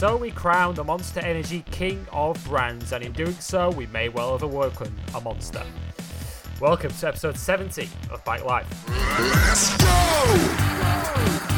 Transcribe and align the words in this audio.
so 0.00 0.16
we 0.16 0.30
crown 0.30 0.74
the 0.74 0.82
Monster 0.82 1.20
Energy 1.20 1.62
King 1.70 2.06
of 2.10 2.42
Brands, 2.46 2.92
and 2.92 3.04
in 3.04 3.12
doing 3.12 3.34
so, 3.34 3.68
we 3.68 3.84
may 3.88 4.08
well 4.08 4.32
have 4.32 4.42
awoken 4.42 4.90
a 5.14 5.20
monster. 5.20 5.62
Welcome 6.58 6.90
to 6.90 7.08
episode 7.08 7.36
70 7.36 7.86
of 8.10 8.24
Bike 8.24 8.46
Life. 8.46 8.66
Let's 8.88 9.76
go! 9.76 11.49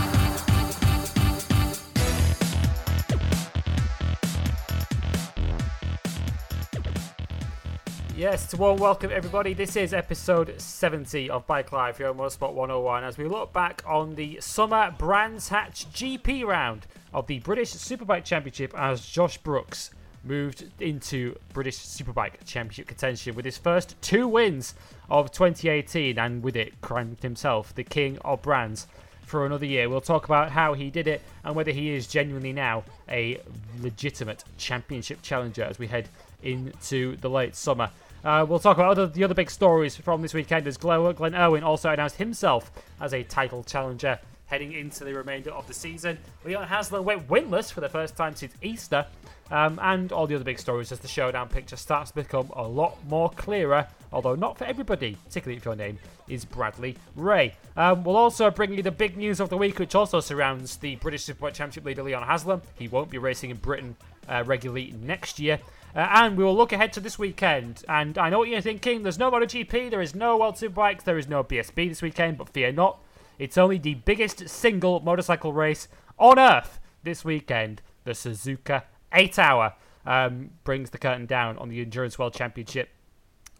Yes, 8.22 8.46
to 8.50 8.56
warm 8.56 8.78
welcome 8.78 9.10
everybody. 9.12 9.52
This 9.52 9.74
is 9.74 9.92
episode 9.92 10.54
70 10.60 11.28
of 11.28 11.44
Bike 11.48 11.72
Life 11.72 11.98
here 11.98 12.06
on 12.06 12.18
Motorsport 12.18 12.52
101 12.52 13.02
as 13.02 13.18
we 13.18 13.24
look 13.24 13.52
back 13.52 13.82
on 13.84 14.14
the 14.14 14.38
summer 14.40 14.94
Brands 14.96 15.48
Hatch 15.48 15.90
GP 15.92 16.46
round 16.46 16.86
of 17.12 17.26
the 17.26 17.40
British 17.40 17.72
Superbike 17.72 18.24
Championship 18.24 18.72
as 18.78 19.04
Josh 19.04 19.38
Brooks 19.38 19.90
moved 20.22 20.66
into 20.78 21.36
British 21.52 21.78
Superbike 21.78 22.34
Championship 22.46 22.86
contention 22.86 23.34
with 23.34 23.44
his 23.44 23.58
first 23.58 24.00
two 24.00 24.28
wins 24.28 24.74
of 25.10 25.32
2018 25.32 26.16
and 26.16 26.44
with 26.44 26.54
it 26.54 26.80
crowned 26.80 27.20
himself 27.22 27.74
the 27.74 27.82
king 27.82 28.18
of 28.18 28.40
brands 28.40 28.86
for 29.26 29.46
another 29.46 29.66
year. 29.66 29.88
We'll 29.88 30.00
talk 30.00 30.26
about 30.26 30.52
how 30.52 30.74
he 30.74 30.90
did 30.90 31.08
it 31.08 31.22
and 31.42 31.56
whether 31.56 31.72
he 31.72 31.90
is 31.90 32.06
genuinely 32.06 32.52
now 32.52 32.84
a 33.08 33.40
legitimate 33.80 34.44
championship 34.58 35.22
challenger 35.22 35.64
as 35.64 35.80
we 35.80 35.88
head 35.88 36.08
into 36.44 37.16
the 37.16 37.28
late 37.28 37.56
summer. 37.56 37.90
Uh, 38.24 38.46
we'll 38.48 38.58
talk 38.58 38.76
about 38.76 38.92
other, 38.92 39.06
the 39.06 39.24
other 39.24 39.34
big 39.34 39.50
stories 39.50 39.96
from 39.96 40.22
this 40.22 40.32
weekend 40.32 40.66
as 40.66 40.76
Glenn, 40.76 41.34
Irwin 41.34 41.64
also 41.64 41.90
announced 41.90 42.16
himself 42.16 42.70
as 43.00 43.12
a 43.12 43.22
title 43.24 43.64
challenger 43.64 44.18
heading 44.46 44.72
into 44.72 45.02
the 45.02 45.14
remainder 45.14 45.50
of 45.50 45.66
the 45.66 45.72
season. 45.72 46.18
Leon 46.44 46.68
Haslam 46.68 47.04
went 47.04 47.26
winless 47.26 47.72
for 47.72 47.80
the 47.80 47.88
first 47.88 48.16
time 48.16 48.36
since 48.36 48.52
Easter, 48.60 49.06
um, 49.50 49.78
and 49.82 50.12
all 50.12 50.26
the 50.26 50.34
other 50.34 50.44
big 50.44 50.58
stories 50.58 50.92
as 50.92 50.98
the 51.00 51.08
showdown 51.08 51.48
picture 51.48 51.74
starts 51.74 52.10
to 52.10 52.16
become 52.16 52.50
a 52.54 52.62
lot 52.62 52.98
more 53.08 53.30
clearer, 53.30 53.86
although 54.12 54.34
not 54.34 54.58
for 54.58 54.64
everybody, 54.64 55.16
particularly 55.24 55.56
if 55.56 55.64
your 55.64 55.74
name 55.74 55.98
is 56.28 56.44
Bradley 56.44 56.98
Ray. 57.16 57.54
Um, 57.78 58.04
we'll 58.04 58.16
also 58.16 58.50
bring 58.50 58.74
you 58.74 58.82
the 58.82 58.90
big 58.90 59.16
news 59.16 59.40
of 59.40 59.48
the 59.48 59.56
week, 59.56 59.78
which 59.78 59.94
also 59.94 60.20
surrounds 60.20 60.76
the 60.76 60.96
British 60.96 61.24
Superbike 61.24 61.54
Championship 61.54 61.86
leader 61.86 62.02
Leon 62.02 62.22
Haslam. 62.22 62.60
He 62.78 62.88
won't 62.88 63.08
be 63.08 63.16
racing 63.16 63.48
in 63.48 63.56
Britain 63.56 63.96
uh, 64.28 64.44
regularly 64.46 64.94
next 65.00 65.40
year. 65.40 65.60
Uh, 65.94 66.08
and 66.10 66.36
we 66.36 66.44
will 66.44 66.56
look 66.56 66.72
ahead 66.72 66.92
to 66.94 67.00
this 67.00 67.18
weekend. 67.18 67.84
And 67.88 68.16
I 68.16 68.30
know 68.30 68.38
what 68.38 68.48
you're 68.48 68.60
thinking. 68.60 69.02
There's 69.02 69.18
no 69.18 69.30
MotoGP, 69.30 69.90
there 69.90 70.00
is 70.00 70.14
no 70.14 70.38
World 70.38 70.56
Superbikes, 70.56 71.04
there 71.04 71.18
is 71.18 71.28
no 71.28 71.44
BSB 71.44 71.88
this 71.88 72.02
weekend, 72.02 72.38
but 72.38 72.48
fear 72.48 72.72
not. 72.72 73.00
It's 73.38 73.58
only 73.58 73.78
the 73.78 73.94
biggest 73.94 74.48
single 74.48 75.00
motorcycle 75.00 75.52
race 75.52 75.88
on 76.18 76.38
earth 76.38 76.80
this 77.02 77.24
weekend. 77.24 77.82
The 78.04 78.12
Suzuka 78.12 78.84
8 79.12 79.38
Hour 79.38 79.74
um, 80.06 80.50
brings 80.64 80.90
the 80.90 80.98
curtain 80.98 81.26
down 81.26 81.58
on 81.58 81.68
the 81.68 81.80
Endurance 81.80 82.18
World 82.18 82.34
Championship. 82.34 82.90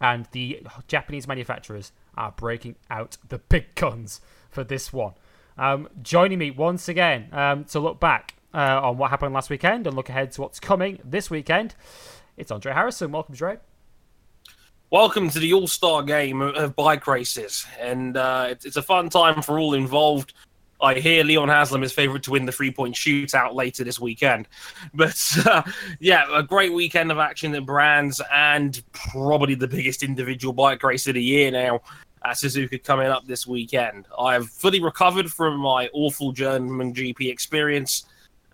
And 0.01 0.27
the 0.31 0.65
Japanese 0.87 1.27
manufacturers 1.27 1.91
are 2.15 2.31
breaking 2.31 2.75
out 2.89 3.17
the 3.29 3.37
big 3.37 3.75
guns 3.75 4.21
for 4.49 4.63
this 4.63 4.91
one. 4.91 5.13
Um, 5.57 5.87
joining 6.01 6.39
me 6.39 6.51
once 6.51 6.89
again 6.89 7.29
um, 7.31 7.63
to 7.65 7.79
look 7.79 7.99
back 7.99 8.35
uh, 8.53 8.81
on 8.83 8.97
what 8.97 9.11
happened 9.11 9.33
last 9.33 9.49
weekend 9.49 9.87
and 9.87 9.95
look 9.95 10.09
ahead 10.09 10.31
to 10.33 10.41
what's 10.41 10.59
coming 10.59 10.99
this 11.03 11.29
weekend 11.29 11.75
it's 12.37 12.51
Andre 12.51 12.73
Harrison. 12.73 13.11
Welcome, 13.11 13.35
Dre. 13.35 13.57
Welcome 14.89 15.29
to 15.31 15.39
the 15.39 15.53
All 15.53 15.67
Star 15.67 16.03
game 16.03 16.41
of 16.41 16.75
bike 16.75 17.07
races, 17.07 17.65
and 17.79 18.15
uh, 18.15 18.47
it's, 18.49 18.65
it's 18.65 18.77
a 18.77 18.81
fun 18.81 19.09
time 19.09 19.41
for 19.41 19.59
all 19.59 19.73
involved. 19.73 20.33
I 20.81 20.95
hear 20.95 21.23
Leon 21.23 21.47
Haslam 21.47 21.83
is 21.83 21.93
favourite 21.93 22.23
to 22.23 22.31
win 22.31 22.45
the 22.45 22.51
three 22.51 22.71
point 22.71 22.93
shootout 22.93 23.53
later 23.53 23.83
this 23.83 23.99
weekend. 23.99 24.47
But 24.93 25.17
uh, 25.45 25.63
yeah, 25.99 26.25
a 26.31 26.43
great 26.43 26.73
weekend 26.73 27.11
of 27.11 27.19
action 27.19 27.55
at 27.55 27.65
Brands 27.65 28.21
and 28.31 28.83
probably 28.91 29.55
the 29.55 29.67
biggest 29.67 30.03
individual 30.03 30.53
bike 30.53 30.83
race 30.83 31.07
of 31.07 31.13
the 31.13 31.23
year 31.23 31.49
now 31.51 31.79
at 32.25 32.35
Suzuka 32.35 32.83
coming 32.83 33.07
up 33.07 33.25
this 33.25 33.47
weekend. 33.47 34.07
I've 34.19 34.49
fully 34.49 34.81
recovered 34.81 35.31
from 35.31 35.57
my 35.59 35.89
awful 35.93 36.31
German 36.31 36.93
GP 36.93 37.31
experience, 37.31 38.05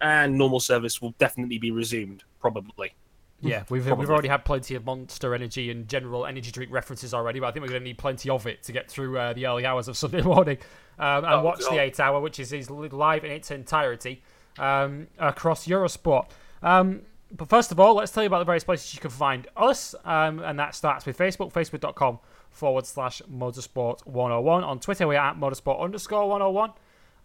and 0.01 0.37
normal 0.37 0.59
service 0.59 1.01
will 1.01 1.15
definitely 1.17 1.57
be 1.57 1.71
resumed, 1.71 2.23
probably. 2.39 2.93
Yeah, 3.41 3.63
we've 3.69 3.85
we've 3.85 4.09
already 4.09 4.27
had 4.27 4.43
plenty 4.43 4.75
of 4.75 4.85
Monster 4.85 5.33
Energy 5.33 5.71
and 5.71 5.87
general 5.87 6.25
energy 6.25 6.51
drink 6.51 6.71
references 6.71 7.13
already, 7.13 7.39
but 7.39 7.47
I 7.47 7.51
think 7.51 7.63
we're 7.63 7.69
going 7.69 7.81
to 7.81 7.87
need 7.87 7.97
plenty 7.97 8.29
of 8.29 8.45
it 8.45 8.63
to 8.63 8.71
get 8.71 8.89
through 8.89 9.17
uh, 9.17 9.33
the 9.33 9.47
early 9.47 9.65
hours 9.65 9.87
of 9.87 9.95
Sunday 9.95 10.21
morning 10.23 10.57
um, 10.97 11.23
and 11.23 11.33
oh, 11.33 11.43
watch 11.43 11.61
God. 11.61 11.71
the 11.71 11.77
eight 11.79 11.99
hour, 11.99 12.19
which 12.19 12.39
is, 12.39 12.51
is 12.51 12.69
live 12.69 13.23
in 13.23 13.31
its 13.31 13.49
entirety 13.51 14.21
um, 14.57 15.07
across 15.17 15.67
Eurosport. 15.67 16.29
Um, 16.61 17.03
but 17.31 17.47
first 17.47 17.71
of 17.71 17.79
all, 17.79 17.95
let's 17.95 18.11
tell 18.11 18.23
you 18.23 18.27
about 18.27 18.39
the 18.39 18.45
various 18.45 18.63
places 18.63 18.93
you 18.93 18.99
can 18.99 19.11
find 19.11 19.47
us, 19.55 19.95
um, 20.03 20.39
and 20.39 20.59
that 20.59 20.75
starts 20.75 21.05
with 21.05 21.17
Facebook, 21.17 21.53
facebook.com 21.53 22.19
forward 22.49 22.85
slash 22.85 23.21
motorsport 23.31 24.05
101. 24.05 24.63
On 24.63 24.79
Twitter, 24.79 25.07
we're 25.07 25.19
at 25.19 25.37
motorsport 25.37 25.79
underscore 25.79 26.27
101. 26.27 26.71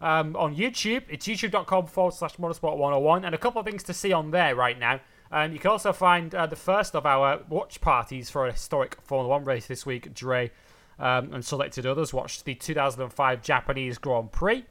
Um, 0.01 0.35
on 0.35 0.55
YouTube, 0.55 1.03
it's 1.09 1.27
youtube.com 1.27 1.87
forward 1.87 2.13
slash 2.13 2.35
motorsport 2.35 2.77
101, 2.77 3.25
and 3.25 3.33
a 3.33 3.37
couple 3.37 3.59
of 3.59 3.65
things 3.65 3.83
to 3.83 3.93
see 3.93 4.13
on 4.13 4.31
there 4.31 4.55
right 4.55 4.77
now. 4.77 4.99
You 5.35 5.59
can 5.59 5.71
also 5.71 5.91
find 5.91 6.33
uh, 6.33 6.45
the 6.45 6.55
first 6.55 6.95
of 6.95 7.05
our 7.05 7.41
watch 7.49 7.81
parties 7.81 8.29
for 8.29 8.47
a 8.47 8.51
historic 8.53 8.97
Formula 9.03 9.29
One 9.29 9.43
race 9.43 9.67
this 9.67 9.85
week. 9.85 10.13
Dre 10.13 10.51
um, 10.99 11.33
and 11.33 11.43
selected 11.43 11.85
others 11.85 12.13
watched 12.13 12.45
the 12.45 12.55
2005 12.55 13.41
Japanese 13.41 13.97
Grand 13.97 14.31
Prix. 14.31 14.65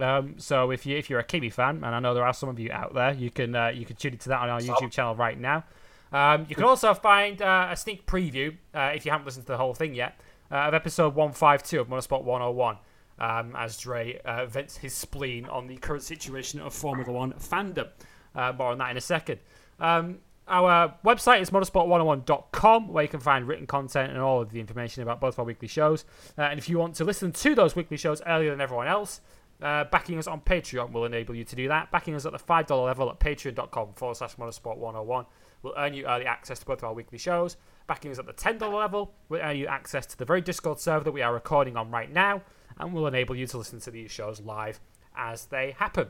Um, 0.00 0.34
so 0.38 0.70
if 0.70 0.86
you 0.86 0.96
if 0.96 1.10
you're 1.10 1.18
a 1.18 1.24
Kimi 1.24 1.50
fan, 1.50 1.76
and 1.76 1.94
I 1.94 1.98
know 1.98 2.14
there 2.14 2.24
are 2.24 2.34
some 2.34 2.48
of 2.48 2.58
you 2.58 2.70
out 2.72 2.94
there, 2.94 3.12
you 3.12 3.30
can 3.30 3.54
uh, 3.54 3.68
you 3.68 3.84
can 3.84 3.96
tune 3.96 4.12
into 4.12 4.28
that 4.28 4.40
on 4.40 4.48
our 4.48 4.60
YouTube 4.60 4.90
channel 4.90 5.14
right 5.14 5.38
now. 5.38 5.64
Um, 6.12 6.46
you 6.48 6.54
can 6.54 6.64
also 6.64 6.94
find 6.94 7.40
uh, 7.42 7.68
a 7.70 7.76
sneak 7.76 8.06
preview 8.06 8.56
uh, 8.74 8.92
if 8.94 9.04
you 9.04 9.10
haven't 9.10 9.26
listened 9.26 9.46
to 9.46 9.52
the 9.52 9.58
whole 9.58 9.74
thing 9.74 9.94
yet 9.94 10.18
uh, 10.50 10.56
of 10.56 10.74
episode 10.74 11.14
152 11.14 11.80
of 11.80 11.88
Motorsport 11.88 12.22
101. 12.24 12.78
Um, 13.20 13.56
as 13.56 13.76
Dre 13.76 14.20
uh, 14.24 14.46
vents 14.46 14.76
his 14.76 14.94
spleen 14.94 15.46
on 15.46 15.66
the 15.66 15.76
current 15.78 16.04
situation 16.04 16.60
of 16.60 16.72
Formula 16.72 17.10
One 17.10 17.32
fandom. 17.32 17.88
Uh, 18.32 18.52
more 18.56 18.70
on 18.70 18.78
that 18.78 18.92
in 18.92 18.96
a 18.96 19.00
second. 19.00 19.40
Um, 19.78 20.18
our 20.46 20.94
website 21.04 21.42
is 21.42 21.50
motorsport101.com, 21.50 22.88
where 22.88 23.02
you 23.02 23.08
can 23.08 23.20
find 23.20 23.46
written 23.46 23.66
content 23.66 24.12
and 24.12 24.20
all 24.20 24.40
of 24.40 24.50
the 24.50 24.60
information 24.60 25.02
about 25.02 25.20
both 25.20 25.34
of 25.34 25.40
our 25.40 25.44
weekly 25.44 25.68
shows. 25.68 26.04
Uh, 26.38 26.42
and 26.42 26.58
if 26.58 26.68
you 26.68 26.78
want 26.78 26.94
to 26.96 27.04
listen 27.04 27.32
to 27.32 27.54
those 27.54 27.76
weekly 27.76 27.96
shows 27.96 28.22
earlier 28.26 28.50
than 28.50 28.60
everyone 28.60 28.88
else, 28.88 29.20
uh, 29.60 29.84
backing 29.84 30.18
us 30.18 30.26
on 30.26 30.40
Patreon 30.40 30.92
will 30.92 31.04
enable 31.04 31.34
you 31.34 31.44
to 31.44 31.56
do 31.56 31.68
that. 31.68 31.90
Backing 31.90 32.14
us 32.14 32.24
at 32.24 32.32
the 32.32 32.38
$5 32.38 32.84
level 32.84 33.10
at 33.10 33.18
patreon.com 33.20 33.94
forward 33.94 34.16
slash 34.16 34.36
motorsport101 34.36 35.26
will 35.62 35.74
earn 35.76 35.94
you 35.94 36.06
early 36.06 36.24
access 36.26 36.60
to 36.60 36.66
both 36.66 36.78
of 36.78 36.84
our 36.84 36.94
weekly 36.94 37.18
shows. 37.18 37.56
Backing 37.86 38.10
us 38.10 38.18
at 38.18 38.26
the 38.26 38.32
$10 38.32 38.60
level 38.72 39.12
will 39.28 39.40
earn 39.40 39.56
you 39.56 39.66
access 39.66 40.06
to 40.06 40.16
the 40.16 40.24
very 40.24 40.40
Discord 40.40 40.78
server 40.78 41.04
that 41.04 41.12
we 41.12 41.22
are 41.22 41.34
recording 41.34 41.76
on 41.76 41.90
right 41.90 42.12
now 42.12 42.42
and 42.78 42.92
will 42.92 43.06
enable 43.06 43.34
you 43.34 43.46
to 43.48 43.58
listen 43.58 43.80
to 43.80 43.90
these 43.90 44.10
shows 44.10 44.40
live 44.40 44.80
as 45.16 45.46
they 45.46 45.72
happen. 45.72 46.08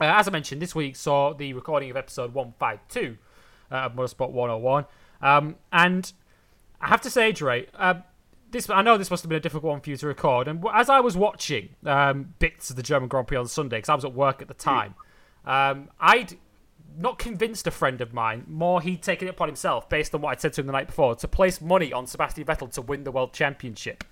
Uh, 0.00 0.04
as 0.04 0.28
I 0.28 0.30
mentioned, 0.30 0.62
this 0.62 0.74
week 0.74 0.96
saw 0.96 1.32
the 1.34 1.52
recording 1.52 1.90
of 1.90 1.96
episode 1.96 2.32
152 2.32 3.18
uh, 3.70 3.74
of 3.74 3.94
Motorsport 3.94 4.30
101. 4.30 4.86
Um, 5.20 5.56
and 5.72 6.12
I 6.80 6.88
have 6.88 7.00
to 7.02 7.10
say, 7.10 7.32
Dre, 7.32 7.66
uh, 7.76 7.94
this 8.50 8.70
I 8.70 8.82
know 8.82 8.96
this 8.96 9.10
must 9.10 9.24
have 9.24 9.28
been 9.28 9.38
a 9.38 9.40
difficult 9.40 9.70
one 9.70 9.80
for 9.80 9.90
you 9.90 9.96
to 9.96 10.06
record. 10.06 10.46
And 10.46 10.64
as 10.72 10.88
I 10.88 11.00
was 11.00 11.16
watching 11.16 11.70
um, 11.84 12.34
bits 12.38 12.70
of 12.70 12.76
the 12.76 12.82
German 12.82 13.08
Grand 13.08 13.26
Prix 13.26 13.36
on 13.36 13.48
Sunday, 13.48 13.78
because 13.78 13.88
I 13.88 13.94
was 13.94 14.04
at 14.04 14.14
work 14.14 14.40
at 14.40 14.48
the 14.48 14.54
time, 14.54 14.94
um, 15.44 15.90
I'd 16.00 16.36
not 16.96 17.18
convinced 17.18 17.66
a 17.66 17.70
friend 17.70 18.00
of 18.00 18.14
mine, 18.14 18.44
more 18.48 18.80
he'd 18.80 19.02
taken 19.02 19.26
it 19.28 19.32
upon 19.32 19.48
himself, 19.48 19.88
based 19.88 20.14
on 20.14 20.20
what 20.20 20.30
I'd 20.30 20.40
said 20.40 20.52
to 20.54 20.60
him 20.60 20.66
the 20.66 20.72
night 20.72 20.86
before, 20.86 21.16
to 21.16 21.28
place 21.28 21.60
money 21.60 21.92
on 21.92 22.06
Sebastian 22.06 22.44
Vettel 22.44 22.72
to 22.72 22.82
win 22.82 23.04
the 23.04 23.12
World 23.12 23.32
Championship 23.32 24.04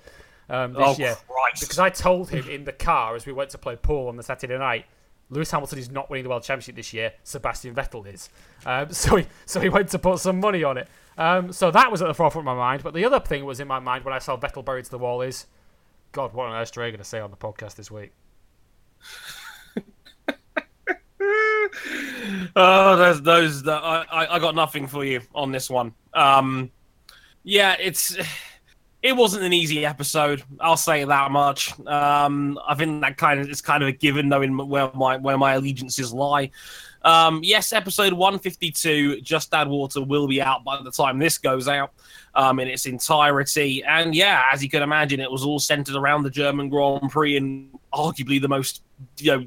um, 0.50 0.73
this 0.73 0.83
oh, 0.85 0.97
year. 0.99 1.17
Christ. 1.29 1.61
Because 1.61 1.79
I 1.79 1.91
told 1.91 2.31
him 2.31 2.49
in 2.49 2.65
the 2.65 2.73
car 2.73 3.15
as 3.15 3.25
we 3.25 3.33
went 3.33 3.50
to 3.50 3.59
play 3.59 3.77
pool 3.77 4.09
on 4.09 4.17
the 4.17 4.23
Saturday 4.23 4.59
night 4.59 4.85
Lewis 5.28 5.50
Hamilton 5.50 5.78
is 5.78 5.90
not 5.90 6.08
winning 6.08 6.25
the 6.25 6.31
world 6.31 6.43
championship 6.44 6.76
this 6.76 6.93
year. 6.93 7.12
Sebastian 7.25 7.75
Vettel 7.75 8.06
is. 8.12 8.28
Um, 8.64 8.90
so 8.93 9.17
he 9.17 9.26
so 9.44 9.61
he 9.61 9.69
went 9.69 9.88
to 9.90 9.99
put 9.99 10.20
some 10.20 10.40
money 10.40 10.62
on 10.64 10.78
it. 10.78 10.88
Um, 11.19 11.52
so 11.52 11.70
that 11.70 11.90
was 11.90 12.02
at 12.02 12.08
the 12.08 12.14
forefront 12.14 12.46
of 12.46 12.55
my 12.55 12.55
mind. 12.55 12.82
But 12.82 12.94
the 12.94 13.05
other 13.05 13.20
thing 13.20 13.44
was 13.44 13.61
in 13.61 13.69
my 13.69 13.78
mind 13.78 14.05
when 14.05 14.14
I 14.14 14.19
saw 14.19 14.37
Vettel 14.37 14.64
buried 14.64 14.84
to 14.84 14.90
the 14.90 14.99
wall 14.99 15.23
is, 15.23 15.46
God, 16.12 16.34
what 16.34 16.46
on 16.46 16.55
earth 16.55 16.70
are 16.70 16.75
Dre 16.75 16.90
going 16.90 16.99
to 16.99 17.05
say 17.05 17.20
on 17.20 17.31
the 17.31 17.37
podcast 17.37 17.75
this 17.75 17.90
week? 17.90 18.12
oh, 22.56 22.96
there's 22.96 23.23
those. 23.23 23.67
I, 23.67 24.05
I 24.31 24.38
got 24.38 24.55
nothing 24.55 24.87
for 24.87 25.05
you 25.05 25.23
on 25.34 25.52
this 25.52 25.70
one. 25.70 25.94
Um, 26.14 26.70
yeah, 27.43 27.76
it's 27.81 28.17
it 29.06 29.17
wasn't 29.17 29.44
an 29.44 29.53
easy 29.53 29.87
episode. 29.87 30.43
I'll 30.61 30.76
say 30.76 31.05
that 31.05 31.31
much. 31.31 31.79
Um, 31.87 32.58
I 32.67 32.75
think 32.75 33.03
that 33.03 33.17
kind 33.17 33.38
of 33.38 33.49
is 33.49 33.62
kind 33.62 33.82
of 33.85 33.88
a 33.88 33.93
given, 33.93 34.29
knowing 34.29 34.56
where 34.56 34.91
my 34.94 35.17
where 35.17 35.38
my 35.38 35.55
allegiances 35.55 36.12
lie. 36.12 36.50
Um, 37.03 37.41
yes, 37.44 37.73
episode 37.73 38.12
152, 38.12 39.20
Just 39.20 39.55
Add 39.55 39.69
Water, 39.69 40.03
will 40.03 40.26
be 40.26 40.43
out 40.43 40.64
by 40.64 40.82
the 40.82 40.91
time 40.91 41.20
this 41.20 41.38
goes 41.38 41.69
out 41.69 41.93
um, 42.35 42.58
in 42.58 42.67
its 42.67 42.85
entirety. 42.87 43.85
And 43.85 44.12
yeah, 44.12 44.43
as 44.53 44.61
you 44.61 44.69
can 44.69 44.82
imagine, 44.82 45.20
it 45.20 45.31
was 45.31 45.44
all 45.44 45.61
centered 45.61 45.94
around 45.94 46.25
the 46.25 46.31
German 46.31 46.69
Grand 46.69 47.09
Prix 47.09 47.37
and 47.37 47.79
arguably 47.94 48.41
the 48.43 48.49
most, 48.49 48.82
you 49.19 49.37
know, 49.37 49.47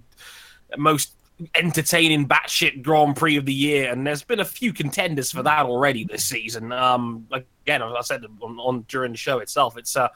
most 0.77 1.15
entertaining 1.55 2.27
batshit 2.27 2.81
Grand 2.81 3.15
Prix 3.15 3.37
of 3.37 3.45
the 3.45 3.53
year, 3.53 3.91
and 3.91 4.05
there's 4.05 4.23
been 4.23 4.39
a 4.39 4.45
few 4.45 4.73
contenders 4.73 5.31
for 5.31 5.43
that 5.43 5.65
already 5.65 6.03
this 6.03 6.25
season. 6.25 6.71
Um, 6.71 7.27
again, 7.31 7.81
I 7.81 8.01
said 8.01 8.23
on, 8.41 8.57
on 8.59 8.85
during 8.87 9.11
the 9.11 9.17
show 9.17 9.39
itself, 9.39 9.77
it's 9.77 9.95
uh, 9.95 10.09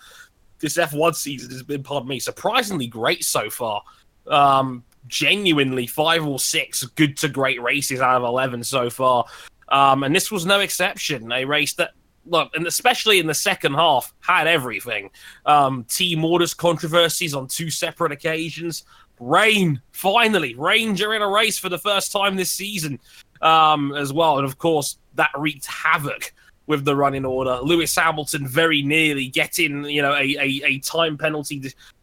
this 0.59 0.77
F1 0.77 1.15
season 1.15 1.51
has 1.51 1.63
been, 1.63 1.83
pardon 1.83 2.09
me, 2.09 2.19
surprisingly 2.19 2.87
great 2.87 3.23
so 3.23 3.49
far. 3.49 3.83
Um, 4.27 4.83
genuinely 5.07 5.85
five 5.85 6.25
or 6.25 6.39
six 6.39 6.83
good 6.83 7.17
to 7.17 7.27
great 7.27 7.61
races 7.61 7.99
out 7.99 8.21
of 8.21 8.23
11 8.23 8.63
so 8.63 8.89
far. 8.89 9.25
Um, 9.69 10.03
and 10.03 10.15
this 10.15 10.31
was 10.31 10.45
no 10.45 10.61
exception. 10.61 11.31
A 11.31 11.45
race 11.45 11.73
that, 11.75 11.91
look, 12.25 12.51
and 12.55 12.65
especially 12.67 13.19
in 13.19 13.27
the 13.27 13.33
second 13.33 13.73
half, 13.73 14.13
had 14.21 14.47
everything. 14.47 15.09
Um, 15.45 15.83
team 15.85 16.23
orders 16.23 16.53
controversies 16.53 17.33
on 17.33 17.47
two 17.47 17.69
separate 17.69 18.11
occasions. 18.11 18.85
Rain, 19.23 19.81
finally, 19.91 20.55
Ranger 20.55 21.13
in 21.13 21.21
a 21.21 21.29
race 21.29 21.57
for 21.57 21.69
the 21.69 21.77
first 21.77 22.11
time 22.11 22.35
this 22.35 22.51
season 22.51 22.99
um, 23.41 23.93
as 23.95 24.11
well. 24.11 24.37
And 24.37 24.45
of 24.45 24.57
course, 24.57 24.97
that 25.15 25.31
wreaked 25.37 25.65
havoc 25.65 26.33
with 26.67 26.85
the 26.85 26.95
running 26.95 27.25
order. 27.25 27.59
Lewis 27.61 27.95
Hamilton 27.95 28.47
very 28.47 28.81
nearly 28.81 29.27
getting, 29.27 29.85
you 29.85 30.01
know, 30.01 30.13
a, 30.13 30.35
a, 30.37 30.61
a 30.65 30.79
time 30.79 31.17
penalty 31.17 31.61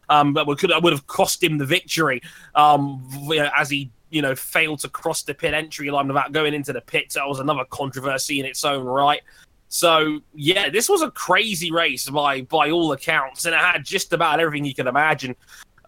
um, 0.08 0.34
that 0.34 0.46
would, 0.46 0.61
would 0.82 0.93
have 0.93 1.06
cost 1.06 1.43
him 1.43 1.58
the 1.58 1.67
victory 1.67 2.20
um, 2.55 3.06
as 3.56 3.70
he 3.70 3.90
you 4.11 4.20
know 4.20 4.34
failed 4.34 4.81
to 4.81 4.88
cross 4.88 5.22
the 5.22 5.32
pit 5.32 5.55
entry 5.55 5.90
line 5.90 6.08
without 6.08 6.32
going 6.32 6.52
into 6.52 6.72
the 6.72 6.81
pits. 6.81 7.14
That 7.14 7.26
was 7.26 7.38
another 7.38 7.64
controversy 7.64 8.40
in 8.40 8.46
its 8.46 8.64
own 8.64 8.84
right. 8.84 9.22
So 9.69 10.20
yeah, 10.34 10.69
this 10.69 10.88
was 10.88 11.00
a 11.00 11.11
crazy 11.12 11.70
race 11.70 12.11
by 12.11 12.43
by 12.43 12.70
all 12.70 12.93
accounts, 12.93 13.44
and 13.44 13.55
it 13.55 13.61
had 13.61 13.84
just 13.84 14.12
about 14.12 14.40
everything 14.40 14.64
you 14.64 14.75
can 14.75 14.88
imagine 14.88 15.37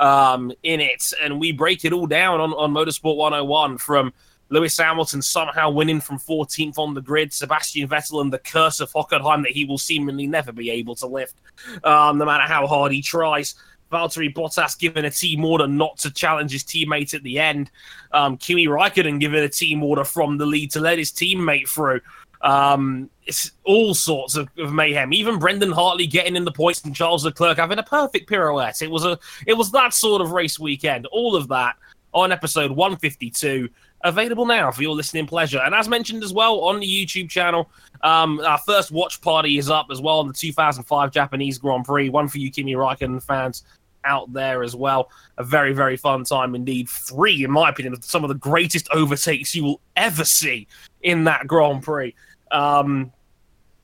um, 0.02 0.52
in 0.62 0.80
it. 0.80 1.12
And 1.22 1.40
we 1.40 1.52
break 1.52 1.84
it 1.84 1.92
all 1.92 2.06
down 2.06 2.40
on 2.40 2.52
on 2.52 2.72
Motorsport 2.72 3.16
101 3.16 3.78
from 3.78 4.12
Lewis 4.50 4.76
Hamilton 4.76 5.22
somehow 5.22 5.70
winning 5.70 6.00
from 6.00 6.18
14th 6.18 6.76
on 6.76 6.92
the 6.92 7.00
grid, 7.00 7.32
Sebastian 7.32 7.88
Vettel 7.88 8.20
and 8.20 8.30
the 8.30 8.38
curse 8.38 8.80
of 8.80 8.92
Hockenheim 8.92 9.42
that 9.44 9.52
he 9.52 9.64
will 9.64 9.78
seemingly 9.78 10.26
never 10.26 10.52
be 10.52 10.70
able 10.70 10.94
to 10.96 11.06
lift, 11.06 11.36
um, 11.84 12.18
no 12.18 12.26
matter 12.26 12.44
how 12.44 12.66
hard 12.66 12.92
he 12.92 13.00
tries. 13.00 13.54
Valtteri 13.90 14.32
Bottas 14.32 14.78
given 14.78 15.04
a 15.04 15.10
team 15.10 15.44
order 15.44 15.66
not 15.66 15.98
to 15.98 16.10
challenge 16.10 16.52
his 16.52 16.64
teammate 16.64 17.14
at 17.14 17.22
the 17.22 17.38
end. 17.38 17.70
Um, 18.12 18.36
Kimi 18.36 18.66
Raikkonen 18.66 19.20
given 19.20 19.42
a 19.42 19.48
team 19.48 19.82
order 19.82 20.04
from 20.04 20.38
the 20.38 20.46
lead 20.46 20.70
to 20.72 20.80
let 20.80 20.98
his 20.98 21.12
teammate 21.12 21.68
through. 21.68 22.00
Um, 22.42 23.08
it's 23.24 23.52
all 23.64 23.94
sorts 23.94 24.36
of, 24.36 24.48
of, 24.58 24.72
mayhem. 24.72 25.12
Even 25.12 25.38
Brendan 25.38 25.70
Hartley 25.70 26.06
getting 26.08 26.34
in 26.34 26.44
the 26.44 26.50
points 26.50 26.82
and 26.84 26.94
Charles 26.94 27.24
Leclerc 27.24 27.56
having 27.56 27.78
a 27.78 27.82
perfect 27.84 28.28
pirouette. 28.28 28.82
It 28.82 28.90
was 28.90 29.04
a 29.04 29.18
it 29.46 29.54
was 29.54 29.70
that 29.70 29.94
sort 29.94 30.20
of 30.20 30.32
race 30.32 30.58
weekend. 30.58 31.06
All 31.06 31.36
of 31.36 31.48
that 31.48 31.76
on 32.12 32.32
episode 32.32 32.72
152 32.72 33.68
available 34.04 34.44
now 34.44 34.70
for 34.72 34.82
your 34.82 34.94
listening 34.94 35.26
pleasure. 35.26 35.60
And 35.60 35.74
as 35.74 35.88
mentioned 35.88 36.24
as 36.24 36.32
well 36.32 36.60
on 36.60 36.80
the 36.80 36.86
YouTube 36.86 37.30
channel, 37.30 37.70
um, 38.02 38.40
our 38.40 38.58
first 38.58 38.90
watch 38.90 39.20
party 39.20 39.58
is 39.58 39.70
up 39.70 39.86
as 39.92 40.00
well 40.00 40.18
on 40.18 40.26
the 40.26 40.34
2005 40.34 41.12
Japanese 41.12 41.58
Grand 41.58 41.84
Prix. 41.84 42.10
One 42.10 42.26
for 42.26 42.38
you 42.38 42.50
Kimi 42.50 42.74
Raikkonen 42.74 43.22
fans, 43.22 43.62
out 44.04 44.32
there 44.32 44.62
as 44.62 44.74
well. 44.74 45.10
A 45.38 45.44
very, 45.44 45.72
very 45.72 45.96
fun 45.96 46.24
time 46.24 46.54
indeed. 46.54 46.88
Three, 46.88 47.44
in 47.44 47.50
my 47.50 47.70
opinion, 47.70 48.00
some 48.02 48.24
of 48.24 48.28
the 48.28 48.34
greatest 48.34 48.88
overtakes 48.92 49.54
you 49.54 49.64
will 49.64 49.80
ever 49.96 50.24
see 50.24 50.66
in 51.02 51.24
that 51.24 51.46
Grand 51.46 51.82
Prix. 51.82 52.14
Um, 52.52 53.12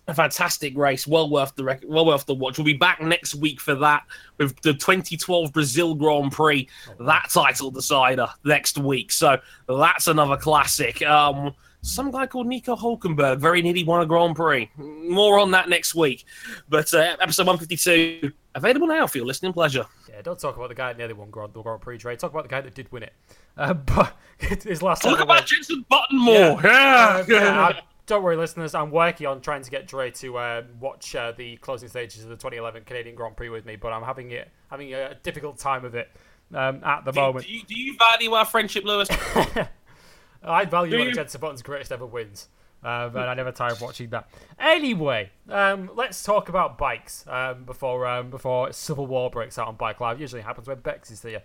a 0.09 0.15
fantastic 0.15 0.77
race, 0.77 1.07
well 1.07 1.29
worth 1.29 1.55
the 1.55 1.65
rec- 1.65 1.85
well 1.87 2.07
worth 2.07 2.25
the 2.25 2.35
watch. 2.35 2.57
We'll 2.57 2.65
be 2.65 2.73
back 2.73 3.01
next 3.03 3.35
week 3.35 3.61
for 3.61 3.75
that 3.77 4.05
with 4.39 4.59
the 4.63 4.73
2012 4.73 5.53
Brazil 5.53 5.95
Grand 5.95 6.33
Prix, 6.33 6.67
that 6.99 7.29
title 7.31 7.71
decider 7.71 8.29
next 8.43 8.79
week. 8.79 9.13
So 9.13 9.37
that's 9.69 10.07
another 10.07 10.39
classic. 10.39 11.03
Um, 11.03 11.55
some 11.83 12.11
guy 12.11 12.27
called 12.27 12.47
Nico 12.47 12.75
Hulkenberg 12.75 13.39
very 13.39 13.63
nearly 13.63 13.85
won 13.85 14.01
a 14.01 14.07
Grand 14.07 14.35
Prix. 14.35 14.71
More 14.77 15.39
on 15.39 15.51
that 15.53 15.69
next 15.69 15.95
week. 15.95 16.25
But 16.69 16.93
uh, 16.93 17.17
episode 17.21 17.47
152 17.47 18.33
available 18.55 18.87
now 18.87 19.07
for 19.07 19.19
your 19.19 19.27
listening 19.27 19.53
pleasure. 19.53 19.87
Yeah, 20.09 20.23
don't 20.23 20.41
talk 20.41 20.57
about 20.57 20.71
the 20.71 20.75
guy 20.75 20.93
that 20.93 20.99
nearly 20.99 21.15
won 21.15 21.31
Grand, 21.31 21.53
the 21.53 21.63
Grand 21.63 21.81
Prix 21.81 21.99
trade. 21.99 22.19
Talk 22.19 22.33
about 22.33 22.45
the 22.45 22.49
guy 22.49 22.63
that 22.63 22.75
did 22.75 22.91
win 22.91 23.05
it. 23.05 23.13
Uh, 23.57 23.75
but 23.75 24.17
his 24.39 24.83
last. 24.83 25.03
Talk 25.03 25.21
about 25.21 25.47
Jenson 25.47 25.85
Button 25.89 26.19
more. 26.19 26.61
Yeah. 26.65 27.25
yeah. 27.29 27.67
Uh, 27.67 27.73
don't 28.09 28.23
worry, 28.23 28.37
listeners. 28.37 28.75
I'm 28.75 28.91
working 28.91 29.27
on 29.27 29.41
trying 29.41 29.63
to 29.63 29.71
get 29.71 29.87
Dre 29.87 30.11
to 30.13 30.39
uh, 30.39 30.63
watch 30.81 31.15
uh, 31.15 31.33
the 31.37 31.57
closing 31.59 31.89
stages 31.89 32.25
of 32.25 32.31
the 32.31 32.37
2011 32.37 32.85
Canadian 32.85 33.15
Grand 33.15 33.37
Prix 33.37 33.51
with 33.51 33.65
me, 33.65 33.77
but 33.77 33.93
I'm 33.93 34.03
having 34.03 34.33
it 34.33 34.49
having 34.71 34.93
a 34.95 35.15
difficult 35.23 35.59
time 35.59 35.85
of 35.85 35.95
it 35.95 36.11
um, 36.53 36.83
at 36.83 37.05
the 37.05 37.13
do, 37.13 37.21
moment. 37.21 37.47
Do 37.47 37.53
you, 37.53 37.63
do 37.63 37.79
you 37.79 37.97
value 37.97 38.33
our 38.33 38.47
friendship, 38.47 38.85
Lewis? 38.85 39.09
I 40.43 40.65
value 40.65 40.99
one 40.99 41.09
of 41.09 41.15
Jenson 41.15 41.41
Button's 41.41 41.63
greatest 41.63 41.93
ever 41.93 42.07
wins. 42.07 42.49
Um, 42.83 43.17
and 43.17 43.25
I 43.25 43.35
never 43.35 43.51
tire 43.51 43.73
of 43.73 43.81
watching 43.81 44.11
that. 44.11 44.31
Anyway, 44.57 45.31
um, 45.49 45.91
let's 45.97 46.23
talk 46.23 46.49
about 46.49 46.79
bikes 46.79 47.25
um, 47.27 47.65
before 47.65 48.07
um, 48.07 48.31
before 48.31 48.73
civil 48.73 49.07
war 49.07 49.31
breaks 49.31 49.59
out 49.59 49.67
on 49.67 49.75
Bike 49.75 50.01
Life. 50.01 50.21
Usually 50.21 50.43
happens 50.43 50.69
when 50.69 50.79
Bex 50.79 51.11
is 51.11 51.21
here. 51.21 51.43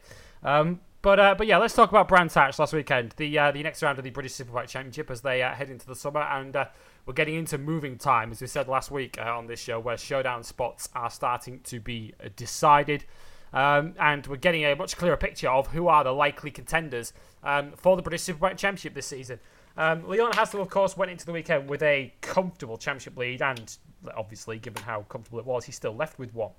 But 1.03 1.19
uh, 1.19 1.35
but 1.38 1.47
yeah, 1.47 1.57
let's 1.57 1.75
talk 1.75 1.89
about 1.89 2.07
Brands 2.07 2.33
Hatch 2.33 2.57
last 2.57 2.71
weekend. 2.71 3.13
The 3.17 3.38
uh, 3.38 3.51
the 3.51 3.61
next 3.61 3.83
round 3.83 3.97
of 3.97 4.05
the 4.05 4.09
British 4.09 4.31
Superbike 4.35 4.69
Championship 4.69 5.11
as 5.11 5.19
they 5.19 5.44
uh, 5.44 5.53
head 5.53 5.69
into 5.69 5.85
the 5.85 5.97
summer, 5.97 6.21
and 6.21 6.55
uh, 6.55 6.65
we're 7.05 7.13
getting 7.13 7.35
into 7.35 7.57
moving 7.57 7.97
time, 7.97 8.31
as 8.31 8.39
we 8.39 8.47
said 8.47 8.69
last 8.69 8.89
week 8.89 9.17
uh, 9.19 9.38
on 9.38 9.45
this 9.45 9.59
show, 9.59 9.81
where 9.81 9.97
showdown 9.97 10.44
spots 10.44 10.88
are 10.95 11.09
starting 11.09 11.59
to 11.65 11.81
be 11.81 12.13
decided. 12.38 13.03
Um, 13.51 13.95
and 14.00 14.25
we're 14.27 14.38
getting 14.38 14.63
a 14.63 14.75
much 14.77 14.95
clearer 14.95 15.17
picture 15.17 15.50
of 15.50 15.67
who 15.67 15.89
are 15.89 16.05
the 16.05 16.13
likely 16.13 16.51
contenders 16.51 17.11
um, 17.44 17.73
for 17.75 17.97
the 17.97 18.01
British 18.01 18.21
Superbike 18.21 18.57
Championship 18.57 18.94
this 18.94 19.05
season. 19.05 19.39
Um, 19.75 20.07
Leon 20.07 20.31
Haslam, 20.31 20.61
of 20.61 20.69
course, 20.69 20.95
went 20.95 21.11
into 21.11 21.25
the 21.25 21.33
weekend 21.33 21.69
with 21.69 21.83
a 21.83 22.13
comfortable 22.21 22.77
championship 22.77 23.17
lead, 23.17 23.41
and 23.41 23.77
obviously, 24.15 24.57
given 24.57 24.81
how 24.81 25.01
comfortable 25.09 25.39
it 25.39 25.45
was, 25.45 25.65
he 25.65 25.73
still 25.73 25.94
left 25.94 26.17
with 26.17 26.33
one. 26.33 26.51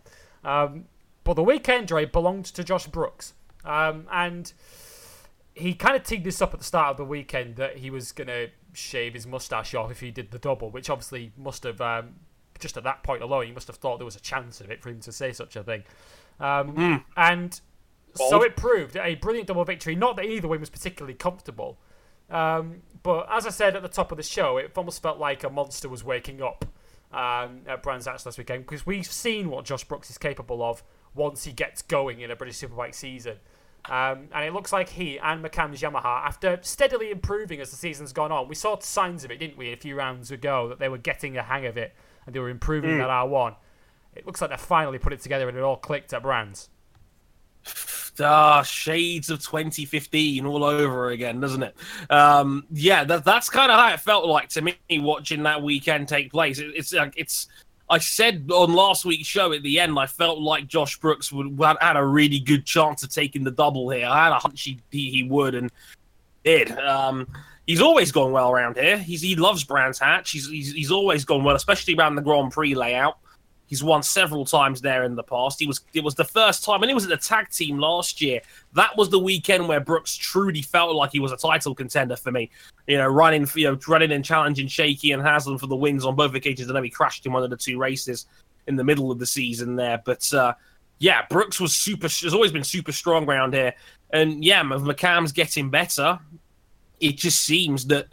Um, 0.44 0.84
but 1.24 1.32
the 1.32 1.42
weekend, 1.42 1.88
Dre, 1.88 2.04
belonged 2.04 2.44
to 2.44 2.62
Josh 2.62 2.86
Brooks. 2.86 3.32
Um, 3.64 4.06
and 4.12 4.52
he 5.54 5.74
kind 5.74 5.96
of 5.96 6.02
teed 6.02 6.24
this 6.24 6.42
up 6.42 6.52
at 6.52 6.60
the 6.60 6.64
start 6.64 6.90
of 6.90 6.96
the 6.96 7.04
weekend 7.04 7.56
that 7.56 7.78
he 7.78 7.90
was 7.90 8.12
going 8.12 8.28
to 8.28 8.48
shave 8.72 9.14
his 9.14 9.26
mustache 9.26 9.74
off 9.74 9.90
if 9.90 10.00
he 10.00 10.10
did 10.10 10.30
the 10.30 10.38
double, 10.38 10.70
which 10.70 10.90
obviously 10.90 11.32
must 11.36 11.62
have, 11.62 11.80
um, 11.80 12.14
just 12.58 12.76
at 12.76 12.84
that 12.84 13.02
point 13.02 13.22
alone, 13.22 13.46
he 13.46 13.52
must 13.52 13.68
have 13.68 13.76
thought 13.76 13.98
there 13.98 14.04
was 14.04 14.16
a 14.16 14.20
chance 14.20 14.60
of 14.60 14.70
it 14.70 14.82
for 14.82 14.90
him 14.90 15.00
to 15.00 15.12
say 15.12 15.32
such 15.32 15.56
a 15.56 15.62
thing. 15.62 15.84
Um, 16.40 16.74
mm. 16.74 17.04
And 17.16 17.60
Bold. 18.16 18.30
so 18.30 18.42
it 18.42 18.56
proved 18.56 18.96
a 18.96 19.14
brilliant 19.14 19.46
double 19.46 19.64
victory. 19.64 19.94
Not 19.94 20.16
that 20.16 20.24
either 20.24 20.48
win 20.48 20.60
was 20.60 20.70
particularly 20.70 21.14
comfortable. 21.14 21.78
Um, 22.30 22.82
but 23.02 23.28
as 23.30 23.46
I 23.46 23.50
said 23.50 23.76
at 23.76 23.82
the 23.82 23.88
top 23.88 24.10
of 24.10 24.16
the 24.16 24.22
show, 24.22 24.56
it 24.56 24.72
almost 24.76 25.02
felt 25.02 25.18
like 25.18 25.44
a 25.44 25.50
monster 25.50 25.88
was 25.88 26.02
waking 26.02 26.42
up 26.42 26.64
um, 27.12 27.60
at 27.66 27.82
Brands 27.82 28.06
Hatch 28.06 28.26
last 28.26 28.38
weekend 28.38 28.64
because 28.64 28.84
we've 28.86 29.06
seen 29.06 29.50
what 29.50 29.64
Josh 29.64 29.84
Brooks 29.84 30.10
is 30.10 30.18
capable 30.18 30.62
of 30.62 30.82
once 31.14 31.44
he 31.44 31.52
gets 31.52 31.82
going 31.82 32.20
in 32.20 32.30
a 32.30 32.36
British 32.36 32.58
Superbike 32.58 32.94
season. 32.94 33.36
Um, 33.86 34.28
and 34.32 34.44
it 34.46 34.54
looks 34.54 34.72
like 34.72 34.88
he 34.88 35.18
and 35.18 35.44
McAMS 35.44 35.80
Yamaha, 35.80 36.26
after 36.26 36.58
steadily 36.62 37.10
improving 37.10 37.60
as 37.60 37.70
the 37.70 37.76
season's 37.76 38.12
gone 38.12 38.32
on, 38.32 38.48
we 38.48 38.54
saw 38.54 38.78
signs 38.78 39.24
of 39.24 39.30
it, 39.30 39.38
didn't 39.38 39.58
we, 39.58 39.72
a 39.72 39.76
few 39.76 39.94
rounds 39.94 40.30
ago, 40.30 40.68
that 40.68 40.78
they 40.78 40.88
were 40.88 40.98
getting 40.98 41.36
a 41.36 41.42
hang 41.42 41.66
of 41.66 41.76
it 41.76 41.94
and 42.24 42.34
they 42.34 42.40
were 42.40 42.48
improving 42.48 42.92
mm. 42.92 42.98
that 42.98 43.10
R1 43.10 43.56
it 44.16 44.26
looks 44.26 44.40
like 44.40 44.50
they 44.50 44.56
finally 44.56 44.98
put 44.98 45.12
it 45.12 45.20
together 45.20 45.48
and 45.48 45.56
it 45.56 45.62
all 45.62 45.76
clicked 45.76 46.12
at 46.12 46.22
Brands. 46.22 46.68
Ah, 48.20 48.62
shades 48.62 49.28
of 49.28 49.42
2015 49.42 50.46
all 50.46 50.62
over 50.62 51.08
again, 51.08 51.40
doesn't 51.40 51.64
it? 51.64 51.74
Um, 52.10 52.64
yeah, 52.70 53.02
that, 53.04 53.24
that's 53.24 53.50
kind 53.50 53.72
of 53.72 53.78
how 53.78 53.92
it 53.92 54.00
felt 54.00 54.26
like 54.26 54.50
to 54.50 54.62
me 54.62 54.76
watching 54.92 55.42
that 55.44 55.62
weekend 55.62 56.06
take 56.08 56.30
place. 56.30 56.58
It, 56.58 56.72
it's 56.76 56.92
like 56.92 57.14
it's. 57.16 57.48
I 57.88 57.98
said 57.98 58.50
on 58.50 58.72
last 58.72 59.04
week's 59.04 59.28
show 59.28 59.52
at 59.52 59.62
the 59.62 59.78
end, 59.78 59.98
I 59.98 60.06
felt 60.06 60.38
like 60.38 60.66
Josh 60.66 60.98
Brooks 60.98 61.30
would 61.30 61.58
had 61.80 61.96
a 61.96 62.04
really 62.04 62.40
good 62.40 62.64
chance 62.64 63.02
of 63.02 63.10
taking 63.10 63.44
the 63.44 63.50
double 63.50 63.90
here. 63.90 64.06
I 64.06 64.24
had 64.24 64.32
a 64.32 64.38
hunch 64.38 64.62
he 64.62 64.80
he 64.90 65.22
would 65.22 65.54
and 65.54 65.70
did. 66.44 66.70
Um, 66.78 67.28
he's 67.66 67.82
always 67.82 68.10
gone 68.10 68.32
well 68.32 68.50
around 68.50 68.76
here. 68.76 68.96
He's 68.96 69.20
he 69.20 69.36
loves 69.36 69.64
Brands 69.64 69.98
Hatch. 69.98 70.30
He's, 70.30 70.48
he's 70.48 70.72
he's 70.72 70.90
always 70.90 71.24
gone 71.24 71.44
well, 71.44 71.56
especially 71.56 71.94
around 71.94 72.16
the 72.16 72.22
Grand 72.22 72.52
Prix 72.52 72.74
layout. 72.74 73.18
He's 73.66 73.82
won 73.82 74.02
several 74.02 74.44
times 74.44 74.80
there 74.80 75.04
in 75.04 75.14
the 75.14 75.22
past. 75.22 75.58
He 75.58 75.66
was 75.66 75.80
it 75.94 76.04
was 76.04 76.14
the 76.14 76.24
first 76.24 76.64
time, 76.64 76.82
and 76.82 76.90
he 76.90 76.94
was 76.94 77.04
at 77.04 77.10
the 77.10 77.16
tag 77.16 77.48
team 77.50 77.78
last 77.78 78.20
year. 78.20 78.40
That 78.74 78.96
was 78.96 79.08
the 79.08 79.18
weekend 79.18 79.66
where 79.66 79.80
Brooks 79.80 80.14
truly 80.14 80.62
felt 80.62 80.94
like 80.94 81.12
he 81.12 81.20
was 81.20 81.32
a 81.32 81.36
title 81.36 81.74
contender 81.74 82.16
for 82.16 82.30
me. 82.30 82.50
You 82.86 82.98
know, 82.98 83.08
running 83.08 83.48
you 83.54 83.70
know 83.70 83.78
running 83.88 84.12
and 84.12 84.24
challenging 84.24 84.68
Shakey 84.68 85.12
and 85.12 85.22
Haslam 85.22 85.58
for 85.58 85.66
the 85.66 85.76
wins 85.76 86.04
on 86.04 86.14
both 86.14 86.34
occasions. 86.34 86.68
and 86.68 86.76
then 86.76 86.84
he 86.84 86.90
crashed 86.90 87.24
in 87.24 87.32
one 87.32 87.42
of 87.42 87.50
the 87.50 87.56
two 87.56 87.78
races 87.78 88.26
in 88.66 88.76
the 88.76 88.84
middle 88.84 89.10
of 89.10 89.18
the 89.18 89.26
season 89.26 89.76
there, 89.76 90.00
but 90.04 90.32
uh, 90.32 90.54
yeah, 90.98 91.22
Brooks 91.28 91.60
was 91.60 91.74
super. 91.74 92.06
Has 92.06 92.34
always 92.34 92.52
been 92.52 92.64
super 92.64 92.92
strong 92.92 93.28
around 93.28 93.54
here, 93.54 93.74
and 94.10 94.44
yeah, 94.44 94.62
McAMS 94.62 95.34
getting 95.34 95.70
better. 95.70 96.18
It 97.00 97.16
just 97.16 97.42
seems 97.42 97.86
that 97.86 98.06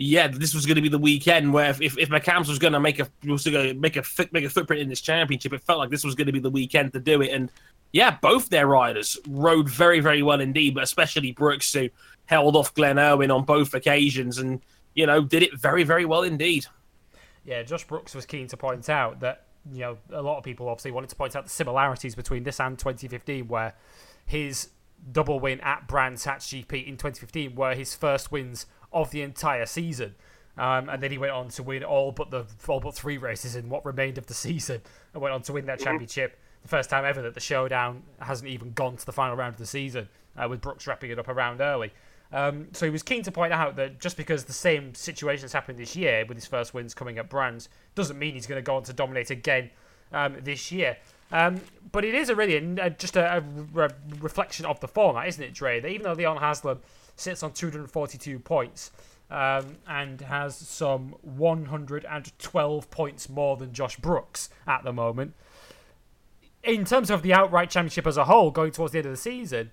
yeah, 0.00 0.28
this 0.28 0.54
was 0.54 0.64
going 0.64 0.76
to 0.76 0.80
be 0.80 0.88
the 0.88 0.96
weekend 0.96 1.52
where 1.52 1.70
if, 1.70 1.98
if, 1.98 2.08
McAMS 2.08 2.46
was 2.46 2.60
going 2.60 2.72
to 2.72 2.78
make 2.78 3.00
a 3.00 3.08
was 3.26 3.44
going 3.44 3.68
to 3.68 3.74
make 3.74 3.96
a 3.96 4.04
make 4.30 4.44
a 4.44 4.48
footprint 4.48 4.80
in 4.80 4.88
this 4.88 5.00
championship, 5.00 5.52
it 5.52 5.60
felt 5.62 5.80
like 5.80 5.90
this 5.90 6.04
was 6.04 6.14
going 6.14 6.28
to 6.28 6.32
be 6.32 6.38
the 6.38 6.48
weekend 6.48 6.92
to 6.92 7.00
do 7.00 7.20
it. 7.20 7.32
And 7.32 7.50
yeah, 7.90 8.16
both 8.22 8.48
their 8.48 8.68
riders 8.68 9.18
rode 9.28 9.68
very, 9.68 9.98
very 9.98 10.22
well 10.22 10.40
indeed, 10.40 10.74
but 10.74 10.84
especially 10.84 11.32
Brooks, 11.32 11.72
who 11.72 11.88
held 12.26 12.54
off 12.54 12.72
Glenn 12.74 12.96
Irwin 12.96 13.32
on 13.32 13.44
both 13.44 13.74
occasions 13.74 14.38
and, 14.38 14.60
you 14.94 15.04
know, 15.04 15.22
did 15.22 15.42
it 15.42 15.58
very, 15.58 15.82
very 15.82 16.04
well 16.04 16.22
indeed. 16.22 16.66
Yeah, 17.44 17.64
Josh 17.64 17.84
Brooks 17.84 18.14
was 18.14 18.24
keen 18.24 18.46
to 18.48 18.56
point 18.56 18.88
out 18.88 19.18
that, 19.20 19.46
you 19.72 19.80
know, 19.80 19.98
a 20.12 20.22
lot 20.22 20.38
of 20.38 20.44
people 20.44 20.68
obviously 20.68 20.92
wanted 20.92 21.10
to 21.10 21.16
point 21.16 21.34
out 21.34 21.44
the 21.44 21.50
similarities 21.50 22.14
between 22.14 22.44
this 22.44 22.60
and 22.60 22.78
2015, 22.78 23.48
where 23.48 23.74
his 24.26 24.68
double 25.10 25.40
win 25.40 25.60
at 25.60 25.88
Brands 25.88 26.24
Hatch 26.24 26.48
GP 26.48 26.86
in 26.86 26.96
2015 26.96 27.56
were 27.56 27.74
his 27.74 27.94
first 27.94 28.30
wins 28.30 28.66
of 29.02 29.10
the 29.10 29.22
entire 29.22 29.66
season. 29.66 30.14
Um, 30.56 30.88
and 30.88 31.00
then 31.00 31.12
he 31.12 31.18
went 31.18 31.32
on 31.32 31.48
to 31.50 31.62
win 31.62 31.84
all 31.84 32.10
but 32.10 32.30
the 32.30 32.44
all 32.66 32.80
but 32.80 32.94
three 32.94 33.16
races 33.16 33.54
in 33.54 33.68
what 33.68 33.84
remained 33.84 34.18
of 34.18 34.26
the 34.26 34.34
season, 34.34 34.80
and 35.14 35.22
went 35.22 35.32
on 35.32 35.42
to 35.42 35.52
win 35.52 35.66
that 35.66 35.78
championship. 35.78 36.38
The 36.62 36.68
first 36.68 36.90
time 36.90 37.04
ever 37.04 37.22
that 37.22 37.34
the 37.34 37.40
showdown 37.40 38.02
hasn't 38.20 38.50
even 38.50 38.72
gone 38.72 38.96
to 38.96 39.06
the 39.06 39.12
final 39.12 39.36
round 39.36 39.54
of 39.54 39.58
the 39.58 39.66
season, 39.66 40.08
uh, 40.36 40.48
with 40.48 40.60
Brooks 40.60 40.86
wrapping 40.86 41.10
it 41.10 41.18
up 41.18 41.28
around 41.28 41.60
early. 41.60 41.92
Um, 42.32 42.68
so 42.72 42.84
he 42.84 42.90
was 42.90 43.02
keen 43.02 43.22
to 43.22 43.32
point 43.32 43.52
out 43.52 43.76
that 43.76 44.00
just 44.00 44.16
because 44.16 44.44
the 44.44 44.52
same 44.52 44.94
situation 44.94 45.42
has 45.42 45.52
happened 45.52 45.78
this 45.78 45.96
year 45.96 46.26
with 46.26 46.36
his 46.36 46.46
first 46.46 46.74
wins 46.74 46.92
coming 46.92 47.18
at 47.18 47.30
Brands 47.30 47.68
doesn't 47.94 48.18
mean 48.18 48.34
he's 48.34 48.46
going 48.46 48.58
to 48.58 48.66
go 48.66 48.76
on 48.76 48.82
to 48.82 48.92
dominate 48.92 49.30
again 49.30 49.70
um, 50.12 50.36
this 50.42 50.70
year. 50.70 50.98
Um, 51.30 51.60
but 51.92 52.04
it 52.04 52.14
is 52.14 52.28
a 52.28 52.34
really 52.34 52.80
uh, 52.80 52.90
just 52.90 53.16
a, 53.16 53.38
a 53.38 53.40
re- 53.72 53.88
reflection 54.20 54.66
of 54.66 54.80
the 54.80 54.88
format, 54.88 55.28
isn't 55.28 55.42
it, 55.42 55.54
Dre? 55.54 55.80
That 55.80 55.88
even 55.88 56.04
though 56.04 56.12
Leon 56.12 56.38
Haslam 56.38 56.80
sits 57.20 57.42
on 57.42 57.52
242 57.52 58.38
points 58.38 58.90
um, 59.30 59.76
and 59.86 60.20
has 60.22 60.56
some 60.56 61.14
112 61.22 62.90
points 62.90 63.28
more 63.28 63.56
than 63.56 63.72
Josh 63.72 63.96
Brooks 63.96 64.48
at 64.66 64.84
the 64.84 64.92
moment, 64.92 65.34
in 66.64 66.84
terms 66.84 67.10
of 67.10 67.22
the 67.22 67.32
outright 67.32 67.70
championship 67.70 68.06
as 68.06 68.16
a 68.16 68.24
whole, 68.24 68.50
going 68.50 68.72
towards 68.72 68.92
the 68.92 68.98
end 68.98 69.06
of 69.06 69.12
the 69.12 69.16
season, 69.16 69.70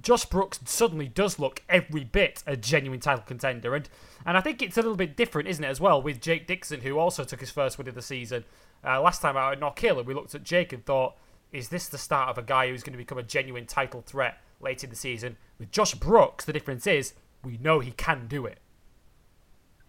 Josh 0.00 0.24
Brooks 0.26 0.60
suddenly 0.64 1.08
does 1.08 1.38
look 1.38 1.62
every 1.68 2.04
bit 2.04 2.42
a 2.46 2.56
genuine 2.56 3.00
title 3.00 3.24
contender, 3.26 3.74
and 3.74 3.88
and 4.26 4.36
I 4.36 4.40
think 4.40 4.60
it's 4.60 4.76
a 4.76 4.82
little 4.82 4.96
bit 4.96 5.16
different, 5.16 5.48
isn't 5.48 5.64
it, 5.64 5.68
as 5.68 5.80
well, 5.80 6.02
with 6.02 6.20
Jake 6.20 6.46
Dixon, 6.46 6.80
who 6.80 6.98
also 6.98 7.24
took 7.24 7.40
his 7.40 7.50
first 7.50 7.78
win 7.78 7.88
of 7.88 7.94
the 7.94 8.02
season 8.02 8.44
uh, 8.84 9.00
last 9.00 9.22
time 9.22 9.36
out 9.36 9.52
at 9.52 9.60
Knockhill, 9.60 9.98
and 9.98 10.06
we 10.06 10.14
looked 10.14 10.34
at 10.34 10.42
Jake 10.42 10.72
and 10.72 10.84
thought, 10.84 11.16
is 11.52 11.68
this 11.68 11.88
the 11.88 11.98
start 11.98 12.28
of 12.28 12.38
a 12.38 12.42
guy 12.42 12.68
who's 12.68 12.82
going 12.82 12.92
to 12.92 12.98
become 12.98 13.18
a 13.18 13.22
genuine 13.22 13.66
title 13.66 14.02
threat 14.02 14.38
late 14.60 14.84
in 14.84 14.90
the 14.90 14.96
season? 14.96 15.36
With 15.58 15.70
Josh 15.70 15.94
Brooks, 15.94 16.44
the 16.44 16.52
difference 16.52 16.86
is 16.86 17.14
we 17.44 17.58
know 17.58 17.80
he 17.80 17.92
can 17.92 18.26
do 18.26 18.46
it. 18.46 18.58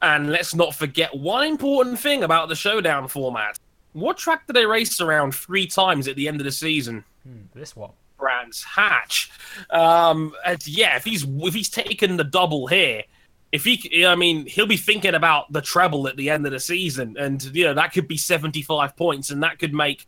And 0.01 0.31
let's 0.31 0.53
not 0.53 0.75
forget 0.75 1.15
one 1.17 1.45
important 1.45 1.99
thing 1.99 2.23
about 2.23 2.49
the 2.49 2.55
showdown 2.55 3.07
format. 3.07 3.57
What 3.93 4.17
track 4.17 4.45
did 4.45 4.55
they 4.55 4.65
race 4.65 5.01
around 5.01 5.33
three 5.33 5.65
times 5.65 6.07
at 6.07 6.15
the 6.15 6.27
end 6.27 6.39
of 6.39 6.45
the 6.45 6.51
season? 6.51 7.03
Hmm, 7.23 7.45
this 7.55 7.75
one. 7.75 7.91
Brands 8.19 8.63
Hatch. 8.63 9.31
Um, 9.69 10.33
and 10.45 10.65
yeah, 10.67 10.97
if 10.97 11.03
he's 11.03 11.25
if 11.27 11.53
he's 11.53 11.69
taken 11.69 12.17
the 12.17 12.23
double 12.23 12.67
here, 12.67 13.03
if 13.51 13.63
he, 13.63 14.05
I 14.05 14.15
mean, 14.15 14.45
he'll 14.45 14.65
be 14.67 14.77
thinking 14.77 15.15
about 15.15 15.51
the 15.53 15.61
treble 15.61 16.07
at 16.07 16.17
the 16.17 16.29
end 16.29 16.45
of 16.45 16.51
the 16.51 16.59
season, 16.59 17.15
and 17.17 17.43
you 17.55 17.63
know 17.63 17.73
that 17.73 17.93
could 17.93 18.07
be 18.07 18.17
seventy-five 18.17 18.95
points, 18.95 19.29
and 19.29 19.41
that 19.43 19.59
could 19.59 19.73
make 19.73 20.07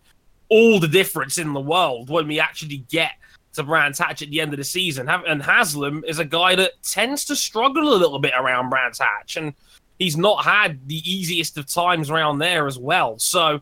all 0.49 0.79
the 0.79 0.87
difference 0.87 1.37
in 1.37 1.53
the 1.53 1.59
world 1.59 2.09
when 2.09 2.27
we 2.27 2.39
actually 2.39 2.77
get 2.89 3.11
to 3.53 3.63
Brands 3.63 3.99
Hatch 3.99 4.21
at 4.21 4.29
the 4.29 4.41
end 4.41 4.53
of 4.53 4.57
the 4.57 4.63
season. 4.63 5.09
And 5.09 5.41
Haslam 5.41 6.03
is 6.07 6.19
a 6.19 6.25
guy 6.25 6.55
that 6.55 6.81
tends 6.83 7.25
to 7.25 7.35
struggle 7.35 7.93
a 7.93 7.97
little 7.97 8.19
bit 8.19 8.33
around 8.37 8.69
Brands 8.69 8.99
Hatch, 8.99 9.37
and 9.37 9.53
he's 9.97 10.17
not 10.17 10.43
had 10.43 10.87
the 10.87 10.97
easiest 11.09 11.57
of 11.57 11.65
times 11.65 12.09
around 12.09 12.39
there 12.39 12.67
as 12.67 12.77
well. 12.77 13.19
So, 13.19 13.61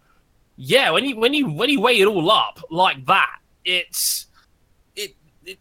yeah, 0.55 0.91
when 0.91 1.05
you 1.05 1.17
when 1.17 1.33
you 1.33 1.49
when 1.49 1.69
you 1.69 1.81
weigh 1.81 1.99
it 1.99 2.07
all 2.07 2.29
up 2.31 2.59
like 2.69 3.05
that, 3.05 3.39
it's 3.63 4.27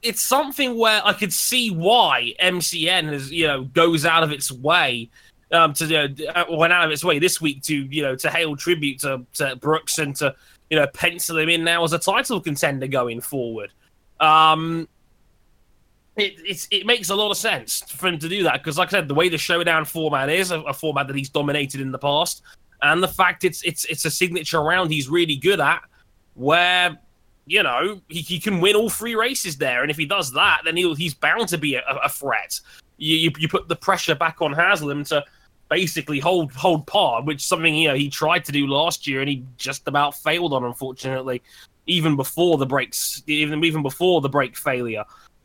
it's 0.03 0.23
something 0.23 0.77
where 0.77 1.01
I 1.05 1.13
could 1.13 1.33
see 1.33 1.71
why 1.71 2.35
MCN 2.43 3.13
has 3.13 3.31
you 3.31 3.47
know 3.47 3.65
goes 3.65 4.05
out 4.05 4.23
of 4.23 4.33
its 4.33 4.51
way 4.51 5.11
um, 5.53 5.73
to 5.75 5.87
you 5.87 6.27
know, 6.27 6.47
went 6.51 6.73
out 6.73 6.85
of 6.85 6.91
its 6.91 7.05
way 7.05 7.19
this 7.19 7.41
week 7.41 7.63
to 7.65 7.75
you 7.75 8.03
know 8.03 8.17
to 8.17 8.31
hail 8.31 8.57
tribute 8.57 9.01
to, 9.01 9.25
to 9.35 9.57
Brooks 9.57 9.99
and 9.99 10.15
to 10.17 10.35
you 10.71 10.79
know 10.79 10.87
pencil 10.89 11.39
him 11.39 11.49
in 11.49 11.65
now 11.65 11.85
as 11.85 11.93
a 11.93 11.99
title 11.99 12.41
contender 12.41 12.87
going 12.87 13.21
forward. 13.21 13.73
Um, 14.21 14.89
it 16.17 16.67
it 16.71 16.87
makes 16.87 17.11
a 17.11 17.15
lot 17.15 17.31
of 17.31 17.37
sense 17.37 17.83
for 17.83 18.09
him 18.09 18.19
to 18.19 18.29
do 18.29 18.43
that 18.45 18.55
because, 18.55 18.79
like 18.79 18.89
I 18.89 18.93
said, 18.93 19.09
the 19.09 19.15
way 19.15 19.29
the 19.29 19.39
showdown 19.39 19.85
format 19.85 20.31
is 20.31 20.51
a, 20.51 20.61
a 20.63 20.73
format 20.73 21.07
that 21.09 21.17
he's 21.17 21.29
dominated 21.29 21.81
in 21.81 21.93
the 21.93 21.99
past, 21.99 22.43
and 22.83 23.03
the 23.03 23.09
fact 23.09 23.45
it's 23.45 23.63
it's 23.63 23.85
it's 23.87 24.05
a 24.05 24.11
signature 24.11 24.63
round 24.63 24.91
he's 24.91 25.09
really 25.09 25.37
good 25.37 25.61
at, 25.61 25.83
where 26.35 26.99
you 27.47 27.63
know, 27.63 28.01
he, 28.09 28.21
he 28.21 28.41
can 28.41 28.61
win 28.61 28.75
all 28.75 28.91
three 28.91 29.15
races 29.15 29.57
there. 29.57 29.83
And 29.83 29.91
if 29.91 29.97
he 29.97 30.05
does 30.05 30.33
that, 30.33 30.63
then 30.65 30.77
he'll, 30.77 30.95
he's 30.95 31.15
bound 31.15 31.49
to 31.49 31.59
be 31.59 31.77
a, 31.77 31.83
a 32.05 32.09
threat. 32.09 32.61
You, 32.99 33.17
you, 33.17 33.31
you, 33.39 33.49
put 33.49 33.69
the 33.69 33.77
pressure 33.77 34.17
back 34.17 34.43
on 34.43 34.53
Haslam 34.53 35.05
to 35.05 35.25
basically 35.69 36.19
hold 36.19 36.53
hold 36.53 36.87
par, 36.87 37.23
which 37.23 37.39
is 37.39 37.45
something 37.45 37.75
you 37.75 37.89
know 37.89 37.95
he 37.95 38.11
tried 38.11 38.45
to 38.47 38.53
do 38.53 38.67
last 38.67 39.07
year 39.07 39.21
and 39.21 39.29
he 39.29 39.45
just 39.57 39.87
about 39.87 40.15
failed 40.17 40.53
on, 40.53 40.65
unfortunately, 40.65 41.43
even 41.87 42.17
before 42.17 42.59
the 42.59 42.67
breaks, 42.67 43.23
even 43.27 43.63
even 43.65 43.83
before 43.83 44.21
the 44.21 44.29
brake 44.29 44.57
failure. 44.57 45.05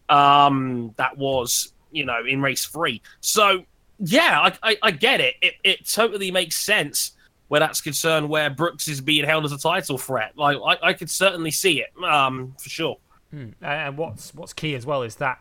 Um, 0.09 0.93
that 0.97 1.17
was 1.17 1.73
you 1.91 2.05
know 2.05 2.25
in 2.25 2.41
race 2.41 2.65
three. 2.65 3.01
So 3.21 3.65
yeah, 3.99 4.51
I, 4.63 4.71
I, 4.71 4.77
I 4.83 4.91
get 4.91 5.21
it. 5.21 5.35
it. 5.41 5.53
It 5.63 5.87
totally 5.87 6.31
makes 6.31 6.55
sense 6.55 7.11
where 7.47 7.59
that's 7.59 7.81
concerned, 7.81 8.29
where 8.29 8.49
Brooks 8.49 8.87
is 8.87 9.01
being 9.01 9.25
held 9.25 9.45
as 9.45 9.51
a 9.51 9.57
title 9.57 9.97
threat. 9.97 10.37
Like 10.37 10.57
I, 10.65 10.89
I 10.89 10.93
could 10.93 11.09
certainly 11.09 11.51
see 11.51 11.81
it, 11.81 11.89
um, 12.03 12.55
for 12.57 12.69
sure. 12.69 12.97
Hmm. 13.29 13.49
And 13.61 13.97
what's 13.97 14.33
what's 14.33 14.53
key 14.53 14.75
as 14.75 14.85
well 14.85 15.03
is 15.03 15.17
that 15.17 15.39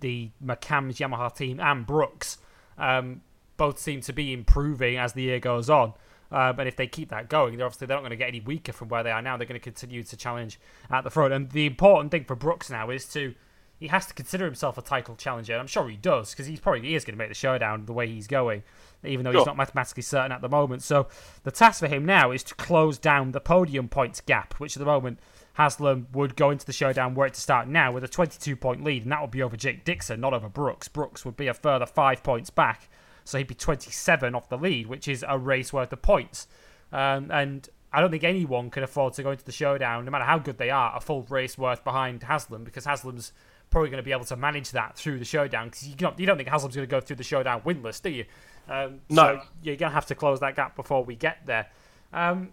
the 0.00 0.30
McAMS 0.44 0.96
Yamaha 0.96 1.34
team 1.34 1.60
and 1.60 1.86
Brooks 1.86 2.38
um, 2.78 3.20
both 3.56 3.78
seem 3.78 4.00
to 4.02 4.12
be 4.12 4.32
improving 4.32 4.96
as 4.96 5.12
the 5.12 5.22
year 5.22 5.38
goes 5.38 5.68
on. 5.68 5.92
Uh, 6.30 6.52
but 6.52 6.66
if 6.66 6.76
they 6.76 6.86
keep 6.86 7.08
that 7.08 7.28
going, 7.28 7.56
they're 7.56 7.66
obviously 7.66 7.86
they're 7.86 7.96
not 7.96 8.02
going 8.02 8.10
to 8.10 8.16
get 8.16 8.28
any 8.28 8.40
weaker 8.40 8.72
from 8.72 8.88
where 8.88 9.02
they 9.02 9.10
are 9.10 9.22
now. 9.22 9.36
They're 9.36 9.46
going 9.46 9.60
to 9.60 9.64
continue 9.64 10.02
to 10.02 10.16
challenge 10.16 10.60
at 10.90 11.02
the 11.02 11.10
front. 11.10 11.32
And 11.32 11.50
the 11.50 11.66
important 11.66 12.10
thing 12.10 12.24
for 12.24 12.36
Brooks 12.36 12.70
now 12.70 12.90
is 12.90 13.04
to 13.12 13.34
he 13.78 13.88
has 13.88 14.06
to 14.06 14.14
consider 14.14 14.44
himself 14.44 14.76
a 14.78 14.82
title 14.82 15.16
challenger. 15.16 15.56
I'm 15.56 15.66
sure 15.66 15.88
he 15.88 15.96
does 15.96 16.30
because 16.30 16.46
he's 16.46 16.60
probably 16.60 16.82
he 16.82 16.94
is 16.94 17.04
going 17.04 17.14
to 17.14 17.18
make 17.18 17.30
the 17.30 17.34
showdown 17.34 17.86
the 17.86 17.92
way 17.92 18.06
he's 18.06 18.26
going 18.26 18.62
even 19.04 19.24
though 19.24 19.32
sure. 19.32 19.40
he's 19.40 19.46
not 19.46 19.56
mathematically 19.56 20.02
certain 20.02 20.32
at 20.32 20.40
the 20.40 20.48
moment. 20.48 20.82
So 20.82 21.08
the 21.42 21.50
task 21.50 21.80
for 21.80 21.88
him 21.88 22.04
now 22.04 22.30
is 22.30 22.42
to 22.44 22.54
close 22.54 22.98
down 22.98 23.32
the 23.32 23.40
podium 23.40 23.88
points 23.88 24.20
gap, 24.20 24.54
which 24.54 24.76
at 24.76 24.80
the 24.80 24.86
moment 24.86 25.18
Haslam 25.54 26.08
would 26.12 26.36
go 26.36 26.50
into 26.50 26.66
the 26.66 26.72
showdown 26.72 27.14
were 27.14 27.26
it 27.26 27.34
to 27.34 27.40
start 27.40 27.68
now 27.68 27.92
with 27.92 28.04
a 28.04 28.08
22 28.08 28.56
point 28.56 28.84
lead, 28.84 29.02
and 29.02 29.12
that 29.12 29.20
would 29.20 29.30
be 29.30 29.42
over 29.42 29.56
Jake 29.56 29.84
Dixon, 29.84 30.20
not 30.20 30.34
over 30.34 30.48
Brooks. 30.48 30.88
Brooks 30.88 31.24
would 31.24 31.36
be 31.36 31.48
a 31.48 31.54
further 31.54 31.86
five 31.86 32.22
points 32.22 32.50
back, 32.50 32.88
so 33.30 33.38
he'd 33.38 33.46
be 33.46 33.54
27 33.54 34.34
off 34.34 34.48
the 34.48 34.58
lead, 34.58 34.88
which 34.88 35.06
is 35.06 35.24
a 35.26 35.38
race 35.38 35.72
worth 35.72 35.92
of 35.92 36.02
points. 36.02 36.48
Um, 36.92 37.30
and 37.30 37.68
I 37.92 38.00
don't 38.00 38.10
think 38.10 38.24
anyone 38.24 38.70
can 38.70 38.82
afford 38.82 39.14
to 39.14 39.22
go 39.22 39.30
into 39.30 39.44
the 39.44 39.52
showdown, 39.52 40.04
no 40.04 40.10
matter 40.10 40.24
how 40.24 40.38
good 40.38 40.58
they 40.58 40.70
are, 40.70 40.96
a 40.96 41.00
full 41.00 41.22
race 41.30 41.56
worth 41.56 41.84
behind 41.84 42.24
Haslam 42.24 42.64
because 42.64 42.84
Haslam's 42.84 43.32
probably 43.70 43.88
going 43.88 44.02
to 44.02 44.04
be 44.04 44.10
able 44.10 44.24
to 44.24 44.36
manage 44.36 44.72
that 44.72 44.96
through 44.96 45.20
the 45.20 45.24
showdown 45.24 45.68
because 45.68 45.86
you, 45.86 45.94
you 46.18 46.26
don't 46.26 46.36
think 46.36 46.48
Haslam's 46.48 46.74
going 46.74 46.88
to 46.88 46.90
go 46.90 47.00
through 47.00 47.16
the 47.16 47.22
showdown 47.22 47.60
winless, 47.60 48.02
do 48.02 48.10
you? 48.10 48.24
Um, 48.68 49.00
no. 49.08 49.22
So 49.22 49.42
you're 49.62 49.76
going 49.76 49.90
to 49.90 49.94
have 49.94 50.06
to 50.06 50.16
close 50.16 50.40
that 50.40 50.56
gap 50.56 50.74
before 50.74 51.04
we 51.04 51.14
get 51.14 51.46
there. 51.46 51.68
Um, 52.12 52.48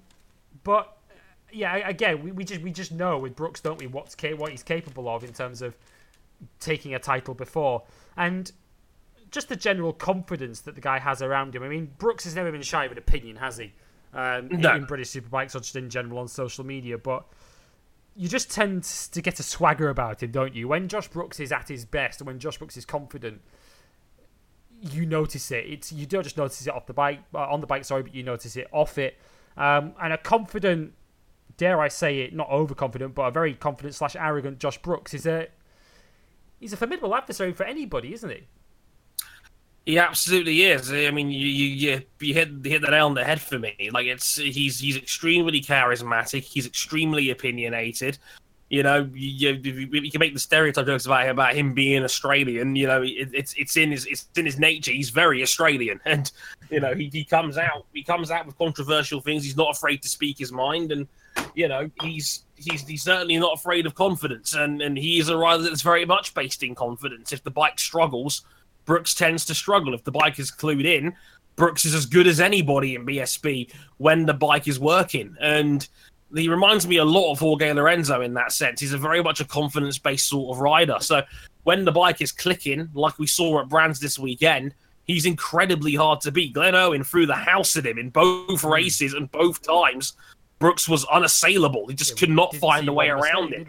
but 0.64 0.96
yeah, 1.52 1.76
again, 1.88 2.22
we, 2.22 2.32
we 2.32 2.44
just 2.44 2.62
we 2.62 2.72
just 2.72 2.92
know 2.92 3.18
with 3.18 3.36
Brooks, 3.36 3.62
don't 3.62 3.80
we, 3.80 3.88
what's 3.88 4.14
ca- 4.14 4.36
what 4.36 4.52
he's 4.52 4.62
capable 4.62 5.10
of 5.10 5.24
in 5.24 5.34
terms 5.34 5.64
of 5.64 5.76
taking 6.60 6.94
a 6.94 7.00
title 7.00 7.34
before, 7.34 7.82
and 8.16 8.52
just 9.32 9.50
the 9.50 9.56
general 9.56 9.94
confidence 9.94 10.62
that 10.62 10.76
the 10.76 10.82
guy 10.82 11.00
has 11.00 11.22
around 11.22 11.56
him. 11.56 11.64
I 11.64 11.68
mean, 11.68 11.92
Brooks 11.98 12.24
has 12.24 12.36
never 12.36 12.52
been 12.52 12.62
shy 12.62 12.86
of 12.86 12.92
an 12.92 12.98
opinion, 12.98 13.38
has 13.38 13.58
he? 13.58 13.74
Um, 14.14 14.48
no. 14.50 14.76
in 14.76 14.86
British 14.86 15.10
Superbikes 15.10 15.56
or 15.56 15.60
just 15.60 15.76
in 15.76 15.90
general 15.90 16.20
on 16.20 16.28
social 16.28 16.66
media, 16.66 16.98
but 16.98 17.26
you 18.16 18.28
just 18.28 18.50
tend 18.50 18.84
to 18.84 19.22
get 19.22 19.40
a 19.40 19.44
swagger 19.44 19.90
about 19.90 20.24
him, 20.24 20.32
don't 20.32 20.56
you? 20.56 20.68
When 20.68 20.88
Josh 20.88 21.08
Brooks 21.08 21.40
is 21.40 21.52
at 21.52 21.68
his 21.68 21.86
best, 21.86 22.20
and 22.20 22.28
when 22.28 22.40
Josh 22.40 22.58
Brooks 22.58 22.78
is 22.78 22.86
confident, 22.86 23.42
you 24.82 25.06
notice 25.06 25.52
it. 25.52 25.66
It's 25.68 25.92
you 25.92 26.06
don't 26.06 26.24
just 26.24 26.38
notice 26.38 26.66
it 26.66 26.74
off 26.74 26.88
the 26.88 26.94
bike, 26.94 27.20
uh, 27.34 27.40
on 27.40 27.62
the 27.62 27.68
bike, 27.68 27.86
sorry, 27.86 28.04
but 28.04 28.16
you 28.16 28.24
notice 28.24 28.56
it 28.56 28.68
off 28.72 28.98
it. 28.98 29.18
Um, 29.56 29.94
and 30.02 30.14
a 30.14 30.18
confident, 30.18 30.94
dare 31.58 31.80
I 31.80 31.90
say 31.90 32.20
it, 32.22 32.34
not 32.34 32.50
overconfident, 32.50 33.14
but 33.14 33.24
a 33.24 33.32
very 33.32 33.54
confident 33.54 33.94
slash 33.94 34.16
arrogant 34.16 34.60
Josh 34.60 34.78
Brooks 34.80 35.14
is 35.14 35.26
a 35.26 35.48
he's 36.60 36.74
a 36.74 36.78
formidable 36.78 37.14
adversary 37.16 37.54
for 37.54 37.66
anybody, 37.66 38.14
isn't 38.14 38.30
he? 38.30 38.48
He 39.88 39.98
absolutely 39.98 40.64
is. 40.64 40.92
I 40.92 41.12
mean, 41.12 41.32
you 41.32 41.48
you 41.48 42.02
you 42.20 42.34
hit 42.34 42.50
hit 42.62 42.82
the 42.82 42.92
nail 42.92 43.06
on 43.06 43.14
the 43.14 43.24
head 43.24 43.40
for 43.40 43.58
me. 43.58 43.90
Like 43.94 44.06
it's 44.06 44.36
he's 44.36 44.80
he's 44.82 44.98
extremely 44.98 45.62
charismatic. 45.62 46.44
He's 46.44 46.66
extremely 46.66 47.30
opinionated. 47.30 48.18
You 48.70 48.84
know, 48.84 49.10
you, 49.14 49.54
you, 49.54 49.88
you 50.02 50.12
can 50.12 50.20
make 50.20 50.34
the 50.34 50.42
stereotype 50.42 50.88
jokes 50.88 51.06
about 51.06 51.24
him, 51.24 51.30
about 51.30 51.56
him 51.56 51.74
being 51.74 52.04
Australian. 52.04 52.76
You 52.76 52.86
know, 52.86 53.02
it, 53.02 53.30
it's 53.32 53.54
it's 53.54 53.78
in 53.78 53.92
his 53.92 54.06
it's 54.08 54.28
in 54.36 54.44
his 54.44 54.60
nature. 54.60 54.92
He's 54.92 55.10
very 55.10 55.42
Australian, 55.42 56.02
and 56.06 56.30
you 56.70 56.82
know 56.82 56.94
he, 56.94 57.08
he 57.08 57.24
comes 57.24 57.58
out 57.58 57.86
he 57.94 58.04
comes 58.04 58.30
out 58.30 58.46
with 58.46 58.58
controversial 58.58 59.22
things. 59.22 59.46
He's 59.46 59.56
not 59.56 59.74
afraid 59.74 60.02
to 60.02 60.10
speak 60.10 60.38
his 60.38 60.52
mind, 60.52 60.92
and 60.92 61.08
you 61.56 61.70
know 61.70 61.90
he's 62.02 62.44
he's 62.58 62.86
he's 62.86 63.04
certainly 63.04 63.38
not 63.38 63.54
afraid 63.54 63.86
of 63.86 63.96
confidence, 63.96 64.54
and 64.54 64.82
and 64.82 64.98
he 64.98 65.18
is 65.18 65.30
a 65.30 65.38
rider 65.38 65.64
that's 65.64 65.82
very 65.82 66.04
much 66.04 66.34
based 66.34 66.62
in 66.62 66.76
confidence. 66.76 67.32
If 67.32 67.42
the 67.42 67.52
bike 67.52 67.80
struggles, 67.80 68.42
Brooks 68.88 69.14
tends 69.14 69.46
to 69.46 69.54
struggle. 69.54 69.94
If 69.94 70.04
the 70.04 70.12
bike 70.12 70.40
is 70.40 70.50
clued 70.50 70.86
in, 70.86 71.14
Brooks 71.56 71.86
is 71.86 71.94
as 71.94 72.08
good 72.08 72.26
as 72.26 72.40
anybody 72.40 72.96
in 72.96 73.06
BSB 73.06 73.72
when 73.98 74.26
the 74.26 74.34
bike 74.34 74.68
is 74.68 74.80
working, 74.80 75.36
and 75.40 75.88
he 76.34 76.50
reminds 76.50 76.88
me 76.88 76.98
a 76.98 77.06
lot 77.06 77.32
of 77.32 77.40
Jorge 77.40 77.72
Lorenzo 77.74 78.22
in 78.22 78.34
that 78.34 78.52
sense. 78.52 78.80
He's 78.80 78.94
a 78.94 78.98
very 78.98 79.22
much 79.22 79.40
a 79.40 79.46
confidence 79.46 79.98
based 79.98 80.28
sort 80.28 80.56
of 80.56 80.62
rider. 80.62 80.98
So 81.00 81.22
when 81.64 81.86
the 81.86 81.92
bike 81.92 82.22
is 82.22 82.32
clicking, 82.32 82.90
like 82.94 83.20
we 83.20 83.28
saw 83.28 83.62
at 83.62 83.70
Brands 83.70 84.00
this 84.00 84.18
weekend, 84.18 84.74
he's 85.06 85.26
incredibly 85.26 85.96
hard 85.96 86.22
to 86.22 86.32
beat. 86.32 86.54
Glenn 86.54 86.76
Irwin 86.76 87.04
threw 87.04 87.26
the 87.26 87.36
house 87.36 87.76
at 87.76 87.86
him 87.86 87.98
in 87.98 88.10
both 88.10 88.62
hmm. 88.62 88.68
races 88.68 89.14
and 89.14 89.32
both 89.32 89.62
times. 89.62 90.14
Brooks 90.60 90.88
was 90.88 91.06
unassailable. 91.06 91.88
He 91.88 91.96
just 91.96 92.12
yeah, 92.12 92.20
could 92.20 92.30
not 92.30 92.56
find 92.56 92.88
a 92.88 92.94
way 92.94 93.10
around 93.10 93.54
it. 93.54 93.68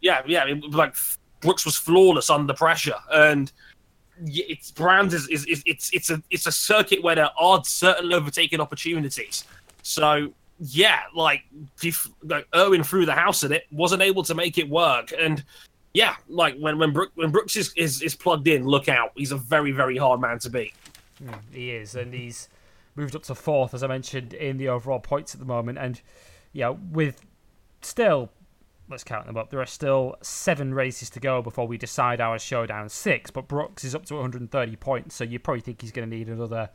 Yeah, 0.00 0.22
yeah. 0.26 0.44
It, 0.46 0.70
like 0.72 0.94
Brooks 1.40 1.64
was 1.64 1.76
flawless 1.76 2.28
under 2.28 2.54
pressure, 2.54 2.98
and 3.10 3.50
it's 4.26 4.70
Brands 4.70 5.14
is, 5.14 5.28
is, 5.28 5.44
is 5.46 5.62
it's 5.66 5.90
it's 5.92 6.10
a 6.10 6.22
it's 6.30 6.46
a 6.46 6.52
circuit 6.52 7.02
where 7.02 7.14
there 7.14 7.30
are 7.38 7.62
certain 7.64 8.12
overtaking 8.12 8.60
opportunities. 8.60 9.44
So 9.82 10.32
yeah, 10.64 11.00
like, 11.14 11.42
Irwin 12.54 12.84
threw 12.84 13.04
the 13.04 13.14
house 13.14 13.42
at 13.42 13.50
it, 13.50 13.64
wasn't 13.72 14.02
able 14.02 14.22
to 14.22 14.34
make 14.34 14.58
it 14.58 14.68
work, 14.68 15.12
and 15.18 15.42
yeah, 15.92 16.14
like 16.28 16.56
when 16.58 16.78
when, 16.78 16.92
Brook, 16.92 17.10
when 17.16 17.30
Brooks 17.30 17.56
is, 17.56 17.72
is, 17.76 18.00
is 18.00 18.14
plugged 18.14 18.46
in, 18.46 18.64
look 18.64 18.88
out, 18.88 19.10
he's 19.16 19.32
a 19.32 19.36
very 19.36 19.72
very 19.72 19.96
hard 19.96 20.20
man 20.20 20.38
to 20.40 20.50
beat. 20.50 20.74
Mm, 21.22 21.38
he 21.52 21.70
is, 21.72 21.96
and 21.96 22.14
he's 22.14 22.48
moved 22.94 23.16
up 23.16 23.24
to 23.24 23.34
fourth, 23.34 23.74
as 23.74 23.82
I 23.82 23.88
mentioned, 23.88 24.34
in 24.34 24.56
the 24.56 24.68
overall 24.68 25.00
points 25.00 25.34
at 25.34 25.40
the 25.40 25.46
moment, 25.46 25.78
and 25.78 26.00
yeah, 26.52 26.68
with 26.68 27.24
still. 27.80 28.30
Let's 28.92 29.04
count 29.04 29.26
them 29.26 29.36
up. 29.36 29.50
There 29.50 29.60
are 29.60 29.66
still 29.66 30.16
seven 30.22 30.74
races 30.74 31.10
to 31.10 31.20
go 31.20 31.40
before 31.42 31.66
we 31.66 31.78
decide 31.78 32.20
our 32.20 32.38
showdown 32.38 32.88
six, 32.90 33.30
but 33.30 33.48
Brooks 33.48 33.84
is 33.84 33.94
up 33.94 34.04
to 34.06 34.14
130 34.14 34.76
points, 34.76 35.14
so 35.14 35.24
you 35.24 35.38
probably 35.38 35.62
think 35.62 35.80
he's 35.80 35.92
going 35.92 36.08
to 36.08 36.16
need 36.16 36.28
another 36.28 36.70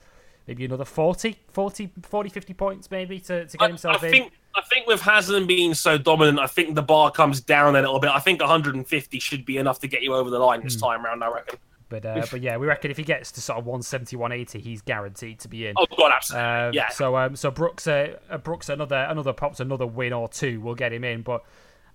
maybe 0.48 0.66
another 0.66 0.86
40, 0.86 1.38
40, 1.50 1.92
40 2.02 2.30
50 2.30 2.54
points 2.54 2.90
maybe 2.90 3.20
to, 3.20 3.46
to 3.46 3.58
get 3.58 3.70
himself 3.70 4.02
I, 4.02 4.06
I 4.06 4.08
in. 4.08 4.12
Think, 4.14 4.34
I 4.56 4.62
think 4.62 4.88
with 4.88 5.02
Haslam 5.02 5.46
being 5.46 5.74
so 5.74 5.98
dominant, 5.98 6.40
I 6.40 6.48
think 6.48 6.76
the 6.76 6.82
bar 6.82 7.12
comes 7.12 7.42
down 7.42 7.76
a 7.76 7.82
little 7.82 8.00
bit. 8.00 8.10
I 8.10 8.20
think 8.20 8.40
150 8.40 9.20
should 9.20 9.46
be 9.46 9.58
enough 9.58 9.80
to 9.82 9.88
get 9.88 10.02
you 10.02 10.16
over 10.16 10.30
the 10.30 10.40
line 10.40 10.64
this 10.64 10.76
mm. 10.76 10.82
time 10.82 11.06
round, 11.06 11.24
I 11.24 11.30
reckon. 11.30 11.60
But 11.90 12.06
uh, 12.06 12.26
but 12.30 12.42
yeah, 12.42 12.58
we 12.58 12.68
reckon 12.68 12.92
if 12.92 12.98
he 12.98 13.04
gets 13.04 13.32
to 13.34 13.42
sort 13.42 13.60
of 13.60 13.66
170, 13.66 14.16
180, 14.18 14.60
he's 14.60 14.82
guaranteed 14.82 15.40
to 15.40 15.48
be 15.48 15.68
in. 15.68 15.76
Oh 15.78 15.86
god, 15.98 16.12
absolutely. 16.14 16.50
Um, 16.50 16.74
yeah. 16.74 16.90
So 16.90 17.16
um, 17.16 17.36
so 17.38 17.50
Brooks 17.50 17.88
uh, 17.88 18.18
Brooks 18.44 18.68
another 18.68 19.08
another 19.10 19.32
pops 19.32 19.62
another 19.62 19.88
win 19.88 20.12
or 20.12 20.28
two 20.28 20.60
will 20.60 20.76
get 20.76 20.92
him 20.92 21.06
in. 21.06 21.22
But 21.22 21.46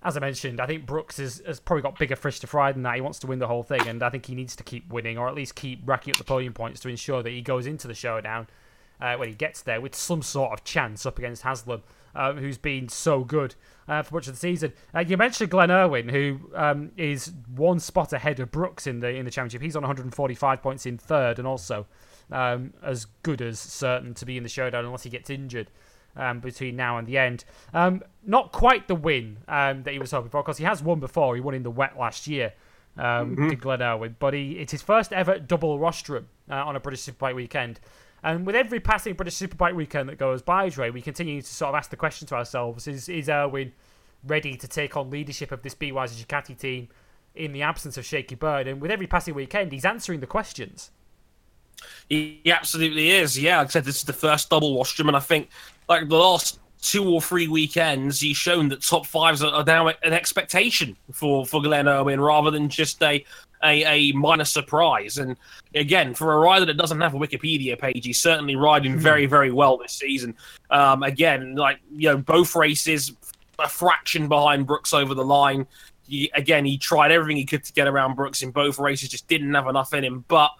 as 0.03 0.17
I 0.17 0.19
mentioned, 0.19 0.59
I 0.59 0.65
think 0.65 0.85
Brooks 0.85 1.17
is, 1.17 1.41
has 1.45 1.59
probably 1.59 1.81
got 1.81 1.97
bigger 1.97 2.15
fish 2.15 2.39
to 2.41 2.47
fry 2.47 2.71
than 2.71 2.83
that. 2.83 2.95
He 2.95 3.01
wants 3.01 3.19
to 3.19 3.27
win 3.27 3.39
the 3.39 3.47
whole 3.47 3.63
thing, 3.63 3.87
and 3.87 4.03
I 4.03 4.09
think 4.09 4.25
he 4.25 4.35
needs 4.35 4.55
to 4.57 4.63
keep 4.63 4.91
winning, 4.91 5.17
or 5.17 5.27
at 5.29 5.35
least 5.35 5.55
keep 5.55 5.81
racking 5.85 6.11
up 6.11 6.17
the 6.17 6.25
podium 6.25 6.53
points 6.53 6.81
to 6.81 6.89
ensure 6.89 7.23
that 7.23 7.29
he 7.29 7.41
goes 7.41 7.65
into 7.65 7.87
the 7.87 7.93
showdown 7.93 8.47
uh, 8.99 9.15
when 9.15 9.29
he 9.29 9.35
gets 9.35 9.61
there 9.61 9.79
with 9.79 9.95
some 9.95 10.21
sort 10.21 10.51
of 10.51 10.63
chance 10.65 11.05
up 11.05 11.17
against 11.17 11.43
Haslam, 11.43 11.83
um, 12.15 12.37
who's 12.37 12.57
been 12.57 12.89
so 12.89 13.23
good 13.23 13.55
uh, 13.87 14.01
for 14.01 14.15
much 14.15 14.27
of 14.27 14.33
the 14.33 14.39
season. 14.39 14.73
Uh, 14.93 14.99
you 14.99 15.15
mentioned 15.15 15.49
Glenn 15.49 15.71
Irwin, 15.71 16.09
who 16.09 16.39
um, 16.53 16.91
is 16.97 17.31
one 17.55 17.79
spot 17.79 18.11
ahead 18.11 18.39
of 18.41 18.51
Brooks 18.51 18.85
in 18.85 18.99
the 18.99 19.09
in 19.09 19.23
the 19.23 19.31
championship. 19.31 19.61
He's 19.61 19.75
on 19.75 19.83
145 19.83 20.61
points 20.61 20.85
in 20.85 20.97
third, 20.97 21.39
and 21.39 21.47
also 21.47 21.85
um, 22.29 22.73
as 22.83 23.05
good 23.23 23.41
as 23.41 23.57
certain 23.57 24.13
to 24.15 24.25
be 24.25 24.35
in 24.35 24.43
the 24.43 24.49
showdown 24.49 24.85
unless 24.85 25.03
he 25.03 25.09
gets 25.09 25.29
injured 25.29 25.69
um, 26.15 26.39
between 26.39 26.75
now 26.75 26.97
and 26.97 27.07
the 27.07 27.17
end. 27.17 27.45
Um, 27.73 28.03
not 28.25 28.51
quite 28.51 28.87
the 28.87 28.95
win 28.95 29.37
um, 29.47 29.83
that 29.83 29.93
he 29.93 29.99
was 29.99 30.11
hoping 30.11 30.29
for, 30.29 30.41
because 30.41 30.57
he 30.57 30.63
has 30.63 30.81
won 30.81 30.99
before. 30.99 31.35
He 31.35 31.41
won 31.41 31.53
in 31.53 31.63
the 31.63 31.71
wet 31.71 31.97
last 31.97 32.27
year, 32.27 32.53
um, 32.97 33.35
mm-hmm. 33.35 33.49
Glenn 33.59 33.81
Irwin, 33.81 34.15
but 34.19 34.33
he, 34.33 34.53
it's 34.53 34.71
his 34.71 34.81
first 34.81 35.11
ever 35.13 35.39
double 35.39 35.79
rostrum 35.79 36.27
uh, 36.49 36.55
on 36.55 36.75
a 36.75 36.79
British 36.79 37.01
Superbike 37.01 37.35
weekend. 37.35 37.79
And 38.23 38.45
with 38.45 38.55
every 38.55 38.79
passing 38.79 39.15
British 39.15 39.35
Superbike 39.35 39.75
weekend 39.75 40.07
that 40.07 40.17
goes 40.17 40.41
by, 40.41 40.69
Dre, 40.69 40.89
we 40.89 41.01
continue 41.01 41.41
to 41.41 41.47
sort 41.53 41.69
of 41.69 41.75
ask 41.75 41.89
the 41.89 41.97
question 41.97 42.25
to 42.27 42.35
ourselves: 42.35 42.87
Is 42.87 43.09
is 43.09 43.27
Irwin 43.27 43.73
ready 44.25 44.55
to 44.55 44.67
take 44.67 44.95
on 44.95 45.09
leadership 45.09 45.51
of 45.51 45.61
this 45.61 45.75
Be 45.75 45.91
Wiser 45.91 46.23
Ducati 46.23 46.57
team 46.57 46.87
in 47.35 47.51
the 47.51 47.61
absence 47.61 47.97
of 47.97 48.05
Shakey 48.05 48.35
Byrne? 48.35 48.67
And 48.67 48.81
with 48.81 48.91
every 48.91 49.07
passing 49.07 49.33
weekend, 49.33 49.73
he's 49.73 49.83
answering 49.83 50.21
the 50.21 50.27
questions. 50.27 50.91
He 52.09 52.41
absolutely 52.45 53.11
is. 53.11 53.39
Yeah, 53.39 53.59
like 53.59 53.67
I 53.67 53.69
said, 53.71 53.85
this 53.85 53.97
is 53.97 54.03
the 54.03 54.13
first 54.13 54.49
double 54.49 54.77
rostrum, 54.77 55.07
and 55.07 55.17
I 55.17 55.19
think 55.19 55.49
like 55.89 56.09
the 56.09 56.17
last 56.17 56.59
two 56.81 57.09
or 57.09 57.21
three 57.21 57.47
weekends, 57.47 58.19
he's 58.19 58.35
shown 58.35 58.67
that 58.69 58.83
top 58.83 59.05
fives 59.05 59.41
are, 59.41 59.63
now 59.63 59.87
an 59.87 60.13
expectation 60.13 60.97
for 61.11 61.45
for 61.45 61.61
Glenn 61.61 61.87
Irwin 61.87 62.19
rather 62.19 62.51
than 62.51 62.69
just 62.69 63.01
a 63.01 63.25
a, 63.63 63.85
a 63.85 64.11
minor 64.11 64.43
surprise. 64.43 65.17
And 65.17 65.37
again, 65.73 66.13
for 66.13 66.33
a 66.33 66.37
rider 66.37 66.65
that 66.65 66.75
doesn't 66.75 66.99
have 66.99 67.13
a 67.13 67.17
Wikipedia 67.17 67.79
page, 67.79 68.05
he's 68.05 68.21
certainly 68.21 68.55
riding 68.55 68.93
hmm. 68.93 68.99
very, 68.99 69.25
very 69.25 69.51
well 69.51 69.77
this 69.77 69.93
season. 69.93 70.35
Um, 70.69 71.03
again, 71.03 71.55
like 71.55 71.79
you 71.95 72.09
know, 72.09 72.17
both 72.17 72.55
races 72.55 73.13
a 73.59 73.69
fraction 73.69 74.27
behind 74.27 74.67
Brooks 74.67 74.93
over 74.93 75.13
the 75.13 75.25
line. 75.25 75.67
He, 76.07 76.29
again, 76.33 76.65
he 76.65 76.77
tried 76.77 77.11
everything 77.11 77.37
he 77.37 77.45
could 77.45 77.63
to 77.63 77.73
get 77.73 77.87
around 77.87 78.15
Brooks 78.15 78.41
in 78.41 78.51
both 78.51 78.79
races, 78.79 79.09
just 79.09 79.27
didn't 79.27 79.53
have 79.53 79.67
enough 79.67 79.93
in 79.93 80.03
him. 80.03 80.25
But 80.27 80.51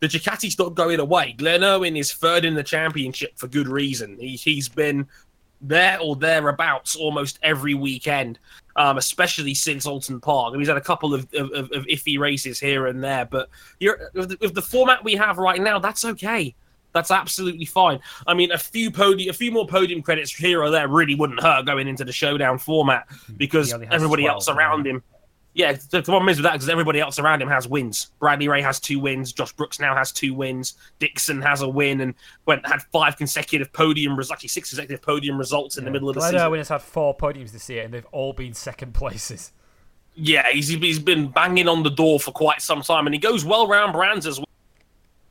the 0.00 0.08
Ducati's 0.08 0.58
not 0.58 0.74
going 0.74 0.98
away. 0.98 1.34
Glenn 1.36 1.62
Irwin 1.62 1.96
is 1.96 2.12
third 2.12 2.44
in 2.44 2.54
the 2.54 2.62
championship 2.62 3.38
for 3.38 3.48
good 3.48 3.68
reason. 3.68 4.16
He, 4.18 4.36
he's 4.36 4.68
been 4.68 5.06
there 5.60 5.98
or 6.00 6.16
thereabouts 6.16 6.96
almost 6.96 7.38
every 7.42 7.74
weekend, 7.74 8.38
um, 8.76 8.96
especially 8.96 9.54
since 9.54 9.86
Oulton 9.86 10.20
Park. 10.20 10.48
I 10.48 10.52
mean, 10.52 10.60
he's 10.60 10.68
had 10.68 10.78
a 10.78 10.82
couple 10.82 11.12
of, 11.12 11.26
of, 11.34 11.50
of 11.52 11.86
iffy 11.86 12.18
races 12.18 12.58
here 12.58 12.86
and 12.86 13.04
there, 13.04 13.26
but 13.26 13.50
with 13.80 14.30
the, 14.30 14.38
with 14.40 14.54
the 14.54 14.62
format 14.62 15.04
we 15.04 15.14
have 15.14 15.36
right 15.36 15.60
now, 15.60 15.78
that's 15.78 16.04
okay. 16.04 16.54
That's 16.92 17.10
absolutely 17.10 17.66
fine. 17.66 18.00
I 18.26 18.34
mean, 18.34 18.50
a 18.50 18.58
few 18.58 18.90
podium, 18.90 19.30
a 19.30 19.32
few 19.32 19.52
more 19.52 19.66
podium 19.66 20.02
credits 20.02 20.34
here 20.34 20.62
or 20.62 20.70
there 20.70 20.88
really 20.88 21.14
wouldn't 21.14 21.40
hurt 21.40 21.66
going 21.66 21.86
into 21.86 22.04
the 22.04 22.12
showdown 22.12 22.58
format 22.58 23.06
because 23.36 23.72
everybody 23.72 24.24
12, 24.24 24.28
else 24.28 24.48
around 24.48 24.86
him 24.86 25.02
yeah, 25.52 25.76
the 25.90 26.02
problem 26.02 26.28
is 26.28 26.36
with 26.36 26.44
that 26.44 26.52
because 26.52 26.68
everybody 26.68 27.00
else 27.00 27.18
around 27.18 27.42
him 27.42 27.48
has 27.48 27.66
wins. 27.66 28.12
Bradley 28.20 28.46
Ray 28.46 28.62
has 28.62 28.78
two 28.78 29.00
wins. 29.00 29.32
Josh 29.32 29.52
Brooks 29.52 29.80
now 29.80 29.96
has 29.96 30.12
two 30.12 30.32
wins. 30.32 30.74
Dixon 31.00 31.42
has 31.42 31.62
a 31.62 31.68
win 31.68 32.00
and 32.00 32.14
went 32.46 32.64
had 32.66 32.82
five 32.92 33.16
consecutive 33.16 33.72
podium 33.72 34.16
results, 34.16 34.32
actually 34.32 34.50
six 34.50 34.70
consecutive 34.70 35.02
podium 35.02 35.36
results 35.36 35.76
in 35.76 35.82
yeah. 35.82 35.86
the 35.86 35.92
middle 35.92 36.08
of 36.08 36.14
the 36.14 36.20
season. 36.20 36.38
Irwin 36.38 36.58
has 36.58 36.68
had 36.68 36.82
four 36.82 37.16
podiums 37.16 37.50
this 37.50 37.68
year, 37.68 37.82
and 37.82 37.92
they've 37.92 38.06
all 38.12 38.32
been 38.32 38.54
second 38.54 38.94
places. 38.94 39.52
Yeah, 40.14 40.48
he's 40.52 40.68
he's 40.68 41.00
been 41.00 41.28
banging 41.28 41.66
on 41.66 41.82
the 41.82 41.90
door 41.90 42.20
for 42.20 42.30
quite 42.30 42.62
some 42.62 42.82
time, 42.82 43.06
and 43.08 43.14
he 43.14 43.20
goes 43.20 43.44
well 43.44 43.66
round 43.66 43.92
brands 43.92 44.26
as 44.26 44.38
well 44.38 44.46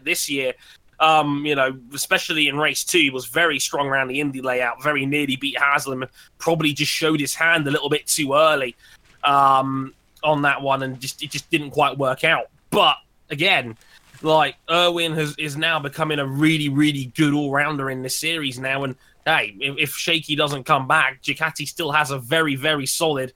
this 0.01 0.29
year. 0.29 0.53
Um, 0.99 1.45
you 1.45 1.55
know, 1.55 1.79
especially 1.93 2.49
in 2.49 2.57
race 2.57 2.83
two, 2.83 2.97
he 2.97 3.09
was 3.09 3.25
very 3.25 3.57
strong 3.57 3.87
around 3.87 4.09
the 4.09 4.19
Indy 4.19 4.41
layout, 4.41 4.83
very 4.83 5.05
nearly 5.05 5.37
beat 5.37 5.57
Haslam, 5.57 6.03
probably 6.39 6.73
just 6.73 6.91
showed 6.91 7.21
his 7.21 7.33
hand 7.33 7.65
a 7.69 7.71
little 7.71 7.87
bit 7.87 8.05
too 8.05 8.33
early. 8.33 8.75
Um, 9.23 9.93
on 10.23 10.41
that 10.43 10.61
one, 10.61 10.83
and 10.83 10.99
just 10.99 11.23
it 11.23 11.31
just 11.31 11.49
didn't 11.49 11.71
quite 11.71 11.97
work 11.97 12.23
out. 12.23 12.49
But 12.69 12.97
again, 13.29 13.77
like 14.21 14.55
Irwin 14.69 15.13
has 15.13 15.35
is 15.37 15.57
now 15.57 15.79
becoming 15.79 16.19
a 16.19 16.25
really 16.25 16.69
really 16.69 17.05
good 17.15 17.33
all 17.33 17.51
rounder 17.51 17.89
in 17.89 18.01
this 18.01 18.17
series 18.17 18.59
now. 18.59 18.83
And 18.83 18.95
hey, 19.25 19.55
if, 19.59 19.77
if 19.77 19.95
Shakey 19.95 20.35
doesn't 20.35 20.65
come 20.65 20.87
back, 20.87 21.21
Ducati 21.21 21.67
still 21.67 21.91
has 21.91 22.11
a 22.11 22.19
very 22.19 22.55
very 22.55 22.85
solid 22.85 23.33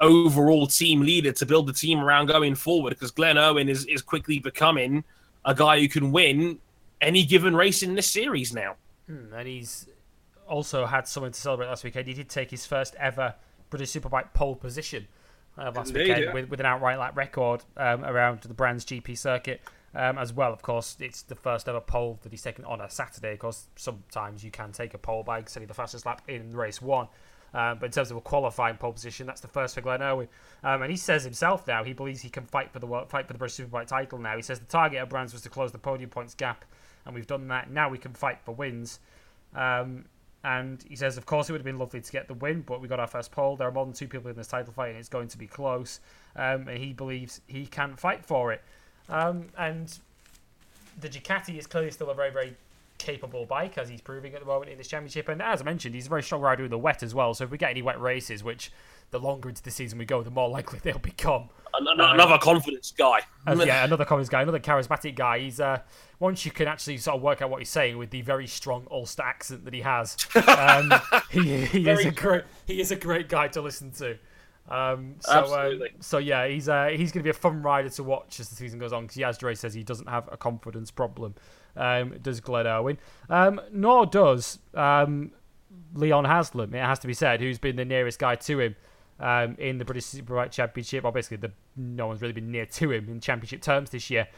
overall 0.00 0.66
team 0.66 1.00
leader 1.00 1.32
to 1.32 1.46
build 1.46 1.66
the 1.66 1.72
team 1.72 2.00
around 2.00 2.26
going 2.26 2.54
forward. 2.54 2.90
Because 2.90 3.10
Glenn 3.10 3.38
Irwin 3.38 3.68
is 3.68 3.84
is 3.86 4.02
quickly 4.02 4.38
becoming 4.38 5.04
a 5.44 5.54
guy 5.54 5.80
who 5.80 5.88
can 5.88 6.12
win 6.12 6.58
any 7.00 7.24
given 7.24 7.54
race 7.54 7.82
in 7.82 7.94
this 7.94 8.06
series 8.06 8.52
now. 8.52 8.76
Hmm, 9.06 9.32
and 9.32 9.48
he's 9.48 9.86
also 10.48 10.86
had 10.86 11.06
something 11.06 11.32
to 11.32 11.40
celebrate 11.40 11.66
last 11.66 11.84
weekend. 11.84 12.08
He 12.08 12.14
did 12.14 12.28
take 12.28 12.50
his 12.50 12.66
first 12.66 12.94
ever 12.98 13.34
British 13.70 13.92
Superbike 13.92 14.32
pole 14.32 14.56
position 14.56 15.06
uh, 15.58 15.72
last 15.74 15.88
Indeed, 15.88 16.00
weekend 16.00 16.24
yeah. 16.24 16.32
with, 16.32 16.48
with 16.50 16.60
an 16.60 16.66
outright 16.66 16.98
lap 16.98 17.16
record 17.16 17.64
um, 17.76 18.04
around 18.04 18.40
the 18.40 18.54
Brands 18.54 18.84
GP 18.84 19.16
circuit. 19.18 19.60
Um, 19.94 20.18
as 20.18 20.32
well, 20.32 20.52
of 20.52 20.62
course, 20.62 20.96
it's 21.00 21.22
the 21.22 21.34
first 21.34 21.68
ever 21.68 21.80
pole 21.80 22.18
that 22.22 22.30
he's 22.30 22.42
taken 22.42 22.64
on 22.66 22.80
a 22.80 22.90
Saturday. 22.90 23.32
Of 23.32 23.38
course, 23.38 23.68
sometimes 23.74 24.44
you 24.44 24.50
can 24.50 24.70
take 24.70 24.92
a 24.94 24.98
pole 24.98 25.22
by 25.22 25.42
setting 25.46 25.66
the 25.66 25.74
fastest 25.74 26.04
lap 26.04 26.22
in 26.28 26.54
race 26.54 26.82
one. 26.82 27.08
Um, 27.54 27.78
but 27.78 27.86
in 27.86 27.92
terms 27.92 28.10
of 28.10 28.16
a 28.18 28.20
qualifying 28.20 28.76
pole 28.76 28.92
position, 28.92 29.26
that's 29.26 29.40
the 29.40 29.48
first 29.48 29.74
for 29.74 29.80
Glenn 29.80 30.02
Irwin. 30.02 30.28
Um, 30.62 30.82
and 30.82 30.90
he 30.90 30.96
says 30.96 31.24
himself 31.24 31.66
now 31.66 31.82
he 31.82 31.94
believes 31.94 32.20
he 32.20 32.28
can 32.28 32.44
fight 32.44 32.70
for 32.72 32.78
the 32.78 32.86
fight 33.08 33.26
for 33.26 33.32
the 33.32 33.38
British 33.38 33.58
Superbike 33.58 33.86
title 33.86 34.18
now. 34.18 34.36
He 34.36 34.42
says 34.42 34.58
the 34.58 34.66
target 34.66 35.02
of 35.02 35.08
Brands 35.08 35.32
was 35.32 35.42
to 35.42 35.48
close 35.48 35.72
the 35.72 35.78
podium 35.78 36.10
points 36.10 36.34
gap, 36.34 36.64
and 37.06 37.14
we've 37.14 37.26
done 37.26 37.48
that. 37.48 37.70
Now 37.70 37.88
we 37.88 37.98
can 37.98 38.12
fight 38.12 38.40
for 38.44 38.52
wins. 38.52 39.00
Um, 39.54 40.04
and 40.44 40.84
he 40.88 40.94
says, 40.94 41.16
of 41.16 41.26
course, 41.26 41.48
it 41.48 41.52
would 41.52 41.60
have 41.60 41.66
been 41.66 41.78
lovely 41.78 42.00
to 42.00 42.12
get 42.12 42.28
the 42.28 42.34
win, 42.34 42.62
but 42.62 42.80
we 42.80 42.88
got 42.88 43.00
our 43.00 43.06
first 43.06 43.32
pole. 43.32 43.56
There 43.56 43.66
are 43.66 43.72
more 43.72 43.84
than 43.84 43.94
two 43.94 44.06
people 44.06 44.30
in 44.30 44.36
this 44.36 44.46
title 44.46 44.72
fight, 44.72 44.90
and 44.90 44.98
it's 44.98 45.08
going 45.08 45.28
to 45.28 45.38
be 45.38 45.46
close. 45.46 46.00
Um, 46.36 46.68
and 46.68 46.78
he 46.78 46.92
believes 46.92 47.40
he 47.46 47.66
can 47.66 47.96
fight 47.96 48.24
for 48.24 48.52
it. 48.52 48.62
Um, 49.08 49.46
and 49.56 49.98
the 51.00 51.08
Ducati 51.08 51.58
is 51.58 51.66
clearly 51.66 51.90
still 51.90 52.10
a 52.10 52.14
very, 52.14 52.30
very 52.30 52.56
capable 52.98 53.46
bike, 53.46 53.78
as 53.78 53.88
he's 53.88 54.00
proving 54.00 54.34
at 54.34 54.40
the 54.40 54.46
moment 54.46 54.70
in 54.70 54.78
this 54.78 54.88
championship. 54.88 55.28
And 55.28 55.40
as 55.40 55.60
I 55.60 55.64
mentioned, 55.64 55.94
he's 55.94 56.06
a 56.06 56.08
very 56.08 56.22
strong 56.22 56.40
rider 56.40 56.64
in 56.64 56.70
the 56.70 56.78
wet 56.78 57.02
as 57.02 57.14
well. 57.14 57.34
So 57.34 57.44
if 57.44 57.50
we 57.50 57.58
get 57.58 57.70
any 57.70 57.82
wet 57.82 58.00
races, 58.00 58.44
which 58.44 58.70
the 59.10 59.18
longer 59.18 59.48
into 59.48 59.62
the 59.62 59.70
season 59.70 59.98
we 59.98 60.04
go, 60.04 60.22
the 60.22 60.30
more 60.30 60.48
likely 60.50 60.78
they'll 60.82 60.98
become. 60.98 61.48
Another 61.74 62.34
um, 62.34 62.40
confidence 62.40 62.92
guy. 62.96 63.20
As, 63.46 63.58
yeah, 63.66 63.84
another 63.84 64.04
confidence 64.04 64.28
guy, 64.30 64.42
another 64.42 64.58
charismatic 64.58 65.14
guy. 65.14 65.38
He's 65.38 65.60
uh, 65.60 65.80
once 66.18 66.44
you 66.44 66.50
can 66.50 66.66
actually 66.66 66.98
sort 66.98 67.16
of 67.16 67.22
work 67.22 67.42
out 67.42 67.50
what 67.50 67.60
he's 67.60 67.68
saying 67.68 67.98
with 67.98 68.10
the 68.10 68.22
very 68.22 68.46
strong 68.46 68.86
Ulster 68.90 69.22
accent 69.22 69.64
that 69.64 69.74
he 69.74 69.82
has. 69.82 70.16
Um, 70.46 70.92
he, 71.30 71.64
he 71.66 71.88
is 71.88 72.04
a 72.04 72.10
great 72.10 72.44
he 72.66 72.80
is 72.80 72.90
a 72.90 72.96
great 72.96 73.28
guy 73.28 73.48
to 73.48 73.60
listen 73.60 73.92
to. 73.92 74.18
Um, 74.70 75.14
so, 75.20 75.32
uh, 75.32 75.70
so 76.00 76.18
yeah, 76.18 76.46
he's 76.46 76.68
uh, 76.68 76.88
he's 76.88 77.10
going 77.10 77.20
to 77.20 77.24
be 77.24 77.30
a 77.30 77.34
fun 77.34 77.62
rider 77.62 77.88
to 77.90 78.02
watch 78.02 78.38
as 78.38 78.50
the 78.50 78.56
season 78.56 78.78
goes 78.78 78.92
on 78.92 79.06
because, 79.06 79.22
as 79.22 79.38
Dre 79.38 79.54
says, 79.54 79.72
he 79.72 79.82
doesn't 79.82 80.08
have 80.08 80.28
a 80.30 80.36
confidence 80.36 80.90
problem. 80.90 81.34
Um, 81.76 82.14
does 82.22 82.40
Glenn 82.40 82.66
Irwin? 82.66 82.98
Um, 83.28 83.60
nor 83.72 84.06
does 84.06 84.58
um, 84.74 85.32
Leon 85.94 86.24
Haslam. 86.24 86.74
It 86.74 86.84
has 86.84 86.98
to 87.00 87.06
be 87.06 87.14
said, 87.14 87.40
who's 87.40 87.58
been 87.58 87.76
the 87.76 87.84
nearest 87.84 88.18
guy 88.18 88.34
to 88.34 88.60
him 88.60 88.76
um, 89.20 89.56
in 89.58 89.78
the 89.78 89.84
British 89.84 90.04
Superbike 90.06 90.50
Championship. 90.50 91.04
Or 91.04 91.12
basically, 91.12 91.38
the, 91.38 91.52
no 91.76 92.06
one's 92.06 92.20
really 92.20 92.32
been 92.32 92.50
near 92.50 92.66
to 92.66 92.90
him 92.90 93.08
in 93.08 93.20
championship 93.20 93.62
terms 93.62 93.90
this 93.90 94.10
year. 94.10 94.28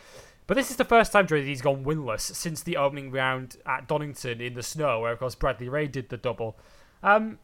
But 0.47 0.57
this 0.57 0.71
is 0.71 0.77
the 0.77 0.85
first 0.85 1.13
time 1.13 1.27
Dre, 1.27 1.45
he's 1.45 1.63
gone 1.63 1.85
winless 1.85 2.23
since 2.23 2.63
the 2.63 2.77
opening 2.77 3.13
round 3.13 3.57
at 3.67 3.87
Donington 3.87 4.41
in 4.41 4.55
the 4.55 4.65
snow, 4.65 5.01
where 5.01 5.13
of 5.13 5.21
course 5.21 5.37
Bradley 5.37 5.69
Ray 5.69 5.87
did 5.87 6.09
the 6.09 6.17
double. 6.17 6.59
Um, 7.05 7.39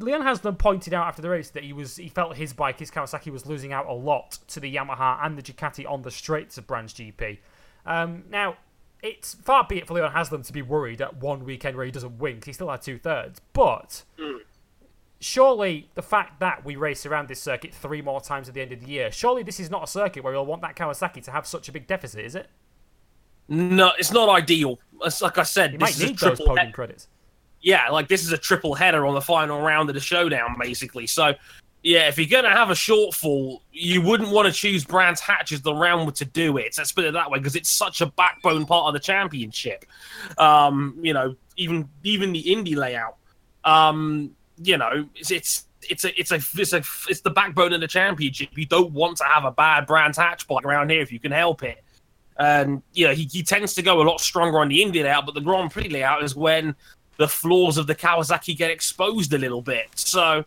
Leon 0.00 0.22
Haslam 0.22 0.56
pointed 0.56 0.92
out 0.92 1.06
after 1.06 1.22
the 1.22 1.30
race 1.30 1.50
that 1.50 1.62
he 1.62 1.72
was 1.72 1.96
he 1.96 2.08
felt 2.08 2.36
his 2.36 2.52
bike, 2.52 2.80
his 2.80 2.90
Kawasaki, 2.90 3.30
was 3.30 3.46
losing 3.46 3.72
out 3.72 3.86
a 3.86 3.92
lot 3.92 4.38
to 4.48 4.58
the 4.58 4.74
Yamaha 4.74 5.24
and 5.24 5.38
the 5.38 5.42
Ducati 5.42 5.88
on 5.88 6.02
the 6.02 6.10
straights 6.10 6.58
of 6.58 6.66
Brands 6.66 6.92
GP. 6.94 7.38
Um, 7.86 8.24
now, 8.28 8.56
it's 9.04 9.34
far 9.34 9.66
be 9.68 9.78
it 9.78 9.86
for 9.86 9.94
Leon 9.94 10.12
Haslam 10.12 10.42
to 10.42 10.52
be 10.52 10.62
worried 10.62 11.02
at 11.02 11.18
one 11.18 11.44
weekend 11.44 11.76
where 11.76 11.84
he 11.84 11.92
doesn't 11.92 12.18
win 12.18 12.36
because 12.36 12.46
he 12.46 12.52
still 12.54 12.70
had 12.70 12.80
two 12.80 12.98
thirds. 12.98 13.40
But 13.52 14.02
mm. 14.18 14.38
surely 15.20 15.90
the 15.94 16.02
fact 16.02 16.40
that 16.40 16.64
we 16.64 16.74
race 16.74 17.04
around 17.04 17.28
this 17.28 17.40
circuit 17.40 17.74
three 17.74 18.00
more 18.00 18.22
times 18.22 18.48
at 18.48 18.54
the 18.54 18.62
end 18.62 18.72
of 18.72 18.80
the 18.80 18.86
year, 18.86 19.12
surely 19.12 19.42
this 19.42 19.60
is 19.60 19.70
not 19.70 19.84
a 19.84 19.86
circuit 19.86 20.24
where 20.24 20.32
you'll 20.32 20.46
want 20.46 20.62
that 20.62 20.74
Kawasaki 20.74 21.22
to 21.24 21.30
have 21.30 21.46
such 21.46 21.68
a 21.68 21.72
big 21.72 21.86
deficit, 21.86 22.24
is 22.24 22.34
it? 22.34 22.48
No, 23.46 23.92
it's 23.98 24.10
not 24.10 24.30
ideal. 24.30 24.78
It's 25.02 25.20
like 25.20 25.36
I 25.36 25.42
said, 25.42 25.72
you 25.72 25.78
this 25.78 26.00
is 26.00 26.08
need 26.08 26.18
those 26.18 26.40
podium 26.40 26.72
credits 26.72 27.08
yeah, 27.64 27.88
like 27.88 28.08
this 28.08 28.22
is 28.22 28.30
a 28.30 28.38
triple 28.38 28.74
header 28.74 29.06
on 29.06 29.14
the 29.14 29.20
final 29.22 29.60
round 29.60 29.88
of 29.88 29.94
the 29.94 30.00
showdown, 30.00 30.56
basically. 30.60 31.06
So, 31.06 31.32
yeah, 31.84 32.08
if 32.08 32.16
you're 32.16 32.26
going 32.26 32.50
to 32.50 32.58
have 32.58 32.70
a 32.70 32.74
shortfall, 32.74 33.60
you 33.70 34.00
wouldn't 34.00 34.30
want 34.30 34.46
to 34.46 34.52
choose 34.52 34.86
Brands 34.86 35.20
Hatch 35.20 35.52
as 35.52 35.60
the 35.60 35.74
round 35.74 36.14
to 36.16 36.24
do 36.24 36.56
it. 36.56 36.74
Let's 36.78 36.92
put 36.92 37.04
it 37.04 37.12
that 37.12 37.30
way, 37.30 37.38
because 37.38 37.56
it's 37.56 37.70
such 37.70 38.00
a 38.00 38.06
backbone 38.06 38.64
part 38.64 38.86
of 38.86 38.94
the 38.94 39.00
championship. 39.00 39.84
Um, 40.38 40.98
you 41.02 41.12
know, 41.12 41.36
even 41.58 41.86
even 42.02 42.32
the 42.32 42.40
Indy 42.52 42.74
layout. 42.74 43.16
Um, 43.64 44.34
you 44.62 44.78
know, 44.78 45.06
it's, 45.14 45.30
it's 45.30 45.66
it's 45.82 46.06
a 46.06 46.18
it's 46.18 46.32
a 46.32 46.40
it's 46.56 46.72
a 46.72 46.82
it's 47.10 47.20
the 47.20 47.30
backbone 47.30 47.74
of 47.74 47.82
the 47.82 47.86
championship. 47.86 48.56
You 48.56 48.64
don't 48.64 48.92
want 48.92 49.18
to 49.18 49.24
have 49.24 49.44
a 49.44 49.50
bad 49.50 49.86
Brands 49.86 50.16
Hatch 50.16 50.48
bike 50.48 50.64
around 50.64 50.90
here 50.90 51.02
if 51.02 51.12
you 51.12 51.20
can 51.20 51.32
help 51.32 51.62
it. 51.62 51.84
And 52.38 52.82
you 52.94 53.06
know, 53.06 53.12
he, 53.12 53.24
he 53.24 53.42
tends 53.42 53.74
to 53.74 53.82
go 53.82 54.00
a 54.00 54.04
lot 54.04 54.22
stronger 54.22 54.58
on 54.60 54.68
the 54.68 54.82
Indy 54.82 55.02
layout, 55.02 55.26
but 55.26 55.34
the 55.34 55.42
Grand 55.42 55.70
Prix 55.70 55.90
layout 55.90 56.24
is 56.24 56.34
when 56.34 56.74
the 57.18 57.28
flaws 57.28 57.76
of 57.76 57.86
the 57.86 57.94
Kawasaki 57.94 58.56
get 58.56 58.70
exposed 58.70 59.34
a 59.34 59.38
little 59.38 59.60
bit. 59.60 59.86
So 59.94 60.46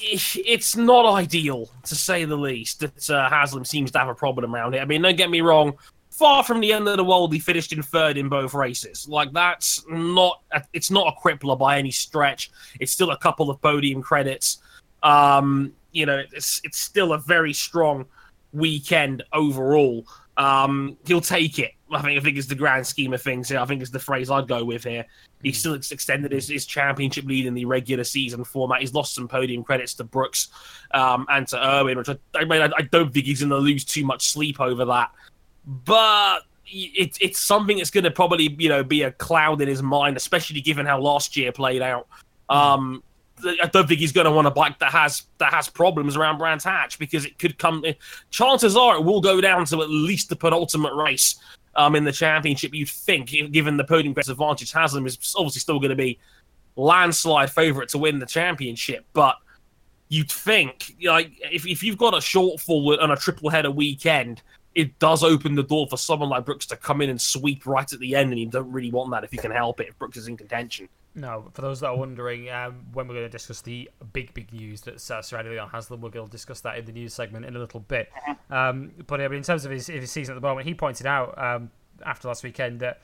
it's 0.00 0.76
not 0.76 1.06
ideal, 1.06 1.68
to 1.84 1.94
say 1.94 2.24
the 2.24 2.36
least, 2.36 2.80
that 2.80 3.10
uh, 3.10 3.28
Haslam 3.28 3.64
seems 3.64 3.90
to 3.92 3.98
have 3.98 4.08
a 4.08 4.14
problem 4.14 4.54
around 4.54 4.74
it. 4.74 4.80
I 4.80 4.84
mean, 4.84 5.02
don't 5.02 5.16
get 5.16 5.30
me 5.30 5.40
wrong. 5.40 5.74
Far 6.10 6.42
from 6.42 6.60
the 6.60 6.72
end 6.72 6.88
of 6.88 6.96
the 6.96 7.04
world, 7.04 7.32
he 7.32 7.38
finished 7.38 7.72
in 7.72 7.82
third 7.82 8.16
in 8.16 8.28
both 8.28 8.54
races. 8.54 9.08
Like 9.08 9.32
that's 9.32 9.84
not, 9.88 10.42
a, 10.52 10.62
it's 10.72 10.90
not 10.90 11.06
a 11.06 11.20
crippler 11.20 11.56
by 11.58 11.78
any 11.78 11.90
stretch. 11.90 12.50
It's 12.80 12.92
still 12.92 13.10
a 13.10 13.18
couple 13.18 13.50
of 13.50 13.60
podium 13.60 14.02
credits. 14.02 14.58
Um, 15.02 15.72
you 15.92 16.06
know, 16.06 16.22
it's 16.32 16.60
it's 16.64 16.78
still 16.78 17.12
a 17.12 17.18
very 17.18 17.52
strong 17.52 18.04
weekend 18.52 19.22
overall. 19.32 20.06
Um, 20.36 20.96
he'll 21.06 21.20
take 21.20 21.58
it. 21.58 21.72
I 21.90 22.02
think 22.02 22.20
I 22.20 22.22
think 22.22 22.36
it's 22.36 22.46
the 22.46 22.54
grand 22.54 22.86
scheme 22.86 23.12
of 23.12 23.22
things 23.22 23.48
here. 23.48 23.58
I 23.58 23.64
think 23.64 23.80
it's 23.80 23.90
the 23.90 23.98
phrase 23.98 24.30
I'd 24.30 24.48
go 24.48 24.64
with 24.64 24.84
here. 24.84 25.06
He 25.42 25.50
hmm. 25.50 25.54
still 25.54 25.74
extended 25.74 26.32
his, 26.32 26.48
his 26.48 26.66
championship 26.66 27.24
lead 27.24 27.46
in 27.46 27.54
the 27.54 27.64
regular 27.64 28.04
season 28.04 28.44
format. 28.44 28.80
He's 28.80 28.94
lost 28.94 29.14
some 29.14 29.28
podium 29.28 29.64
credits 29.64 29.94
to 29.94 30.04
Brooks 30.04 30.48
um, 30.92 31.26
and 31.28 31.46
to 31.48 31.56
Irwin, 31.56 31.98
which 31.98 32.08
I, 32.08 32.16
I 32.34 32.44
mean 32.44 32.62
I, 32.62 32.70
I 32.76 32.82
don't 32.82 33.12
think 33.12 33.26
he's 33.26 33.40
going 33.40 33.50
to 33.50 33.58
lose 33.58 33.84
too 33.84 34.04
much 34.04 34.28
sleep 34.28 34.60
over 34.60 34.84
that. 34.86 35.10
But 35.66 36.40
it, 36.66 37.16
it's 37.20 37.40
something 37.40 37.78
that's 37.78 37.90
going 37.90 38.04
to 38.04 38.10
probably 38.10 38.54
you 38.58 38.68
know 38.68 38.84
be 38.84 39.02
a 39.02 39.12
cloud 39.12 39.60
in 39.60 39.68
his 39.68 39.82
mind, 39.82 40.16
especially 40.16 40.60
given 40.60 40.86
how 40.86 41.00
last 41.00 41.36
year 41.36 41.52
played 41.52 41.82
out. 41.82 42.06
Hmm. 42.50 42.56
Um, 42.56 43.02
I 43.62 43.66
don't 43.72 43.86
think 43.86 44.00
he's 44.00 44.12
going 44.12 44.24
to 44.24 44.32
want 44.32 44.46
a 44.46 44.50
bike 44.50 44.78
that 44.80 44.90
has 44.90 45.22
that 45.38 45.52
has 45.52 45.68
problems 45.68 46.16
around 46.16 46.38
Brands 46.38 46.64
Hatch 46.64 46.98
because 46.98 47.24
it 47.24 47.38
could 47.38 47.58
come. 47.58 47.84
Chances 48.30 48.76
are 48.76 48.96
it 48.96 49.04
will 49.04 49.20
go 49.20 49.40
down 49.40 49.64
to 49.66 49.82
at 49.82 49.90
least 49.90 50.28
the 50.28 50.36
penultimate 50.36 50.94
race 50.94 51.36
um, 51.78 51.94
in 51.94 52.04
the 52.04 52.12
championship. 52.12 52.74
You'd 52.74 52.90
think, 52.90 53.30
given 53.52 53.78
the 53.78 53.84
podium 53.84 54.12
press 54.12 54.28
advantage, 54.28 54.72
Haslam 54.72 55.06
is 55.06 55.16
obviously 55.36 55.60
still 55.60 55.78
going 55.78 55.90
to 55.90 55.96
be 55.96 56.18
landslide 56.76 57.50
favourite 57.50 57.88
to 57.90 57.98
win 57.98 58.18
the 58.18 58.26
championship, 58.26 59.06
but 59.14 59.36
you'd 60.08 60.30
think 60.30 60.96
like 61.04 61.32
if 61.50 61.66
if 61.66 61.82
you've 61.82 61.98
got 61.98 62.14
a 62.14 62.18
shortfall 62.18 63.00
on 63.00 63.12
a 63.12 63.16
triple 63.16 63.48
header 63.48 63.70
weekend, 63.70 64.42
it 64.74 64.98
does 64.98 65.22
open 65.22 65.54
the 65.54 65.62
door 65.62 65.86
for 65.88 65.96
someone 65.96 66.28
like 66.28 66.44
Brooks 66.44 66.66
to 66.66 66.76
come 66.76 67.00
in 67.00 67.10
and 67.10 67.20
sweep 67.20 67.64
right 67.64 67.90
at 67.90 68.00
the 68.00 68.16
end, 68.16 68.32
and 68.32 68.40
you 68.40 68.46
don't 68.46 68.70
really 68.70 68.90
want 68.90 69.12
that 69.12 69.24
if 69.24 69.32
you 69.32 69.38
can 69.38 69.52
help 69.52 69.80
it. 69.80 69.88
If 69.88 69.98
Brooks 69.98 70.16
is 70.18 70.26
in 70.26 70.36
contention. 70.36 70.88
No, 71.14 71.48
for 71.52 71.62
those 71.62 71.80
that 71.80 71.88
are 71.88 71.96
wondering, 71.96 72.48
um, 72.50 72.86
when 72.92 73.08
we're 73.08 73.14
going 73.14 73.26
to 73.26 73.30
discuss 73.30 73.60
the 73.60 73.90
big, 74.12 74.32
big 74.34 74.52
news 74.52 74.82
that's 74.82 75.10
uh, 75.10 75.20
surrounding 75.20 75.52
Leon 75.52 75.70
Haslam, 75.70 76.00
we're 76.00 76.10
going 76.10 76.26
to 76.26 76.30
discuss 76.30 76.60
that 76.60 76.78
in 76.78 76.84
the 76.84 76.92
news 76.92 77.12
segment 77.12 77.44
in 77.44 77.56
a 77.56 77.58
little 77.58 77.80
bit. 77.80 78.10
Um, 78.50 78.92
but 79.06 79.20
in 79.20 79.42
terms 79.42 79.64
of 79.64 79.70
his, 79.70 79.88
his, 79.88 80.10
season 80.10 80.34
at 80.36 80.40
the 80.40 80.46
moment, 80.46 80.66
he 80.66 80.74
pointed 80.74 81.06
out 81.06 81.36
um, 81.36 81.70
after 82.06 82.28
last 82.28 82.44
weekend 82.44 82.80
that 82.80 83.00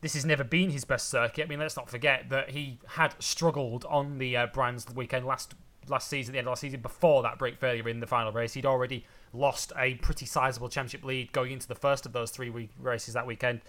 this 0.00 0.14
has 0.14 0.24
never 0.24 0.44
been 0.44 0.70
his 0.70 0.84
best 0.84 1.08
circuit. 1.08 1.44
I 1.44 1.48
mean, 1.48 1.58
let's 1.58 1.76
not 1.76 1.90
forget 1.90 2.28
that 2.30 2.50
he 2.50 2.78
had 2.86 3.14
struggled 3.18 3.84
on 3.86 4.18
the 4.18 4.36
uh, 4.36 4.46
Brands 4.46 4.86
weekend 4.94 5.26
last 5.26 5.54
last 5.88 6.08
season, 6.08 6.32
the 6.32 6.38
end 6.38 6.46
of 6.46 6.52
last 6.52 6.60
season, 6.60 6.80
before 6.80 7.22
that 7.22 7.38
brake 7.38 7.58
failure 7.58 7.88
in 7.88 8.00
the 8.00 8.06
final 8.06 8.30
race. 8.30 8.54
He'd 8.54 8.66
already 8.66 9.04
lost 9.32 9.72
a 9.76 9.94
pretty 9.94 10.26
sizable 10.26 10.68
championship 10.68 11.04
lead 11.04 11.32
going 11.32 11.52
into 11.52 11.66
the 11.66 11.74
first 11.74 12.06
of 12.06 12.12
those 12.12 12.30
three 12.30 12.50
week 12.50 12.70
races 12.78 13.14
that 13.14 13.26
weekend 13.26 13.62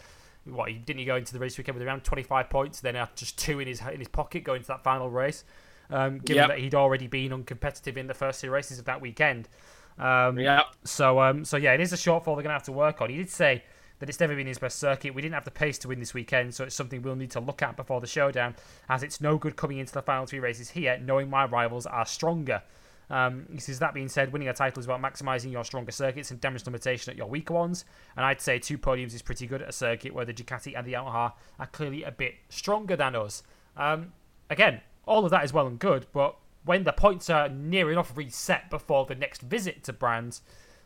what 0.46 0.70
he 0.70 0.76
didn't 0.76 1.00
he 1.00 1.06
go 1.06 1.16
into 1.16 1.34
the 1.34 1.40
race 1.40 1.58
weekend 1.58 1.78
with 1.78 1.88
around 1.88 2.04
25 2.04 2.50
points, 2.50 2.80
then 2.80 2.96
had 2.96 3.16
just 3.16 3.38
two 3.38 3.60
in 3.60 3.68
his 3.68 3.82
in 3.82 4.00
his 4.00 4.08
pocket 4.08 4.44
going 4.44 4.58
into 4.58 4.68
that 4.70 4.84
final 4.84 5.10
race. 5.10 5.44
Um, 5.92 6.20
given 6.20 6.42
yep. 6.42 6.50
that 6.50 6.60
he'd 6.60 6.76
already 6.76 7.08
been 7.08 7.32
uncompetitive 7.32 7.98
in 7.98 8.06
the 8.06 8.14
first 8.14 8.42
two 8.42 8.52
races 8.52 8.78
of 8.78 8.86
that 8.86 9.02
weekend. 9.02 9.50
Um, 9.98 10.38
yeah. 10.40 10.64
So 10.84 11.20
um, 11.20 11.44
so 11.44 11.58
yeah, 11.58 11.74
it 11.74 11.82
is 11.82 11.94
a 11.94 11.98
shortfall 11.98 12.26
they're 12.26 12.36
going 12.36 12.46
to 12.46 12.52
have 12.52 12.64
to 12.64 12.72
work 12.72 13.02
on. 13.02 13.10
He 13.10 13.18
did 13.18 13.30
say 13.30 13.64
that 14.00 14.08
it's 14.08 14.20
never 14.20 14.36
been 14.36 14.48
his 14.48 14.58
best 14.58 14.80
circuit. 14.80 15.14
We 15.14 15.22
didn't 15.22 15.34
have 15.34 15.46
the 15.46 15.52
pace 15.52 15.78
to 15.80 15.90
win 15.90 16.00
this 16.00 16.14
weekend, 16.14 16.56
so 16.56 16.64
it's 16.64 16.76
something 16.76 17.02
we'll 17.02 17.16
need 17.16 17.32
to 17.32 17.40
look 17.40 17.62
at 17.62 17.76
before 17.76 18.00
the 18.00 18.08
showdown, 18.08 18.56
as 18.88 19.04
it's 19.04 19.20
no 19.20 19.38
good 19.38 19.56
coming 19.56 19.78
into 19.78 19.94
the 19.94 20.02
final 20.02 20.26
three 20.26 20.40
races 20.40 20.70
here 20.70 20.98
knowing 20.98 21.30
my 21.30 21.46
rivals 21.46 21.86
are 21.86 22.06
stronger. 22.06 22.64
Um, 23.10 23.48
he 23.52 23.60
says, 23.60 23.80
that 23.80 23.94
being 23.94 24.08
said, 24.08 24.32
winning 24.32 24.50
a 24.50 24.54
title 24.54 24.80
is 24.80 24.86
about 24.86 25.02
maximising 25.02 25.52
your 25.52 25.64
stronger 25.64 25.92
circuits 25.92 26.32
and 26.32 26.40
damage 26.40 26.66
limitation 26.66 27.12
at 27.12 27.18
your 27.18 27.28
weaker 27.28 27.54
ones. 27.54 27.86
And 28.16 28.26
I'd 28.26 28.42
say 28.42 28.60
two 28.60 28.78
podiums 28.78 29.14
is 29.14 29.22
pretty 29.22 29.48
good 29.48 29.62
at 29.62 29.70
a 29.70 29.74
circuit 29.74 30.14
where 30.14 30.26
the 30.26 30.34
Ducati 30.34 30.78
and 30.78 30.86
the 30.86 30.94
Yamaha 30.94 31.34
are 31.60 31.68
clearly 31.68 32.04
a 32.04 32.12
bit 32.12 32.36
stronger 32.50 32.96
than 32.96 33.16
us. 33.16 33.44
Um, 33.76 34.14
again, 34.50 34.82
all 35.06 35.26
of 35.26 35.32
that 35.32 35.44
is 35.44 35.54
well 35.54 35.68
and 35.68 35.80
good, 35.80 36.06
but 36.14 36.36
when 36.66 36.84
the 36.84 36.94
points 36.94 37.30
are 37.30 37.50
near 37.50 37.92
enough 37.92 38.16
reset 38.16 38.70
before 38.70 39.06
the 39.06 39.16
next 39.16 39.42
visit 39.42 39.84
to 39.86 39.94
Brands, 39.94 40.42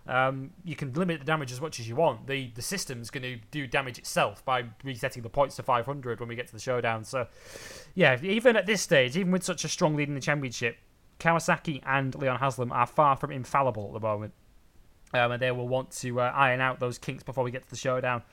um, 0.06 0.52
you 0.64 0.76
can 0.76 0.94
limit 0.94 1.20
the 1.20 1.26
damage 1.26 1.52
as 1.52 1.62
much 1.62 1.80
as 1.80 1.88
you 1.88 1.96
want. 1.96 2.28
The 2.28 2.52
the 2.56 2.62
system's 2.62 3.10
going 3.10 3.24
to 3.24 3.38
do 3.52 3.68
damage 3.68 3.98
itself 3.98 4.44
by 4.44 4.66
resetting 4.84 5.24
the 5.24 5.30
points 5.30 5.56
to 5.58 5.64
500 5.64 6.20
when 6.20 6.30
we 6.30 6.36
get 6.36 6.48
to 6.48 6.54
the 6.54 6.60
showdown. 6.60 7.04
So, 7.04 7.28
yeah, 7.96 8.18
even 8.22 8.56
at 8.56 8.66
this 8.66 8.82
stage, 8.82 9.16
even 9.16 9.32
with 9.32 9.44
such 9.44 9.64
a 9.64 9.70
strong 9.70 9.96
lead 9.96 10.10
in 10.10 10.16
the 10.16 10.22
championship, 10.22 10.78
Kawasaki 11.20 11.82
and 11.86 12.14
Leon 12.16 12.40
Haslam 12.40 12.72
are 12.72 12.88
far 12.88 13.16
from 13.16 13.32
infallible 13.32 13.88
at 13.88 13.94
the 13.94 14.00
moment. 14.00 14.34
Um, 15.14 15.32
and 15.32 15.42
they 15.42 15.52
will 15.52 15.68
want 15.68 15.92
to 15.92 16.22
uh, 16.22 16.32
iron 16.36 16.60
out 16.60 16.80
those 16.80 16.98
kinks 16.98 17.24
before 17.24 17.44
we 17.44 17.52
get 17.52 17.64
to 17.64 17.70
the 17.70 17.76
showdown. 17.76 18.24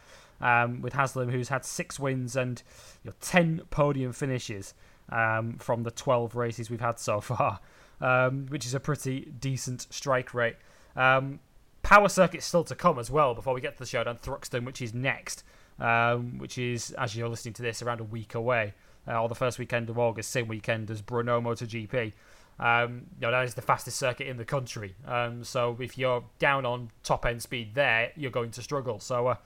Um, 0.41 0.81
with 0.81 0.95
Haslam, 0.95 1.29
who's 1.29 1.51
had 1.51 1.67
six 1.67 2.01
wins 2.01 2.35
and 2.35 2.63
you 3.05 3.11
know, 3.11 3.17
10 3.21 3.63
podium 3.71 4.13
finishes 4.13 4.73
um, 5.11 5.59
from 5.59 5.83
the 5.83 5.91
12 5.91 6.35
races 6.35 6.71
we've 6.71 6.81
had 6.81 6.99
so 6.99 7.21
far, 7.21 7.61
um, 8.01 8.47
which 8.47 8.65
is 8.65 8.73
a 8.73 8.81
pretty 8.81 9.33
decent 9.39 9.87
strike 9.91 10.33
rate. 10.33 10.57
Um, 10.97 11.41
power 11.83 12.09
circuit 12.09 12.43
still 12.43 12.65
to 12.65 12.75
come 12.75 12.99
as 12.99 13.11
well 13.11 13.35
before 13.35 13.53
we 13.53 13.61
get 13.61 13.75
to 13.75 13.81
the 13.81 13.87
showdown. 13.87 14.17
Thruxton, 14.17 14.65
which 14.65 14.81
is 14.81 14.95
next, 14.95 15.45
um, 15.79 16.39
which 16.39 16.57
is, 16.57 16.93
as 16.93 17.15
you're 17.15 17.29
listening 17.29 17.55
to 17.55 17.63
this, 17.63 17.83
around 17.83 18.01
a 18.01 18.05
week 18.05 18.35
away. 18.35 18.73
uh, 19.09 19.21
or 19.21 19.29
the 19.29 19.35
first 19.35 19.59
weekend 19.59 19.91
of 19.91 19.99
August, 19.99 20.31
same 20.31 20.49
weekend 20.49 20.91
as 20.91 21.03
Brno 21.03 21.43
MotoGP. 21.43 22.13
Um, 22.61 23.07
you 23.19 23.23
know, 23.23 23.31
that 23.31 23.45
is 23.45 23.55
the 23.55 23.63
fastest 23.63 23.99
circuit 23.99 24.27
in 24.27 24.37
the 24.37 24.45
country. 24.45 24.95
Um, 25.07 25.43
so 25.43 25.77
if 25.81 25.97
you're 25.97 26.23
down 26.39 26.67
on 26.67 26.91
top 27.03 27.25
end 27.25 27.43
speed 27.43 27.75
there, 27.75 28.13
you're 28.17 28.31
going 28.31 28.51
to 28.53 28.63
struggle. 28.63 29.01
So, 29.01 29.29
uh, 29.29 29.37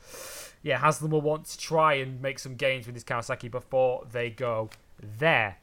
yeah, 0.62 0.78
Haslam 0.78 1.12
will 1.12 1.20
want 1.20 1.46
to 1.46 1.58
try 1.58 1.94
and 1.94 2.20
make 2.20 2.40
some 2.40 2.56
gains 2.56 2.86
with 2.86 2.96
his 2.96 3.04
Kawasaki 3.04 3.50
before 3.50 4.04
they 4.10 4.30
go 4.30 4.68
there. 5.18 5.58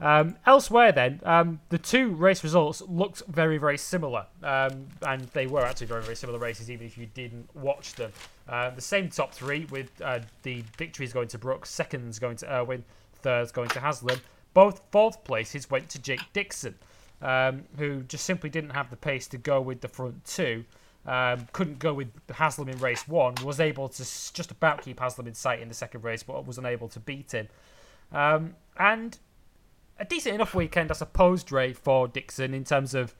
Um, 0.00 0.36
elsewhere, 0.46 0.90
then, 0.90 1.20
um, 1.22 1.60
the 1.68 1.78
two 1.78 2.10
race 2.10 2.42
results 2.42 2.82
looked 2.82 3.22
very, 3.28 3.56
very 3.56 3.78
similar. 3.78 4.26
Um, 4.42 4.88
and 5.06 5.22
they 5.32 5.46
were 5.46 5.64
actually 5.64 5.86
very, 5.86 6.02
very 6.02 6.16
similar 6.16 6.40
races, 6.40 6.70
even 6.70 6.86
if 6.86 6.98
you 6.98 7.06
didn't 7.06 7.48
watch 7.54 7.94
them. 7.94 8.12
Uh, 8.48 8.70
the 8.70 8.80
same 8.82 9.08
top 9.08 9.32
three, 9.32 9.64
with 9.66 9.90
uh, 10.02 10.18
the 10.42 10.62
victories 10.76 11.12
going 11.12 11.28
to 11.28 11.38
Brooks, 11.38 11.70
seconds 11.70 12.18
going 12.18 12.36
to 12.38 12.52
Irwin, 12.52 12.84
thirds 13.14 13.52
going 13.52 13.68
to 13.70 13.80
Haslam. 13.80 14.20
Both 14.54 14.82
fourth 14.90 15.24
places 15.24 15.70
went 15.70 15.88
to 15.90 15.98
Jake 15.98 16.20
Dixon, 16.32 16.74
um, 17.20 17.64
who 17.78 18.02
just 18.02 18.24
simply 18.24 18.50
didn't 18.50 18.70
have 18.70 18.90
the 18.90 18.96
pace 18.96 19.26
to 19.28 19.38
go 19.38 19.60
with 19.60 19.80
the 19.80 19.88
front 19.88 20.24
two. 20.24 20.64
Um, 21.04 21.48
couldn't 21.52 21.80
go 21.80 21.94
with 21.94 22.12
Haslam 22.30 22.68
in 22.68 22.78
race 22.78 23.08
one, 23.08 23.34
was 23.42 23.58
able 23.58 23.88
to 23.88 23.98
just 23.98 24.50
about 24.50 24.82
keep 24.82 25.00
Haslam 25.00 25.26
in 25.26 25.34
sight 25.34 25.60
in 25.60 25.68
the 25.68 25.74
second 25.74 26.04
race, 26.04 26.22
but 26.22 26.46
was 26.46 26.58
unable 26.58 26.88
to 26.90 27.00
beat 27.00 27.32
him. 27.32 27.48
Um, 28.12 28.54
and 28.78 29.18
a 29.98 30.04
decent 30.04 30.34
enough 30.34 30.54
weekend, 30.54 30.90
I 30.90 30.94
suppose, 30.94 31.42
Dre, 31.42 31.72
for 31.72 32.06
Dixon 32.06 32.54
in 32.54 32.64
terms 32.64 32.94
of 32.94 33.14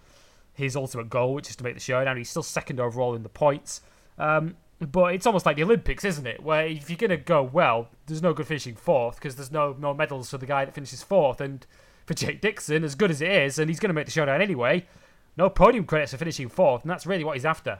his 0.52 0.76
ultimate 0.76 1.10
goal, 1.10 1.34
which 1.34 1.50
is 1.50 1.56
to 1.56 1.64
make 1.64 1.74
the 1.74 1.80
showdown. 1.80 2.16
He's 2.16 2.30
still 2.30 2.42
second 2.42 2.78
overall 2.78 3.14
in 3.14 3.22
the 3.22 3.28
points. 3.28 3.80
Um, 4.18 4.56
but 4.90 5.14
it's 5.14 5.26
almost 5.26 5.46
like 5.46 5.56
the 5.56 5.62
Olympics, 5.62 6.04
isn't 6.04 6.26
it? 6.26 6.42
Where 6.42 6.66
if 6.66 6.90
you're 6.90 6.96
going 6.96 7.10
to 7.10 7.16
go 7.16 7.42
well, 7.42 7.88
there's 8.06 8.22
no 8.22 8.32
good 8.32 8.46
finishing 8.46 8.74
fourth 8.74 9.16
because 9.16 9.36
there's 9.36 9.52
no 9.52 9.76
no 9.78 9.94
medals 9.94 10.30
for 10.30 10.38
the 10.38 10.46
guy 10.46 10.64
that 10.64 10.74
finishes 10.74 11.02
fourth. 11.02 11.40
And 11.40 11.66
for 12.06 12.14
Jake 12.14 12.40
Dixon, 12.40 12.84
as 12.84 12.94
good 12.94 13.10
as 13.10 13.20
it 13.20 13.30
is, 13.30 13.58
and 13.58 13.70
he's 13.70 13.78
going 13.78 13.90
to 13.90 13.94
make 13.94 14.06
the 14.06 14.12
showdown 14.12 14.42
anyway, 14.42 14.86
no 15.36 15.48
podium 15.48 15.84
credits 15.84 16.12
for 16.12 16.18
finishing 16.18 16.48
fourth, 16.48 16.82
and 16.82 16.90
that's 16.90 17.06
really 17.06 17.24
what 17.24 17.36
he's 17.36 17.44
after. 17.44 17.78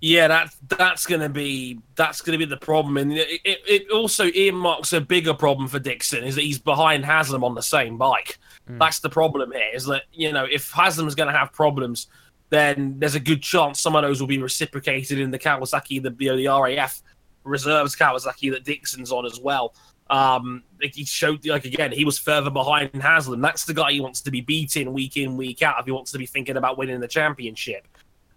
Yeah, 0.00 0.28
that 0.28 0.54
that's 0.66 1.04
gonna 1.04 1.28
be 1.28 1.78
that's 1.94 2.22
gonna 2.22 2.38
be 2.38 2.46
the 2.46 2.56
problem, 2.56 2.96
and 2.96 3.12
it, 3.12 3.28
it, 3.44 3.58
it 3.68 3.90
also 3.90 4.24
earmarks 4.24 4.94
a 4.94 5.00
bigger 5.00 5.34
problem 5.34 5.68
for 5.68 5.78
Dixon 5.78 6.24
is 6.24 6.36
that 6.36 6.40
he's 6.40 6.58
behind 6.58 7.04
Haslam 7.04 7.44
on 7.44 7.54
the 7.54 7.62
same 7.62 7.98
bike. 7.98 8.38
Mm. 8.66 8.78
That's 8.78 9.00
the 9.00 9.10
problem 9.10 9.52
here. 9.52 9.70
Is 9.74 9.84
that 9.86 10.04
you 10.12 10.32
know 10.32 10.46
if 10.50 10.70
Haslam's 10.70 11.14
gonna 11.14 11.36
have 11.36 11.52
problems, 11.52 12.06
then 12.50 12.96
there's 12.98 13.14
a 13.14 13.20
good 13.20 13.42
chance 13.42 13.80
some 13.80 13.96
of 13.96 14.02
those 14.02 14.20
will 14.20 14.28
be 14.28 14.38
reciprocated 14.38 15.18
in 15.18 15.30
the 15.30 15.38
Kawasaki, 15.38 16.02
the 16.02 16.14
you 16.18 16.30
know, 16.30 16.36
the 16.36 16.48
RAF 16.48 17.02
reserves 17.44 17.96
Kawasaki 17.96 18.50
that 18.52 18.64
Dixon's 18.64 19.12
on 19.12 19.24
as 19.24 19.40
well. 19.40 19.74
Um, 20.10 20.64
he 20.80 21.04
showed 21.04 21.46
like 21.46 21.64
again 21.64 21.92
he 21.92 22.04
was 22.04 22.18
further 22.18 22.50
behind 22.50 23.00
Haslam. 23.00 23.40
That's 23.40 23.64
the 23.64 23.74
guy 23.74 23.92
he 23.92 24.00
wants 24.00 24.20
to 24.22 24.30
be 24.30 24.40
beating 24.40 24.92
week 24.92 25.16
in 25.16 25.36
week 25.36 25.62
out 25.62 25.78
if 25.78 25.86
he 25.86 25.92
wants 25.92 26.10
to 26.12 26.18
be 26.18 26.26
thinking 26.26 26.56
about 26.56 26.76
winning 26.76 26.98
the 26.98 27.08
championship. 27.08 27.86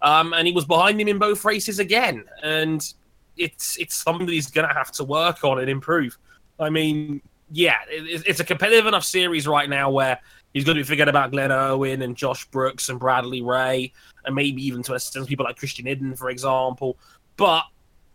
Um, 0.04 0.34
and 0.34 0.46
he 0.46 0.54
was 0.54 0.66
behind 0.66 1.02
him 1.02 1.08
in 1.08 1.18
both 1.18 1.44
races 1.44 1.80
again. 1.80 2.26
And 2.44 2.94
it's 3.38 3.78
it's 3.80 3.96
something 3.96 4.28
he's 4.28 4.52
going 4.52 4.68
to 4.68 4.74
have 4.74 4.92
to 4.94 5.04
work 5.04 5.44
on 5.44 5.60
and 5.60 5.70
improve. 5.70 6.18
I 6.60 6.70
mean, 6.70 7.22
yeah, 7.52 7.78
it, 7.88 8.24
it's 8.28 8.40
a 8.40 8.44
competitive 8.44 8.86
enough 8.86 9.04
series 9.04 9.48
right 9.48 9.68
now 9.68 9.90
where 9.90 10.20
he's 10.54 10.64
going 10.64 10.78
to 10.78 10.84
be 10.84 10.88
thinking 10.88 11.10
about 11.10 11.32
Glenn 11.32 11.52
Irwin 11.52 12.02
and 12.02 12.16
Josh 12.16 12.46
Brooks 12.46 12.90
and 12.90 13.00
Bradley 13.00 13.42
Ray, 13.42 13.94
and 14.26 14.36
maybe 14.36 14.66
even 14.66 14.84
to 14.84 14.94
extent 14.94 15.28
people 15.28 15.46
like 15.46 15.58
Christian 15.58 15.86
Iddon, 15.86 16.18
for 16.18 16.30
example. 16.30 16.98
But 17.38 17.64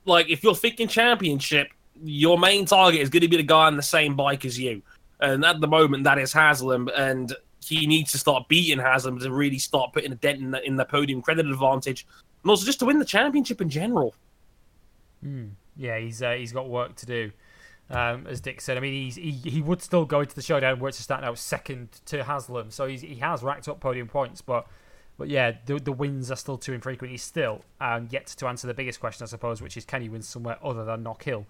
like, 0.05 0.31
if 0.31 0.43
you're 0.43 0.55
thinking 0.55 0.89
championship, 0.89 1.69
your 2.03 2.39
main 2.39 2.65
target 2.65 3.01
is 3.01 3.11
going 3.11 3.23
to 3.23 3.29
be 3.29 3.37
the 3.37 3.43
guy 3.43 3.67
on 3.67 3.77
the 3.77 3.83
same 3.83 4.17
bike 4.17 4.45
as 4.45 4.59
you. 4.59 4.83
And 5.21 5.45
at 5.45 5.61
the 5.61 5.67
moment, 5.67 6.05
that 6.05 6.19
is 6.19 6.33
Haslam. 6.33 6.89
And 6.97 7.35
he 7.65 7.87
needs 7.87 8.13
to 8.13 8.19
start 8.19 8.49
beating 8.49 8.79
Haslam 8.79 9.19
to 9.19 9.33
really 9.33 9.59
start 9.59 9.93
putting 9.93 10.13
a 10.13 10.15
dent 10.15 10.41
in 10.41 10.51
the, 10.53 10.65
in 10.65 10.77
the 10.77 10.85
podium 10.85 11.21
credit 11.21 11.47
advantage, 11.47 12.07
and 12.43 12.51
also 12.51 12.65
just 12.65 12.79
to 12.79 12.85
win 12.85 12.99
the 12.99 13.05
championship 13.05 13.61
in 13.61 13.69
general. 13.69 14.15
Mm. 15.25 15.51
Yeah, 15.77 15.99
he's 15.99 16.23
uh, 16.23 16.33
he's 16.33 16.53
got 16.53 16.69
work 16.69 16.95
to 16.97 17.07
do. 17.07 17.33
Um, 17.91 18.27
as 18.27 18.41
Dick 18.41 18.61
said, 18.61 18.77
I 18.77 18.81
mean, 18.81 19.11
he 19.11 19.31
he 19.31 19.63
would 19.63 19.81
still 19.81 20.05
go 20.05 20.21
into 20.21 20.35
the 20.35 20.43
showdown 20.43 20.79
where 20.79 20.91
it's 20.91 20.99
starting 20.99 21.27
out 21.27 21.39
second 21.39 21.89
to 22.07 22.23
Haslam, 22.25 22.71
so 22.71 22.87
he 22.87 23.17
has 23.17 23.43
racked 23.43 23.67
up 23.67 23.81
podium 23.81 24.09
points, 24.09 24.43
but 24.43 24.67
but 25.17 25.29
yeah, 25.29 25.53
the 25.65 25.79
the 25.79 25.93
wins 25.93 26.31
are 26.31 26.37
still 26.37 26.59
too 26.59 26.75
infrequent. 26.75 27.11
He's 27.11 27.23
still 27.23 27.65
um, 27.81 28.09
yet 28.11 28.27
to 28.27 28.47
answer 28.47 28.67
the 28.67 28.75
biggest 28.75 29.01
question, 29.01 29.25
I 29.25 29.27
suppose, 29.27 29.63
which 29.63 29.77
is 29.77 29.85
can 29.85 30.03
he 30.03 30.09
win 30.09 30.23
somewhere 30.23 30.59
other 30.63 30.85
than 30.85 31.03
Knockhill? 31.03 31.47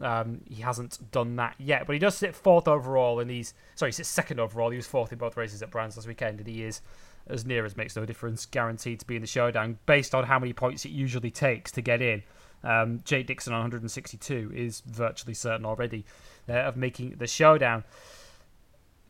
Um, 0.00 0.42
he 0.48 0.62
hasn't 0.62 1.10
done 1.10 1.34
that 1.36 1.56
yet, 1.58 1.86
but 1.86 1.94
he 1.94 1.98
does 1.98 2.14
sit 2.14 2.34
fourth 2.34 2.68
overall, 2.68 3.18
and 3.18 3.30
he's 3.30 3.54
sorry, 3.74 3.90
he 3.90 3.94
sits 3.94 4.08
second 4.08 4.38
overall. 4.38 4.70
He 4.70 4.76
was 4.76 4.86
fourth 4.86 5.12
in 5.12 5.18
both 5.18 5.36
races 5.36 5.62
at 5.62 5.70
Brands 5.70 5.96
last 5.96 6.06
weekend, 6.06 6.38
and 6.40 6.46
he 6.46 6.62
is 6.62 6.82
as 7.26 7.46
near 7.46 7.64
as 7.64 7.76
makes 7.76 7.96
no 7.96 8.04
difference, 8.04 8.46
guaranteed 8.46 9.00
to 9.00 9.06
be 9.06 9.16
in 9.16 9.22
the 9.22 9.28
showdown 9.28 9.78
based 9.86 10.14
on 10.14 10.24
how 10.24 10.38
many 10.38 10.52
points 10.52 10.84
it 10.84 10.90
usually 10.90 11.30
takes 11.30 11.72
to 11.72 11.80
get 11.80 12.02
in. 12.02 12.22
Um, 12.62 13.00
Jake 13.04 13.26
Dixon 13.26 13.52
on 13.52 13.60
162 13.60 14.52
is 14.54 14.80
virtually 14.86 15.34
certain 15.34 15.64
already 15.64 16.04
uh, 16.48 16.52
of 16.52 16.76
making 16.76 17.16
the 17.16 17.26
showdown. 17.26 17.84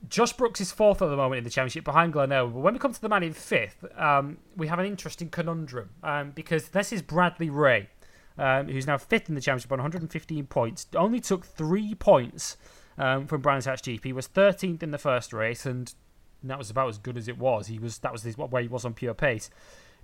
Josh 0.09 0.33
Brooks 0.33 0.61
is 0.61 0.73
fourth 0.73 1.03
at 1.03 1.09
the 1.09 1.17
moment 1.17 1.39
in 1.39 1.45
the 1.45 1.51
championship 1.51 1.85
behind 1.85 2.17
Irwin. 2.17 2.53
But 2.53 2.61
when 2.61 2.73
we 2.73 2.81
come 2.81 2.93
to 2.93 3.01
the 3.01 3.09
man 3.09 3.23
in 3.23 3.35
fifth, 3.35 3.85
um, 3.97 4.39
we 4.57 4.69
have 4.69 4.79
an 4.79 4.87
interesting 4.87 5.29
conundrum 5.29 5.91
um, 6.03 6.31
because 6.31 6.69
this 6.69 6.93
is 6.93 7.03
Bradley 7.03 7.51
Ray 7.51 7.89
um, 8.41 8.69
who's 8.69 8.87
now 8.87 8.97
fifth 8.97 9.29
in 9.29 9.35
the 9.35 9.41
championship 9.41 9.71
on 9.71 9.79
115 9.79 10.47
points. 10.47 10.87
Only 10.97 11.21
took 11.21 11.45
three 11.45 11.95
points 11.95 12.57
um, 12.99 13.27
from 13.27 13.43
Brands 13.43 13.67
Hatch 13.67 13.83
GP. 13.83 14.13
Was 14.15 14.29
13th 14.29 14.83
in 14.83 14.91
the 14.91 14.99
first 14.99 15.33
race, 15.33 15.67
and 15.67 15.93
that 16.43 16.59
was 16.59 16.71
about 16.71 16.89
as 16.89 16.99
good 16.99 17.19
as 17.19 17.29
it 17.29 17.39
was. 17.39 17.67
He 17.67 17.79
was 17.79 17.99
that 17.99 18.13
was 18.13 18.23
his, 18.23 18.39
where 18.39 18.63
he 18.63 18.69
was 18.69 18.85
on 18.85 18.95
pure 18.95 19.15
pace. 19.15 19.51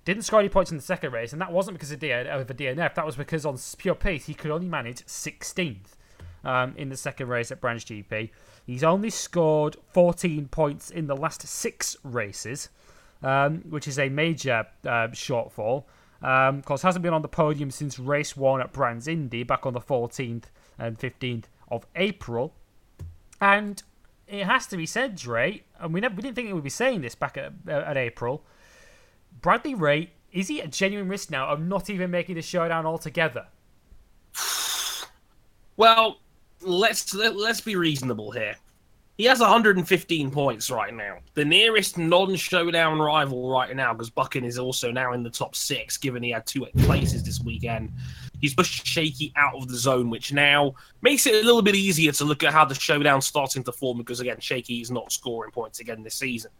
Didn't 0.07 0.23
score 0.23 0.39
any 0.39 0.47
points 0.47 0.71
in 0.71 0.77
the 0.77 0.83
second 0.83 1.11
race, 1.11 1.33
and 1.33 1.41
that 1.41 1.51
wasn't 1.51 1.75
because 1.75 1.91
of, 1.91 1.99
DN, 1.99 2.27
of 2.27 2.49
a 2.49 2.53
DNF. 2.53 2.95
That 2.95 3.05
was 3.05 3.17
because 3.17 3.45
on 3.45 3.57
pure 3.77 3.93
pace 3.93 4.25
he 4.25 4.33
could 4.33 4.51
only 4.51 4.65
manage 4.65 5.05
16th 5.05 5.97
um, 6.45 6.73
in 6.77 6.87
the 6.87 6.95
second 6.95 7.27
race 7.27 7.51
at 7.51 7.59
Brands 7.59 7.83
GP. 7.83 8.29
He's 8.65 8.85
only 8.85 9.09
scored 9.09 9.75
14 9.91 10.47
points 10.47 10.91
in 10.91 11.07
the 11.07 11.15
last 11.17 11.45
six 11.45 11.97
races, 12.05 12.69
um, 13.21 13.63
which 13.69 13.85
is 13.85 13.99
a 13.99 14.07
major 14.07 14.65
uh, 14.85 15.09
shortfall. 15.09 15.83
Um, 16.21 16.59
of 16.59 16.63
course, 16.63 16.83
hasn't 16.83 17.03
been 17.03 17.13
on 17.13 17.21
the 17.21 17.27
podium 17.27 17.69
since 17.69 17.99
race 17.99 18.37
one 18.37 18.61
at 18.61 18.71
Brands 18.71 19.09
Indy 19.09 19.43
back 19.43 19.65
on 19.65 19.73
the 19.73 19.81
14th 19.81 20.45
and 20.79 20.97
15th 20.97 21.47
of 21.69 21.85
April. 21.97 22.53
And 23.41 23.83
it 24.25 24.45
has 24.45 24.67
to 24.67 24.77
be 24.77 24.85
said, 24.85 25.17
Dre, 25.17 25.63
and 25.77 25.93
we, 25.93 25.99
never, 25.99 26.15
we 26.15 26.21
didn't 26.21 26.35
think 26.35 26.47
we 26.47 26.53
would 26.53 26.63
be 26.63 26.69
saying 26.69 27.01
this 27.01 27.13
back 27.13 27.35
at, 27.35 27.51
uh, 27.67 27.71
at 27.71 27.97
April. 27.97 28.45
Bradley 29.41 29.75
Ray, 29.75 30.11
is 30.31 30.47
he 30.47 30.59
a 30.59 30.67
genuine 30.67 31.07
risk 31.07 31.31
now 31.31 31.47
of 31.47 31.61
not 31.61 31.89
even 31.89 32.11
making 32.11 32.35
the 32.35 32.41
showdown 32.41 32.85
altogether? 32.85 33.47
Well, 35.77 36.19
let's 36.61 37.13
let, 37.13 37.33
us 37.33 37.37
let 37.37 37.51
us 37.51 37.61
be 37.61 37.75
reasonable 37.75 38.31
here. 38.31 38.55
He 39.17 39.23
has 39.23 39.39
115 39.39 40.29
points 40.29 40.69
right 40.69 40.93
now. 40.93 41.17
The 41.33 41.43
nearest 41.43 41.97
non-showdown 41.97 42.99
rival 42.99 43.49
right 43.49 43.75
now, 43.75 43.91
because 43.91 44.11
Buchan 44.11 44.43
is 44.43 44.59
also 44.59 44.91
now 44.91 45.13
in 45.13 45.23
the 45.23 45.29
top 45.31 45.55
six, 45.55 45.97
given 45.97 46.21
he 46.21 46.29
had 46.29 46.45
two 46.45 46.67
places 46.77 47.23
this 47.23 47.41
weekend. 47.41 47.91
He's 48.41 48.53
pushed 48.53 48.85
Shakey 48.85 49.33
out 49.35 49.55
of 49.55 49.69
the 49.69 49.75
zone, 49.75 50.11
which 50.11 50.33
now 50.33 50.75
makes 51.01 51.25
it 51.25 51.33
a 51.33 51.45
little 51.45 51.63
bit 51.63 51.73
easier 51.73 52.11
to 52.11 52.25
look 52.25 52.43
at 52.43 52.53
how 52.53 52.63
the 52.63 52.75
showdown's 52.75 53.25
starting 53.25 53.63
to 53.63 53.71
form, 53.71 53.97
because 53.97 54.19
again, 54.19 54.39
Shakey 54.39 54.81
is 54.81 54.91
not 54.91 55.11
scoring 55.11 55.51
points 55.51 55.79
again 55.79 56.03
this 56.03 56.13
season. 56.13 56.51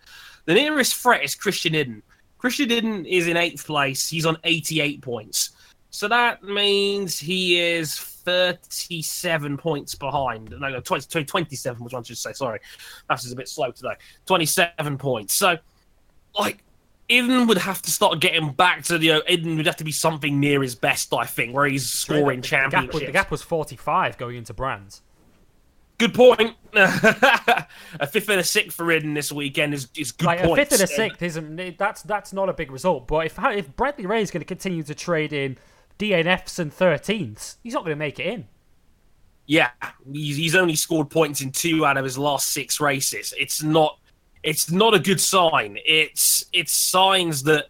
The 0.46 0.56
nearest 0.56 0.96
threat 0.96 1.24
is 1.24 1.36
Christian 1.36 1.74
Iddon. 1.74 2.02
Christian 2.38 2.70
Iddon 2.70 3.06
is 3.06 3.28
in 3.28 3.38
eighth 3.38 3.66
place. 3.66 4.10
He's 4.10 4.26
on 4.26 4.38
88 4.44 5.02
points. 5.02 5.52
So 5.90 6.08
that 6.08 6.44
means 6.44 7.18
he 7.18 7.60
is 7.60 7.98
37 7.98 9.58
points 9.58 9.96
behind. 9.96 10.52
No, 10.52 10.70
no 10.70 10.80
20, 10.80 11.24
27 11.24 11.84
was 11.84 11.94
one 11.94 12.04
to 12.04 12.16
say. 12.16 12.34
Sorry. 12.34 12.60
That's 13.10 13.24
just 13.24 13.34
a 13.34 13.38
bit 13.38 13.48
slow 13.48 13.72
today. 13.72 13.96
27 14.26 14.98
points. 14.98 15.34
So, 15.34 15.58
like, 16.38 16.64
Iddon 17.10 17.48
would 17.48 17.58
have 17.58 17.82
to 17.84 17.92
start 17.92 18.20
getting 18.20 18.52
back 18.52 18.84
to 18.84 18.98
the. 18.98 19.06
You 19.06 19.14
know, 19.14 19.22
Iddon 19.30 19.58
would 19.58 19.66
have 19.66 19.78
to 19.78 19.86
be 19.86 19.94
something 19.94 20.40
near 20.40 20.62
his 20.62 20.76
best, 20.76 21.14
I 21.14 21.26
think, 21.26 21.56
where 21.56 21.66
he's 21.66 21.90
scoring 21.90 22.42
the, 22.42 22.48
championships. 22.48 22.94
The 22.94 23.00
gap, 23.00 23.08
the 23.08 23.14
gap 23.14 23.32
was 23.32 23.42
45 23.42 24.18
going 24.18 24.36
into 24.36 24.54
Brands. 24.54 25.02
Good 25.98 26.14
point. 26.14 26.56
a 26.74 27.66
fifth 28.08 28.30
and 28.30 28.40
a 28.40 28.44
sixth 28.44 28.78
for 28.78 28.86
Iddon 28.86 29.16
this 29.16 29.32
weekend 29.32 29.74
is, 29.74 29.88
is 29.98 30.12
good 30.12 30.28
like, 30.28 30.42
points. 30.42 30.54
A 30.54 30.66
fifth 30.66 30.72
and 30.74 30.82
a 30.82 30.94
sixth 30.94 31.22
isn't 31.24 31.78
that's 31.78 32.04
that's 32.04 32.34
not 32.34 32.50
a 32.50 32.54
big 32.54 32.72
result. 32.72 33.08
But 33.08 33.26
if 33.26 33.40
if 33.40 33.76
Bradley 33.76 34.06
Ray 34.06 34.22
is 34.22 34.30
going 34.30 34.42
to 34.42 34.46
continue 34.46 34.84
to 34.84 34.94
trade 34.94 35.34
in 35.34 35.58
DNFs 36.00 36.60
and 36.60 36.72
13ths. 36.72 37.56
He's 37.64 37.74
not 37.74 37.84
going 37.84 37.96
to 37.96 38.00
make 38.00 38.20
it 38.20 38.28
in. 38.28 38.48
Yeah, 39.46 39.70
he's, 40.12 40.36
he's 40.36 40.56
only 40.56 40.76
scored 40.76 41.10
points 41.10 41.42
in 41.42 41.52
two 41.52 41.86
out 41.86 41.98
of 41.98 42.04
his 42.04 42.18
last 42.18 42.52
six 42.52 42.80
races. 42.80 43.34
It's 43.40 43.64
not 43.64 43.98
it's 44.44 44.70
not 44.70 44.94
a 44.94 45.00
good 45.00 45.20
sign. 45.20 45.78
It's 45.86 46.46
it's 46.54 46.74
signs 46.74 47.44
that 47.44 47.68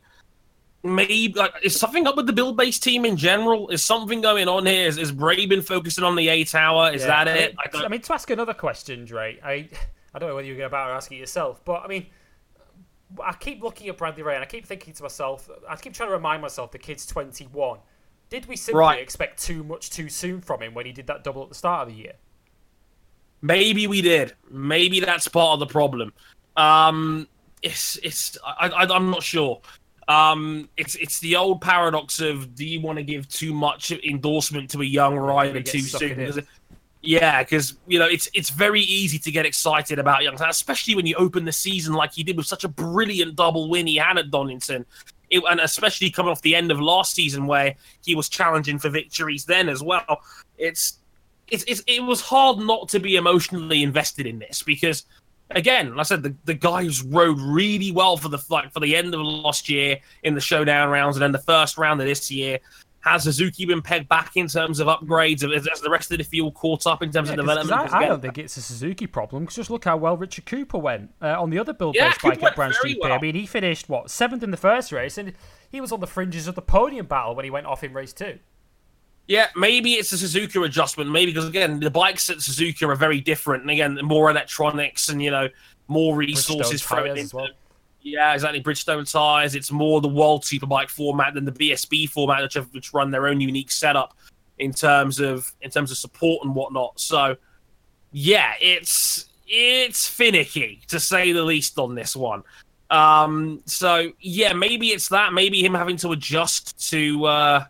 maybe 0.83 1.33
like 1.35 1.53
is 1.63 1.79
something 1.79 2.07
up 2.07 2.15
with 2.15 2.27
the 2.27 2.33
Buildbase 2.33 2.79
team 2.79 3.05
in 3.05 3.17
general? 3.17 3.69
Is 3.69 3.83
something 3.83 4.21
going 4.21 4.47
on 4.47 4.65
here? 4.65 4.87
Is, 4.87 4.97
is 4.97 5.11
Bray 5.11 5.45
been 5.45 5.61
focusing 5.61 6.03
on 6.03 6.15
the 6.15 6.27
A 6.29 6.43
tower? 6.43 6.91
Is 6.91 7.01
Yeah, 7.01 7.07
that 7.07 7.27
I 7.27 7.31
it? 7.37 7.55
mean, 7.73 7.83
I, 7.85 7.87
mean, 7.89 8.01
to 8.01 8.13
ask 8.13 8.29
another 8.29 8.53
question, 8.53 9.05
Dre, 9.05 9.39
I 9.43 9.69
I 10.13 10.19
don't 10.19 10.29
know 10.29 10.35
whether 10.35 10.47
you're 10.47 10.57
going 10.57 10.69
to 10.69 10.75
about 10.75 10.91
ask 10.91 11.11
it 11.11 11.17
yourself, 11.17 11.63
but 11.65 11.83
I 11.83 11.87
mean, 11.87 12.07
I 13.23 13.33
keep 13.33 13.61
looking 13.61 13.87
at 13.89 13.97
Bradley 13.97 14.23
Ray 14.23 14.35
and 14.35 14.43
I 14.43 14.47
keep 14.47 14.65
thinking 14.65 14.93
to 14.93 15.03
myself, 15.03 15.49
I 15.69 15.75
keep 15.75 15.93
trying 15.93 16.09
to 16.09 16.13
remind 16.15 16.41
myself 16.41 16.71
the 16.71 16.79
kid's 16.79 17.05
21. 17.05 17.79
Did 18.29 18.45
we 18.47 18.55
simply 18.57 18.79
Right. 18.79 18.99
expect 18.99 19.41
too 19.41 19.63
much 19.63 19.89
too 19.89 20.09
soon 20.09 20.41
from 20.41 20.61
him 20.61 20.73
when 20.73 20.85
he 20.85 20.91
did 20.91 21.07
that 21.07 21.23
double 21.23 21.43
at 21.43 21.49
the 21.49 21.55
start 21.55 21.87
of 21.87 21.93
the 21.93 22.01
year? 22.01 22.13
Maybe 23.41 23.87
we 23.87 24.01
did. 24.01 24.33
Maybe 24.49 24.99
that's 24.99 25.27
part 25.27 25.53
of 25.53 25.59
the 25.59 25.67
problem. 25.67 26.11
Um, 26.55 27.27
it's 27.61 27.97
it's 28.03 28.37
I, 28.45 28.67
I 28.69 28.95
I'm 28.95 29.09
not 29.11 29.23
sure. 29.23 29.61
Um, 30.07 30.69
it's 30.77 30.95
it's 30.95 31.19
the 31.19 31.35
old 31.35 31.61
paradox 31.61 32.21
of 32.21 32.55
do 32.55 32.65
you 32.65 32.79
want 32.79 32.97
to 32.97 33.03
give 33.03 33.27
too 33.27 33.53
much 33.53 33.91
endorsement 33.91 34.69
to 34.71 34.81
a 34.81 34.85
young 34.85 35.17
rider 35.17 35.61
too 35.61 35.81
soon? 35.81 36.45
Yeah, 37.01 37.43
because 37.43 37.75
you 37.87 37.99
know 37.99 38.07
it's 38.07 38.29
it's 38.33 38.49
very 38.49 38.81
easy 38.81 39.19
to 39.19 39.31
get 39.31 39.45
excited 39.45 39.99
about 39.99 40.23
young 40.23 40.41
especially 40.41 40.95
when 40.95 41.05
you 41.05 41.15
open 41.15 41.45
the 41.45 41.51
season 41.51 41.93
like 41.93 42.13
he 42.13 42.23
did 42.23 42.37
with 42.37 42.47
such 42.47 42.63
a 42.63 42.67
brilliant 42.67 43.35
double 43.35 43.69
win 43.69 43.85
he 43.87 43.97
had 43.97 44.17
at 44.17 44.31
Donington, 44.31 44.85
it, 45.29 45.43
and 45.49 45.59
especially 45.59 46.09
coming 46.09 46.31
off 46.31 46.41
the 46.41 46.55
end 46.55 46.71
of 46.71 46.81
last 46.81 47.13
season 47.13 47.45
where 47.45 47.75
he 48.03 48.15
was 48.15 48.29
challenging 48.29 48.79
for 48.79 48.89
victories 48.89 49.45
then 49.45 49.69
as 49.69 49.83
well. 49.83 50.21
It's 50.57 50.99
it's, 51.49 51.63
it's 51.65 51.83
it 51.87 52.01
was 52.01 52.21
hard 52.21 52.59
not 52.59 52.89
to 52.89 52.99
be 52.99 53.15
emotionally 53.15 53.83
invested 53.83 54.25
in 54.25 54.39
this 54.39 54.63
because 54.63 55.05
again, 55.51 55.91
like 55.91 55.99
I 55.99 56.03
said, 56.03 56.23
the, 56.23 56.35
the 56.45 56.53
guys 56.53 57.03
rode 57.03 57.39
really 57.39 57.91
well 57.91 58.17
for 58.17 58.29
the 58.29 58.39
like 58.49 58.71
for 58.73 58.79
the 58.79 58.95
end 58.95 59.13
of 59.13 59.21
last 59.21 59.69
year 59.69 59.97
in 60.23 60.33
the 60.35 60.41
showdown 60.41 60.89
rounds 60.89 61.15
and 61.17 61.23
then 61.23 61.31
the 61.31 61.39
first 61.39 61.77
round 61.77 61.99
of 62.01 62.07
this 62.07 62.29
year. 62.31 62.59
Has 63.01 63.23
Suzuki 63.23 63.63
been 63.63 63.81
pegged 63.81 64.09
back 64.09 64.31
in 64.35 64.47
terms 64.47 64.81
of 64.81 64.87
upgrades? 64.87 65.41
Has 65.69 65.79
the 65.79 65.89
rest 65.89 66.11
of 66.11 66.17
the 66.17 66.25
field 66.25 66.55
caught 66.55 66.85
up 66.85 67.01
in 67.01 67.09
terms 67.09 67.29
Yeah, 67.29 67.35
of 67.35 67.45
'cause- 67.45 67.55
'cause 67.57 67.67
development? 67.67 67.93
I, 67.93 68.03
I 68.03 68.07
don't 68.07 68.21
think 68.21 68.37
it's 68.37 68.57
a 68.57 68.61
Suzuki 68.61 69.07
problem. 69.07 69.43
Because 69.43 69.55
just 69.55 69.69
look 69.69 69.85
how 69.85 69.95
well 69.95 70.17
Richard 70.17 70.45
Cooper 70.45 70.77
went 70.77 71.11
uh, 71.21 71.41
on 71.41 71.49
the 71.49 71.57
other 71.57 71.71
build 71.71 71.95
Yeah, 71.95 72.11
bike 72.21 72.43
at 72.43 72.55
Brands 72.57 72.77
very 72.81 72.95
GP. 72.95 72.99
well. 73.01 73.13
I 73.13 73.19
mean, 73.21 73.35
he 73.35 73.45
finished 73.45 73.87
what 73.87 74.11
seventh 74.11 74.43
in 74.43 74.51
the 74.51 74.57
first 74.57 74.91
race, 74.91 75.17
and 75.17 75.33
he 75.69 75.79
was 75.79 75.93
on 75.93 76.01
the 76.01 76.07
fringes 76.07 76.47
of 76.49 76.55
the 76.55 76.61
podium 76.61 77.05
battle 77.05 77.33
when 77.33 77.45
he 77.45 77.51
went 77.51 77.65
off 77.67 77.81
in 77.81 77.93
race 77.93 78.11
two. 78.11 78.39
Yeah, 79.27 79.47
maybe 79.55 79.93
it's 79.93 80.11
a 80.13 80.17
Suzuki 80.17 80.61
adjustment. 80.61 81.11
Maybe 81.11 81.31
because 81.33 81.49
again, 81.49 81.79
the 81.79 81.91
bikes 81.91 82.29
at 82.29 82.41
Suzuki 82.41 82.85
are 82.85 82.95
very 82.95 83.19
different, 83.19 83.63
and 83.63 83.71
again, 83.71 83.99
more 84.01 84.29
electronics 84.29 85.09
and 85.09 85.21
you 85.21 85.31
know 85.31 85.49
more 85.87 86.15
resources 86.15 86.81
thrown 86.81 87.09
into. 87.09 87.21
as 87.21 87.33
well. 87.33 87.49
Yeah, 88.01 88.33
exactly. 88.33 88.63
Bridgestone 88.63 89.11
tires. 89.11 89.53
It's 89.53 89.69
more 89.69 89.99
the 89.99 90.07
World 90.07 90.43
Superbike 90.43 90.89
format 90.89 91.33
than 91.33 91.43
the 91.43 91.51
BSB 91.51 92.09
format, 92.09 92.41
which 92.41 92.53
have 92.53 92.73
which 92.73 92.93
run 92.93 93.11
their 93.11 93.27
own 93.27 93.41
unique 93.41 93.69
setup 93.69 94.15
in 94.59 94.71
terms 94.71 95.19
of 95.19 95.51
in 95.61 95.69
terms 95.71 95.91
of 95.91 95.97
support 95.97 96.45
and 96.45 96.55
whatnot. 96.55 96.97
So, 96.97 97.35
yeah, 98.11 98.53
it's 98.61 99.25
it's 99.45 100.07
finicky 100.07 100.81
to 100.87 101.01
say 101.01 101.33
the 101.33 101.43
least 101.43 101.77
on 101.77 101.95
this 101.95 102.15
one. 102.15 102.43
Um, 102.89 103.61
so 103.65 104.13
yeah, 104.21 104.53
maybe 104.53 104.89
it's 104.89 105.09
that. 105.09 105.33
Maybe 105.33 105.61
him 105.65 105.73
having 105.73 105.97
to 105.97 106.13
adjust 106.13 106.89
to. 106.91 107.25
Uh, 107.25 107.65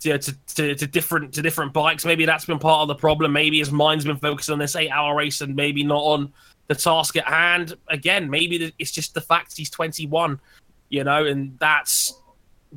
to, 0.00 0.18
to, 0.18 0.34
to, 0.54 0.74
to 0.74 0.86
different 0.86 1.34
to 1.34 1.42
different 1.42 1.72
bikes. 1.72 2.04
Maybe 2.04 2.24
that's 2.24 2.44
been 2.44 2.58
part 2.58 2.82
of 2.82 2.88
the 2.88 2.94
problem. 2.94 3.32
Maybe 3.32 3.58
his 3.58 3.70
mind's 3.70 4.04
been 4.04 4.16
focused 4.16 4.50
on 4.50 4.58
this 4.58 4.76
eight 4.76 4.90
hour 4.90 5.14
race 5.14 5.40
and 5.40 5.54
maybe 5.54 5.84
not 5.84 6.02
on 6.02 6.32
the 6.68 6.74
task 6.74 7.16
at 7.16 7.24
hand. 7.24 7.74
Again, 7.88 8.30
maybe 8.30 8.72
it's 8.78 8.90
just 8.90 9.14
the 9.14 9.20
fact 9.20 9.56
he's 9.56 9.70
21, 9.70 10.40
you 10.88 11.04
know, 11.04 11.26
and 11.26 11.58
that's 11.58 12.14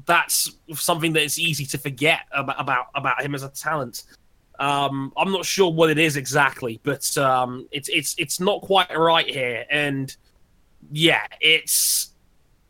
that's 0.06 0.52
something 0.74 1.14
that 1.14 1.24
it's 1.24 1.38
easy 1.38 1.66
to 1.66 1.78
forget 1.78 2.22
about 2.32 2.60
about, 2.60 2.88
about 2.96 3.22
him 3.22 3.36
as 3.36 3.44
a 3.44 3.50
talent. 3.50 4.04
Um, 4.60 5.12
I'm 5.18 5.32
not 5.32 5.46
sure 5.46 5.72
what 5.72 5.90
it 5.90 5.98
is 5.98 6.18
exactly, 6.18 6.80
but 6.84 7.18
um, 7.18 7.68
it's 7.72 7.90
it's 7.90 8.16
it's 8.18 8.40
not 8.40 8.62
quite 8.62 8.96
right 8.96 9.30
here, 9.30 9.66
and 9.70 10.16
yeah, 10.92 11.26
it's 11.40 12.14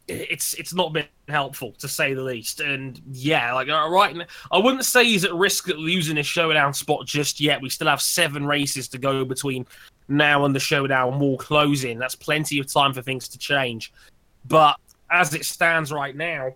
it's 0.08 0.54
it's 0.56 0.74
not 0.74 0.94
been 0.94 1.06
helpful 1.28 1.74
to 1.80 1.88
say 1.88 2.14
the 2.14 2.22
least. 2.22 2.60
And 2.60 3.02
yeah, 3.12 3.54
like 3.54 3.70
uh, 3.70 3.90
right, 3.90 4.16
I 4.52 4.58
wouldn't 4.58 4.86
say 4.86 5.06
he's 5.06 5.26
at 5.26 5.34
risk 5.34 5.70
of 5.70 5.78
losing 5.78 6.18
his 6.18 6.28
showdown 6.28 6.74
spot 6.74 7.06
just 7.06 7.40
yet. 7.40 7.62
We 7.62 7.70
still 7.70 7.88
have 7.88 8.02
seven 8.02 8.46
races 8.46 8.88
to 8.90 8.98
go 8.98 9.26
between 9.26 9.66
now 10.08 10.46
and 10.46 10.56
the 10.56 10.60
showdown 10.60 11.20
wall 11.20 11.38
closing. 11.38 11.98
That's 11.98 12.16
plenty 12.16 12.60
of 12.60 12.72
time 12.72 12.94
for 12.94 13.02
things 13.02 13.28
to 13.30 13.38
change. 13.38 13.94
But 14.46 14.78
as 15.10 15.34
it 15.34 15.46
stands 15.46 15.92
right 15.92 16.16
now, 16.16 16.56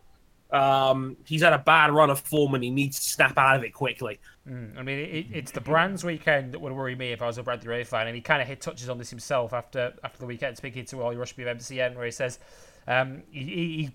um, 0.51 1.17
he's 1.25 1.41
had 1.41 1.53
a 1.53 1.59
bad 1.59 1.91
run 1.91 2.09
of 2.09 2.19
form 2.19 2.55
and 2.55 2.63
he 2.63 2.69
needs 2.69 2.99
to 2.99 3.09
snap 3.09 3.37
out 3.37 3.57
of 3.57 3.63
it 3.63 3.73
quickly. 3.73 4.19
Mm, 4.49 4.77
I 4.77 4.81
mean, 4.81 4.99
it, 4.99 5.25
it's 5.31 5.51
the 5.51 5.61
Brands 5.61 6.03
weekend 6.03 6.53
that 6.53 6.59
would 6.59 6.71
worry 6.71 6.95
me 6.95 7.11
if 7.11 7.21
I 7.21 7.27
was 7.27 7.37
a 7.37 7.43
Bradley 7.43 7.67
Ray 7.67 7.83
fan, 7.83 8.07
and 8.07 8.15
he 8.15 8.21
kind 8.21 8.41
of 8.41 8.47
hit 8.47 8.61
touches 8.61 8.89
on 8.89 8.97
this 8.97 9.09
himself 9.09 9.53
after 9.53 9.93
after 10.03 10.19
the 10.19 10.25
weekend, 10.25 10.55
speaking 10.55 10.85
to 10.85 11.01
Ollie 11.01 11.17
Rushby 11.17 11.43
of 11.43 11.57
MCN, 11.57 11.95
where 11.95 12.05
he 12.05 12.11
says 12.11 12.39
um, 12.87 13.23
he 13.29 13.43
he 13.43 13.89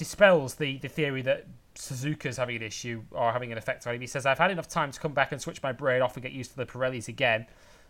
dispels 0.00 0.54
the, 0.54 0.78
the 0.78 0.88
theory 0.88 1.20
that 1.20 1.46
Suzuka's 1.74 2.38
having 2.38 2.56
an 2.56 2.62
issue 2.62 3.02
or 3.10 3.32
having 3.32 3.52
an 3.52 3.58
effect 3.58 3.86
on 3.86 3.94
him. 3.94 4.00
He 4.00 4.06
says, 4.06 4.24
I've 4.24 4.38
had 4.38 4.50
enough 4.50 4.66
time 4.66 4.90
to 4.90 4.98
come 4.98 5.12
back 5.12 5.30
and 5.30 5.38
switch 5.38 5.62
my 5.62 5.72
brain 5.72 6.00
off 6.00 6.16
and 6.16 6.22
get 6.22 6.32
used 6.32 6.52
to 6.52 6.56
the 6.56 6.64
Pirellis 6.64 7.08
again. 7.08 7.46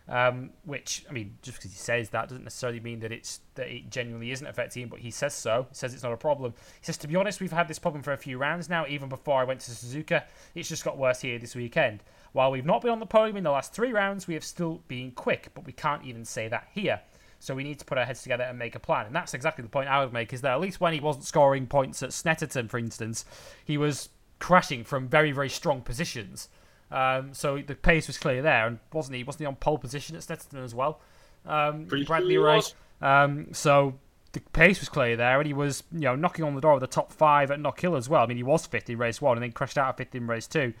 Um, 0.09 0.49
which 0.65 1.05
I 1.09 1.13
mean, 1.13 1.37
just 1.41 1.57
because 1.57 1.71
he 1.71 1.77
says 1.77 2.09
that 2.09 2.27
doesn't 2.27 2.43
necessarily 2.43 2.81
mean 2.81 2.99
that 2.99 3.13
it's 3.13 3.39
that 3.55 3.67
it 3.67 3.89
genuinely 3.89 4.31
isn't 4.31 4.45
affecting 4.45 4.83
him, 4.83 4.89
but 4.89 4.99
he 4.99 5.09
says 5.09 5.33
so. 5.33 5.67
He 5.69 5.75
says 5.75 5.93
it's 5.93 6.03
not 6.03 6.11
a 6.11 6.17
problem. 6.17 6.53
He 6.81 6.85
says, 6.85 6.97
to 6.97 7.07
be 7.07 7.15
honest, 7.15 7.39
we've 7.39 7.51
had 7.51 7.69
this 7.69 7.79
problem 7.79 8.03
for 8.03 8.11
a 8.11 8.17
few 8.17 8.37
rounds 8.37 8.67
now. 8.67 8.85
Even 8.87 9.07
before 9.07 9.39
I 9.39 9.45
went 9.45 9.61
to 9.61 9.71
Suzuka, 9.71 10.23
it's 10.53 10.67
just 10.67 10.83
got 10.83 10.97
worse 10.97 11.21
here 11.21 11.39
this 11.39 11.55
weekend. 11.55 12.03
While 12.33 12.51
we've 12.51 12.65
not 12.65 12.81
been 12.81 12.91
on 12.91 12.99
the 12.99 13.05
podium 13.05 13.37
in 13.37 13.43
the 13.45 13.51
last 13.51 13.73
three 13.73 13.93
rounds, 13.93 14.27
we 14.27 14.33
have 14.33 14.43
still 14.43 14.81
been 14.89 15.11
quick, 15.11 15.51
but 15.53 15.65
we 15.65 15.71
can't 15.71 16.03
even 16.03 16.25
say 16.25 16.49
that 16.49 16.67
here. 16.73 16.99
So 17.41 17.55
we 17.55 17.63
need 17.63 17.79
to 17.79 17.85
put 17.85 17.97
our 17.97 18.05
heads 18.05 18.21
together 18.21 18.43
and 18.43 18.57
make 18.59 18.75
a 18.75 18.79
plan. 18.79 19.07
And 19.07 19.15
that's 19.15 19.33
exactly 19.33 19.63
the 19.63 19.69
point 19.69 19.89
I 19.89 20.03
would 20.03 20.13
make 20.13 20.31
is 20.31 20.41
that 20.41 20.51
at 20.51 20.61
least 20.61 20.79
when 20.79 20.93
he 20.93 20.99
wasn't 20.99 21.25
scoring 21.25 21.65
points 21.65 22.03
at 22.03 22.11
Snetterton, 22.11 22.69
for 22.69 22.77
instance, 22.77 23.25
he 23.65 23.77
was 23.77 24.09
crashing 24.39 24.83
from 24.83 25.07
very, 25.07 25.31
very 25.31 25.49
strong 25.49 25.81
positions. 25.81 26.49
Um, 26.91 27.33
so 27.33 27.59
the 27.65 27.75
pace 27.75 28.07
was 28.07 28.17
clear 28.17 28.41
there, 28.41 28.67
and 28.67 28.79
wasn't 28.93 29.15
he? 29.15 29.23
Wasn't 29.23 29.39
he 29.39 29.45
on 29.45 29.55
pole 29.55 29.77
position 29.77 30.15
at 30.15 30.21
Snetterton 30.21 30.63
as 30.63 30.75
well? 30.75 30.99
Um, 31.45 31.85
Bradley 31.85 32.37
Ray. 32.37 32.61
Um, 33.01 33.47
so 33.53 33.95
the 34.33 34.39
pace 34.39 34.79
was 34.79 34.89
clear 34.89 35.15
there, 35.15 35.39
and 35.39 35.47
he 35.47 35.53
was 35.53 35.83
you 35.91 36.01
know 36.01 36.15
knocking 36.15 36.45
on 36.45 36.53
the 36.53 36.61
door 36.61 36.73
of 36.73 36.81
the 36.81 36.87
top 36.87 37.11
five 37.11 37.49
at 37.49 37.59
Knockhill 37.59 37.97
as 37.97 38.07
well. 38.07 38.23
I 38.23 38.27
mean, 38.27 38.37
he 38.37 38.43
was 38.43 38.65
fifth 38.65 38.89
in 38.89 38.97
race 38.97 39.21
one, 39.21 39.37
and 39.37 39.43
then 39.43 39.51
crashed 39.51 39.77
out 39.77 39.89
of 39.89 39.97
fifth 39.97 40.13
in 40.13 40.27
race 40.27 40.47
two. 40.47 40.73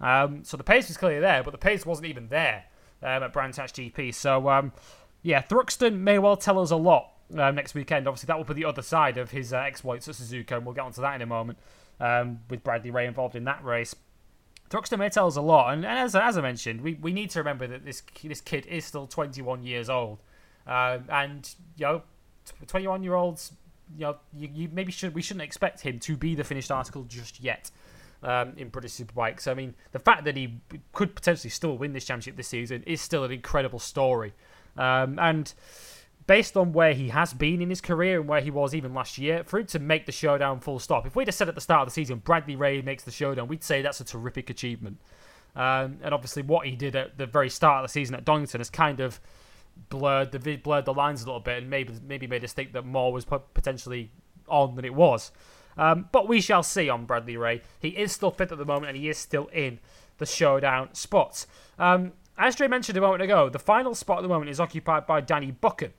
Um, 0.00 0.42
so 0.44 0.56
the 0.56 0.64
pace 0.64 0.88
was 0.88 0.96
clearly 0.96 1.20
there, 1.20 1.42
but 1.42 1.50
the 1.50 1.58
pace 1.58 1.84
wasn't 1.84 2.08
even 2.08 2.28
there 2.28 2.64
um, 3.02 3.22
at 3.22 3.32
Brands 3.32 3.56
Hatch 3.56 3.72
GP. 3.74 4.14
So 4.14 4.48
um, 4.48 4.72
yeah, 5.22 5.42
Thruxton 5.42 5.98
may 5.98 6.18
well 6.18 6.36
tell 6.36 6.58
us 6.58 6.70
a 6.70 6.76
lot 6.76 7.12
um, 7.36 7.54
next 7.54 7.74
weekend. 7.74 8.06
Obviously, 8.06 8.26
that 8.28 8.36
will 8.36 8.44
be 8.44 8.54
the 8.54 8.64
other 8.64 8.82
side 8.82 9.18
of 9.18 9.30
his 9.30 9.52
uh, 9.52 9.58
exploits 9.58 10.08
at 10.08 10.14
Suzuka, 10.14 10.52
and 10.52 10.64
we'll 10.64 10.74
get 10.74 10.84
onto 10.84 11.00
that 11.00 11.14
in 11.14 11.22
a 11.22 11.26
moment 11.26 11.58
um, 12.00 12.40
with 12.48 12.62
Bradley 12.62 12.90
Ray 12.90 13.06
involved 13.06 13.34
in 13.34 13.44
that 13.44 13.64
race. 13.64 13.94
Thruxton 14.70 14.98
may 14.98 15.08
tell 15.08 15.26
us 15.26 15.36
a 15.36 15.40
lot, 15.40 15.72
and, 15.72 15.84
and 15.84 15.98
as, 15.98 16.14
as 16.14 16.36
I 16.36 16.40
mentioned, 16.40 16.82
we, 16.82 16.94
we 16.94 17.12
need 17.12 17.30
to 17.30 17.38
remember 17.38 17.66
that 17.66 17.84
this 17.84 18.02
this 18.22 18.40
kid 18.40 18.66
is 18.66 18.84
still 18.84 19.06
21 19.06 19.62
years 19.62 19.88
old, 19.88 20.18
um, 20.66 21.04
and 21.08 21.54
you 21.76 21.86
know, 21.86 22.02
21 22.66 23.02
year 23.02 23.14
olds, 23.14 23.52
you 23.96 24.02
know, 24.02 24.16
you, 24.36 24.48
you 24.52 24.68
maybe 24.70 24.92
should 24.92 25.14
we 25.14 25.22
shouldn't 25.22 25.44
expect 25.44 25.80
him 25.80 25.98
to 26.00 26.16
be 26.16 26.34
the 26.34 26.44
finished 26.44 26.70
article 26.70 27.04
just 27.04 27.40
yet 27.40 27.70
um, 28.22 28.52
in 28.56 28.68
British 28.68 28.92
Superbike. 28.92 29.40
So 29.40 29.50
I 29.50 29.54
mean, 29.54 29.74
the 29.92 29.98
fact 29.98 30.24
that 30.24 30.36
he 30.36 30.60
could 30.92 31.14
potentially 31.14 31.50
still 31.50 31.78
win 31.78 31.94
this 31.94 32.04
championship 32.04 32.36
this 32.36 32.48
season 32.48 32.82
is 32.86 33.00
still 33.00 33.24
an 33.24 33.32
incredible 33.32 33.78
story, 33.78 34.34
um, 34.78 35.18
and 35.18 35.52
based 36.26 36.56
on 36.56 36.72
where 36.72 36.92
he 36.92 37.08
has 37.08 37.32
been 37.32 37.60
in 37.60 37.70
his 37.70 37.80
career 37.80 38.20
and 38.20 38.28
where 38.28 38.40
he 38.40 38.50
was 38.50 38.74
even 38.74 38.94
last 38.94 39.18
year, 39.18 39.42
for 39.44 39.58
him 39.58 39.66
to 39.66 39.78
make 39.78 40.06
the 40.06 40.12
showdown 40.12 40.60
full 40.60 40.78
stop, 40.78 41.06
if 41.06 41.16
we'd 41.16 41.26
have 41.26 41.34
said 41.34 41.48
at 41.48 41.54
the 41.54 41.60
start 41.60 41.82
of 41.82 41.88
the 41.88 41.92
season 41.92 42.18
Bradley 42.18 42.54
Ray 42.54 42.80
makes 42.82 43.02
the 43.02 43.10
showdown, 43.10 43.48
we'd 43.48 43.64
say 43.64 43.82
that's 43.82 44.00
a 44.00 44.04
terrific 44.04 44.50
achievement. 44.50 44.98
Um, 45.56 45.98
and 46.02 46.14
obviously, 46.14 46.42
what 46.42 46.66
he 46.66 46.76
did 46.76 46.94
at 46.94 47.18
the 47.18 47.26
very 47.26 47.50
start 47.50 47.84
of 47.84 47.88
the 47.88 47.92
season 47.92 48.14
at 48.14 48.24
Donington 48.24 48.60
has 48.60 48.70
kind 48.70 49.00
of 49.00 49.20
blurred 49.88 50.32
the 50.32 50.56
blurred 50.56 50.84
the 50.84 50.94
lines 50.94 51.22
a 51.22 51.26
little 51.26 51.40
bit, 51.40 51.58
and 51.58 51.70
maybe 51.70 51.94
maybe 52.06 52.26
made 52.26 52.44
us 52.44 52.52
think 52.52 52.72
that 52.74 52.84
more 52.84 53.12
was 53.12 53.24
potentially 53.24 54.10
on 54.46 54.76
than 54.76 54.84
it 54.84 54.94
was. 54.94 55.32
Um, 55.76 56.08
but 56.12 56.28
we 56.28 56.40
shall 56.40 56.62
see 56.62 56.88
on 56.88 57.06
Bradley 57.06 57.36
Ray. 57.36 57.62
He 57.80 57.88
is 57.88 58.12
still 58.12 58.30
fit 58.30 58.52
at 58.52 58.58
the 58.58 58.64
moment, 58.64 58.90
and 58.90 58.96
he 58.96 59.08
is 59.08 59.16
still 59.16 59.46
in 59.46 59.78
the 60.18 60.26
showdown 60.26 60.94
spots. 60.94 61.46
Um, 61.78 62.12
as 62.38 62.56
Dre 62.56 62.68
mentioned 62.68 62.96
a 62.96 63.00
moment 63.00 63.22
ago, 63.22 63.48
the 63.48 63.58
final 63.58 63.94
spot 63.94 64.18
at 64.18 64.22
the 64.22 64.28
moment 64.28 64.50
is 64.50 64.60
occupied 64.60 65.06
by 65.06 65.20
Danny 65.20 65.50
Buchan 65.50 65.92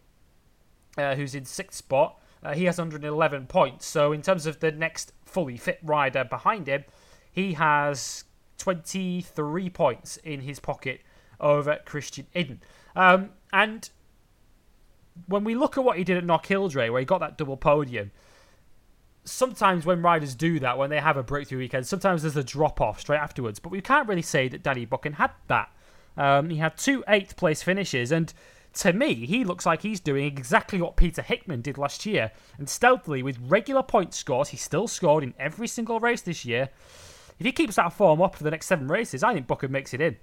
uh, 0.99 1.15
who's 1.15 1.35
in 1.35 1.45
sixth 1.45 1.77
spot. 1.77 2.19
Uh, 2.41 2.53
he 2.53 2.65
has 2.65 2.77
111 2.77 3.47
points. 3.47 3.85
So 3.85 4.11
in 4.11 4.21
terms 4.21 4.45
of 4.45 4.59
the 4.59 4.71
next 4.71 5.13
fully 5.25 5.57
fit 5.57 5.79
rider 5.83 6.23
behind 6.23 6.67
him, 6.67 6.85
he 7.31 7.53
has 7.53 8.23
23 8.57 9.69
points 9.69 10.17
in 10.17 10.41
his 10.41 10.59
pocket 10.59 11.01
over 11.39 11.79
Christian 11.85 12.27
Iddon. 12.35 12.59
Um, 12.95 13.31
and 13.51 13.89
when 15.27 15.43
we 15.43 15.55
look 15.55 15.77
at 15.77 15.83
what 15.83 15.97
he 15.97 16.03
did 16.03 16.17
at 16.17 16.23
Knockhill 16.23 16.71
Dre, 16.71 16.89
where 16.89 16.99
he 16.99 17.05
got 17.05 17.19
that 17.19 17.37
double 17.37 17.57
podium, 17.57 18.11
sometimes 19.25 19.85
when 19.85 20.01
riders 20.01 20.33
do 20.33 20.59
that, 20.59 20.77
when 20.77 20.89
they 20.89 20.99
have 20.99 21.17
a 21.17 21.23
breakthrough 21.23 21.59
weekend, 21.59 21.87
sometimes 21.87 22.21
there's 22.21 22.37
a 22.37 22.43
drop 22.43 22.79
off 22.79 23.01
straight 23.01 23.19
afterwards. 23.19 23.59
But 23.59 23.71
we 23.71 23.81
can't 23.81 24.07
really 24.07 24.21
say 24.21 24.47
that 24.47 24.63
Danny 24.63 24.85
Buchan 24.85 25.13
had 25.13 25.31
that. 25.47 25.69
Um, 26.17 26.49
he 26.49 26.57
had 26.57 26.77
two 26.77 27.03
eighth 27.07 27.37
place 27.37 27.63
finishes, 27.63 28.11
and 28.11 28.33
to 28.73 28.93
me, 28.93 29.13
he 29.25 29.43
looks 29.43 29.65
like 29.65 29.81
he's 29.81 29.99
doing 29.99 30.25
exactly 30.25 30.81
what 30.81 30.95
Peter 30.95 31.21
Hickman 31.21 31.61
did 31.61 31.77
last 31.77 32.05
year. 32.05 32.31
And 32.57 32.69
stealthily, 32.69 33.23
with 33.23 33.37
regular 33.41 33.83
point 33.83 34.13
scores, 34.13 34.49
he 34.49 34.57
still 34.57 34.87
scored 34.87 35.23
in 35.23 35.33
every 35.39 35.67
single 35.67 35.99
race 35.99 36.21
this 36.21 36.45
year. 36.45 36.69
If 37.39 37.45
he 37.45 37.51
keeps 37.51 37.75
that 37.75 37.93
form 37.93 38.21
up 38.21 38.35
for 38.35 38.43
the 38.43 38.51
next 38.51 38.67
seven 38.67 38.87
races, 38.87 39.23
I 39.23 39.33
think 39.33 39.47
Buchan 39.47 39.71
makes 39.71 39.93
it 39.93 40.01
in. 40.01 40.17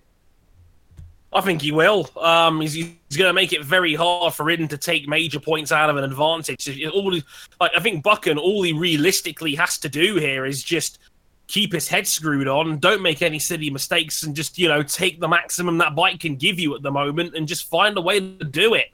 I 1.33 1.41
think 1.41 1.61
he 1.61 1.73
will. 1.73 2.09
Um, 2.19 2.61
he's, 2.61 2.75
he's 2.75 3.17
going 3.17 3.29
to 3.29 3.33
make 3.35 3.53
it 3.53 3.65
very 3.65 3.95
hard 3.95 4.33
for 4.33 4.47
Iddon 4.47 4.69
to 4.71 4.79
take 4.79 5.09
major 5.09 5.41
points 5.41 5.73
out 5.73 5.91
of 5.91 5.97
an 5.97 6.05
advantage. 6.05 6.85
All, 6.87 7.13
like 7.61 7.73
I 7.77 7.81
think 7.81 8.03
Buchan, 8.03 8.39
all 8.39 8.63
he 8.63 8.73
realistically 8.73 9.55
has 9.57 9.77
to 9.79 9.89
do 9.89 10.17
here 10.17 10.47
is 10.47 10.63
just 10.63 10.99
keep 11.47 11.73
his 11.73 11.89
head 11.89 12.07
screwed 12.07 12.49
on, 12.49 12.79
don't 12.79 13.03
make 13.03 13.23
any 13.23 13.39
silly 13.39 13.71
mistakes, 13.71 14.23
and 14.23 14.35
just 14.35 14.59
you 14.59 14.69
know 14.69 14.83
take 14.83 15.21
the 15.21 15.29
maximum 15.29 15.79
that 15.79 15.95
bike 15.95 16.21
can 16.21 16.37
give 16.37 16.59
you 16.59 16.75
at 16.75 16.83
the 16.83 16.91
moment, 16.91 17.35
and 17.35 17.47
just 17.49 17.69
find 17.69 17.97
a 17.97 18.01
way 18.01 18.21
to 18.21 18.45
do 18.45 18.75
it. 18.75 18.87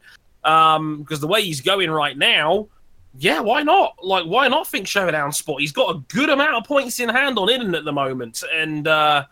Um, 0.45 1.03
because 1.03 1.21
the 1.21 1.29
way 1.29 1.43
he's 1.43 1.61
going 1.61 1.91
right 1.91 2.19
now, 2.19 2.69
yeah, 3.17 3.41
why 3.41 3.63
not? 3.63 3.95
Like, 4.03 4.25
why 4.25 4.49
not 4.49 4.67
think 4.67 4.87
showdown 4.87 5.33
spot? 5.33 5.61
He's 5.61 5.73
got 5.73 5.95
a 5.95 5.99
good 6.09 6.31
amount 6.31 6.57
of 6.57 6.65
points 6.65 6.99
in 7.01 7.09
hand 7.09 7.39
on 7.39 7.49
Iddon 7.49 7.77
at 7.77 7.85
the 7.85 7.93
moment, 7.93 8.43
and 8.53 8.89
uh, 8.89 9.25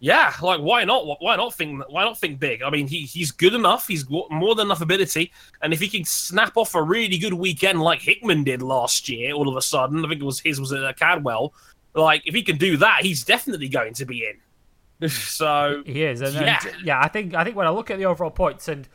yeah, 0.00 0.32
like 0.42 0.60
why 0.60 0.84
not? 0.84 1.20
Why 1.20 1.36
not 1.36 1.54
think? 1.54 1.82
Why 1.88 2.04
not 2.04 2.18
think 2.18 2.38
big? 2.38 2.62
I 2.62 2.70
mean, 2.70 2.86
he 2.86 3.00
he's 3.02 3.30
good 3.30 3.54
enough. 3.54 3.88
He's 3.88 4.04
got 4.04 4.30
more 4.30 4.54
than 4.54 4.68
enough 4.68 4.80
ability, 4.80 5.32
and 5.62 5.72
if 5.72 5.80
he 5.80 5.88
can 5.88 6.04
snap 6.04 6.56
off 6.56 6.74
a 6.74 6.82
really 6.82 7.18
good 7.18 7.34
weekend 7.34 7.82
like 7.82 8.00
Hickman 8.00 8.44
did 8.44 8.62
last 8.62 9.08
year, 9.08 9.32
all 9.32 9.48
of 9.48 9.56
a 9.56 9.62
sudden, 9.62 10.04
I 10.04 10.08
think 10.08 10.20
it 10.20 10.24
was 10.24 10.40
his 10.40 10.60
was 10.60 10.72
at 10.72 10.98
Cadwell. 10.98 11.52
Like, 11.98 12.22
if 12.26 12.34
he 12.34 12.42
can 12.42 12.56
do 12.56 12.76
that, 12.78 13.00
he's 13.02 13.24
definitely 13.24 13.68
going 13.68 13.94
to 13.94 14.04
be 14.04 14.24
in. 14.24 14.38
so 15.10 15.82
he 15.86 16.02
is, 16.02 16.20
and, 16.20 16.34
yeah, 16.34 16.60
and, 16.66 16.84
yeah. 16.84 17.00
I 17.00 17.08
think 17.08 17.32
I 17.32 17.44
think 17.44 17.54
when 17.54 17.68
I 17.68 17.70
look 17.70 17.88
at 17.90 17.98
the 17.98 18.06
overall 18.06 18.32
points, 18.32 18.66
and 18.66 18.88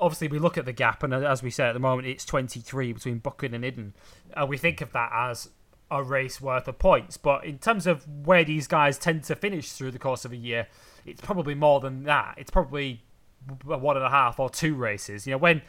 obviously 0.00 0.28
we 0.28 0.38
look 0.38 0.56
at 0.56 0.64
the 0.64 0.72
gap, 0.72 1.02
and 1.02 1.12
as 1.12 1.42
we 1.42 1.50
said 1.50 1.68
at 1.68 1.72
the 1.74 1.78
moment, 1.78 2.08
it's 2.08 2.24
twenty 2.24 2.60
three 2.60 2.92
between 2.92 3.18
Buchan 3.18 3.52
and 3.52 3.62
Iddon, 3.62 3.92
and 4.34 4.48
we 4.48 4.56
think 4.56 4.80
of 4.80 4.92
that 4.92 5.10
as 5.12 5.50
a 5.90 6.02
race 6.02 6.40
worth 6.40 6.68
of 6.68 6.78
points. 6.78 7.18
But 7.18 7.44
in 7.44 7.58
terms 7.58 7.86
of 7.86 8.06
where 8.24 8.44
these 8.44 8.66
guys 8.66 8.96
tend 8.96 9.24
to 9.24 9.34
finish 9.36 9.72
through 9.72 9.90
the 9.90 9.98
course 9.98 10.24
of 10.24 10.32
a 10.32 10.36
year, 10.36 10.68
it's 11.04 11.20
probably 11.20 11.54
more 11.54 11.80
than 11.80 12.04
that. 12.04 12.36
It's 12.38 12.50
probably 12.50 13.02
one 13.64 13.96
and 13.96 14.06
a 14.06 14.10
half 14.10 14.40
or 14.40 14.48
two 14.48 14.74
races. 14.74 15.26
You 15.26 15.32
know, 15.32 15.38
when 15.38 15.60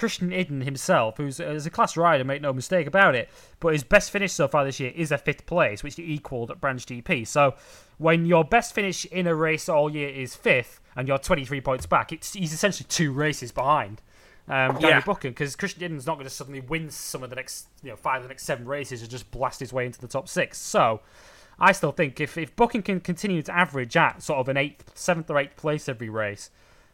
Christian 0.00 0.32
Iddon 0.32 0.62
himself, 0.64 1.18
who's 1.18 1.38
is 1.40 1.66
a 1.66 1.70
class 1.70 1.94
rider, 1.94 2.24
make 2.24 2.40
no 2.40 2.54
mistake 2.54 2.86
about 2.86 3.14
it, 3.14 3.28
but 3.60 3.74
his 3.74 3.82
best 3.82 4.10
finish 4.10 4.32
so 4.32 4.48
far 4.48 4.64
this 4.64 4.80
year 4.80 4.92
is 4.96 5.12
a 5.12 5.18
fifth 5.18 5.44
place, 5.44 5.82
which 5.82 5.96
he 5.96 6.14
equalled 6.14 6.50
at 6.50 6.58
Brands 6.58 6.86
GP. 6.86 7.26
So 7.26 7.54
when 7.98 8.24
your 8.24 8.42
best 8.42 8.74
finish 8.74 9.04
in 9.04 9.26
a 9.26 9.34
race 9.34 9.68
all 9.68 9.94
year 9.94 10.08
is 10.08 10.34
fifth 10.34 10.80
and 10.96 11.06
you're 11.06 11.18
23 11.18 11.60
points 11.60 11.84
back, 11.84 12.12
it's 12.12 12.32
he's 12.32 12.54
essentially 12.54 12.86
two 12.88 13.12
races 13.12 13.52
behind 13.52 14.00
um, 14.48 14.72
Danny 14.76 14.88
yeah. 14.88 15.00
Buchan 15.02 15.32
because 15.32 15.54
Christian 15.54 15.82
Iddon's 15.82 16.06
not 16.06 16.14
going 16.14 16.24
to 16.24 16.30
suddenly 16.30 16.60
win 16.60 16.88
some 16.88 17.22
of 17.22 17.28
the 17.28 17.36
next, 17.36 17.66
you 17.82 17.90
know, 17.90 17.96
five 17.96 18.16
of 18.16 18.22
the 18.22 18.28
next 18.30 18.44
seven 18.44 18.64
races 18.64 19.02
and 19.02 19.10
just 19.10 19.30
blast 19.30 19.60
his 19.60 19.70
way 19.70 19.84
into 19.84 20.00
the 20.00 20.08
top 20.08 20.30
six. 20.30 20.56
So 20.56 21.02
I 21.58 21.72
still 21.72 21.92
think 21.92 22.20
if, 22.20 22.38
if 22.38 22.56
Buchan 22.56 22.80
can 22.80 23.00
continue 23.00 23.42
to 23.42 23.54
average 23.54 23.98
at 23.98 24.22
sort 24.22 24.38
of 24.38 24.48
an 24.48 24.56
eighth, 24.56 24.92
seventh 24.94 25.28
or 25.28 25.36
eighth 25.36 25.58
place 25.58 25.90
every 25.90 26.08
race, 26.08 26.48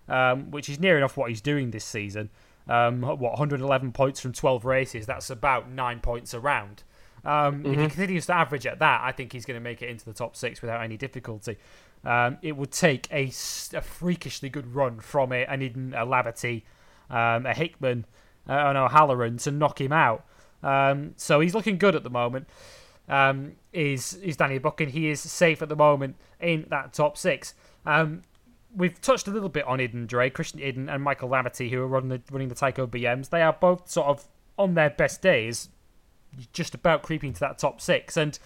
um, 0.08 0.50
which 0.50 0.68
is 0.68 0.80
near 0.80 0.98
enough 0.98 1.16
what 1.16 1.28
he's 1.28 1.40
doing 1.40 1.70
this 1.70 1.84
season, 1.84 2.30
um, 2.68 3.02
what 3.02 3.20
111 3.20 3.92
points 3.92 4.20
from 4.20 4.32
12 4.32 4.64
races, 4.64 5.06
that's 5.06 5.30
about 5.30 5.70
nine 5.70 6.00
points 6.00 6.34
around. 6.34 6.82
Um, 7.24 7.32
mm-hmm. 7.32 7.66
If 7.66 7.70
he 7.70 7.76
mm-hmm. 7.76 7.86
continues 7.88 8.26
to 8.26 8.34
average 8.34 8.66
at 8.66 8.78
that, 8.78 9.00
I 9.02 9.12
think 9.12 9.32
he's 9.32 9.44
going 9.44 9.56
to 9.56 9.64
make 9.64 9.82
it 9.82 9.88
into 9.88 10.04
the 10.04 10.12
top 10.12 10.36
six 10.36 10.62
without 10.62 10.82
any 10.82 10.96
difficulty. 10.96 11.58
Um, 12.04 12.38
it 12.42 12.56
would 12.56 12.70
take 12.70 13.08
a, 13.10 13.32
a, 13.74 13.80
freakishly 13.80 14.48
good 14.48 14.74
run 14.74 15.00
from 15.00 15.32
it, 15.32 15.48
an 15.50 15.60
Iddon, 15.60 15.92
a 15.92 16.06
Laverty, 16.06 16.62
um, 17.10 17.46
a 17.46 17.54
Hickman, 17.54 18.06
uh, 18.48 18.52
and 18.52 18.78
O'Halloran 18.78 19.38
to 19.38 19.50
knock 19.50 19.80
him 19.80 19.92
out. 19.92 20.24
Um, 20.62 21.14
so 21.16 21.40
he's 21.40 21.54
looking 21.54 21.78
good 21.78 21.96
at 21.96 22.04
the 22.04 22.10
moment. 22.10 22.48
Um, 23.08 23.52
is 23.72 24.14
is 24.14 24.36
Danny 24.36 24.58
Buchan? 24.58 24.88
He 24.90 25.08
is 25.08 25.20
safe 25.20 25.62
at 25.62 25.68
the 25.68 25.76
moment 25.76 26.16
in 26.40 26.66
that 26.70 26.92
top 26.92 27.16
six. 27.16 27.54
We've 28.74 29.00
touched 29.00 29.26
a 29.28 29.30
little 29.30 29.48
bit 29.48 29.64
on 29.66 29.78
Iddon 29.78 30.06
Dre, 30.06 30.28
Christian 30.28 30.60
Iddon, 30.60 30.92
and 30.92 31.02
Michael 31.02 31.28
Laverty, 31.28 31.70
who 31.70 31.80
are 31.80 31.86
running 31.86 32.08
the 32.10 32.22
running 32.30 32.48
the 32.48 32.54
Tyco 32.54 32.86
BMs. 32.86 33.30
They 33.30 33.42
are 33.42 33.52
both 33.52 33.88
sort 33.90 34.08
of 34.08 34.26
on 34.58 34.74
their 34.74 34.90
best 34.90 35.22
days, 35.22 35.68
just 36.52 36.74
about 36.74 37.02
creeping 37.02 37.32
to 37.34 37.40
that 37.40 37.58
top 37.58 37.80
six, 37.80 38.16
and 38.16 38.38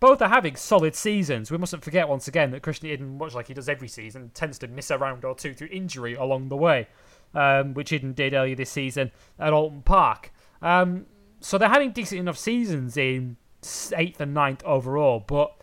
both 0.00 0.20
are 0.20 0.28
having 0.28 0.56
solid 0.56 0.94
seasons. 0.94 1.50
We 1.50 1.58
mustn't 1.58 1.84
forget 1.84 2.08
once 2.08 2.28
again 2.28 2.50
that 2.50 2.62
Christian 2.62 2.90
Iddon, 2.90 3.18
much 3.18 3.34
like 3.34 3.48
he 3.48 3.54
does 3.54 3.68
every 3.68 3.88
season, 3.88 4.30
tends 4.34 4.58
to 4.58 4.68
miss 4.68 4.90
a 4.90 4.98
round 4.98 5.24
or 5.24 5.34
two 5.34 5.54
through 5.54 5.68
injury 5.70 6.14
along 6.14 6.48
the 6.48 6.56
way 6.56 6.88
um, 7.36 7.74
which 7.74 7.92
Iddon 7.92 8.14
did 8.14 8.34
earlier 8.34 8.56
this 8.56 8.70
season 8.70 9.12
at 9.38 9.52
Oulton 9.52 9.84
Park. 9.84 10.32
Um, 10.62 11.06
so 11.40 11.58
they're 11.58 11.68
having 11.68 11.92
decent 11.92 12.18
enough 12.18 12.38
seasons 12.38 12.96
in 12.96 13.36
eighth 13.94 14.20
and 14.20 14.32
ninth 14.32 14.64
overall, 14.64 15.20
but 15.20 15.60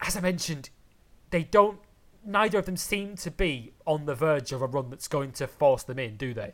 as 0.00 0.16
I 0.16 0.20
mentioned, 0.20 0.70
they 1.30 1.42
don't. 1.42 1.80
Neither 2.24 2.58
of 2.58 2.66
them 2.66 2.76
seem 2.76 3.16
to 3.16 3.30
be 3.30 3.72
on 3.86 4.06
the 4.06 4.14
verge 4.14 4.52
of 4.52 4.62
a 4.62 4.66
run 4.66 4.90
that's 4.90 5.08
going 5.08 5.32
to 5.32 5.46
force 5.46 5.82
them 5.82 5.98
in, 5.98 6.16
do 6.16 6.34
they? 6.34 6.52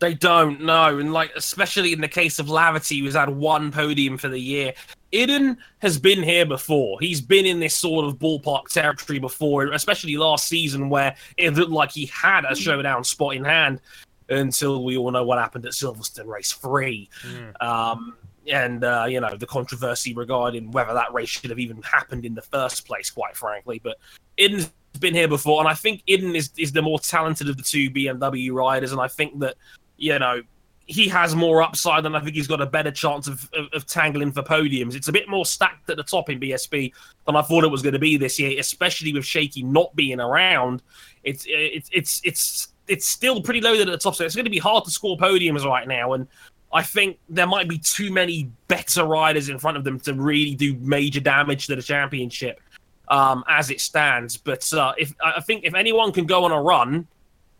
They 0.00 0.14
don't 0.14 0.60
know, 0.60 0.98
and 0.98 1.12
like 1.12 1.32
especially 1.34 1.92
in 1.92 2.00
the 2.00 2.08
case 2.08 2.38
of 2.38 2.46
Laverty, 2.46 3.00
who's 3.00 3.14
had 3.16 3.30
one 3.30 3.72
podium 3.72 4.16
for 4.16 4.28
the 4.28 4.38
year. 4.38 4.72
Iddon 5.12 5.56
has 5.78 5.98
been 5.98 6.22
here 6.22 6.46
before. 6.46 7.00
He's 7.00 7.20
been 7.20 7.46
in 7.46 7.58
this 7.58 7.74
sort 7.74 8.04
of 8.04 8.18
ballpark 8.18 8.68
territory 8.68 9.18
before, 9.18 9.66
especially 9.72 10.16
last 10.16 10.46
season 10.46 10.88
where 10.88 11.16
it 11.36 11.54
looked 11.54 11.72
like 11.72 11.90
he 11.90 12.06
had 12.06 12.44
a 12.48 12.54
showdown 12.54 13.02
spot 13.02 13.34
in 13.34 13.44
hand 13.44 13.80
until 14.28 14.84
we 14.84 14.96
all 14.96 15.10
know 15.10 15.24
what 15.24 15.38
happened 15.38 15.66
at 15.66 15.72
Silverstone 15.72 16.26
Race 16.26 16.52
Three. 16.52 17.08
Mm. 17.22 17.62
Um, 17.62 18.16
and 18.50 18.84
uh, 18.84 19.06
you 19.08 19.20
know 19.20 19.36
the 19.36 19.46
controversy 19.46 20.14
regarding 20.14 20.70
whether 20.70 20.94
that 20.94 21.12
race 21.12 21.28
should 21.28 21.50
have 21.50 21.58
even 21.58 21.80
happened 21.82 22.24
in 22.24 22.34
the 22.34 22.42
first 22.42 22.86
place, 22.86 23.10
quite 23.10 23.36
frankly. 23.36 23.80
But 23.82 23.98
Iddon's 24.38 24.70
been 25.00 25.14
here 25.14 25.28
before, 25.28 25.60
and 25.60 25.68
I 25.68 25.74
think 25.74 26.02
Iddon 26.06 26.34
is 26.34 26.50
is 26.56 26.72
the 26.72 26.82
more 26.82 26.98
talented 26.98 27.48
of 27.48 27.56
the 27.56 27.62
two 27.62 27.90
BMW 27.90 28.52
riders, 28.52 28.92
and 28.92 29.00
I 29.00 29.08
think 29.08 29.38
that 29.40 29.56
you 29.98 30.18
know, 30.18 30.40
he 30.86 31.06
has 31.08 31.36
more 31.36 31.60
upside 31.60 32.06
and 32.06 32.16
I 32.16 32.20
think 32.20 32.34
he's 32.34 32.46
got 32.46 32.62
a 32.62 32.66
better 32.66 32.90
chance 32.90 33.26
of, 33.26 33.50
of, 33.52 33.66
of, 33.74 33.86
tangling 33.86 34.32
for 34.32 34.42
podiums. 34.42 34.94
It's 34.94 35.08
a 35.08 35.12
bit 35.12 35.28
more 35.28 35.44
stacked 35.44 35.90
at 35.90 35.98
the 35.98 36.02
top 36.02 36.30
in 36.30 36.40
BSB 36.40 36.92
than 37.26 37.36
I 37.36 37.42
thought 37.42 37.64
it 37.64 37.70
was 37.70 37.82
going 37.82 37.92
to 37.92 37.98
be 37.98 38.16
this 38.16 38.38
year, 38.38 38.58
especially 38.58 39.12
with 39.12 39.26
Shakey 39.26 39.62
not 39.62 39.94
being 39.94 40.18
around. 40.18 40.82
It's 41.24 41.44
it's 41.46 41.90
it's 41.92 42.22
it's 42.24 42.68
it's 42.86 43.06
still 43.06 43.42
pretty 43.42 43.60
loaded 43.60 43.88
at 43.88 43.92
the 43.92 43.98
top, 43.98 44.14
so 44.14 44.24
it's 44.24 44.34
going 44.34 44.46
to 44.46 44.50
be 44.50 44.58
hard 44.58 44.84
to 44.84 44.90
score 44.90 45.18
podiums 45.18 45.62
right 45.64 45.86
now. 45.86 46.14
And 46.14 46.26
I 46.72 46.82
think 46.82 47.18
there 47.28 47.46
might 47.46 47.68
be 47.68 47.78
too 47.78 48.12
many 48.12 48.50
better 48.68 49.04
riders 49.04 49.48
in 49.48 49.58
front 49.58 49.76
of 49.76 49.84
them 49.84 49.98
to 50.00 50.14
really 50.14 50.54
do 50.54 50.74
major 50.80 51.20
damage 51.20 51.66
to 51.68 51.76
the 51.76 51.82
championship 51.82 52.60
um, 53.08 53.42
as 53.48 53.70
it 53.70 53.80
stands. 53.80 54.36
But 54.36 54.70
uh, 54.74 54.92
if 54.98 55.14
I 55.24 55.40
think 55.40 55.64
if 55.64 55.74
anyone 55.74 56.12
can 56.12 56.26
go 56.26 56.44
on 56.44 56.52
a 56.52 56.60
run 56.60 57.06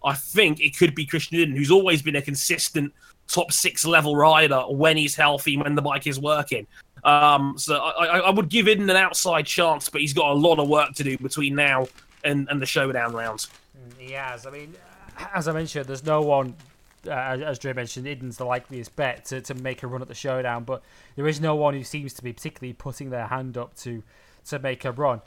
I 0.04 0.14
think 0.14 0.60
it 0.60 0.76
could 0.76 0.94
be 0.94 1.04
Christian 1.04 1.38
Iddon, 1.38 1.56
who's 1.56 1.70
always 1.70 2.02
been 2.02 2.16
a 2.16 2.22
consistent 2.22 2.92
top 3.26 3.52
six 3.52 3.84
level 3.84 4.16
rider 4.16 4.60
when 4.68 4.96
he's 4.96 5.14
healthy, 5.14 5.56
when 5.56 5.74
the 5.74 5.82
bike 5.82 6.06
is 6.06 6.18
working. 6.18 6.66
Um, 7.04 7.54
so 7.58 7.76
I, 7.76 8.20
I, 8.20 8.30
would 8.30 8.48
give 8.48 8.66
Iddon 8.66 8.90
an 8.90 8.96
outside 8.96 9.46
chance, 9.46 9.88
but 9.88 10.00
he's 10.00 10.12
got 10.12 10.30
a 10.30 10.34
lot 10.34 10.58
of 10.58 10.68
work 10.68 10.94
to 10.94 11.04
do 11.04 11.16
between 11.18 11.54
now 11.54 11.86
and, 12.24 12.48
and 12.50 12.60
the 12.60 12.66
showdown 12.66 13.12
rounds. 13.12 13.48
Mm, 13.76 13.98
he 13.98 14.12
has. 14.12 14.46
I 14.46 14.50
mean, 14.50 14.74
as 15.32 15.46
I 15.46 15.52
mentioned, 15.52 15.86
there's 15.86 16.04
no 16.04 16.22
one, 16.22 16.56
uh, 17.06 17.10
as 17.10 17.58
Dre 17.58 17.72
mentioned, 17.72 18.06
Iddon's 18.06 18.36
the 18.36 18.44
likeliest 18.44 18.96
bet 18.96 19.26
to, 19.26 19.40
to 19.42 19.54
make 19.54 19.82
a 19.82 19.86
run 19.86 20.02
at 20.02 20.08
the 20.08 20.14
showdown, 20.14 20.64
but 20.64 20.82
there 21.16 21.28
is 21.28 21.40
no 21.40 21.54
one 21.54 21.74
who 21.74 21.84
seems 21.84 22.12
to 22.14 22.22
be 22.22 22.32
particularly 22.32 22.72
putting 22.72 23.10
their 23.10 23.26
hand 23.26 23.56
up 23.56 23.74
to 23.76 24.02
to 24.46 24.58
make 24.58 24.84
a 24.86 24.92
run 24.92 25.20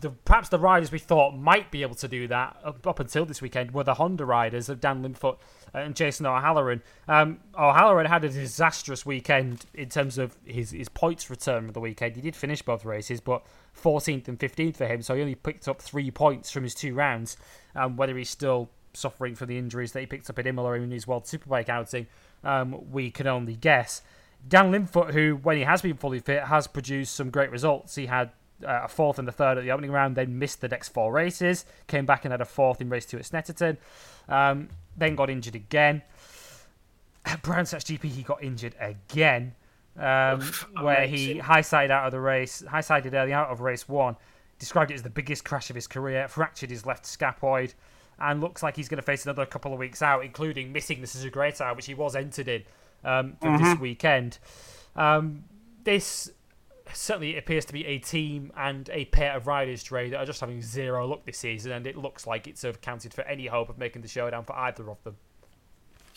the, 0.00 0.10
perhaps 0.10 0.48
the 0.50 0.58
riders 0.58 0.92
we 0.92 0.98
thought 0.98 1.36
might 1.36 1.70
be 1.70 1.82
able 1.82 1.94
to 1.94 2.08
do 2.08 2.28
that 2.28 2.56
up, 2.64 2.86
up 2.86 3.00
until 3.00 3.24
this 3.24 3.40
weekend 3.40 3.70
were 3.70 3.84
the 3.84 3.94
Honda 3.94 4.24
riders 4.24 4.68
of 4.68 4.80
Dan 4.80 5.02
Linfoot 5.02 5.38
and 5.72 5.96
Jason 5.96 6.26
O'Halloran. 6.26 6.82
Um, 7.08 7.40
O'Halloran 7.58 8.06
had 8.06 8.24
a 8.24 8.28
disastrous 8.28 9.06
weekend 9.06 9.64
in 9.74 9.88
terms 9.88 10.18
of 10.18 10.36
his, 10.44 10.72
his 10.72 10.88
points 10.88 11.30
return 11.30 11.66
for 11.66 11.72
the 11.72 11.80
weekend. 11.80 12.16
He 12.16 12.22
did 12.22 12.36
finish 12.36 12.60
both 12.60 12.84
races, 12.84 13.20
but 13.20 13.42
14th 13.80 14.28
and 14.28 14.38
15th 14.38 14.76
for 14.76 14.86
him, 14.86 15.02
so 15.02 15.14
he 15.14 15.22
only 15.22 15.34
picked 15.34 15.66
up 15.66 15.80
three 15.80 16.10
points 16.10 16.50
from 16.50 16.64
his 16.64 16.74
two 16.74 16.94
rounds. 16.94 17.36
Um, 17.74 17.96
whether 17.96 18.16
he's 18.16 18.30
still 18.30 18.70
suffering 18.96 19.34
from 19.34 19.48
the 19.48 19.58
injuries 19.58 19.92
that 19.92 20.00
he 20.00 20.06
picked 20.06 20.28
up 20.30 20.38
at 20.38 20.46
Imola 20.46 20.72
in 20.72 20.90
his 20.90 21.06
World 21.06 21.24
Superbike 21.24 21.68
outing, 21.68 22.06
um, 22.44 22.90
we 22.90 23.10
can 23.10 23.26
only 23.26 23.54
guess. 23.54 24.02
Dan 24.48 24.72
Linfoot, 24.72 25.12
who, 25.12 25.36
when 25.42 25.56
he 25.56 25.64
has 25.64 25.82
been 25.82 25.96
fully 25.96 26.20
fit, 26.20 26.44
has 26.44 26.66
produced 26.66 27.14
some 27.14 27.30
great 27.30 27.50
results. 27.50 27.94
He 27.94 28.06
had 28.06 28.30
uh, 28.64 28.82
a 28.84 28.88
fourth 28.88 29.18
and 29.18 29.28
a 29.28 29.32
third 29.32 29.58
at 29.58 29.64
the 29.64 29.70
opening 29.70 29.90
round, 29.90 30.16
then 30.16 30.38
missed 30.38 30.60
the 30.60 30.68
next 30.68 30.90
four 30.90 31.12
races, 31.12 31.64
came 31.86 32.06
back 32.06 32.24
and 32.24 32.32
had 32.32 32.40
a 32.40 32.44
fourth 32.44 32.80
in 32.80 32.88
race 32.88 33.06
two 33.06 33.18
at 33.18 33.24
Snetterton, 33.24 33.76
um, 34.28 34.68
then 34.96 35.14
got 35.16 35.30
injured 35.30 35.54
again. 35.54 36.02
At 37.24 37.42
Brands 37.42 37.72
GP, 37.74 38.04
he 38.04 38.22
got 38.22 38.42
injured 38.42 38.74
again. 38.80 39.54
um, 39.98 40.42
where 40.80 41.06
he 41.06 41.38
high 41.38 41.62
sided 41.62 41.92
out 41.92 42.06
of 42.06 42.12
the 42.12 42.20
race, 42.20 42.62
high 42.68 42.80
sided 42.80 43.14
early 43.14 43.32
out 43.32 43.48
of 43.48 43.60
race 43.60 43.88
one. 43.88 44.16
Described 44.58 44.90
it 44.90 44.94
as 44.94 45.02
the 45.02 45.10
biggest 45.10 45.44
crash 45.44 45.68
of 45.68 45.76
his 45.76 45.86
career, 45.86 46.28
fractured 46.28 46.70
his 46.70 46.86
left 46.86 47.04
scaphoid, 47.04 47.74
and 48.18 48.40
looks 48.40 48.62
like 48.62 48.76
he's 48.76 48.88
going 48.88 48.96
to 48.96 49.02
face 49.02 49.24
another 49.24 49.46
couple 49.46 49.72
of 49.72 49.78
weeks 49.78 50.02
out, 50.02 50.24
including 50.24 50.72
missing 50.72 51.00
the 51.00 51.06
Suzuka 51.06 51.48
Eight 51.48 51.60
Hour, 51.60 51.74
which 51.74 51.86
he 51.86 51.94
was 51.94 52.16
entered 52.16 52.48
in 52.48 52.62
um, 53.04 53.36
for 53.40 53.58
this 53.58 53.78
weekend. 53.78 54.38
Um, 54.94 55.44
this 55.84 56.30
certainly 56.92 57.36
appears 57.36 57.64
to 57.64 57.72
be 57.72 57.84
a 57.84 57.98
team 57.98 58.52
and 58.56 58.88
a 58.92 59.06
pair 59.06 59.36
of 59.36 59.46
riders, 59.46 59.82
Dre, 59.82 60.08
that 60.10 60.18
are 60.18 60.24
just 60.24 60.40
having 60.40 60.62
zero 60.62 61.06
luck 61.06 61.24
this 61.24 61.38
season, 61.38 61.72
and 61.72 61.86
it 61.86 61.96
looks 61.96 62.26
like 62.26 62.46
it's 62.46 62.64
accounted 62.64 63.12
for 63.12 63.22
any 63.22 63.46
hope 63.46 63.68
of 63.68 63.76
making 63.76 64.02
the 64.02 64.08
showdown 64.08 64.44
for 64.44 64.54
either 64.56 64.88
of 64.88 65.02
them. 65.02 65.16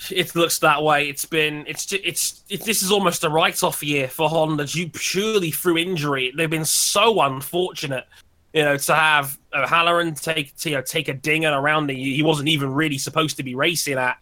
It 0.10 0.34
looks 0.36 0.60
that 0.60 0.82
way. 0.84 1.10
It's 1.10 1.26
been 1.26 1.66
it's 1.68 1.86
ju- 1.86 2.00
it's 2.04 2.44
it, 2.50 2.64
this 2.64 2.84
is 2.84 2.92
almost 2.92 3.24
a 3.24 3.30
write-off 3.30 3.84
year 3.84 4.08
for 4.08 4.30
Honda, 4.30 4.66
due 4.66 4.90
purely 4.90 5.52
through 5.52 5.78
injury. 5.78 6.32
They've 6.38 6.50
been 6.50 6.66
so 6.66 7.20
unfortunate, 7.20 8.06
you 8.54 8.64
know, 8.64 8.78
to 8.78 8.96
have 8.96 9.39
O'Halloran 9.54 10.14
take 10.16 10.56
to, 10.58 10.70
you 10.70 10.76
know 10.76 10.82
take 10.82 11.08
a 11.08 11.14
dinger 11.14 11.52
around 11.52 11.88
the 11.88 11.96
he 11.96 12.24
wasn't 12.24 12.50
even 12.50 12.72
really 12.74 12.98
supposed 12.98 13.38
to 13.38 13.44
be 13.44 13.56
racing 13.56 13.98
at, 13.98 14.18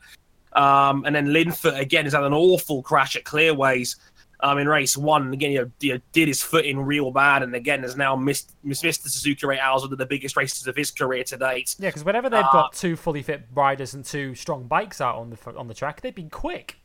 um, 0.53 1.05
and 1.05 1.15
then 1.15 1.27
Linfoot 1.27 1.79
again 1.79 2.05
has 2.05 2.13
had 2.13 2.23
an 2.23 2.33
awful 2.33 2.81
crash 2.81 3.15
at 3.15 3.23
Clearways 3.23 3.97
um, 4.39 4.57
in 4.57 4.67
race 4.67 4.95
one. 4.95 5.33
Again, 5.33 5.51
you 5.51 5.61
know, 5.61 5.71
you 5.79 5.93
know, 5.93 5.99
did 6.11 6.27
his 6.27 6.41
foot 6.41 6.65
in 6.65 6.79
real 6.79 7.11
bad, 7.11 7.43
and 7.43 7.53
again 7.55 7.83
has 7.83 7.95
now 7.95 8.15
missed 8.15 8.53
missed 8.63 8.83
the 8.83 9.09
Suzuka 9.09 9.53
Eight 9.53 9.59
Hours, 9.59 9.83
one 9.83 9.91
of 9.91 9.97
the 9.97 10.05
biggest 10.05 10.37
races 10.37 10.67
of 10.67 10.75
his 10.75 10.91
career 10.91 11.23
to 11.25 11.37
date. 11.37 11.75
Yeah, 11.79 11.89
because 11.89 12.03
whenever 12.03 12.29
they've 12.29 12.43
got 12.51 12.73
two 12.73 12.95
fully 12.95 13.21
fit 13.21 13.43
riders 13.53 13.93
and 13.93 14.05
two 14.05 14.35
strong 14.35 14.67
bikes 14.67 15.01
out 15.01 15.15
on 15.15 15.29
the 15.29 15.55
on 15.55 15.67
the 15.67 15.73
track, 15.73 16.01
they've 16.01 16.15
been 16.15 16.29
quick. 16.29 16.77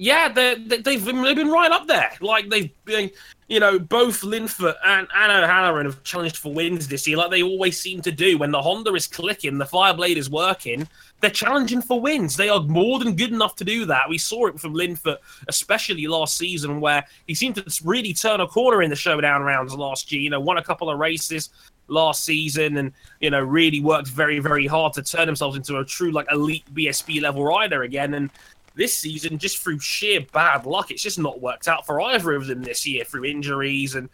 Yeah, 0.00 0.28
they 0.28 0.54
they've 0.54 1.04
been, 1.04 1.22
they've 1.22 1.36
been 1.36 1.50
right 1.50 1.72
up 1.72 1.88
there. 1.88 2.12
Like 2.20 2.48
they've 2.48 2.70
been, 2.84 3.10
you 3.48 3.58
know, 3.58 3.80
both 3.80 4.20
Linfoot 4.20 4.76
and, 4.86 5.08
and 5.12 5.32
O'Halloran 5.44 5.86
have 5.86 6.04
challenged 6.04 6.36
for 6.36 6.54
wins 6.54 6.86
this 6.86 7.08
year, 7.08 7.16
like 7.16 7.32
they 7.32 7.42
always 7.42 7.80
seem 7.80 8.00
to 8.02 8.12
do. 8.12 8.38
When 8.38 8.52
the 8.52 8.62
Honda 8.62 8.94
is 8.94 9.08
clicking, 9.08 9.58
the 9.58 9.64
Fireblade 9.64 10.14
is 10.14 10.30
working, 10.30 10.86
they're 11.20 11.30
challenging 11.30 11.82
for 11.82 12.00
wins. 12.00 12.36
They 12.36 12.48
are 12.48 12.60
more 12.60 13.00
than 13.00 13.16
good 13.16 13.32
enough 13.32 13.56
to 13.56 13.64
do 13.64 13.86
that. 13.86 14.08
We 14.08 14.18
saw 14.18 14.46
it 14.46 14.60
from 14.60 14.72
Linfoot, 14.72 15.16
especially 15.48 16.06
last 16.06 16.36
season, 16.36 16.80
where 16.80 17.04
he 17.26 17.34
seemed 17.34 17.56
to 17.56 17.64
really 17.84 18.14
turn 18.14 18.40
a 18.40 18.46
corner 18.46 18.82
in 18.82 18.90
the 18.90 18.96
showdown 18.96 19.42
rounds 19.42 19.74
last 19.74 20.12
year. 20.12 20.22
You 20.22 20.30
know, 20.30 20.40
won 20.40 20.58
a 20.58 20.62
couple 20.62 20.88
of 20.88 20.98
races 21.00 21.50
last 21.88 22.22
season 22.24 22.76
and 22.76 22.92
you 23.18 23.30
know 23.30 23.40
really 23.40 23.80
worked 23.80 24.08
very 24.08 24.40
very 24.40 24.66
hard 24.66 24.92
to 24.92 25.02
turn 25.02 25.24
themselves 25.24 25.56
into 25.56 25.78
a 25.78 25.84
true 25.86 26.10
like 26.10 26.26
elite 26.30 26.62
BSB 26.74 27.22
level 27.22 27.42
rider 27.42 27.84
again 27.84 28.12
and 28.12 28.30
this 28.78 28.96
season, 28.96 29.36
just 29.36 29.58
through 29.58 29.80
sheer 29.80 30.24
bad 30.32 30.64
luck, 30.64 30.90
it's 30.90 31.02
just 31.02 31.18
not 31.18 31.40
worked 31.40 31.68
out 31.68 31.84
for 31.84 32.00
either 32.00 32.32
of 32.32 32.46
them 32.46 32.62
this 32.62 32.86
year 32.86 33.04
through 33.04 33.26
injuries 33.26 33.94
and 33.94 34.08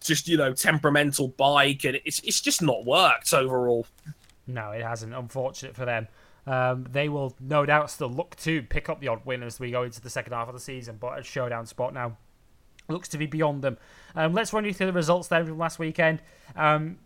just 0.00 0.28
you 0.28 0.36
know 0.36 0.52
temperamental 0.52 1.28
bike, 1.28 1.84
and 1.84 1.98
it's 2.04 2.20
it's 2.20 2.40
just 2.40 2.62
not 2.62 2.84
worked 2.84 3.32
overall. 3.34 3.86
No, 4.46 4.70
it 4.70 4.82
hasn't. 4.82 5.14
Unfortunate 5.14 5.74
for 5.74 5.84
them. 5.84 6.06
Um, 6.46 6.86
they 6.90 7.08
will 7.08 7.34
no 7.40 7.64
doubt 7.64 7.90
still 7.90 8.10
look 8.10 8.36
to 8.36 8.62
pick 8.62 8.88
up 8.88 9.00
the 9.00 9.08
odd 9.08 9.24
win 9.24 9.42
as 9.42 9.58
we 9.58 9.70
go 9.70 9.84
into 9.84 10.00
the 10.00 10.10
second 10.10 10.32
half 10.32 10.48
of 10.48 10.54
the 10.54 10.60
season, 10.60 10.98
but 11.00 11.18
a 11.18 11.22
showdown 11.22 11.66
spot 11.66 11.94
now 11.94 12.16
looks 12.88 13.08
to 13.08 13.18
be 13.18 13.26
beyond 13.26 13.62
them. 13.62 13.78
Um, 14.14 14.34
let's 14.34 14.52
run 14.52 14.64
you 14.64 14.74
through 14.74 14.88
the 14.88 14.92
results 14.92 15.28
then 15.28 15.46
from 15.46 15.58
last 15.58 15.78
weekend. 15.78 16.20
Um, 16.54 16.98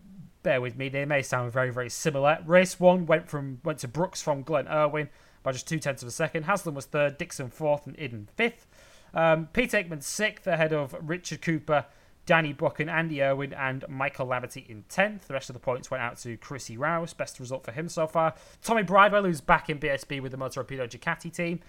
bear 0.43 0.61
with 0.61 0.77
me; 0.77 0.89
they 0.89 1.05
may 1.05 1.23
sound 1.23 1.53
very, 1.53 1.71
very 1.71 1.91
similar. 1.91 2.39
Race 2.47 2.81
one 2.81 3.07
went 3.07 3.29
from 3.29 3.61
went 3.63 3.79
to 3.81 3.89
Brooks 3.89 4.23
from 4.23 4.43
Glenn 4.43 4.67
Irwin 4.67 5.09
by 5.47 5.53
just 5.53 5.69
two 5.69 5.79
tenths 5.79 6.03
of 6.03 6.09
a 6.09 6.11
second. 6.13 6.43
Haslam 6.43 6.75
was 6.75 6.87
third, 6.87 7.19
Dixon 7.19 7.51
fourth, 7.51 7.87
and 7.87 7.97
Iddon 7.97 8.27
fifth. 8.35 8.67
Um, 9.15 9.47
Pete 9.53 9.71
Hickman 9.71 10.01
sixth, 10.01 10.45
ahead 10.49 10.73
of 10.73 10.97
Richard 11.01 11.41
Cooper, 11.41 11.87
Danny 12.27 12.53
Buchan, 12.53 12.89
Andy 12.89 13.23
Irwin, 13.23 13.55
and 13.55 13.85
Michael 13.89 14.27
Laverty 14.27 14.69
in 14.69 14.83
10th. 14.91 15.29
The 15.29 15.35
rest 15.35 15.49
of 15.49 15.55
the 15.55 15.61
points 15.61 15.89
went 15.89 16.03
out 16.03 16.19
to 16.19 16.37
Chrissy 16.37 16.77
Rouse. 16.77 17.15
Best 17.15 17.39
result 17.39 17.65
for 17.65 17.71
him 17.71 17.89
so 17.89 18.09
far. 18.09 18.35
Tommy 18.61 18.83
Bridewell, 18.83 19.23
who's 19.23 19.41
back 19.41 19.71
in 19.71 19.79
BSB 19.79 20.21
with 20.21 20.33
the 20.33 20.37
Moto 20.37 20.65
Rapido 20.65 20.89
Ducati 20.89 21.33
team, 21.33 21.61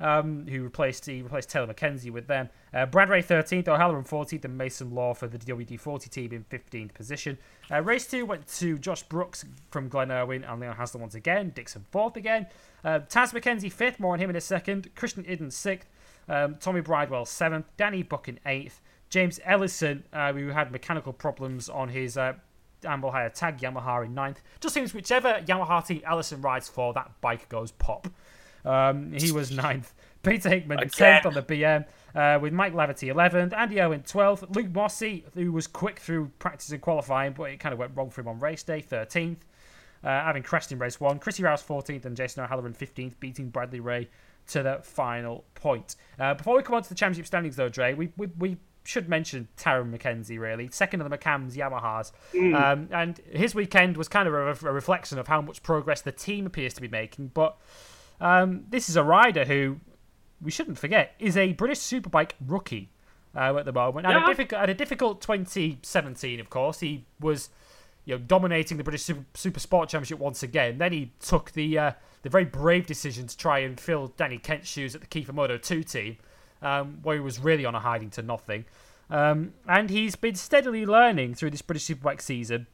um, 0.00 0.46
who 0.48 0.62
replaced 0.62 1.06
he 1.06 1.22
replaced 1.22 1.50
Taylor 1.50 1.72
McKenzie 1.72 2.10
with 2.10 2.26
them. 2.26 2.48
Uh, 2.72 2.86
Brad 2.86 3.08
Ray 3.08 3.22
13th, 3.22 3.68
O'Halloran 3.68 4.04
14th, 4.04 4.44
and 4.44 4.56
Mason 4.56 4.94
Law 4.94 5.14
for 5.14 5.28
the 5.28 5.38
WD40 5.38 6.08
team 6.08 6.32
in 6.32 6.44
15th 6.44 6.94
position. 6.94 7.38
Uh, 7.70 7.82
race 7.82 8.06
2 8.06 8.24
went 8.24 8.46
to 8.58 8.78
Josh 8.78 9.02
Brooks 9.04 9.44
from 9.70 9.88
Glenn 9.88 10.10
Irwin 10.10 10.44
and 10.44 10.60
Leon 10.60 10.76
Haslam 10.76 11.02
once 11.02 11.14
again. 11.14 11.52
Dixon 11.54 11.84
4th 11.92 12.16
again. 12.16 12.46
Uh, 12.84 13.00
Taz 13.00 13.32
McKenzie 13.32 13.72
5th, 13.72 14.00
more 14.00 14.14
on 14.14 14.20
him 14.20 14.30
in 14.30 14.36
a 14.36 14.40
second. 14.40 14.94
Christian 14.94 15.24
Iddon 15.24 15.48
6th. 15.48 15.82
Um, 16.28 16.56
Tommy 16.60 16.80
Bridewell 16.80 17.24
7th. 17.24 17.64
Danny 17.76 18.02
Buchan 18.02 18.38
8th. 18.46 18.80
James 19.10 19.40
Ellison, 19.44 20.04
uh, 20.12 20.32
who 20.32 20.48
had 20.48 20.70
mechanical 20.70 21.12
problems 21.12 21.68
on 21.68 21.88
his 21.88 22.16
uh, 22.16 22.34
Amble 22.84 23.10
Tag 23.10 23.58
Yamaha 23.58 24.06
in 24.06 24.14
9th. 24.14 24.36
Just 24.60 24.74
seems 24.74 24.94
whichever 24.94 25.42
Yamaha 25.44 25.84
team 25.84 26.00
Ellison 26.06 26.40
rides 26.40 26.68
for, 26.68 26.94
that 26.94 27.10
bike 27.20 27.48
goes 27.48 27.72
pop. 27.72 28.08
Um, 28.64 29.12
he 29.12 29.32
was 29.32 29.50
ninth. 29.50 29.92
Peter 30.22 30.50
Hickman, 30.50 30.78
Again. 30.80 31.22
10th 31.22 31.26
on 31.26 31.34
the 31.34 31.42
BM, 31.42 31.86
uh, 32.14 32.38
with 32.40 32.52
Mike 32.52 32.74
Laverty 32.74 33.12
11th. 33.12 33.56
Andy 33.56 33.80
Irwin, 33.80 34.02
12th. 34.02 34.54
Luke 34.54 34.70
Mossey, 34.70 35.24
who 35.34 35.50
was 35.50 35.66
quick 35.66 35.98
through 35.98 36.30
practice 36.38 36.70
and 36.70 36.80
qualifying, 36.80 37.32
but 37.32 37.44
it 37.44 37.58
kind 37.58 37.72
of 37.72 37.78
went 37.78 37.92
wrong 37.94 38.10
for 38.10 38.20
him 38.20 38.28
on 38.28 38.38
race 38.38 38.62
day, 38.62 38.82
13th. 38.82 39.38
Uh, 40.02 40.08
having 40.08 40.42
crashed 40.42 40.72
in 40.72 40.78
race 40.78 40.98
one. 41.00 41.18
Chrissy 41.18 41.42
Rouse 41.42 41.62
14th 41.62 42.04
and 42.06 42.16
Jason 42.16 42.42
O'Halloran 42.42 42.74
15th, 42.74 43.18
beating 43.20 43.48
Bradley 43.50 43.80
Ray 43.80 44.08
to 44.48 44.62
the 44.62 44.80
final 44.82 45.44
point. 45.54 45.96
Uh, 46.18 46.34
before 46.34 46.56
we 46.56 46.62
come 46.62 46.74
on 46.74 46.82
to 46.82 46.88
the 46.88 46.94
championship 46.94 47.26
standings, 47.26 47.56
though, 47.56 47.68
Dre, 47.68 47.94
we, 47.94 48.10
we, 48.16 48.28
we 48.38 48.56
should 48.84 49.08
mention 49.08 49.48
Tarran 49.56 49.94
McKenzie, 49.96 50.38
really. 50.38 50.68
Second 50.72 51.02
of 51.02 51.10
the 51.10 51.16
McAMS 51.16 51.54
Yamahas. 51.54 52.12
Um, 52.54 52.88
and 52.90 53.20
his 53.30 53.54
weekend 53.54 53.96
was 53.96 54.08
kind 54.08 54.26
of 54.26 54.34
a, 54.34 54.68
a 54.68 54.72
reflection 54.72 55.18
of 55.18 55.28
how 55.28 55.40
much 55.40 55.62
progress 55.62 56.00
the 56.00 56.12
team 56.12 56.46
appears 56.46 56.74
to 56.74 56.80
be 56.80 56.88
making. 56.88 57.30
But 57.34 57.58
um, 58.20 58.64
this 58.68 58.88
is 58.88 58.96
a 58.96 59.02
rider 59.02 59.44
who, 59.44 59.78
we 60.42 60.50
shouldn't 60.50 60.78
forget, 60.78 61.14
is 61.18 61.36
a 61.36 61.52
British 61.52 61.78
Superbike 61.78 62.32
rookie 62.46 62.90
uh, 63.34 63.56
at 63.56 63.64
the 63.64 63.72
moment. 63.72 64.06
Had, 64.06 64.14
Yeah. 64.16 64.24
a 64.24 64.26
difficult, 64.28 64.60
had 64.60 64.70
a 64.70 64.74
difficult 64.74 65.20
2017, 65.22 66.40
of 66.40 66.50
course. 66.50 66.80
He 66.80 67.04
was 67.20 67.50
you 68.04 68.14
know, 68.14 68.24
dominating 68.26 68.76
the 68.76 68.84
British 68.84 69.02
Super, 69.02 69.24
Super 69.34 69.60
Sport 69.60 69.88
Championship 69.88 70.18
once 70.18 70.42
again. 70.42 70.78
Then 70.78 70.92
he 70.92 71.12
took 71.20 71.52
the 71.52 71.78
uh, 71.78 71.92
the 72.22 72.28
very 72.30 72.44
brave 72.44 72.86
decision 72.86 73.26
to 73.26 73.36
try 73.36 73.60
and 73.60 73.78
fill 73.80 74.08
Danny 74.16 74.38
Kent's 74.38 74.68
shoes 74.68 74.94
at 74.94 75.00
the 75.00 75.06
Kiefer 75.06 75.32
Moto 75.32 75.56
2 75.58 75.82
team, 75.82 76.16
um, 76.62 76.98
where 77.02 77.16
he 77.16 77.20
was 77.22 77.38
really 77.38 77.64
on 77.64 77.74
a 77.74 77.80
hiding 77.80 78.10
to 78.10 78.22
nothing. 78.22 78.64
Um, 79.10 79.54
and 79.66 79.90
he's 79.90 80.16
been 80.16 80.34
steadily 80.34 80.86
learning 80.86 81.34
through 81.34 81.50
this 81.50 81.62
British 81.62 81.86
Superbike 81.86 82.20
season. 82.20 82.66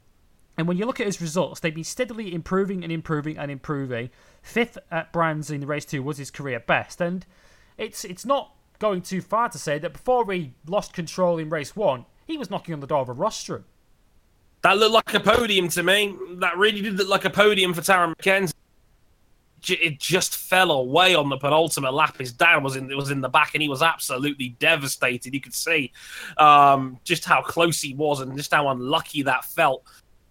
And 0.57 0.67
when 0.67 0.77
you 0.77 0.85
look 0.85 0.99
at 0.99 1.05
his 1.05 1.21
results, 1.21 1.59
they've 1.59 1.73
been 1.73 1.83
steadily 1.83 2.33
improving 2.33 2.83
and 2.83 2.91
improving 2.91 3.37
and 3.37 3.51
improving. 3.51 4.09
Fifth 4.41 4.77
at 4.89 5.13
Brands 5.13 5.51
in 5.51 5.61
the 5.61 5.67
race 5.67 5.85
two 5.85 6.01
was 6.01 6.17
his 6.17 6.31
career 6.31 6.59
best, 6.59 6.99
and 6.99 7.25
it's 7.77 8.03
it's 8.03 8.25
not 8.25 8.53
going 8.79 9.01
too 9.01 9.21
far 9.21 9.49
to 9.49 9.57
say 9.57 9.77
that 9.79 9.93
before 9.93 10.31
he 10.31 10.53
lost 10.67 10.93
control 10.93 11.37
in 11.37 11.49
race 11.49 11.75
one, 11.75 12.05
he 12.25 12.37
was 12.37 12.49
knocking 12.49 12.73
on 12.73 12.79
the 12.79 12.87
door 12.87 13.01
of 13.01 13.09
a 13.09 13.13
rostrum. 13.13 13.65
That 14.63 14.77
looked 14.77 14.93
like 14.93 15.13
a 15.13 15.19
podium 15.19 15.69
to 15.69 15.83
me. 15.83 16.15
That 16.39 16.57
really 16.57 16.81
did 16.81 16.97
look 16.97 17.07
like 17.07 17.25
a 17.25 17.29
podium 17.29 17.73
for 17.73 17.81
Tarran 17.81 18.15
McKenzie. 18.15 18.53
It 19.69 19.99
just 19.99 20.35
fell 20.35 20.71
away 20.71 21.13
on 21.15 21.29
the 21.29 21.37
penultimate 21.37 21.93
lap. 21.93 22.17
His 22.17 22.31
dad 22.31 22.63
was 22.63 22.75
in 22.75 22.95
was 22.95 23.11
in 23.11 23.21
the 23.21 23.29
back, 23.29 23.51
and 23.53 23.61
he 23.61 23.69
was 23.69 23.83
absolutely 23.83 24.49
devastated. 24.59 25.33
You 25.33 25.41
could 25.41 25.53
see 25.53 25.91
um, 26.37 26.99
just 27.03 27.25
how 27.25 27.41
close 27.41 27.81
he 27.81 27.93
was, 27.93 28.21
and 28.21 28.35
just 28.35 28.53
how 28.53 28.69
unlucky 28.69 29.21
that 29.23 29.45
felt. 29.45 29.83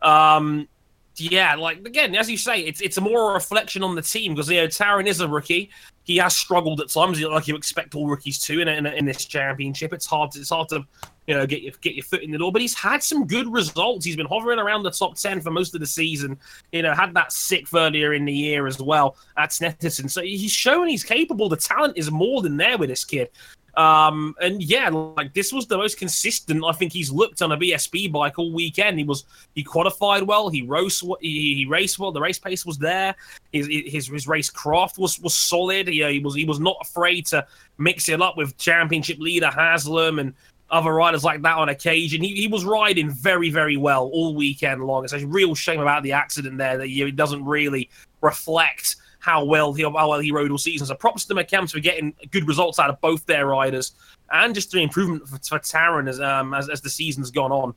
Um, 0.07 0.69
yeah, 1.17 1.55
like 1.55 1.79
again, 1.79 2.15
as 2.15 2.31
you 2.31 2.37
say, 2.37 2.61
it's 2.61 2.81
it's 2.81 3.01
more 3.01 3.31
a 3.31 3.35
reflection 3.35 3.83
on 3.83 3.95
the 3.95 4.03
team 4.03 4.35
because 4.35 4.51
you 4.51 4.61
know 4.61 4.67
Tarran 4.67 5.07
is 5.07 5.21
a 5.21 5.29
rookie. 5.29 5.71
He 6.05 6.19
has 6.19 6.37
struggled 6.37 6.81
at 6.81 6.91
times, 6.91 7.21
like 7.21 7.49
you 7.49 7.57
expect 7.57 7.95
all 7.95 8.07
rookies 8.07 8.39
to 8.41 8.61
in, 8.61 8.69
in, 8.69 8.87
in 8.87 9.05
this 9.07 9.25
championship. 9.25 9.93
It's 9.93 10.07
hard 10.07 10.31
to, 10.33 10.41
it's 10.41 10.51
hard 10.51 10.69
to 10.69 10.85
you 11.27 11.35
know 11.35 11.47
get 11.47 11.63
your 11.63 11.73
get 11.81 11.95
your 11.95 12.05
foot 12.05 12.23
in 12.23 12.31
the 12.31 12.39
door, 12.39 12.53
but 12.53 12.61
he's 12.61 12.75
had 12.75 13.03
some 13.03 13.27
good 13.27 13.51
results. 13.51 14.05
He's 14.05 14.15
been 14.15 14.27
hovering 14.27 14.59
around 14.59 14.83
the 14.83 14.91
top 14.91 15.17
ten 15.17 15.41
for 15.41 15.51
most 15.51 15.75
of 15.75 15.81
the 15.81 15.87
season. 15.87 16.39
You 16.71 16.83
know, 16.83 16.93
had 16.95 17.15
that 17.15 17.33
sixth 17.33 17.75
earlier 17.75 18.13
in 18.13 18.27
the 18.27 18.33
year 18.33 18.67
as 18.67 18.79
well 18.79 19.17
at 19.39 19.51
Snetterton. 19.51 20.11
So 20.11 20.23
he's 20.23 20.53
shown 20.53 20.87
he's 20.87 21.03
capable. 21.03 21.49
The 21.49 21.57
talent 21.57 21.97
is 21.97 22.11
more 22.11 22.43
than 22.43 22.59
there 22.59 22.77
with 22.77 22.91
this 22.91 23.05
kid. 23.05 23.31
Um, 23.77 24.35
and 24.41 24.63
yeah, 24.63 24.89
like 24.89 25.35
this 25.35 25.53
was 25.53 25.67
the 25.67 25.77
most 25.77 25.99
consistent 25.99 26.65
I 26.65 26.73
think 26.73 26.95
he's 26.95 27.11
looked 27.11 27.43
on 27.43 27.53
a 27.53 27.59
BSB 27.59 28.11
bike 28.11 28.39
all 28.39 28.51
weekend. 28.51 28.99
He 28.99 29.05
was 29.05 29.25
he 29.55 29.63
qualified 29.63 30.23
well, 30.23 30.49
he 30.49 30.63
rose, 30.63 31.01
he, 31.21 31.55
he 31.55 31.67
raced 31.67 31.99
well. 31.99 32.11
The 32.11 32.21
race 32.21 32.39
pace 32.39 32.65
was 32.65 32.79
there. 32.79 33.15
His 33.53 33.67
his, 33.67 34.09
his 34.09 34.27
race 34.27 34.49
craft 34.49 34.97
was 34.97 35.21
was 35.21 35.35
solid. 35.35 35.89
Know, 35.89 36.09
he 36.09 36.21
was 36.21 36.35
he 36.35 36.47
was 36.47 36.59
not 36.59 36.77
afraid 36.81 37.27
to 37.27 37.47
mix 37.77 38.09
it 38.09 38.23
up 38.23 38.39
with 38.39 38.57
championship 38.57 39.19
leader 39.19 39.51
Haslam 39.51 40.21
and 40.21 40.33
other 40.71 40.93
riders 40.93 41.23
like 41.23 41.43
that 41.43 41.59
on 41.59 41.69
occasion. 41.69 42.23
He, 42.23 42.35
he 42.35 42.49
was 42.49 42.65
riding 42.65 43.11
very, 43.11 43.51
very 43.51 43.77
well 43.77 44.07
all 44.07 44.35
weekend 44.35 44.85
long. 44.85 45.05
It's 45.05 45.13
a 45.13 45.27
real 45.27 45.55
shame 45.55 45.81
about 45.81 46.03
the 46.03 46.13
accident 46.13 46.59
there 46.59 46.79
that 46.79 46.89
it 46.89 47.15
doesn't 47.17 47.45
really 47.45 47.89
reflect 48.21 48.97
how 49.27 49.43
well 49.43 49.73
he 49.73 49.83
how 49.83 49.91
well 49.91 50.21
he 50.21 50.31
rode 50.31 50.53
all 50.53 50.59
season. 50.59 50.87
So 50.87 50.95
props 50.95 51.25
to 51.25 51.35
the 51.35 51.43
McKemps 51.43 51.73
for 51.73 51.81
getting 51.81 52.15
good 52.31 52.47
results 52.47 52.79
out 52.79 52.91
of 52.91 53.01
both 53.01 53.27
their 53.27 53.47
riders, 53.47 53.91
and 54.31 54.55
just 54.55 54.71
the 54.71 54.81
improvement 54.81 55.29
for, 55.29 55.39
for 55.39 55.59
Tarran 55.59 56.09
as 56.09 56.21
um 56.21 56.55
as, 56.55 56.69
as 56.69 56.81
the 56.81 56.89
season's 56.89 57.33
gone 57.33 57.51
on. 57.51 57.75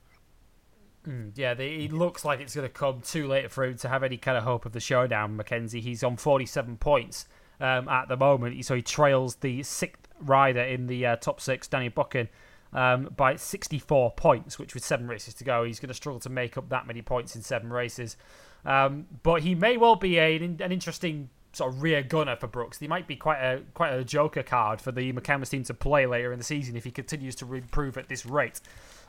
Mm, 1.08 1.32
yeah, 1.36 1.56
the, 1.56 1.86
it 1.86 1.92
looks 1.92 2.24
like 2.24 2.40
it's 2.40 2.54
going 2.54 2.68
to 2.68 2.74
come 2.74 3.02
too 3.02 3.28
late 3.28 3.52
for 3.52 3.64
him 3.64 3.78
to 3.78 3.90
have 3.90 4.04
any 4.04 4.18
kind 4.18 4.38
of 4.38 4.44
hope 4.44 4.68
of 4.68 4.74
the 4.74 4.80
showdown. 4.80 5.36
Mackenzie, 5.36 5.82
he's 5.82 6.04
on 6.04 6.18
47 6.18 6.78
points 6.78 7.26
um, 7.60 7.90
at 7.90 8.10
the 8.10 8.18
moment, 8.18 8.64
so 8.64 8.76
he 8.76 8.84
trails 8.84 9.36
the 9.38 9.64
sixth 9.64 10.08
rider 10.22 10.62
in 10.62 10.86
the 10.86 11.06
uh, 11.08 11.16
top 11.16 11.42
six, 11.42 11.68
Danny 11.68 11.88
Buchan, 11.88 12.30
um, 12.74 13.10
by 13.16 13.38
64 13.38 14.12
points, 14.12 14.60
which 14.60 14.76
with 14.76 14.84
seven 14.84 15.08
races 15.08 15.34
to 15.36 15.44
go, 15.44 15.64
he's 15.64 15.80
going 15.80 15.88
to 15.88 15.96
struggle 15.96 16.20
to 16.20 16.30
make 16.30 16.58
up 16.58 16.70
that 16.70 16.86
many 16.86 17.02
points 17.02 17.36
in 17.36 17.42
seven 17.42 17.72
races. 17.72 18.18
Um, 18.66 19.08
but 19.24 19.42
he 19.42 19.56
may 19.56 19.78
well 19.78 19.96
be 19.96 20.20
a, 20.20 20.36
an 20.36 20.72
interesting 20.72 21.30
sort 21.54 21.74
of 21.74 21.82
rear 21.82 22.04
gunner 22.04 22.36
for 22.36 22.48
Brooks. 22.48 22.80
He 22.80 22.88
might 22.88 23.08
be 23.08 23.16
quite 23.16 23.40
a 23.40 23.62
quite 23.74 23.92
a 23.92 24.04
joker 24.04 24.44
card 24.44 24.82
for 24.82 24.92
the 24.92 25.12
McCandless 25.14 25.50
team 25.50 25.64
to 25.66 25.74
play 25.74 26.06
later 26.06 26.32
in 26.32 26.38
the 26.38 26.46
season 26.46 26.76
if 26.76 26.84
he 26.84 26.92
continues 26.92 27.36
to 27.36 27.54
improve 27.54 27.98
at 27.98 28.08
this 28.10 28.26
rate. 28.26 28.62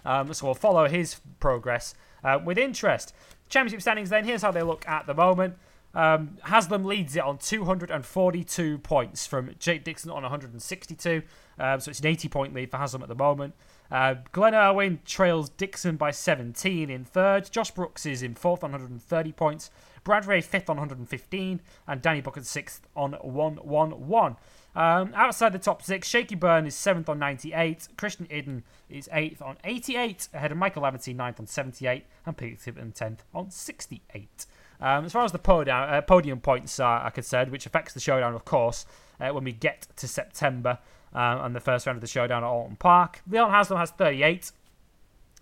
Um, 0.05 0.33
so 0.33 0.47
we'll 0.47 0.55
follow 0.55 0.89
his 0.89 1.21
progress 1.41 1.95
uh, 2.25 2.39
with 2.43 2.59
interest. 2.59 3.15
Championship 3.49 3.83
standings 3.83 4.11
then, 4.11 4.25
here's 4.25 4.43
how 4.43 4.51
they 4.51 4.63
look 4.63 4.87
at 4.89 5.07
the 5.07 5.15
moment. 5.15 5.57
Um, 5.93 6.39
Haslam 6.43 6.85
leads 6.85 7.17
it 7.17 7.23
on 7.23 7.39
242 7.39 8.79
points 8.79 9.27
from 9.27 9.51
Jake 9.59 9.83
Dixon 9.85 10.11
on 10.11 10.23
162. 10.23 11.23
Um, 11.59 11.81
so 11.81 11.91
it's 11.91 12.01
an 12.01 12.07
80 12.07 12.29
point 12.29 12.55
lead 12.55 12.71
for 12.71 12.77
Haslam 12.77 13.03
at 13.03 13.09
the 13.09 13.15
moment. 13.15 13.55
Uh, 13.91 14.15
Glenn 14.31 14.55
Irwin 14.55 15.01
trails 15.05 15.51
Dixon 15.51 15.97
by 15.97 16.13
17 16.13 16.91
in 16.91 17.05
third. 17.05 17.51
Josh 17.51 17.73
Brooks 17.73 18.07
is 18.07 18.23
in 18.23 18.35
fourth 18.35 18.63
on 18.63 18.71
130 18.71 19.33
points. 19.33 19.71
Brad 20.05 20.27
Ray 20.27 20.41
fifth 20.41 20.71
on 20.71 20.77
115. 20.77 21.61
And 21.87 22.03
Danny 22.03 22.21
Buchan 22.21 22.45
sixth 22.45 22.87
on 22.95 23.13
111. 23.13 24.37
Um, 24.75 25.13
outside 25.15 25.53
the 25.53 25.59
top 25.59 25.83
six, 25.83 26.07
Shakey 26.07 26.37
Byrne 26.37 26.67
is 26.67 26.75
seventh 26.75 27.09
on 27.09 27.19
98. 27.19 27.89
Christian 27.97 28.27
Iddon 28.27 28.63
is 28.89 29.09
eighth 29.13 29.43
on 29.43 29.57
88, 29.65 30.29
ahead 30.33 30.53
of 30.53 30.59
Michael 30.59 30.83
Laverty, 30.83 31.15
ninth 31.15 31.41
on 31.41 31.47
78, 31.47 32.05
and 32.25 32.37
Peter 32.37 32.73
Tippett 32.73 32.95
tenth 32.95 33.25
on 33.35 33.51
68. 33.51 34.47
Um, 34.81 35.05
as 35.05 35.13
far 35.13 35.25
as 35.25 35.33
the 35.33 35.39
podium, 35.39 35.77
uh, 35.77 36.01
podium 36.03 36.41
points 36.41 36.79
are, 36.79 37.01
are 37.01 37.11
concerned, 37.11 37.51
which 37.51 37.67
affects 37.67 37.95
the 37.95 38.01
showdown, 38.01 38.35
of 38.35 38.45
course, 38.45 38.87
uh, 39.21 39.31
when 39.31 39.45
we 39.45 39.53
get 39.53 39.89
to 39.97 40.07
September 40.07 40.79
uh, 41.15 41.41
and 41.43 41.55
the 41.55 41.61
first 41.61 41.87
round 41.87 41.97
of 41.97 42.01
the 42.01 42.07
showdown 42.07 42.45
at 42.45 42.49
Oulton 42.49 42.79
Park. 42.79 43.23
Leon 43.29 43.51
Haslam 43.51 43.79
has 43.79 43.91
38, 43.91 44.53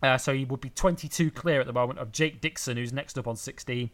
uh, 0.03 0.17
so 0.17 0.33
he 0.33 0.45
would 0.45 0.61
be 0.61 0.71
22 0.71 1.31
clear 1.31 1.61
at 1.61 1.67
the 1.67 1.73
moment 1.73 1.99
of 1.99 2.13
Jake 2.13 2.41
Dixon, 2.41 2.79
who's 2.79 2.93
next 2.93 3.19
up 3.19 3.29
on 3.29 3.37
16. 3.37 3.91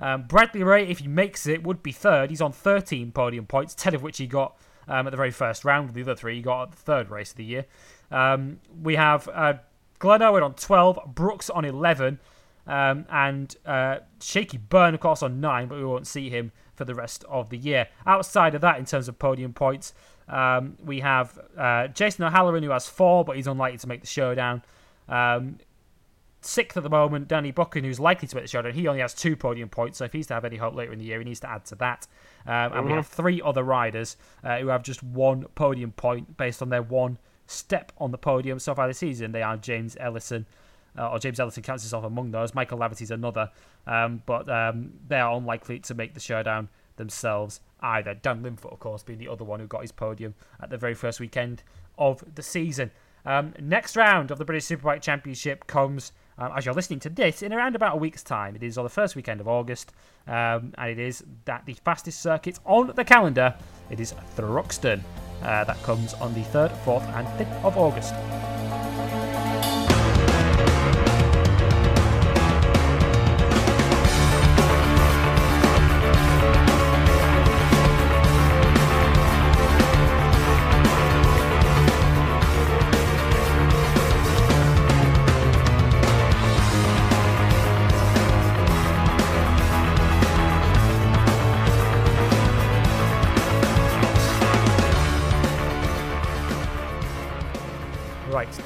Um, 0.00 0.24
Bradley 0.24 0.62
Ray, 0.62 0.86
if 0.86 0.98
he 1.00 1.08
makes 1.08 1.46
it, 1.46 1.62
would 1.62 1.82
be 1.82 1.92
third. 1.92 2.30
He's 2.30 2.40
on 2.40 2.52
13 2.52 3.12
podium 3.12 3.46
points, 3.46 3.74
10 3.74 3.94
of 3.94 4.02
which 4.02 4.18
he 4.18 4.26
got 4.26 4.56
um, 4.88 5.06
at 5.06 5.10
the 5.10 5.16
very 5.16 5.30
first 5.30 5.64
round. 5.64 5.94
The 5.94 6.02
other 6.02 6.14
three 6.14 6.36
he 6.36 6.42
got 6.42 6.62
at 6.62 6.70
the 6.72 6.76
third 6.76 7.10
race 7.10 7.30
of 7.30 7.36
the 7.36 7.44
year. 7.44 7.66
Um, 8.10 8.60
we 8.82 8.96
have 8.96 9.28
uh, 9.32 9.54
Glenn 9.98 10.22
Irwin 10.22 10.42
on 10.42 10.54
12, 10.54 11.00
Brooks 11.14 11.50
on 11.50 11.64
11, 11.64 12.18
um, 12.66 13.06
and 13.10 13.54
uh, 13.64 13.98
Shakey 14.20 14.58
Byrne, 14.58 14.94
of 14.94 15.00
course, 15.00 15.22
on 15.22 15.40
9, 15.40 15.68
but 15.68 15.78
we 15.78 15.84
won't 15.84 16.06
see 16.06 16.30
him 16.30 16.52
for 16.74 16.84
the 16.84 16.94
rest 16.94 17.24
of 17.24 17.50
the 17.50 17.56
year. 17.56 17.88
Outside 18.06 18.54
of 18.54 18.60
that, 18.60 18.78
in 18.78 18.84
terms 18.84 19.08
of 19.08 19.18
podium 19.18 19.52
points, 19.52 19.94
um, 20.28 20.76
we 20.84 21.00
have 21.00 21.38
uh, 21.56 21.88
Jason 21.88 22.24
O'Halloran, 22.24 22.62
who 22.62 22.70
has 22.70 22.88
4, 22.88 23.24
but 23.24 23.36
he's 23.36 23.46
unlikely 23.46 23.78
to 23.78 23.86
make 23.86 24.00
the 24.00 24.06
showdown. 24.06 24.62
Um, 25.08 25.58
sixth 26.46 26.76
at 26.76 26.82
the 26.82 26.90
moment, 26.90 27.28
Danny 27.28 27.50
Buchan, 27.50 27.84
who's 27.84 28.00
likely 28.00 28.28
to 28.28 28.36
make 28.36 28.44
the 28.44 28.48
showdown. 28.48 28.72
He 28.72 28.86
only 28.86 29.00
has 29.00 29.14
two 29.14 29.36
podium 29.36 29.68
points, 29.68 29.98
so 29.98 30.04
if 30.04 30.12
he's 30.12 30.26
to 30.28 30.34
have 30.34 30.44
any 30.44 30.56
hope 30.56 30.74
later 30.74 30.92
in 30.92 30.98
the 30.98 31.04
year, 31.04 31.18
he 31.18 31.24
needs 31.24 31.40
to 31.40 31.50
add 31.50 31.64
to 31.66 31.74
that. 31.76 32.06
Um, 32.46 32.52
and 32.52 32.72
mm-hmm. 32.72 32.86
we 32.86 32.92
have 32.92 33.06
three 33.06 33.42
other 33.42 33.62
riders 33.62 34.16
uh, 34.44 34.58
who 34.58 34.68
have 34.68 34.82
just 34.82 35.02
one 35.02 35.44
podium 35.54 35.92
point 35.92 36.36
based 36.36 36.62
on 36.62 36.68
their 36.68 36.82
one 36.82 37.18
step 37.46 37.92
on 37.98 38.10
the 38.10 38.18
podium 38.18 38.58
so 38.58 38.74
far 38.74 38.86
this 38.88 38.98
season. 38.98 39.32
They 39.32 39.42
are 39.42 39.56
James 39.56 39.96
Ellison, 39.98 40.46
uh, 40.98 41.10
or 41.10 41.18
James 41.18 41.40
Ellison 41.40 41.62
counts 41.62 41.82
himself 41.82 42.04
among 42.04 42.30
those. 42.30 42.54
Michael 42.54 42.78
Laverty's 42.78 43.10
another, 43.10 43.50
um, 43.86 44.22
but 44.26 44.48
um, 44.48 44.92
they 45.08 45.18
are 45.18 45.36
unlikely 45.36 45.80
to 45.80 45.94
make 45.94 46.14
the 46.14 46.20
showdown 46.20 46.68
themselves 46.96 47.60
either. 47.80 48.14
Dan 48.14 48.42
Linfoot, 48.42 48.72
of 48.72 48.80
course, 48.80 49.02
being 49.02 49.18
the 49.18 49.28
other 49.28 49.44
one 49.44 49.60
who 49.60 49.66
got 49.66 49.82
his 49.82 49.92
podium 49.92 50.34
at 50.60 50.70
the 50.70 50.78
very 50.78 50.94
first 50.94 51.20
weekend 51.20 51.62
of 51.98 52.24
the 52.34 52.42
season. 52.42 52.90
Um, 53.24 53.54
next 53.60 53.96
round 53.96 54.30
of 54.30 54.38
the 54.38 54.44
British 54.44 54.66
Superbike 54.66 55.02
Championship 55.02 55.66
comes 55.66 56.12
um, 56.38 56.52
as 56.56 56.64
you're 56.64 56.74
listening 56.74 57.00
to 57.00 57.10
this 57.10 57.42
in 57.42 57.52
around 57.52 57.76
about 57.76 57.94
a 57.94 57.96
week's 57.96 58.22
time. 58.22 58.56
It 58.56 58.62
is 58.62 58.78
on 58.78 58.84
the 58.84 58.90
first 58.90 59.16
weekend 59.16 59.40
of 59.40 59.48
August, 59.48 59.92
um, 60.26 60.72
and 60.78 60.90
it 60.90 60.98
is 60.98 61.24
that 61.44 61.66
the 61.66 61.74
fastest 61.74 62.20
circuit 62.20 62.58
on 62.64 62.92
the 62.94 63.04
calendar. 63.04 63.54
It 63.90 64.00
is 64.00 64.14
Thruxton. 64.36 65.00
Uh, 65.42 65.64
that 65.64 65.80
comes 65.82 66.14
on 66.14 66.32
the 66.32 66.40
3rd, 66.44 66.70
4th, 66.84 67.04
and 67.14 67.26
5th 67.38 67.64
of 67.64 67.76
August. 67.76 68.14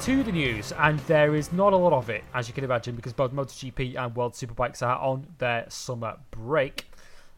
To 0.01 0.23
the 0.23 0.31
news, 0.31 0.71
and 0.79 0.97
there 1.01 1.35
is 1.35 1.53
not 1.53 1.73
a 1.73 1.77
lot 1.77 1.93
of 1.93 2.09
it, 2.09 2.23
as 2.33 2.47
you 2.47 2.55
can 2.55 2.63
imagine, 2.63 2.95
because 2.95 3.13
both 3.13 3.31
MotoGP 3.31 3.95
and 4.03 4.15
World 4.15 4.33
Superbikes 4.33 4.81
are 4.81 4.97
on 4.97 5.27
their 5.37 5.67
summer 5.69 6.17
break. 6.31 6.87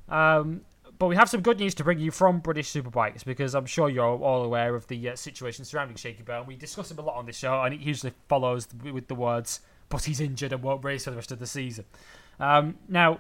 Um, 0.08 0.62
but 0.98 1.08
we 1.08 1.18
have 1.18 1.30
some 1.30 1.42
good 1.42 1.60
news 1.60 1.76
to 1.76 1.84
bring 1.84 2.00
you 2.00 2.10
from 2.10 2.40
British 2.40 2.72
Superbikes 2.72 3.26
because 3.26 3.54
I'm 3.54 3.66
sure 3.66 3.90
you're 3.90 4.06
all 4.06 4.44
aware 4.44 4.76
of 4.76 4.88
the 4.88 5.10
uh, 5.10 5.18
situation 5.18 5.66
surrounding 5.66 5.98
Shakey 5.98 6.24
Byrne. 6.24 6.46
We 6.46 6.56
discuss 6.56 6.90
him 6.90 7.00
a 7.00 7.02
lot 7.02 7.18
on 7.18 7.26
this 7.26 7.36
show, 7.36 7.62
and 7.64 7.74
it 7.74 7.82
usually 7.82 8.14
follows 8.30 8.70
with 8.82 9.10
the 9.10 9.16
words, 9.16 9.60
but 9.90 10.06
he's 10.06 10.22
injured 10.22 10.54
and 10.54 10.64
won't 10.64 10.86
race 10.86 11.04
for 11.04 11.10
the 11.10 11.18
rest 11.18 11.34
of 11.34 11.40
the 11.40 11.48
season. 11.48 11.84
Um, 12.40 12.78
now, 12.88 13.20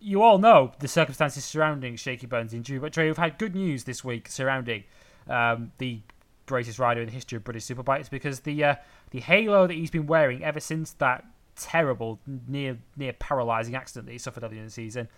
you 0.00 0.22
all 0.22 0.38
know 0.38 0.72
the 0.78 0.88
circumstances 0.88 1.44
surrounding 1.44 1.96
Shakey 1.96 2.26
Byrne's 2.26 2.54
injury, 2.54 2.78
but 2.78 2.92
Dre, 2.92 3.08
we've 3.08 3.18
had 3.18 3.36
good 3.36 3.54
news 3.54 3.84
this 3.84 4.02
week 4.02 4.28
surrounding 4.28 4.84
um, 5.28 5.72
the 5.76 6.00
greatest 6.48 6.78
rider 6.78 7.00
in 7.00 7.06
the 7.06 7.12
history 7.12 7.36
of 7.36 7.44
British 7.44 7.64
Superbikes 7.64 8.10
because 8.10 8.40
the 8.40 8.64
uh, 8.64 8.74
the 9.10 9.20
halo 9.20 9.66
that 9.66 9.74
he's 9.74 9.90
been 9.90 10.06
wearing 10.06 10.42
ever 10.42 10.60
since 10.60 10.92
that 10.92 11.24
terrible 11.56 12.18
near 12.46 12.78
near 12.96 13.12
paralyzing 13.12 13.74
accident 13.74 14.06
that 14.06 14.12
he 14.12 14.18
suffered 14.18 14.44
earlier 14.44 14.60
in 14.60 14.66
the 14.66 14.70
season 14.70 15.08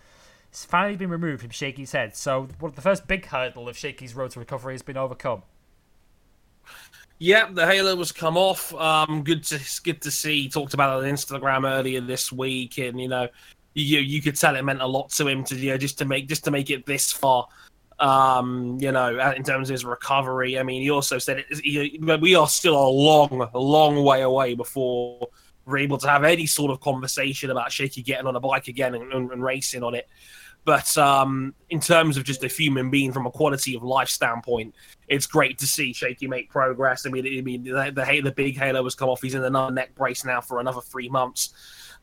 has 0.51 0.65
finally 0.65 0.97
been 0.97 1.09
removed 1.09 1.41
from 1.41 1.51
Shakey's 1.51 1.93
head. 1.93 2.15
So 2.15 2.47
the 2.59 2.81
first 2.81 3.07
big 3.07 3.25
hurdle 3.25 3.69
of 3.69 3.77
Shakey's 3.77 4.13
road 4.13 4.31
to 4.31 4.39
recovery 4.39 4.73
has 4.73 4.81
been 4.81 4.97
overcome. 4.97 5.43
Yeah, 7.19 7.49
the 7.51 7.65
halo 7.65 7.95
was 7.95 8.11
come 8.11 8.35
off. 8.35 8.73
Um, 8.73 9.23
good 9.23 9.43
to 9.45 9.59
good 9.83 10.01
to 10.01 10.11
see. 10.11 10.43
He 10.43 10.49
talked 10.49 10.73
about 10.73 11.03
it 11.03 11.05
on 11.05 11.13
Instagram 11.13 11.69
earlier 11.69 12.01
this 12.01 12.31
week, 12.31 12.79
and 12.79 12.99
you 12.99 13.07
know, 13.07 13.27
you 13.73 13.99
you 13.99 14.21
could 14.21 14.35
tell 14.35 14.55
it 14.55 14.63
meant 14.63 14.81
a 14.81 14.87
lot 14.87 15.11
to 15.11 15.27
him 15.27 15.43
to 15.45 15.55
you 15.55 15.71
know, 15.71 15.77
just 15.77 15.99
to 15.99 16.05
make 16.05 16.27
just 16.27 16.43
to 16.45 16.51
make 16.51 16.69
it 16.69 16.85
this 16.85 17.11
far 17.11 17.47
um, 18.01 18.77
you 18.81 18.91
know, 18.91 19.31
in 19.31 19.43
terms 19.43 19.69
of 19.69 19.75
his 19.75 19.85
recovery. 19.85 20.57
I 20.59 20.63
mean, 20.63 20.81
he 20.81 20.89
also 20.89 21.19
said 21.19 21.37
it, 21.39 21.59
he, 21.63 21.99
we 22.19 22.35
are 22.35 22.47
still 22.47 22.75
a 22.75 22.89
long, 22.89 23.47
long 23.53 24.03
way 24.03 24.23
away 24.23 24.55
before 24.55 25.29
we're 25.65 25.77
able 25.77 25.99
to 25.99 26.09
have 26.09 26.23
any 26.23 26.47
sort 26.47 26.71
of 26.71 26.79
conversation 26.81 27.51
about 27.51 27.71
Shakey 27.71 28.01
getting 28.01 28.25
on 28.25 28.35
a 28.35 28.39
bike 28.39 28.67
again 28.67 28.95
and, 28.95 29.13
and, 29.13 29.31
and 29.31 29.43
racing 29.43 29.83
on 29.83 29.93
it. 29.93 30.09
But 30.65 30.95
um, 30.97 31.53
in 31.69 31.79
terms 31.79 32.17
of 32.17 32.23
just 32.23 32.43
a 32.43 32.47
human 32.47 32.89
being 32.89 33.11
from 33.11 33.27
a 33.27 33.31
quality 33.31 33.75
of 33.75 33.83
life 33.83 34.09
standpoint, 34.09 34.73
it's 35.07 35.27
great 35.27 35.59
to 35.59 35.67
see 35.67 35.93
Shakey 35.93 36.27
make 36.27 36.49
progress. 36.49 37.05
I 37.05 37.09
mean, 37.09 37.25
I 37.25 37.41
mean 37.41 37.63
the, 37.63 37.91
the, 37.93 38.21
the 38.23 38.31
big 38.31 38.57
halo 38.57 38.83
has 38.83 38.95
come 38.95 39.09
off. 39.09 39.21
He's 39.21 39.35
in 39.35 39.43
another 39.43 39.73
neck 39.73 39.93
brace 39.93 40.25
now 40.25 40.41
for 40.41 40.59
another 40.59 40.81
three 40.81 41.09
months 41.09 41.53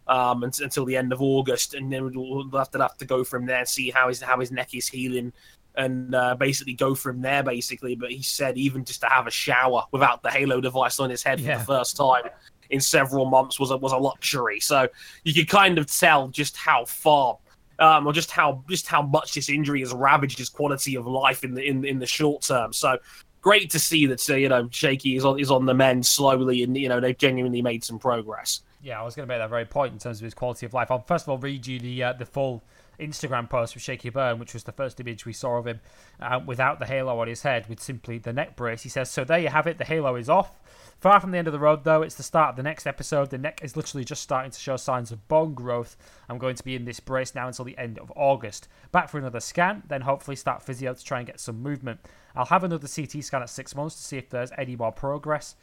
um, 0.09 0.43
until 0.43 0.85
the 0.85 0.97
end 0.97 1.13
of 1.13 1.21
August, 1.21 1.75
and 1.75 1.93
then 1.93 2.13
we'll 2.15 2.49
have 2.53 2.71
to 2.71 2.79
have 2.79 2.97
to 2.99 3.05
go 3.05 3.23
from 3.25 3.47
there 3.47 3.59
and 3.59 3.69
see 3.69 3.91
how 3.91 4.09
his 4.09 4.21
how 4.21 4.41
his 4.41 4.51
neck 4.51 4.75
is 4.75 4.89
healing 4.89 5.33
and 5.79 6.15
uh, 6.15 6.35
basically 6.35 6.75
go 6.75 6.95
from 6.95 7.23
there, 7.23 7.43
basically. 7.43 7.95
But 7.95 8.11
he 8.11 8.23
said 8.23 8.59
even 8.59 8.85
just 8.85 9.01
to 9.01 9.07
have 9.07 9.27
a 9.27 9.31
shower 9.31 9.85
without 9.93 10.23
the 10.23 10.31
Halo 10.31 10.61
device 10.61 11.01
on 11.01 11.09
his 11.09 11.23
head 11.23 11.41
yeah. 11.41 11.55
for 11.55 11.59
the 11.59 11.79
first 11.79 11.97
time 11.97 12.25
in 12.71 12.81
several 12.81 13.25
months 13.25 13.59
was 13.59 13.71
a, 13.71 13.77
was 13.77 13.93
a 13.93 13.97
luxury. 13.97 14.61
So 14.61 14.89
you 15.25 15.33
could 15.33 15.49
kind 15.49 15.79
of 15.79 15.91
tell 15.91 16.29
just 16.29 16.57
how 16.57 16.85
far. 16.85 17.39
Um, 17.81 18.09
or 18.09 18.13
just 18.13 18.33
how 18.33 18.65
just 18.69 18.89
how 18.89 19.03
much 19.03 19.35
this 19.35 19.49
injury 19.49 19.79
has 19.79 19.93
ravaged 19.93 20.37
his 20.37 20.49
quality 20.49 20.97
of 20.97 21.07
life 21.07 21.45
in 21.45 21.55
the 21.55 21.63
in, 21.65 21.85
in 21.85 22.01
the 22.01 22.07
short 22.07 22.43
term. 22.43 22.73
So 22.73 22.99
great 23.41 23.71
to 23.71 23.79
see 23.79 24.05
that 24.07 24.29
uh, 24.29 24.35
you 24.35 24.49
know 24.49 24.69
Shakey 24.73 25.15
is 25.15 25.25
on 25.25 25.39
is 25.39 25.49
on 25.49 25.65
the 25.65 25.75
mend 25.75 26.05
slowly, 26.05 26.65
and 26.65 26.77
you 26.77 26.89
know 26.89 26.99
they've 26.99 27.17
genuinely 27.17 27.63
made 27.63 27.85
some 27.85 28.01
progress. 28.01 28.63
Yeah, 28.83 29.01
I 29.01 29.05
was 29.05 29.15
going 29.15 29.29
to 29.29 29.33
make 29.33 29.41
that 29.41 29.49
very 29.49 29.65
point 29.65 29.93
in 29.93 30.01
terms 30.01 30.19
of 30.19 30.25
his 30.25 30.35
quality 30.35 30.67
of 30.67 30.75
life. 30.75 30.91
I'll 30.91 31.05
first 31.07 31.27
of 31.27 31.29
all 31.29 31.39
read 31.39 31.69
you 31.69 31.79
the 31.79 32.03
uh, 32.03 32.13
the 32.15 32.27
full 32.27 32.65
Instagram 32.99 33.49
post 33.49 33.75
with 33.75 33.83
Shakey 33.83 34.11
Byrne, 34.11 34.39
which 34.39 34.55
was 34.55 34.65
the 34.65 34.73
first 34.73 35.01
image 35.01 35.25
we 35.25 35.33
saw 35.33 35.59
of 35.59 35.67
him 35.67 35.81
uh, 36.21 36.41
without 36.45 36.79
the 36.79 36.87
halo 36.87 37.19
on 37.21 37.29
his 37.29 37.43
head, 37.43 37.69
with 37.69 37.81
simply 37.81 38.19
the 38.19 38.33
neck 38.33 38.57
brace. 38.57 38.83
He 38.83 38.89
says, 38.89 39.11
"So 39.11 39.25
there 39.25 39.39
you 39.39 39.49
have 39.49 39.67
it. 39.67 39.79
The 39.79 39.85
halo 39.85 40.17
is 40.17 40.29
off." 40.29 40.59
Far 41.01 41.21
from 41.21 41.31
the 41.31 41.39
end 41.39 41.47
of 41.47 41.53
the 41.53 41.61
road, 41.61 41.85
though, 41.85 42.03
it's 42.03 42.17
the 42.17 42.25
start 42.25 42.51
of 42.51 42.57
the 42.57 42.63
next 42.65 42.85
episode. 42.85 43.31
The 43.31 43.39
neck 43.39 43.61
is 43.63 43.77
literally 43.77 44.05
just 44.05 44.23
starting 44.23 44.51
to 44.51 44.59
show 44.59 44.77
signs 44.77 45.13
of 45.13 45.29
bone 45.29 45.55
growth. 45.55 45.97
I'm 46.29 46.39
going 46.39 46.57
to 46.57 46.65
be 46.65 46.75
in 46.75 46.85
this 46.85 46.99
brace 46.99 47.37
now 47.37 47.47
until 47.47 47.65
the 47.65 47.79
end 47.79 48.01
of 48.01 48.13
August. 48.17 48.67
Back 48.91 49.09
for 49.09 49.19
another 49.19 49.39
scan, 49.39 49.85
then 49.87 50.01
hopefully 50.01 50.35
start 50.35 50.63
physio 50.63 50.95
to 50.95 51.05
try 51.05 51.19
and 51.19 51.27
get 51.27 51.39
some 51.39 51.63
movement. 51.63 52.01
I'll 52.35 52.47
have 52.47 52.65
another 52.65 52.89
CT 52.89 53.23
scan 53.23 53.43
at 53.43 53.51
six 53.51 53.77
months 53.77 53.95
to 53.95 54.03
see 54.03 54.17
if 54.19 54.29
there's 54.29 54.51
any 54.59 54.75
more 54.75 54.91
progress. 54.91 55.55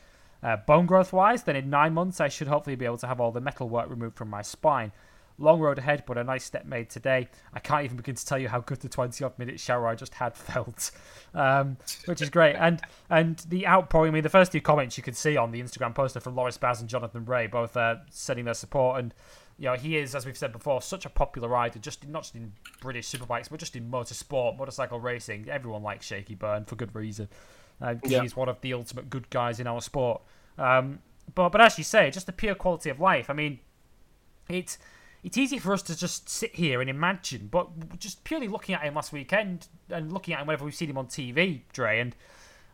Uh, 0.41 0.55
bone 0.55 0.85
growth 0.85 1.11
wise, 1.11 1.43
then 1.43 1.55
in 1.55 1.69
nine 1.69 1.93
months, 1.93 2.21
I 2.21 2.27
should 2.27 2.47
hopefully 2.47 2.75
be 2.75 2.85
able 2.85 2.99
to 2.99 3.07
have 3.07 3.19
all 3.19 3.31
the 3.31 3.41
metal 3.41 3.67
work 3.67 3.89
removed 3.89 4.15
from 4.15 4.29
my 4.29 4.41
spine. 4.41 4.91
Long 5.37 5.59
road 5.59 5.77
ahead, 5.79 6.03
but 6.07 6.17
a 6.17 6.23
nice 6.23 6.45
step 6.45 6.65
made 6.65 6.89
today. 6.89 7.27
I 7.53 7.59
can't 7.59 7.83
even 7.83 7.97
begin 7.97 8.15
to 8.15 8.25
tell 8.25 8.37
you 8.39 8.47
how 8.47 8.61
good 8.61 8.79
the 8.79 8.87
20 8.87 9.21
odd 9.23 9.37
minute 9.37 9.59
shower 9.59 9.87
I 9.87 9.95
just 9.95 10.13
had 10.13 10.35
felt, 10.37 10.91
um, 11.33 11.77
which 12.05 12.21
is 12.21 12.29
great. 12.29 12.55
And 12.55 12.81
and 13.09 13.39
the 13.49 13.67
outpouring, 13.67 14.11
I 14.11 14.13
mean, 14.13 14.23
the 14.23 14.29
first 14.29 14.51
two 14.53 14.61
comments 14.61 14.97
you 14.97 15.03
could 15.03 15.15
see 15.17 15.35
on 15.35 15.51
the 15.51 15.61
Instagram 15.61 15.93
poster 15.93 16.19
from 16.21 16.35
Loris 16.35 16.57
Baz 16.57 16.79
and 16.79 16.89
Jonathan 16.89 17.25
Rea, 17.25 17.47
both 17.47 17.75
uh, 17.75 17.97
sending 18.09 18.45
their 18.45 18.53
support. 18.53 18.99
And, 18.99 19.13
you 19.59 19.65
know, 19.65 19.73
he 19.75 19.97
is, 19.97 20.15
as 20.15 20.25
we've 20.25 20.37
said 20.37 20.53
before, 20.53 20.81
such 20.81 21.05
a 21.05 21.09
popular 21.09 21.49
rider, 21.49 21.79
just 21.79 22.07
not 22.07 22.23
just 22.23 22.35
in 22.35 22.53
British 22.79 23.09
superbikes, 23.09 23.49
but 23.49 23.59
just 23.59 23.75
in 23.75 23.91
motorsport, 23.91 24.57
motorcycle 24.57 24.99
racing. 25.01 25.49
Everyone 25.49 25.83
likes 25.83 26.05
Shakey 26.05 26.35
Byrne 26.35 26.63
for 26.63 26.75
good 26.75 26.95
reason. 26.95 27.27
Uh, 27.81 27.95
Yeah. 28.05 28.21
He's 28.21 28.37
one 28.37 28.47
of 28.47 28.61
the 28.61 28.73
ultimate 28.73 29.09
good 29.09 29.29
guys 29.29 29.59
in 29.59 29.67
our 29.67 29.81
sport. 29.81 30.21
Um, 30.57 30.99
but 31.33 31.49
but 31.49 31.59
as 31.59 31.77
you 31.77 31.83
say, 31.83 32.09
just 32.09 32.25
the 32.25 32.31
pure 32.31 32.55
quality 32.55 32.89
of 32.89 33.01
life. 33.01 33.29
I 33.29 33.33
mean, 33.33 33.59
it's 34.47 34.77
it's 35.25 35.37
easy 35.37 35.57
for 35.57 35.73
us 35.73 35.81
to 35.81 35.97
just 35.97 36.29
sit 36.29 36.53
here 36.55 36.79
and 36.81 36.89
imagine, 36.89 37.47
but 37.51 37.99
just 37.99 38.23
purely 38.23 38.47
looking 38.47 38.75
at 38.75 38.81
him 38.81 38.93
last 38.93 39.11
weekend 39.11 39.67
and 39.89 40.13
looking 40.13 40.35
at 40.35 40.39
him 40.41 40.47
whenever 40.47 40.63
we've 40.63 40.75
seen 40.75 40.89
him 40.89 40.97
on 40.99 41.07
TV, 41.07 41.61
Dre, 41.73 41.99
and 41.99 42.15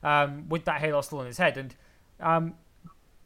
um, 0.03 0.49
with 0.49 0.65
that 0.65 0.81
halo 0.81 0.99
still 1.01 1.19
on 1.19 1.25
his 1.27 1.37
head, 1.37 1.57
and 1.57 1.73
um, 2.19 2.53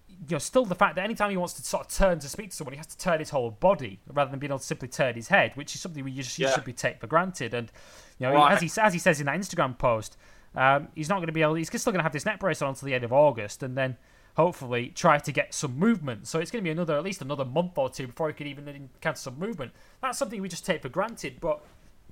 you 0.07 0.35
know, 0.35 0.37
still 0.37 0.63
the 0.63 0.75
fact 0.75 0.95
that 0.95 1.03
anytime 1.03 1.31
he 1.31 1.37
wants 1.37 1.53
to 1.55 1.63
sort 1.63 1.87
of 1.87 1.91
turn 1.91 2.19
to 2.19 2.29
speak 2.29 2.51
to 2.51 2.55
someone, 2.55 2.73
he 2.73 2.77
has 2.77 2.85
to 2.87 2.97
turn 2.97 3.19
his 3.19 3.31
whole 3.31 3.49
body 3.51 3.99
rather 4.13 4.29
than 4.29 4.39
being 4.39 4.51
able 4.51 4.59
to 4.59 4.65
simply 4.65 4.87
turn 4.87 5.15
his 5.15 5.27
head, 5.29 5.51
which 5.55 5.73
is 5.75 5.81
something 5.81 6.03
we 6.03 6.13
just 6.13 6.37
Yeah. 6.37 6.51
should 6.53 6.63
be 6.63 6.71
take 6.73 6.99
for 6.99 7.07
granted. 7.07 7.53
And 7.53 7.71
you 8.19 8.27
know, 8.27 8.33
Right. 8.33 8.53
as 8.53 8.61
he 8.61 8.81
as 8.81 8.93
he 8.93 8.99
says 8.99 9.19
in 9.19 9.25
that 9.25 9.37
Instagram 9.37 9.77
post, 9.77 10.17
um, 10.55 10.87
he's 10.95 11.09
not 11.09 11.15
going 11.15 11.27
to 11.27 11.33
be 11.33 11.41
able. 11.41 11.55
He's 11.55 11.67
still 11.67 11.91
going 11.91 11.99
to 11.99 12.03
have 12.03 12.13
this 12.13 12.25
neck 12.25 12.39
brace 12.39 12.61
on 12.61 12.69
until 12.69 12.85
the 12.85 12.93
end 12.93 13.03
of 13.03 13.11
August, 13.11 13.63
and 13.63 13.75
then 13.77 13.97
hopefully 14.35 14.91
try 14.95 15.17
to 15.17 15.31
get 15.31 15.53
some 15.53 15.77
movement. 15.77 16.27
So 16.27 16.39
it's 16.39 16.51
going 16.51 16.63
to 16.63 16.67
be 16.67 16.71
another 16.71 16.95
at 16.97 17.03
least 17.03 17.21
another 17.21 17.45
month 17.45 17.77
or 17.77 17.89
two 17.89 18.07
before 18.07 18.27
he 18.27 18.33
can 18.33 18.47
even 18.47 18.67
encounter 18.67 19.19
some 19.19 19.39
movement. 19.39 19.71
That's 20.01 20.17
something 20.17 20.41
we 20.41 20.49
just 20.49 20.65
take 20.65 20.81
for 20.81 20.89
granted, 20.89 21.39
but 21.39 21.61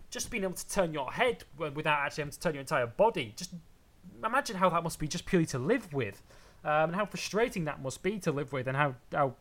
just 0.09 0.31
being 0.31 0.43
able 0.43 0.53
to 0.53 0.69
turn 0.69 0.93
your 0.93 1.11
head 1.11 1.43
without 1.57 1.99
actually 1.99 2.21
having 2.21 2.31
to 2.31 2.39
turn 2.39 2.53
your 2.53 2.61
entire 2.61 2.87
body, 2.87 3.33
just 3.35 3.51
imagine 4.23 4.55
how 4.55 4.69
that 4.69 4.83
must 4.83 4.99
be 4.99 5.07
just 5.07 5.25
purely 5.25 5.45
to 5.47 5.59
live 5.59 5.91
with, 5.91 6.21
um, 6.63 6.89
and 6.89 6.95
how 6.95 7.05
frustrating 7.05 7.65
that 7.65 7.81
must 7.81 8.03
be 8.03 8.19
to 8.19 8.31
live 8.31 8.53
with, 8.53 8.67
and 8.67 8.77
how 8.77 8.95
how 9.11 9.35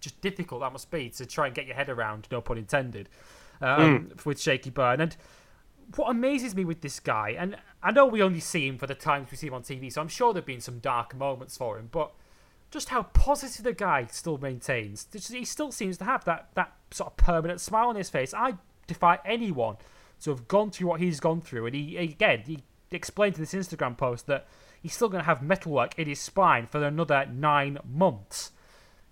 just 0.00 0.20
difficult 0.20 0.60
that 0.60 0.72
must 0.72 0.90
be 0.90 1.08
to 1.08 1.26
try 1.26 1.46
and 1.46 1.54
get 1.54 1.66
your 1.66 1.74
head 1.74 1.88
around. 1.88 2.28
No 2.30 2.40
pun 2.40 2.58
intended. 2.58 3.08
Um, 3.60 4.10
With 4.24 4.40
Shakey 4.40 4.70
Byrne 4.70 5.00
and 5.00 5.16
what 5.96 6.10
amazes 6.10 6.54
me 6.54 6.64
with 6.64 6.80
this 6.80 7.00
guy, 7.00 7.34
and 7.38 7.56
I 7.82 7.90
know 7.90 8.06
we 8.06 8.22
only 8.22 8.40
see 8.40 8.66
him 8.66 8.78
for 8.78 8.86
the 8.86 8.94
times 8.94 9.30
we 9.30 9.36
see 9.36 9.48
him 9.48 9.54
on 9.54 9.62
TV, 9.62 9.92
so 9.92 10.00
I'm 10.00 10.08
sure 10.08 10.32
there've 10.32 10.44
been 10.44 10.60
some 10.60 10.78
dark 10.78 11.14
moments 11.16 11.56
for 11.56 11.78
him, 11.78 11.88
but 11.90 12.12
just 12.70 12.88
how 12.88 13.02
positive 13.02 13.64
the 13.64 13.72
guy 13.72 14.06
still 14.10 14.38
maintains. 14.38 15.06
He 15.12 15.44
still 15.44 15.72
seems 15.72 15.98
to 15.98 16.04
have 16.04 16.24
that, 16.24 16.48
that 16.54 16.72
sort 16.90 17.12
of 17.12 17.16
permanent 17.16 17.60
smile 17.60 17.88
on 17.88 17.96
his 17.96 18.10
face. 18.10 18.32
I 18.32 18.54
defy 18.86 19.18
anyone 19.24 19.76
to 20.22 20.30
have 20.30 20.48
gone 20.48 20.70
through 20.70 20.88
what 20.88 21.00
he's 21.00 21.20
gone 21.20 21.40
through, 21.40 21.66
and 21.66 21.74
he 21.74 21.96
again 21.96 22.42
he 22.46 22.62
explained 22.90 23.34
to 23.34 23.40
this 23.40 23.54
Instagram 23.54 23.96
post 23.96 24.26
that 24.26 24.46
he's 24.80 24.94
still 24.94 25.08
going 25.08 25.22
to 25.22 25.26
have 25.26 25.42
metalwork 25.42 25.98
in 25.98 26.08
his 26.08 26.20
spine 26.20 26.66
for 26.66 26.82
another 26.82 27.26
nine 27.30 27.78
months. 27.84 28.52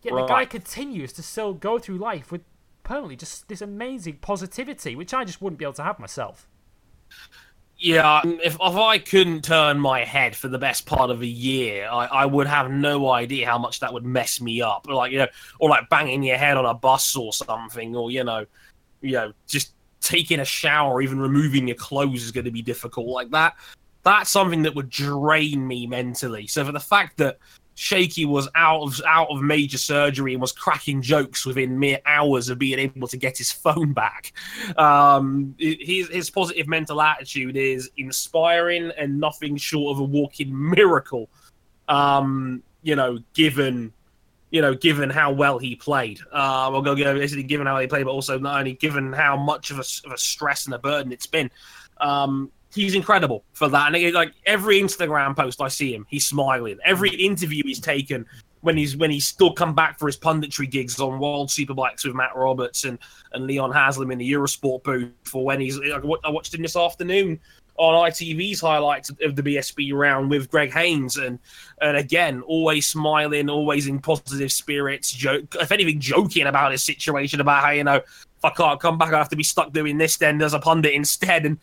Yet 0.03 0.14
the 0.14 0.26
guy 0.26 0.47
continues 0.47 1.12
to 1.14 1.22
still 1.22 1.53
go 1.53 1.78
through 1.78 1.99
life 1.99 2.33
with 2.33 2.43
permanently 2.83 3.16
just 3.16 3.49
this 3.49 3.61
amazing 3.61 4.16
positivity, 4.16 4.97
which 4.97 5.12
I 5.12 5.24
just 5.24 5.43
wouldn't 5.43 5.59
be 5.59 5.64
able 5.64 5.74
to 5.74 5.83
have 5.83 5.99
myself. 5.99 6.49
Yeah, 7.78 8.20
um, 8.20 8.38
if 8.44 8.54
if 8.54 8.61
I 8.61 8.98
couldn't 8.98 9.42
turn 9.42 9.80
my 9.80 10.04
head 10.04 10.36
for 10.36 10.48
the 10.48 10.58
best 10.58 10.84
part 10.84 11.08
of 11.11 11.22
a 11.22 11.26
year, 11.26 11.88
I, 11.90 12.04
I 12.06 12.26
would 12.26 12.46
have 12.46 12.70
no 12.70 13.11
idea 13.11 13.46
how 13.46 13.56
much 13.56 13.80
that 13.80 13.90
would 13.90 14.04
mess 14.04 14.38
me 14.38 14.61
up. 14.61 14.86
Like 14.86 15.12
you 15.12 15.18
know, 15.18 15.28
or 15.61 15.70
like 15.70 15.88
banging 15.88 16.22
your 16.22 16.36
head 16.36 16.58
on 16.58 16.66
a 16.66 16.74
bus 16.74 17.16
or 17.16 17.32
something, 17.32 17.96
or 17.96 18.11
you 18.11 18.22
know, 18.22 18.44
you 19.00 19.12
know, 19.12 19.32
just 19.46 19.72
taking 20.02 20.40
a 20.40 20.44
shower, 20.44 21.00
even 21.00 21.18
removing 21.20 21.68
your 21.68 21.76
clothes 21.76 22.22
is 22.22 22.32
going 22.32 22.44
to 22.44 22.50
be 22.50 22.61
difficult. 22.61 23.06
Like 23.06 23.30
that, 23.30 23.54
that's 24.02 24.30
something 24.30 24.62
that 24.62 24.74
would 24.74 24.90
drain 24.90 25.66
me 25.66 25.86
mentally. 25.86 26.46
So 26.46 26.64
for 26.64 26.72
the 26.72 26.80
fact 26.80 27.16
that 27.16 27.38
Shakey 27.81 28.26
was 28.26 28.47
out 28.55 28.83
of 28.83 29.01
out 29.07 29.28
of 29.31 29.41
major 29.41 29.78
surgery 29.78 30.35
and 30.35 30.41
was 30.41 30.53
cracking 30.53 31.01
jokes 31.01 31.47
within 31.47 31.78
mere 31.78 31.99
hours 32.05 32.51
of 32.51 32.59
being 32.59 32.78
able 32.78 33.09
to 33.09 33.16
get 33.16 33.39
his 33.39 33.51
phone 33.64 33.95
back. 33.95 34.35
Um, 34.76 35.55
his 35.59 36.09
his 36.11 36.28
positive 36.28 36.68
mental 36.68 37.01
attitude 37.01 37.57
is 37.57 37.91
inspiring 37.97 38.93
and 38.99 39.18
nothing 39.18 39.57
short 39.57 39.97
of 39.97 40.01
a 40.01 40.05
walking 40.05 40.70
miracle. 40.70 41.31
Um, 41.89 42.62
you 42.83 42.97
know, 42.97 43.20
given 43.33 43.95
you 44.51 44.61
know, 44.61 44.74
given 44.74 45.09
how 45.09 45.33
well 45.33 45.59
he 45.59 45.74
played, 45.74 46.20
uh, 46.33 46.68
we'll 46.70 46.83
go 46.83 46.95
go 46.95 47.14
basically 47.18 47.45
given 47.45 47.66
how 47.66 47.78
he 47.78 47.87
played, 47.87 48.05
but 48.05 48.11
also 48.11 48.39
not 48.39 48.59
only 48.59 48.74
given 48.74 49.11
how 49.11 49.39
much 49.39 49.70
of 49.70 49.78
a, 49.78 49.85
of 50.05 50.12
a 50.12 50.18
stress 50.18 50.66
and 50.66 50.74
a 50.74 50.78
burden 50.78 51.12
it's 51.12 51.26
been. 51.26 51.51
Um, 51.97 52.53
he's 52.73 52.95
incredible 52.95 53.45
for 53.53 53.68
that. 53.68 53.89
And 53.89 53.97
it, 53.97 54.14
like 54.14 54.33
every 54.47 54.81
Instagram 54.81 55.37
post 55.37 55.61
I 55.61 55.68
see 55.68 55.95
him, 55.95 56.07
he's 56.09 56.27
smiling. 56.27 56.79
Every 56.85 57.11
interview 57.11 57.62
he's 57.64 57.81
taken 57.81 58.27
when 58.62 58.77
he's 58.77 58.97
when 58.97 59.11
he's 59.11 59.27
still 59.27 59.53
come 59.53 59.75
back 59.75 59.99
for 59.99 60.07
his 60.07 60.16
punditry 60.16 60.71
gigs 60.71 61.01
on 61.01 61.18
World 61.18 61.49
Superbikes 61.49 62.05
with 62.05 62.14
Matt 62.14 62.37
Roberts 62.37 62.85
and, 62.85 62.99
and 63.33 63.47
Leon 63.47 63.73
Haslam 63.73 64.11
in 64.11 64.18
the 64.18 64.33
Eurosport 64.33 64.83
booth, 64.83 65.12
or 65.33 65.45
when 65.45 65.61
he's 65.61 65.79
like, 65.79 66.05
I 66.25 66.31
watched 66.31 66.55
him 66.55 66.62
this 66.62 66.77
afternoon 66.77 67.41
on 67.77 68.11
ITV's 68.11 68.61
highlights 68.61 69.09
of 69.09 69.37
the 69.37 69.43
BSB 69.43 69.95
round 69.95 70.29
with 70.29 70.51
Greg 70.51 70.73
Haynes, 70.73 71.16
and 71.16 71.39
and 71.81 71.97
again, 71.97 72.43
always 72.43 72.87
smiling, 72.87 73.49
always 73.49 73.87
in 73.87 73.99
positive 73.99 74.53
spirits. 74.53 75.11
Joke, 75.11 75.57
if 75.59 75.73
anything, 75.73 75.99
joking 75.99 76.47
about 76.47 76.73
his 76.73 76.83
situation, 76.83 77.41
about 77.41 77.64
how 77.64 77.71
you 77.71 77.85
know 77.85 77.97
if 77.97 78.45
I 78.45 78.51
can't 78.51 78.81
come 78.81 78.99
back, 78.99 79.14
I 79.14 79.18
have 79.18 79.31
to 79.31 79.37
be 79.37 79.43
stuck 79.43 79.73
doing 79.73 79.97
this 79.97 80.18
then 80.18 80.41
as 80.43 80.53
a 80.53 80.59
pundit 80.59 80.93
instead, 80.93 81.47
and 81.47 81.59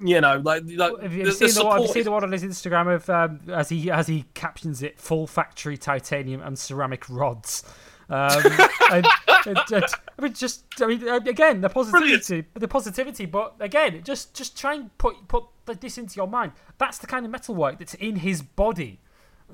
you 0.00 0.20
know, 0.20 0.40
like, 0.44 0.62
like 0.66 1.00
Have 1.02 1.12
you've 1.12 1.26
you 1.26 1.32
the 1.34 1.48
seen, 1.48 1.54
the 1.54 1.64
one, 1.64 1.78
have 1.78 1.86
you 1.88 1.92
seen 1.92 2.04
the 2.04 2.10
one 2.10 2.24
on 2.24 2.32
his 2.32 2.44
Instagram 2.44 2.94
of 2.94 3.10
um, 3.10 3.40
as 3.52 3.68
he 3.68 3.90
as 3.90 4.06
he 4.06 4.24
captions 4.34 4.82
it 4.82 4.98
full 4.98 5.26
factory 5.26 5.76
titanium 5.76 6.40
and 6.40 6.58
ceramic 6.58 7.08
rods. 7.08 7.64
Um, 8.10 8.42
and, 8.92 9.06
and, 9.46 9.58
and- 9.72 9.84
I 10.18 10.22
mean, 10.22 10.32
just 10.32 10.64
I 10.80 10.86
mean, 10.86 11.08
uh, 11.08 11.16
again, 11.16 11.60
the 11.60 11.68
positivity, 11.68 12.44
the 12.54 12.68
positivity, 12.68 13.26
but 13.26 13.54
again, 13.60 14.02
just 14.02 14.34
just 14.34 14.58
try 14.58 14.74
and 14.74 14.96
put 14.98 15.28
put 15.28 15.44
this 15.80 15.98
into 15.98 16.16
your 16.16 16.26
mind. 16.26 16.52
That's 16.78 16.98
the 16.98 17.06
kind 17.06 17.24
of 17.24 17.30
metalwork 17.30 17.78
that's 17.78 17.94
in 17.94 18.16
his 18.16 18.42
body 18.42 19.00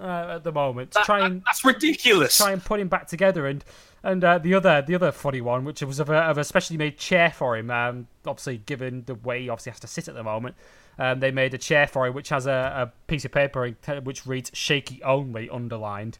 uh, 0.00 0.34
at 0.36 0.44
the 0.44 0.52
moment. 0.52 0.92
To 0.92 1.02
try 1.04 1.24
and 1.26 1.42
that's 1.46 1.64
ridiculous. 1.64 2.36
try 2.36 2.52
and 2.52 2.64
put 2.64 2.80
him 2.80 2.88
back 2.88 3.06
together 3.06 3.46
and 3.46 3.64
and 4.02 4.22
uh, 4.22 4.38
the 4.38 4.54
other 4.54 4.82
the 4.82 4.94
other 4.94 5.10
funny 5.12 5.40
one 5.40 5.64
which 5.64 5.82
was 5.82 5.98
of 5.98 6.10
a, 6.10 6.16
of 6.16 6.36
a 6.38 6.44
specially 6.44 6.76
made 6.76 6.98
chair 6.98 7.30
for 7.30 7.56
him 7.56 7.70
um, 7.70 8.06
obviously 8.26 8.58
given 8.58 9.02
the 9.06 9.14
way 9.14 9.42
he 9.42 9.48
obviously 9.48 9.70
has 9.70 9.80
to 9.80 9.86
sit 9.86 10.08
at 10.08 10.14
the 10.14 10.22
moment 10.22 10.54
um, 10.98 11.20
they 11.20 11.30
made 11.30 11.54
a 11.54 11.58
chair 11.58 11.86
for 11.86 12.06
him 12.06 12.12
which 12.14 12.28
has 12.28 12.46
a, 12.46 12.50
a 12.90 12.92
piece 13.06 13.24
of 13.24 13.32
paper 13.32 13.70
which 14.02 14.26
reads 14.26 14.50
shaky 14.52 15.02
only 15.02 15.48
underlined 15.48 16.18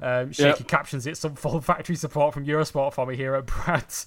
um, 0.00 0.32
shaky 0.32 0.60
Yep. 0.60 0.68
captions 0.68 1.06
it 1.06 1.16
some 1.18 1.34
full 1.34 1.60
factory 1.60 1.96
support 1.96 2.32
from 2.32 2.46
Eurosport 2.46 2.94
for 2.94 3.04
me 3.06 3.16
here 3.16 3.34
at 3.34 3.44
Brad's 3.46 4.06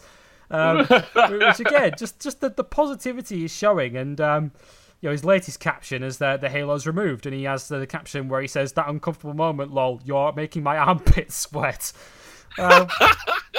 um, 0.49 0.77
which 1.13 1.59
again 1.59 1.93
just 1.97 2.19
just 2.19 2.41
the, 2.41 2.49
the 2.49 2.63
positivity 2.63 3.45
is 3.45 3.51
showing 3.55 3.95
and 3.95 4.19
um, 4.19 4.51
you 5.01 5.07
know 5.07 5.11
his 5.11 5.23
latest 5.23 5.59
caption 5.59 6.03
is 6.03 6.17
the 6.17 6.37
the 6.37 6.49
halo's 6.49 6.85
removed 6.85 7.25
and 7.25 7.35
he 7.35 7.43
has 7.43 7.67
the, 7.67 7.87
caption 7.87 8.27
where 8.27 8.41
he 8.41 8.47
says 8.47 8.73
that 8.73 8.87
uncomfortable 8.87 9.33
moment 9.33 9.73
lol 9.73 10.01
you're 10.03 10.33
making 10.33 10.63
my 10.63 10.77
armpits 10.89 11.35
sweat 11.35 11.91
um, 12.57 12.87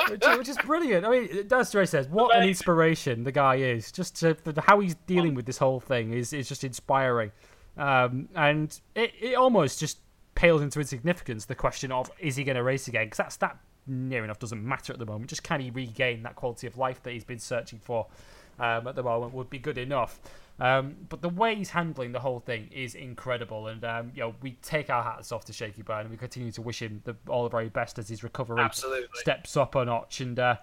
which, 0.08 0.22
which 0.38 0.48
is 0.48 0.58
brilliant. 0.58 1.06
I 1.06 1.10
mean, 1.10 1.46
as 1.52 1.70
Dre 1.70 1.86
says, 1.86 2.08
what 2.08 2.36
an 2.36 2.46
inspiration 2.46 3.24
the 3.24 3.32
guy 3.32 3.56
is. 3.56 3.92
Just 3.92 4.16
to, 4.20 4.36
how 4.58 4.80
he's 4.80 4.96
dealing 5.06 5.34
with 5.34 5.46
this 5.46 5.58
whole 5.58 5.80
thing 5.80 6.12
is 6.12 6.32
is 6.32 6.48
just 6.48 6.64
inspiring, 6.64 7.30
um, 7.76 8.28
and 8.34 8.78
it, 8.94 9.12
it 9.20 9.34
almost 9.34 9.78
just 9.80 9.98
pales 10.34 10.62
into 10.62 10.80
insignificance. 10.80 11.44
The 11.44 11.54
question 11.54 11.92
of 11.92 12.10
is 12.18 12.36
he 12.36 12.44
going 12.44 12.56
to 12.56 12.62
race 12.62 12.88
again? 12.88 13.06
Because 13.06 13.18
that's 13.18 13.36
that 13.36 13.58
near 13.86 14.24
enough 14.24 14.38
doesn't 14.38 14.62
matter 14.62 14.92
at 14.92 14.98
the 14.98 15.06
moment. 15.06 15.30
Just 15.30 15.42
can 15.42 15.60
he 15.60 15.70
regain 15.70 16.22
that 16.22 16.36
quality 16.36 16.66
of 16.66 16.76
life 16.76 17.02
that 17.02 17.12
he's 17.12 17.24
been 17.24 17.38
searching 17.38 17.78
for 17.78 18.06
um, 18.58 18.86
at 18.86 18.94
the 18.94 19.02
moment 19.02 19.34
would 19.34 19.50
be 19.50 19.58
good 19.58 19.78
enough. 19.78 20.20
Um, 20.60 20.96
but 21.08 21.22
the 21.22 21.28
way 21.28 21.54
he's 21.54 21.70
handling 21.70 22.12
the 22.12 22.20
whole 22.20 22.40
thing 22.40 22.68
is 22.70 22.94
incredible, 22.94 23.68
and 23.68 23.82
um, 23.84 24.12
you 24.14 24.20
know 24.20 24.34
we 24.42 24.52
take 24.62 24.90
our 24.90 25.02
hats 25.02 25.32
off 25.32 25.44
to 25.46 25.52
Shakey 25.52 25.82
Byrne, 25.82 26.02
and 26.02 26.10
we 26.10 26.16
continue 26.16 26.52
to 26.52 26.62
wish 26.62 26.82
him 26.82 27.00
the, 27.04 27.16
all 27.28 27.44
the 27.44 27.48
very 27.48 27.68
best 27.68 27.98
as 27.98 28.08
his 28.08 28.22
recovery 28.22 28.60
Absolutely. 28.60 29.08
steps 29.14 29.56
up 29.56 29.74
a 29.74 29.84
notch. 29.84 30.20
And 30.20 30.38
uh, 30.38 30.56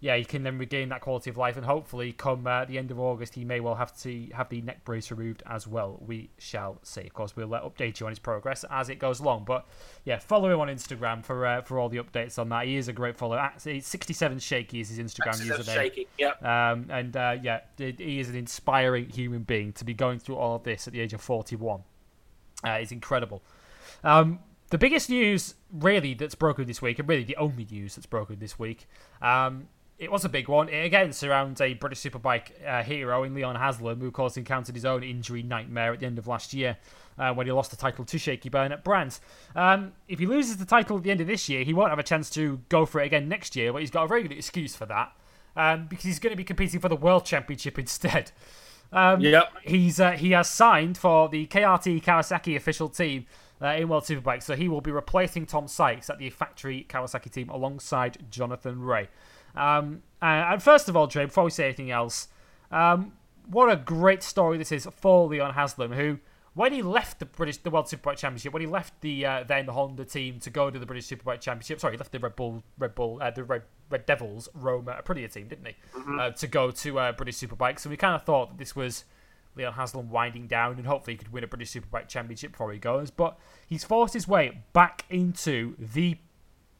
yeah, 0.00 0.16
he 0.16 0.24
can 0.24 0.44
then 0.44 0.58
regain 0.58 0.90
that 0.90 1.00
quality 1.00 1.28
of 1.28 1.36
life, 1.36 1.56
and 1.56 1.66
hopefully, 1.66 2.12
come 2.12 2.46
uh, 2.46 2.64
the 2.64 2.78
end 2.78 2.92
of 2.92 3.00
August, 3.00 3.34
he 3.34 3.44
may 3.44 3.58
well 3.58 3.74
have 3.74 3.96
to 4.02 4.28
have 4.32 4.48
the 4.48 4.60
neck 4.60 4.84
brace 4.84 5.10
removed 5.10 5.42
as 5.44 5.66
well. 5.66 6.00
We 6.06 6.30
shall 6.38 6.78
see. 6.84 7.00
Of 7.00 7.14
course, 7.14 7.34
we'll 7.34 7.52
uh, 7.52 7.62
update 7.62 7.98
you 7.98 8.06
on 8.06 8.12
his 8.12 8.20
progress 8.20 8.64
as 8.70 8.88
it 8.90 9.00
goes 9.00 9.18
along. 9.18 9.44
But 9.44 9.66
yeah, 10.04 10.18
follow 10.18 10.52
him 10.52 10.60
on 10.60 10.68
Instagram 10.68 11.24
for 11.24 11.44
uh, 11.44 11.62
for 11.62 11.80
all 11.80 11.88
the 11.88 11.98
updates 11.98 12.38
on 12.38 12.48
that. 12.50 12.66
He 12.66 12.76
is 12.76 12.86
a 12.86 12.92
great 12.92 13.16
follower. 13.16 13.50
67 13.58 14.38
Shakey 14.38 14.80
is 14.80 14.88
his 14.88 14.98
Instagram 15.00 15.34
username. 15.34 15.74
Shakey, 15.74 16.06
yeah. 16.16 16.32
Um, 16.42 16.86
and 16.90 17.16
uh, 17.16 17.36
yeah, 17.42 17.60
he 17.76 18.20
is 18.20 18.28
an 18.28 18.36
inspiring 18.36 19.08
human 19.08 19.42
being 19.42 19.72
to 19.74 19.84
be 19.84 19.94
going 19.94 20.20
through 20.20 20.36
all 20.36 20.54
of 20.54 20.62
this 20.62 20.86
at 20.86 20.92
the 20.92 21.00
age 21.00 21.12
of 21.12 21.20
41. 21.20 21.82
Uh, 22.64 22.70
it's 22.70 22.92
incredible. 22.92 23.42
Um, 24.04 24.38
the 24.70 24.78
biggest 24.78 25.08
news, 25.08 25.54
really, 25.72 26.14
that's 26.14 26.34
broken 26.34 26.66
this 26.66 26.82
week, 26.82 26.98
and 26.98 27.08
really 27.08 27.24
the 27.24 27.36
only 27.36 27.66
news 27.70 27.96
that's 27.96 28.06
broken 28.06 28.38
this 28.38 28.58
week, 28.58 28.86
um, 29.22 29.68
it 29.98 30.12
was 30.12 30.24
a 30.24 30.28
big 30.28 30.48
one. 30.48 30.68
It 30.68 30.84
again 30.84 31.12
surrounds 31.12 31.60
a 31.60 31.74
British 31.74 32.00
Superbike 32.00 32.50
uh, 32.66 32.82
hero 32.82 33.24
in 33.24 33.34
Leon 33.34 33.56
Haslam, 33.56 34.00
who 34.00 34.06
of 34.06 34.12
course 34.12 34.36
encountered 34.36 34.74
his 34.74 34.84
own 34.84 35.02
injury 35.02 35.42
nightmare 35.42 35.92
at 35.92 36.00
the 36.00 36.06
end 36.06 36.18
of 36.18 36.26
last 36.28 36.54
year 36.54 36.76
uh, 37.18 37.34
when 37.34 37.46
he 37.46 37.52
lost 37.52 37.70
the 37.70 37.76
title 37.76 38.04
to 38.04 38.18
Shakey 38.18 38.48
Byrne 38.48 38.70
at 38.70 38.84
Brands. 38.84 39.20
Um, 39.56 39.92
if 40.06 40.20
he 40.20 40.26
loses 40.26 40.58
the 40.58 40.64
title 40.64 40.98
at 40.98 41.02
the 41.02 41.10
end 41.10 41.20
of 41.20 41.26
this 41.26 41.48
year, 41.48 41.64
he 41.64 41.74
won't 41.74 41.90
have 41.90 41.98
a 41.98 42.04
chance 42.04 42.30
to 42.30 42.60
go 42.68 42.86
for 42.86 43.00
it 43.00 43.06
again 43.06 43.28
next 43.28 43.56
year, 43.56 43.72
but 43.72 43.80
he's 43.80 43.90
got 43.90 44.04
a 44.04 44.08
very 44.08 44.22
good 44.22 44.32
excuse 44.32 44.76
for 44.76 44.86
that 44.86 45.12
um, 45.56 45.86
because 45.88 46.04
he's 46.04 46.20
going 46.20 46.32
to 46.32 46.36
be 46.36 46.44
competing 46.44 46.78
for 46.78 46.88
the 46.88 46.96
World 46.96 47.24
Championship 47.24 47.78
instead. 47.78 48.30
Um, 48.92 49.20
yep. 49.20 49.52
He's 49.64 50.00
uh, 50.00 50.12
he 50.12 50.30
has 50.30 50.48
signed 50.48 50.96
for 50.96 51.28
the 51.28 51.46
KRT 51.46 52.02
Kawasaki 52.02 52.56
official 52.56 52.88
team 52.88 53.26
uh, 53.60 53.66
in 53.68 53.88
World 53.88 54.04
Superbike, 54.04 54.42
so 54.42 54.54
he 54.54 54.68
will 54.68 54.80
be 54.80 54.90
replacing 54.92 55.44
Tom 55.44 55.68
Sykes 55.68 56.08
at 56.08 56.18
the 56.18 56.30
factory 56.30 56.86
Kawasaki 56.88 57.30
team 57.30 57.50
alongside 57.50 58.30
Jonathan 58.30 58.80
Rea. 58.80 59.08
Um, 59.54 60.02
and 60.20 60.62
first 60.62 60.88
of 60.88 60.96
all, 60.96 61.06
Dre, 61.06 61.26
before 61.26 61.44
we 61.44 61.50
say 61.50 61.64
anything 61.64 61.90
else, 61.90 62.28
um, 62.70 63.12
what 63.48 63.70
a 63.70 63.76
great 63.76 64.22
story 64.22 64.58
this 64.58 64.72
is 64.72 64.86
for 65.00 65.26
Leon 65.28 65.54
Haslam, 65.54 65.92
who, 65.92 66.18
when 66.54 66.72
he 66.72 66.82
left 66.82 67.18
the 67.18 67.24
British, 67.24 67.58
the 67.58 67.70
World 67.70 67.86
Superbike 67.86 68.16
Championship, 68.16 68.52
when 68.52 68.60
he 68.60 68.66
left 68.66 69.00
the 69.00 69.24
uh, 69.24 69.44
then 69.44 69.66
Honda 69.66 70.04
team 70.04 70.40
to 70.40 70.50
go 70.50 70.70
to 70.70 70.78
the 70.78 70.86
British 70.86 71.06
Superbike 71.06 71.40
Championship, 71.40 71.80
sorry, 71.80 71.94
he 71.94 71.98
left 71.98 72.12
the 72.12 72.18
Red 72.18 72.36
Bull, 72.36 72.62
Red 72.78 72.94
Bull, 72.94 73.18
uh, 73.22 73.30
the 73.30 73.44
Red 73.44 73.62
Red 73.90 74.06
Devils 74.06 74.48
Roma 74.54 74.96
a 74.98 75.02
Aprilia 75.02 75.32
team, 75.32 75.48
didn't 75.48 75.66
he? 75.66 75.76
Mm-hmm. 75.96 76.18
Uh, 76.18 76.30
to 76.30 76.46
go 76.46 76.70
to 76.70 76.98
uh, 76.98 77.12
British 77.12 77.36
Superbike. 77.36 77.78
So 77.78 77.88
we 77.88 77.96
kind 77.96 78.14
of 78.14 78.22
thought 78.22 78.50
that 78.50 78.58
this 78.58 78.76
was 78.76 79.04
Leon 79.56 79.72
Haslam 79.72 80.10
winding 80.10 80.46
down, 80.46 80.76
and 80.76 80.86
hopefully 80.86 81.14
he 81.14 81.18
could 81.18 81.32
win 81.32 81.44
a 81.44 81.46
British 81.46 81.72
Superbike 81.72 82.08
Championship 82.08 82.52
before 82.52 82.72
he 82.72 82.78
goes. 82.78 83.10
But 83.10 83.38
he's 83.66 83.84
forced 83.84 84.14
his 84.14 84.28
way 84.28 84.62
back 84.72 85.04
into 85.08 85.74
the 85.78 86.18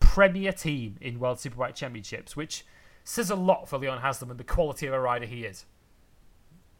premier 0.09 0.53
team 0.53 0.97
in 1.03 1.21
World 1.21 1.37
Superbike 1.37 1.75
Championships, 1.75 2.35
which 2.35 2.65
says 3.05 3.31
a 3.31 3.37
lot 3.37 3.69
for 3.69 3.79
Leon 3.79 4.01
Haslam 4.01 4.31
and 4.31 4.41
the 4.41 4.45
quality 4.45 4.87
of 4.87 4.95
a 4.95 5.01
rider 5.01 5.27
he 5.27 5.45
is. 5.45 5.67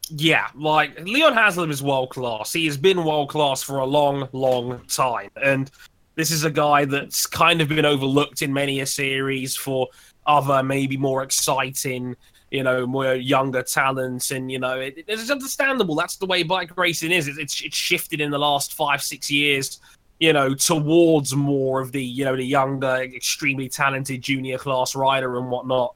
Yeah, 0.09 0.47
like 0.55 0.99
Leon 0.99 1.33
Haslam 1.33 1.69
is 1.69 1.83
world 1.83 2.09
class. 2.09 2.51
He 2.51 2.65
has 2.65 2.75
been 2.75 3.05
world 3.05 3.29
class 3.29 3.61
for 3.61 3.77
a 3.77 3.85
long, 3.85 4.27
long 4.33 4.81
time. 4.87 5.29
And 5.41 5.69
this 6.15 6.31
is 6.31 6.43
a 6.43 6.49
guy 6.49 6.85
that's 6.85 7.27
kind 7.27 7.61
of 7.61 7.69
been 7.69 7.85
overlooked 7.85 8.41
in 8.41 8.51
many 8.51 8.79
a 8.79 8.87
series 8.87 9.55
for 9.55 9.87
other, 10.25 10.63
maybe 10.63 10.97
more 10.97 11.21
exciting, 11.21 12.15
you 12.49 12.63
know, 12.63 12.87
more 12.87 13.13
younger 13.13 13.61
talents. 13.61 14.31
And, 14.31 14.51
you 14.51 14.57
know, 14.57 14.79
it, 14.79 15.05
it's 15.07 15.29
understandable. 15.29 15.93
That's 15.93 16.17
the 16.17 16.25
way 16.25 16.41
bike 16.41 16.75
racing 16.75 17.11
is. 17.11 17.27
It's, 17.27 17.37
it's, 17.37 17.61
it's 17.61 17.77
shifted 17.77 18.21
in 18.21 18.31
the 18.31 18.39
last 18.39 18.73
five, 18.73 19.03
six 19.03 19.29
years 19.29 19.79
you 20.19 20.33
know, 20.33 20.53
towards 20.53 21.33
more 21.33 21.79
of 21.79 21.91
the, 21.91 22.03
you 22.03 22.25
know, 22.25 22.35
the 22.35 22.45
younger, 22.45 22.97
extremely 23.01 23.69
talented 23.69 24.21
junior 24.21 24.57
class 24.57 24.95
rider 24.95 25.37
and 25.37 25.49
whatnot. 25.49 25.95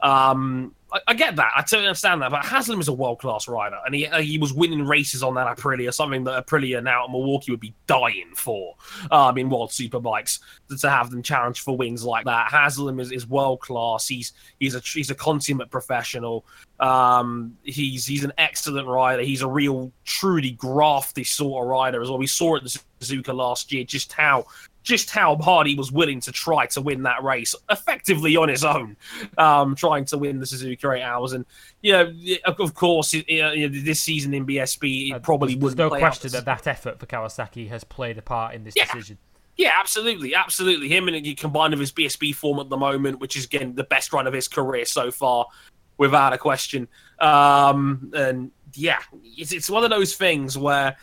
Um, 0.00 0.74
I, 0.92 1.00
I, 1.08 1.14
get 1.14 1.36
that. 1.36 1.52
I 1.56 1.60
totally 1.62 1.86
understand 1.86 2.22
that. 2.22 2.30
But 2.30 2.44
Haslam 2.44 2.80
is 2.80 2.88
a 2.88 2.92
world 2.92 3.18
class 3.18 3.48
rider, 3.48 3.78
and 3.84 3.94
he 3.94 4.06
uh, 4.06 4.20
he 4.20 4.38
was 4.38 4.52
winning 4.52 4.86
races 4.86 5.22
on 5.22 5.34
that 5.34 5.56
Aprilia, 5.56 5.92
something 5.92 6.24
that 6.24 6.46
Aprilia 6.46 6.82
now 6.82 7.04
at 7.04 7.10
Milwaukee 7.10 7.50
would 7.50 7.60
be 7.60 7.74
dying 7.86 8.32
for. 8.34 8.74
Um, 9.10 9.38
in 9.38 9.48
World 9.48 9.70
Superbikes 9.70 10.40
to, 10.68 10.76
to 10.76 10.90
have 10.90 11.10
them 11.10 11.22
challenge 11.22 11.60
for 11.60 11.76
wins 11.76 12.04
like 12.04 12.24
that. 12.24 12.50
Haslam 12.50 13.00
is, 13.00 13.12
is 13.12 13.26
world 13.26 13.60
class. 13.60 14.08
He's 14.08 14.32
he's 14.58 14.74
a 14.74 14.80
he's 14.80 15.10
a 15.10 15.14
consummate 15.14 15.70
professional. 15.70 16.44
Um, 16.80 17.56
he's 17.62 18.06
he's 18.06 18.24
an 18.24 18.32
excellent 18.38 18.88
rider. 18.88 19.22
He's 19.22 19.42
a 19.42 19.48
real, 19.48 19.92
truly 20.04 20.54
grafty 20.54 21.26
sort 21.26 21.64
of 21.64 21.68
rider 21.68 22.02
as 22.02 22.08
well. 22.08 22.18
We 22.18 22.26
saw 22.26 22.56
at 22.56 22.64
the 22.64 22.80
Suzuka 23.00 23.34
last 23.34 23.72
year 23.72 23.84
just 23.84 24.12
how 24.12 24.46
just 24.82 25.10
how 25.10 25.36
hard 25.36 25.66
he 25.66 25.74
was 25.74 25.92
willing 25.92 26.20
to 26.20 26.32
try 26.32 26.66
to 26.66 26.80
win 26.80 27.02
that 27.02 27.22
race 27.22 27.54
effectively 27.70 28.36
on 28.36 28.48
his 28.48 28.64
own, 28.64 28.96
um, 29.38 29.74
trying 29.74 30.04
to 30.06 30.18
win 30.18 30.38
the 30.38 30.46
Suzuka 30.46 30.96
8 30.96 31.02
hours. 31.02 31.32
And, 31.32 31.44
you 31.82 31.92
know, 31.92 32.12
of 32.58 32.74
course, 32.74 33.12
this 33.12 34.00
season 34.00 34.34
in 34.34 34.46
BSB, 34.46 35.14
it 35.14 35.22
probably 35.22 35.54
There's 35.54 35.76
wouldn't 35.76 35.92
no 35.92 35.98
question 35.98 36.30
that 36.32 36.46
that 36.46 36.66
effort 36.66 36.98
for 36.98 37.06
Kawasaki 37.06 37.68
has 37.68 37.84
played 37.84 38.18
a 38.18 38.22
part 38.22 38.54
in 38.54 38.64
this 38.64 38.74
yeah. 38.76 38.86
decision. 38.86 39.18
Yeah, 39.56 39.72
absolutely, 39.78 40.34
absolutely. 40.34 40.88
Him 40.88 41.08
and 41.08 41.26
he 41.26 41.34
combined 41.34 41.72
with 41.72 41.80
his 41.80 41.92
BSB 41.92 42.34
form 42.34 42.60
at 42.60 42.70
the 42.70 42.78
moment, 42.78 43.20
which 43.20 43.36
is 43.36 43.44
again 43.44 43.74
the 43.74 43.84
best 43.84 44.12
run 44.12 44.26
of 44.26 44.32
his 44.32 44.48
career 44.48 44.86
so 44.86 45.10
far, 45.10 45.46
without 45.98 46.32
a 46.32 46.38
question. 46.38 46.88
Um, 47.18 48.10
and 48.14 48.50
yeah, 48.72 49.00
it's, 49.22 49.52
it's 49.52 49.68
one 49.68 49.84
of 49.84 49.90
those 49.90 50.16
things 50.16 50.56
where 50.56 50.96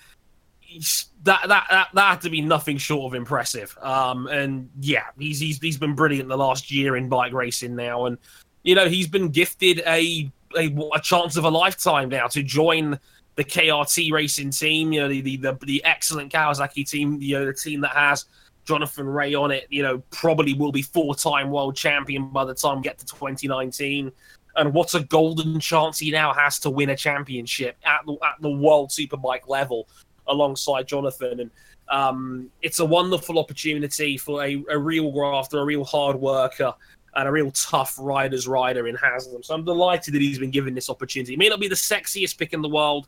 that, 1.27 1.47
that 1.47 1.67
that 1.69 1.89
that 1.93 2.09
had 2.09 2.21
to 2.21 2.29
be 2.29 2.41
nothing 2.41 2.77
short 2.77 3.11
of 3.11 3.15
impressive. 3.15 3.77
Um, 3.81 4.27
and 4.27 4.69
yeah, 4.79 5.05
he's 5.19 5.39
he's 5.39 5.59
he's 5.59 5.77
been 5.77 5.93
brilliant 5.93 6.29
the 6.29 6.37
last 6.37 6.71
year 6.71 6.95
in 6.95 7.09
bike 7.09 7.33
racing 7.33 7.75
now, 7.75 8.05
and 8.05 8.17
you 8.63 8.75
know 8.75 8.87
he's 8.87 9.07
been 9.07 9.29
gifted 9.29 9.79
a 9.85 10.31
a, 10.57 10.75
a 10.93 11.01
chance 11.01 11.35
of 11.35 11.43
a 11.43 11.49
lifetime 11.49 12.09
now 12.09 12.27
to 12.27 12.41
join 12.41 12.99
the 13.35 13.43
KRT 13.43 14.11
racing 14.11 14.51
team. 14.51 14.91
You 14.91 15.01
know 15.01 15.09
the 15.09 15.21
the, 15.21 15.37
the, 15.37 15.57
the 15.65 15.83
excellent 15.83 16.31
Kawasaki 16.31 16.89
team. 16.89 17.21
You 17.21 17.39
know 17.39 17.45
the 17.45 17.53
team 17.53 17.81
that 17.81 17.91
has 17.91 18.25
Jonathan 18.65 19.05
Rea 19.05 19.35
on 19.35 19.51
it. 19.51 19.67
You 19.69 19.83
know 19.83 19.99
probably 20.11 20.53
will 20.53 20.71
be 20.71 20.81
four 20.81 21.13
time 21.13 21.51
world 21.51 21.75
champion 21.75 22.29
by 22.29 22.45
the 22.45 22.55
time 22.55 22.77
we 22.77 22.83
get 22.83 22.97
to 22.99 23.05
2019 23.05 24.11
and 24.55 24.73
what 24.73 24.95
a 24.95 25.01
golden 25.01 25.59
chance 25.59 25.99
he 25.99 26.09
now 26.09 26.33
has 26.33 26.57
to 26.57 26.71
win 26.71 26.89
a 26.89 26.95
championship 26.95 27.77
at 27.85 27.99
the, 28.07 28.13
at 28.13 28.41
the 28.41 28.49
world 28.49 28.89
superbike 28.89 29.47
level 29.47 29.87
alongside 30.27 30.87
Jonathan. 30.87 31.39
And 31.41 31.51
um, 31.89 32.49
it's 32.61 32.79
a 32.79 32.85
wonderful 32.85 33.39
opportunity 33.39 34.17
for 34.17 34.43
a, 34.43 34.63
a 34.69 34.77
real 34.77 35.11
grafter, 35.11 35.59
a 35.59 35.65
real 35.65 35.83
hard 35.83 36.15
worker, 36.15 36.73
and 37.15 37.27
a 37.27 37.31
real 37.31 37.51
tough 37.51 37.95
rider's 37.99 38.47
rider 38.47 38.87
in 38.87 38.95
Haslam. 38.95 39.43
So 39.43 39.55
I'm 39.55 39.65
delighted 39.65 40.13
that 40.13 40.21
he's 40.21 40.39
been 40.39 40.51
given 40.51 40.73
this 40.75 40.89
opportunity. 40.89 41.33
It 41.33 41.39
may 41.39 41.49
not 41.49 41.59
be 41.59 41.67
the 41.67 41.75
sexiest 41.75 42.37
pick 42.37 42.53
in 42.53 42.61
the 42.61 42.69
world, 42.69 43.07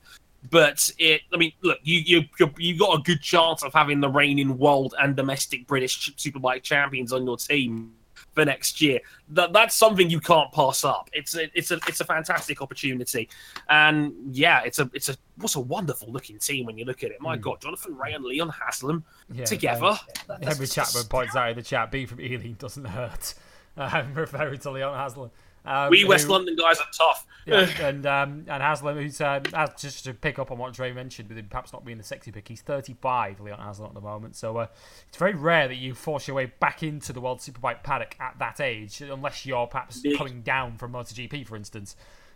but 0.50 0.90
it. 0.98 1.22
I 1.34 1.38
mean, 1.38 1.52
look, 1.62 1.80
you 1.84 2.00
you 2.00 2.50
you 2.58 2.78
got 2.78 2.98
a 2.98 3.02
good 3.04 3.22
chance 3.22 3.64
of 3.64 3.74
having 3.74 4.00
the 4.00 4.10
reigning 4.10 4.58
world 4.58 4.96
and 5.00 5.16
domestic 5.16 5.68
British 5.68 6.16
Superbike 6.16 6.64
champions 6.64 7.14
on 7.14 7.26
your 7.26 7.38
team 7.38 7.94
for 8.40 8.46
next 8.46 8.82
year. 8.82 9.00
That 9.30 9.54
that's 9.54 9.76
something 9.76 10.10
you 10.10 10.20
can't 10.20 10.52
pass 10.52 10.84
up. 10.84 11.10
It's 11.14 11.36
a 11.36 11.50
it's 11.58 11.72
a 11.72 11.80
it's 11.88 12.00
a 12.00 12.06
fantastic 12.06 12.62
opportunity, 12.62 13.30
and 13.70 14.14
yeah, 14.32 14.62
it's 14.64 14.80
a 14.80 14.90
it's 14.94 15.10
a 15.10 15.16
what's 15.38 15.56
a 15.56 15.60
wonderful 15.60 16.12
looking 16.12 16.40
team 16.40 16.66
when 16.66 16.78
you 16.78 16.86
look 16.86 17.04
at 17.04 17.12
it. 17.12 17.22
My 17.22 17.38
mm. 17.38 17.42
God, 17.42 17.62
Jonathan 17.62 17.98
Rea 17.98 18.14
and 18.14 18.26
Leon 18.26 18.50
Haslam 18.50 19.04
yeah, 19.32 19.46
together. 19.46 19.98
Henry 20.42 20.68
Chapman 20.68 21.04
points 21.06 21.36
out 21.36 21.50
in 21.50 21.56
the 21.58 21.62
chat, 21.62 21.92
B 21.92 22.06
from 22.06 22.22
Ealing 22.22 22.54
doesn't 22.54 22.86
hurt. 22.86 23.34
Um, 23.78 24.14
referring 24.14 24.60
to 24.60 24.72
Leon 24.72 24.94
Haslam. 24.94 25.32
Um, 25.66 25.90
we 25.90 26.04
West 26.06 26.28
who, 26.28 26.34
London 26.34 26.56
guys 26.56 26.80
are 26.80 26.88
tough. 26.92 27.26
Yeah, 27.46 27.70
and 27.82 28.06
um, 28.06 28.46
and 28.48 28.64
Haslam, 28.64 28.98
who's 28.98 29.20
um, 29.22 29.44
just 29.78 30.04
to 30.06 30.14
pick 30.14 30.40
up 30.40 30.52
on 30.52 30.58
what 30.58 30.74
Dre 30.74 30.92
mentioned, 30.94 31.30
with 31.30 31.38
him 31.38 31.48
perhaps 31.50 31.74
not 31.74 31.86
being 31.86 31.98
the 31.98 32.04
sexy 32.04 32.32
pick, 32.32 32.48
he's 32.48 32.62
35, 32.62 33.40
Leon 33.40 33.60
Haslam 33.60 33.90
at 33.90 33.94
the 33.96 34.02
moment. 34.02 34.36
So 34.36 34.58
uh, 34.58 34.68
it's 35.08 35.18
very 35.18 35.34
rare 35.34 35.68
that 35.68 35.76
you 35.76 35.94
force 35.96 36.28
your 36.28 36.36
way 36.36 36.46
back 36.60 36.84
into 36.84 37.14
the 37.14 37.22
World 37.22 37.40
Superbike 37.40 37.84
paddock 37.84 38.16
at 38.20 38.38
that 38.40 38.60
age, 38.60 39.02
unless 39.02 39.46
you're 39.46 39.68
perhaps 39.68 40.02
Big. 40.02 40.18
coming 40.18 40.42
down 40.42 40.78
from 40.78 40.92
MotoGP, 40.92 41.48
for 41.48 41.56
instance. 41.56 41.96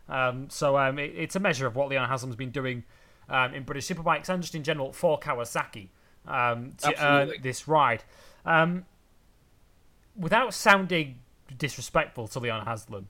Um, 0.10 0.50
so 0.50 0.78
um, 0.78 1.00
it, 1.00 1.14
it's 1.16 1.36
a 1.36 1.40
measure 1.40 1.68
of 1.68 1.76
what 1.76 1.90
Leon 1.90 2.08
Haslam's 2.08 2.36
been 2.36 2.52
doing 2.52 2.84
um, 3.30 3.54
in 3.54 3.64
British 3.64 3.88
Superbikes 3.88 4.30
and 4.30 4.42
just 4.42 4.56
in 4.56 4.64
general 4.64 4.92
for 4.92 5.20
Kawasaki 5.20 5.90
um, 6.28 6.74
to 6.80 7.06
earn 7.06 7.32
this 7.42 7.68
ride. 7.68 8.04
Um, 8.46 8.86
without 10.16 10.54
sounding 10.54 11.20
disrespectful 11.58 12.28
to 12.30 12.40
Leon 12.40 12.66
Haslam, 12.66 13.10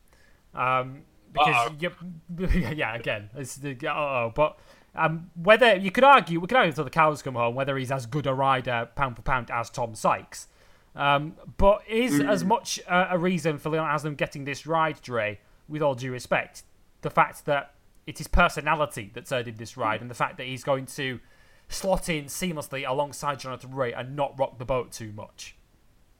um, 0.53 1.01
because 1.31 1.71
yeah, 2.75 2.95
again, 2.95 3.29
it's 3.35 3.55
the 3.55 3.77
oh, 3.87 4.31
but 4.33 4.57
um, 4.95 5.31
whether 5.35 5.75
you 5.75 5.91
could 5.91 6.03
argue, 6.03 6.39
we 6.39 6.47
could 6.47 6.57
argue 6.57 6.69
until 6.69 6.83
the 6.83 6.89
cows 6.89 7.21
come 7.21 7.35
home 7.35 7.55
whether 7.55 7.77
he's 7.77 7.91
as 7.91 8.05
good 8.05 8.27
a 8.27 8.33
rider 8.33 8.89
pound 8.95 9.15
for 9.15 9.21
pound 9.21 9.49
as 9.51 9.69
Tom 9.69 9.95
Sykes. 9.95 10.47
Um, 10.95 11.33
but 11.57 11.81
is 11.87 12.19
mm. 12.19 12.29
as 12.29 12.43
much 12.43 12.79
uh, 12.87 13.07
a 13.09 13.17
reason 13.17 13.57
for 13.57 13.69
Leon 13.69 13.89
Haslam 13.89 14.15
getting 14.15 14.45
this 14.45 14.67
ride, 14.67 15.01
Dre, 15.01 15.39
with 15.67 15.81
all 15.81 15.95
due 15.95 16.11
respect, 16.11 16.63
the 17.01 17.09
fact 17.09 17.45
that 17.45 17.73
it 18.05 18.19
is 18.19 18.27
personality 18.27 19.09
that's 19.13 19.31
earned 19.31 19.47
him 19.47 19.55
this 19.55 19.75
ride, 19.75 20.01
and 20.01 20.09
the 20.09 20.15
fact 20.15 20.37
that 20.37 20.45
he's 20.45 20.63
going 20.63 20.85
to 20.85 21.19
slot 21.67 22.09
in 22.09 22.25
seamlessly 22.25 22.87
alongside 22.87 23.39
Jonathan 23.39 23.73
Rea 23.73 23.93
and 23.93 24.15
not 24.15 24.37
rock 24.37 24.59
the 24.59 24.65
boat 24.65 24.91
too 24.91 25.11
much. 25.13 25.55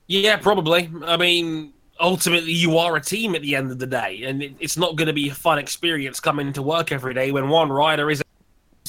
Yeah, 0.06 0.36
probably. 0.36 0.90
I 1.04 1.16
mean, 1.16 1.72
ultimately 2.00 2.52
you 2.52 2.78
are 2.78 2.96
a 2.96 3.00
team 3.00 3.34
at 3.34 3.42
the 3.42 3.54
end 3.54 3.70
of 3.70 3.78
the 3.78 3.86
day, 3.86 4.22
and 4.24 4.42
it, 4.42 4.54
it's 4.60 4.76
not 4.76 4.96
going 4.96 5.06
to 5.06 5.12
be 5.12 5.28
a 5.28 5.34
fun 5.34 5.58
experience 5.58 6.20
coming 6.20 6.52
to 6.52 6.62
work 6.62 6.92
every 6.92 7.14
day 7.14 7.32
when 7.32 7.48
one 7.48 7.70
rider 7.70 8.10
is 8.10 8.22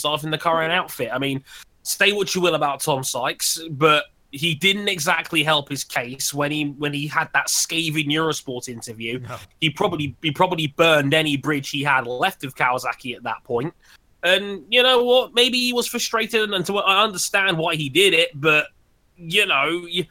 off 0.03 0.23
in 0.23 0.31
the 0.31 0.37
current 0.37 0.73
outfit. 0.73 1.09
I 1.13 1.19
mean, 1.19 1.43
say 1.83 2.11
what 2.11 2.35
you 2.35 2.41
will 2.41 2.55
about 2.55 2.81
Tom 2.81 3.03
Sykes, 3.03 3.61
but 3.71 4.05
he 4.31 4.53
didn't 4.53 4.89
exactly 4.89 5.43
help 5.43 5.69
his 5.69 5.83
case 5.83 6.33
when 6.33 6.51
he 6.51 6.65
when 6.77 6.93
he 6.93 7.07
had 7.07 7.29
that 7.33 7.49
scathing 7.49 8.09
Eurosport 8.09 8.67
interview. 8.67 9.19
No. 9.19 9.37
He 9.61 9.69
probably 9.69 10.15
he 10.21 10.31
probably 10.31 10.67
burned 10.67 11.13
any 11.13 11.37
bridge 11.37 11.69
he 11.69 11.83
had 11.83 12.05
left 12.05 12.43
of 12.43 12.55
Kawasaki 12.55 13.15
at 13.15 13.23
that 13.23 13.43
point. 13.43 13.73
And 14.23 14.65
you 14.69 14.81
know 14.83 15.03
what? 15.03 15.33
Maybe 15.33 15.59
he 15.59 15.71
was 15.71 15.87
frustrated, 15.87 16.51
and 16.51 16.65
to, 16.65 16.79
I 16.79 17.03
understand 17.03 17.57
why 17.57 17.75
he 17.75 17.89
did 17.89 18.13
it. 18.13 18.29
But 18.33 18.67
you 19.17 19.45
know, 19.45 19.85
you, 19.87 20.05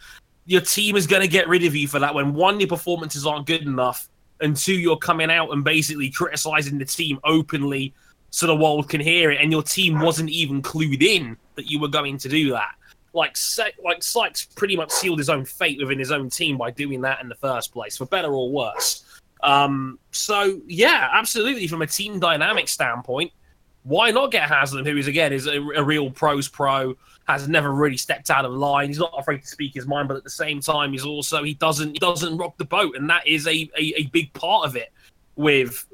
your 0.47 0.61
team 0.61 0.97
is 0.97 1.07
going 1.07 1.22
to 1.22 1.28
get 1.28 1.49
rid 1.49 1.64
of 1.64 1.74
you 1.74 1.88
for 1.88 1.99
that. 1.99 2.14
When 2.14 2.34
one, 2.34 2.61
your 2.61 2.68
performances 2.68 3.26
aren't 3.26 3.47
good 3.47 3.62
enough, 3.62 4.09
and 4.40 4.57
two, 4.57 4.74
you're 4.74 4.97
coming 4.97 5.30
out 5.30 5.53
and 5.53 5.64
basically 5.64 6.11
criticizing 6.11 6.78
the 6.78 6.84
team 6.84 7.18
openly, 7.24 7.95
so 8.30 8.47
the 8.47 8.57
world 8.57 8.88
can 8.88 9.01
hear 9.01 9.30
it. 9.30 9.40
And 9.40 9.53
your 9.53 9.62
team 9.62 10.01
wasn't 10.01 10.30
even 10.30 10.61
clued 10.61 11.03
in 11.03 11.36
that 11.55 11.70
you 11.70 11.80
were 11.80 11.88
going 11.88 12.18
to 12.18 12.28
do 12.28 12.51
that. 12.51 12.74
Like, 13.12 13.36
like 13.84 14.03
Sykes 14.03 14.47
pretty 14.57 14.76
much 14.76 14.90
sealed 14.90 15.18
his 15.18 15.30
own 15.30 15.45
fate 15.45 15.78
within 15.78 16.01
his 16.01 16.11
own 16.11 16.30
team 16.30 16.59
by 16.59 16.72
doing 16.72 17.01
that 17.03 17.22
in 17.22 17.28
the 17.28 17.36
first 17.36 17.72
place, 17.72 17.97
for 17.97 18.07
better 18.07 18.32
or 18.32 18.51
worse. 18.51 19.05
Um, 19.45 19.99
so 20.11 20.61
yeah, 20.66 21.11
absolutely. 21.12 21.68
From 21.68 21.82
a 21.82 21.86
team 21.86 22.18
dynamic 22.18 22.66
standpoint, 22.66 23.30
why 23.84 24.11
not 24.11 24.32
get 24.32 24.49
Haslam, 24.49 24.84
who 24.84 24.97
is 24.97 25.07
again 25.07 25.32
is 25.32 25.47
a, 25.47 25.61
a 25.61 25.84
real 25.84 26.11
pros 26.11 26.49
pro, 26.49 26.97
has 27.27 27.49
never 27.49 27.72
really 27.72 27.97
stepped 27.97 28.31
out 28.31 28.45
of 28.45 28.53
line. 28.53 28.89
He's 28.89 28.99
not 28.99 29.12
afraid 29.16 29.43
to 29.43 29.47
speak 29.47 29.75
his 29.75 29.87
mind, 29.87 30.09
but 30.09 30.16
at 30.16 30.25
the 30.25 30.31
same 30.31 30.61
time, 30.61 30.93
he's 30.93 31.05
also 31.05 31.43
he 31.43 31.55
doesn't 31.55 31.93
he 31.93 31.99
doesn't 31.99 32.37
rock 32.37 32.57
the 32.59 32.64
boat, 32.64 32.97
and 32.97 33.09
that 33.11 33.27
is 33.27 33.47
a 33.47 33.70
a, 33.79 33.95
a 33.97 34.07
big 34.07 34.33
part 34.35 34.66
of 34.66 34.77
it. 34.77 34.93
With 35.37 35.87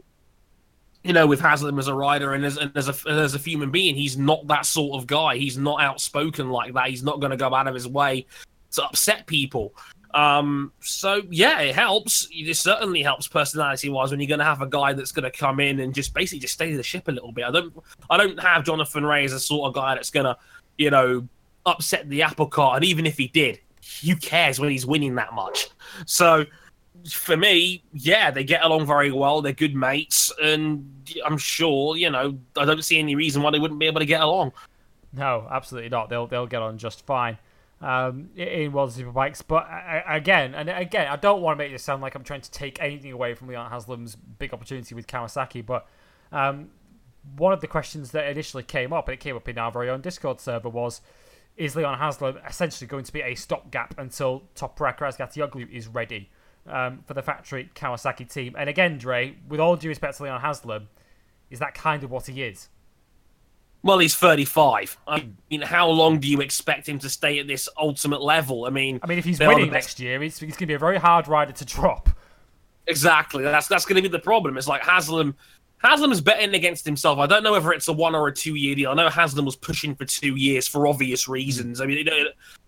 you 1.03 1.15
know, 1.15 1.27
with 1.27 1.41
Haslam 1.41 1.79
as 1.79 1.89
a 1.89 1.95
rider 1.95 2.35
and 2.35 2.45
as 2.45 2.57
and 2.57 2.77
as 2.77 2.89
a 2.89 3.11
as 3.11 3.35
a 3.35 3.39
human 3.39 3.71
being, 3.71 3.95
he's 3.95 4.19
not 4.19 4.47
that 4.49 4.67
sort 4.67 5.01
of 5.01 5.07
guy. 5.07 5.37
He's 5.37 5.57
not 5.57 5.81
outspoken 5.81 6.51
like 6.51 6.75
that. 6.75 6.89
He's 6.89 7.03
not 7.03 7.21
going 7.21 7.31
to 7.31 7.37
go 7.37 7.55
out 7.55 7.67
of 7.67 7.75
his 7.75 7.89
way 7.89 8.27
to 8.73 8.85
upset 8.85 9.27
people. 9.27 9.75
Um, 10.13 10.73
so 10.81 11.23
yeah, 11.31 11.61
it 11.61 11.75
helps. 11.75 12.29
It 12.33 12.53
certainly 12.55 13.03
helps 13.03 13.29
personality 13.29 13.89
wise 13.89 14.11
when 14.11 14.21
you're 14.21 14.29
going 14.29 14.41
to 14.41 14.45
have 14.45 14.61
a 14.61 14.67
guy 14.67 14.93
that's 14.93 15.13
going 15.13 15.31
to 15.31 15.31
come 15.31 15.61
in 15.61 15.81
and 15.81 15.95
just 15.95 16.13
basically 16.13 16.41
just 16.41 16.55
steady 16.55 16.75
the 16.75 16.83
ship 16.83 17.09
a 17.09 17.13
little 17.13 17.33
bit. 17.33 17.45
I 17.45 17.51
don't, 17.51 17.73
I 18.11 18.17
don't 18.17 18.39
have 18.41 18.65
Jonathan 18.65 19.07
Rea 19.07 19.25
as 19.25 19.33
a 19.33 19.41
sort 19.41 19.69
of 19.69 19.75
guy 19.75 19.95
that's 19.95 20.11
going 20.11 20.27
to, 20.27 20.37
you 20.81 20.91
know, 20.91 21.29
upset 21.67 22.09
the 22.09 22.23
apple 22.23 22.47
cart. 22.47 22.77
And 22.77 22.85
even 22.87 23.05
if 23.05 23.19
he 23.19 23.29
did, 23.29 23.61
who 24.03 24.17
cares 24.17 24.59
when 24.59 24.71
he's 24.71 24.87
winning 24.87 25.15
that 25.17 25.35
much? 25.35 25.69
So 26.07 26.47
for 27.09 27.37
me, 27.37 27.85
yeah, 27.93 28.31
they 28.31 28.45
get 28.45 28.63
along 28.63 28.87
very 28.87 29.13
well. 29.13 29.43
They're 29.43 29.53
good 29.53 29.75
mates, 29.75 30.33
and 30.43 30.91
I'm 31.25 31.37
sure, 31.37 31.97
you 31.97 32.11
know, 32.11 32.39
I 32.57 32.65
don't 32.65 32.83
see 32.83 32.99
any 32.99 33.15
reason 33.15 33.43
why 33.43 33.51
they 33.51 33.59
wouldn't 33.59 33.79
be 33.79 33.87
able 33.87 34.01
to 34.01 34.07
get 34.07 34.23
along. 34.23 34.53
No, 35.13 35.47
absolutely 35.51 35.91
not. 35.91 36.09
They'll 36.09 36.27
they'll 36.27 36.47
get 36.47 36.63
on 36.63 36.79
just 36.79 37.05
fine 37.05 37.37
um, 37.83 38.31
in 38.37 38.73
World 38.73 38.91
Superbikes. 38.91 39.43
But 39.47 39.67
I, 39.67 40.17
again, 40.17 40.55
and 40.55 40.71
again, 40.71 41.09
I 41.09 41.17
don't 41.17 41.43
want 41.43 41.59
to 41.59 41.65
make 41.65 41.73
this 41.73 41.83
sound 41.83 42.01
like 42.01 42.15
I'm 42.15 42.25
trying 42.25 42.43
to 42.43 42.51
take 42.51 42.81
anything 42.81 43.13
away 43.13 43.35
from 43.35 43.49
Leon 43.49 43.71
Haslam's 43.71 44.17
big 44.17 44.55
opportunity 44.55 44.95
with 44.95 45.07
Kawasaki. 45.07 45.65
But 45.65 45.87
um, 46.33 46.71
one 47.37 47.53
of 47.53 47.61
the 47.61 47.67
questions 47.67 48.13
that 48.13 48.27
initially 48.29 48.63
came 48.63 48.93
up, 48.93 49.09
and 49.09 49.15
it 49.15 49.21
came 49.21 49.37
up 49.37 49.49
in 49.49 49.59
our 49.59 49.71
very 49.71 49.89
own 49.89 50.01
Discord 50.01 50.41
server, 50.41 50.69
was: 50.69 51.01
Is 51.57 51.77
Leon 51.77 51.99
Haslam 51.99 52.39
essentially 52.49 52.89
going 52.89 53.05
to 53.05 53.13
be 53.13 53.21
a 53.21 53.35
stopgap 53.35 53.95
until 53.99 54.45
Toprak 54.55 54.99
Razgatlioglu 54.99 55.71
is 55.71 55.89
ready 55.89 56.31
um, 56.67 57.01
for 57.07 57.15
the 57.15 57.23
factory 57.23 57.71
Kawasaki 57.75 58.31
team? 58.31 58.55
And 58.59 58.69
again, 58.69 58.99
Dre, 58.99 59.37
with 59.49 59.61
all 59.61 59.77
due 59.77 59.89
respect 59.89 60.17
to 60.19 60.25
Leon 60.25 60.41
Haslam, 60.41 60.89
is 61.51 61.59
that 61.59 61.75
kind 61.75 62.05
of 62.05 62.11
what 62.11 62.27
he 62.27 62.43
is? 62.43 62.69
Well, 63.83 63.99
he's 63.99 64.15
35. 64.15 64.99
I 65.07 65.29
mean, 65.51 65.63
how 65.63 65.89
long 65.89 66.21
do 66.21 66.29
you 66.29 66.41
expect 66.41 66.87
him 66.87 66.99
to 66.99 67.09
stay 67.09 67.39
at 67.39 67.47
this 67.47 67.67
ultimate 67.79 68.21
level? 68.21 68.67
I 68.67 68.71
mean, 68.71 69.01
I 69.03 69.07
mean, 69.07 69.19
if 69.19 69.25
he's 69.25 69.41
winning 69.41 69.71
next 69.71 69.99
year, 69.99 70.21
he's, 70.21 70.39
he's 70.39 70.51
going 70.51 70.59
to 70.59 70.67
be 70.67 70.75
a 70.75 70.79
very 70.79 70.99
hard 70.99 71.29
rider 71.29 71.53
to 71.53 71.65
drop. 71.65 72.11
Exactly. 72.87 73.43
That's 73.43 73.69
that's 73.69 73.85
going 73.85 73.97
to 73.97 74.03
be 74.03 74.09
the 74.09 74.19
problem. 74.19 74.59
It's 74.59 74.69
like 74.69 74.83
Haslam. 74.83 75.37
Haslam 75.83 76.13
is 76.13 76.21
betting 76.21 76.55
against 76.55 76.85
himself. 76.85 77.19
I 77.19 77.27
don't 77.27 77.43
know 77.43 77.53
whether 77.53 77.73
it's 77.73 77.89
a 77.89 77.93
one 77.93 78.15
or 78.15 78.29
a 78.29 78.33
two 78.33 78.55
year 78.55 78.75
deal. 78.75 78.91
I 78.91 78.95
know 78.95 79.09
Haslam 79.09 79.47
was 79.47 79.57
pushing 79.57 79.95
for 79.95 80.05
two 80.05 80.37
years 80.37 80.69
for 80.69 80.87
obvious 80.87 81.27
reasons. 81.27 81.81
I 81.81 81.87
mean, 81.87 82.07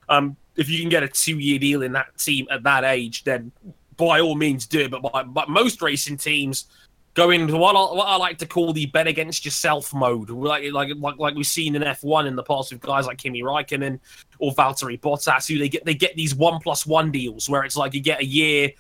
um, 0.09 0.37
if 0.57 0.69
you 0.69 0.81
can 0.81 0.89
get 0.89 1.03
a 1.03 1.09
two 1.09 1.39
year 1.39 1.59
deal 1.59 1.83
in 1.83 1.93
that 1.93 2.17
team 2.19 2.47
at 2.51 2.63
that 2.63 2.85
age, 2.85 3.25
then 3.25 3.53
by 3.97 4.21
all 4.21 4.35
means 4.35 4.67
do 4.67 4.81
it. 4.81 4.91
But 4.91 5.03
by, 5.03 5.23
but 5.25 5.51
most 5.51 5.83
racing 5.83 6.17
teams 6.17 6.67
go 7.15 7.31
into 7.31 7.57
what 7.59 7.77
I, 7.77 7.95
what 7.95 8.09
I 8.09 8.17
like 8.17 8.39
to 8.39 8.47
call 8.47 8.73
the 8.73 8.87
bet 8.87 9.07
against 9.07 9.45
yourself 9.45 9.93
mode, 9.93 10.31
like 10.31 10.73
like 10.73 10.91
like, 10.97 11.19
like 11.19 11.35
we've 11.35 11.47
seen 11.47 11.77
in 11.77 11.83
F 11.83 12.03
one 12.03 12.27
in 12.27 12.35
the 12.35 12.43
past 12.43 12.73
with 12.73 12.81
guys 12.81 13.07
like 13.07 13.19
Kimi 13.19 13.43
Raikkonen 13.43 14.01
or 14.39 14.53
Valtteri 14.55 14.99
Bottas, 14.99 15.47
who 15.47 15.59
they 15.59 15.69
get 15.69 15.85
they 15.85 15.95
get 15.95 16.17
these 16.17 16.35
one 16.35 16.61
plus 16.61 16.87
one 16.87 17.11
deals 17.11 17.49
where 17.51 17.65
it's 17.65 17.77
like 17.77 17.93
you 17.93 18.01
get 18.01 18.21
a 18.21 18.25
year 18.25 18.71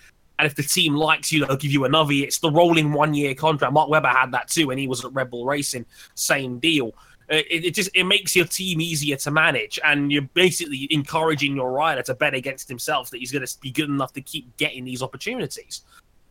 and 0.43 0.51
if 0.51 0.57
the 0.57 0.63
team 0.65 0.97
likes 0.97 1.31
you, 1.31 1.47
they'll 1.47 1.57
give 1.57 1.71
you 1.71 1.85
another 1.85 2.13
year. 2.13 2.27
It's 2.27 2.41
the 2.41 2.51
rolling 2.51 2.93
one 2.93 3.15
year 3.15 3.33
contract. 3.33 3.73
Mark 3.73 3.89
Webber 3.89 4.09
had 4.09 4.33
that 4.33 4.49
too 4.49 4.67
when 4.67 4.77
he 4.77 4.89
was 4.89 5.05
at 5.05 5.13
Red 5.13 5.31
Bull 5.31 5.47
Racing. 5.47 5.87
Same 6.17 6.59
deal. 6.59 6.89
Uh, 7.31 7.37
It, 7.49 7.67
it 7.67 7.75
just 7.77 7.91
it 7.95 8.03
makes 8.03 8.35
your 8.35 8.47
team 8.47 8.81
easier 8.81 9.15
to 9.19 9.31
manage, 9.31 9.79
and 9.85 10.11
you're 10.11 10.29
basically 10.35 10.89
encouraging 10.91 11.55
your 11.55 11.71
rider 11.71 12.03
to 12.03 12.15
bet 12.15 12.35
against 12.35 12.69
himself 12.69 13.09
that 13.11 13.19
he's 13.19 13.31
going 13.31 13.47
to 13.47 13.61
be 13.61 13.71
good 13.71 13.89
enough 13.89 14.13
to 14.15 14.21
keep 14.21 14.57
getting 14.57 14.85
these 14.85 15.01
opportunities. 15.01 15.83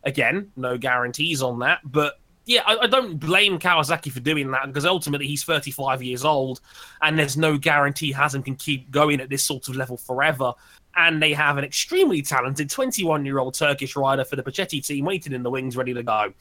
Again, 0.04 0.52
no 0.56 0.76
guarantees 0.76 1.40
on 1.40 1.60
that, 1.60 1.78
but 1.82 2.20
yeah, 2.44 2.60
I, 2.66 2.80
I 2.82 2.86
don't 2.88 3.16
blame 3.16 3.58
Kawasaki 3.58 4.12
for 4.12 4.20
doing 4.20 4.50
that 4.50 4.66
because 4.66 4.84
ultimately 4.84 5.26
he's 5.26 5.42
35 5.42 6.02
years 6.02 6.22
old, 6.22 6.60
and 7.00 7.18
there's 7.18 7.38
no 7.38 7.56
guarantee 7.56 8.12
Haslam 8.12 8.42
can 8.42 8.56
keep 8.56 8.90
going 8.90 9.22
at 9.22 9.30
this 9.30 9.42
sort 9.42 9.68
of 9.68 9.76
level 9.76 9.96
forever 9.96 10.52
and 10.96 11.22
they 11.22 11.32
have 11.32 11.58
an 11.58 11.64
extremely 11.64 12.22
talented 12.22 12.70
21 12.70 13.24
year 13.24 13.38
old 13.38 13.54
Turkish 13.54 13.96
rider 13.96 14.24
for 14.24 14.36
the 14.36 14.42
Puccetti 14.42 14.84
team 14.84 15.04
waiting 15.04 15.32
in 15.32 15.42
the 15.42 15.50
wings, 15.50 15.76
ready 15.76 15.94
to 15.94 16.02
go. 16.02 16.32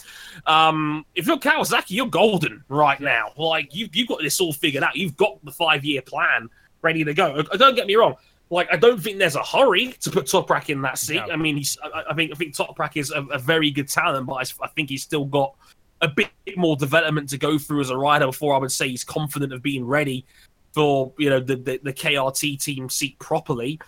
Um, 0.46 1.06
if 1.16 1.28
you're 1.28 1.38
Kawasaki, 1.38 1.92
you're 1.92 2.08
golden 2.08 2.64
right 2.68 3.00
now. 3.00 3.32
Like 3.38 3.74
you've 3.74 3.96
you've 3.96 4.08
got 4.08 4.22
this 4.22 4.40
all 4.40 4.54
figured 4.54 4.84
out. 4.84 4.96
You've 4.96 5.18
got 5.18 5.44
the 5.46 5.52
five 5.52 5.86
year 5.86 6.02
plan 6.02 6.50
ready 6.82 7.04
to 7.04 7.14
go. 7.14 7.36
Uh, 7.36 7.58
Don't 7.58 7.76
get 7.76 7.88
me 7.88 7.96
wrong. 7.96 8.16
Like 8.50 8.68
I 8.72 8.76
don't 8.76 9.02
think 9.02 9.18
there's 9.18 9.38
a 9.38 9.44
hurry 9.44 9.94
to 10.02 10.12
put 10.12 10.26
Toprak 10.26 10.70
in 10.70 10.82
that 10.82 10.98
seat. 10.98 11.24
No. 11.26 11.34
I 11.34 11.38
mean, 11.38 11.56
he's. 11.56 11.78
I, 11.82 12.04
I 12.10 12.14
think 12.14 12.32
I 12.34 12.36
think 12.36 12.54
Toprak 12.54 12.98
is 12.98 13.10
a, 13.12 13.24
a 13.28 13.40
very 13.40 13.72
good 13.72 13.88
talent, 13.88 14.28
but 14.28 14.54
I 14.62 14.68
think 14.68 14.90
he's 14.90 15.04
still 15.04 15.24
got 15.24 15.56
a 16.02 16.10
bit 16.10 16.30
more 16.58 16.76
development 16.76 17.30
to 17.30 17.38
go 17.38 17.58
through 17.58 17.80
as 17.80 17.92
a 17.92 17.98
rider 17.98 18.26
before 18.26 18.54
I 18.54 18.58
would 18.58 18.72
say 18.72 18.90
he's 18.90 19.06
confident 19.06 19.54
of 19.54 19.62
being 19.62 19.86
ready 19.86 20.26
for 20.74 21.14
you 21.18 21.30
know 21.30 21.40
the 21.40 21.56
the, 21.56 21.80
the 21.84 21.94
KRT 21.94 22.62
team 22.62 22.90
seat 22.90 23.18
properly. 23.20 23.80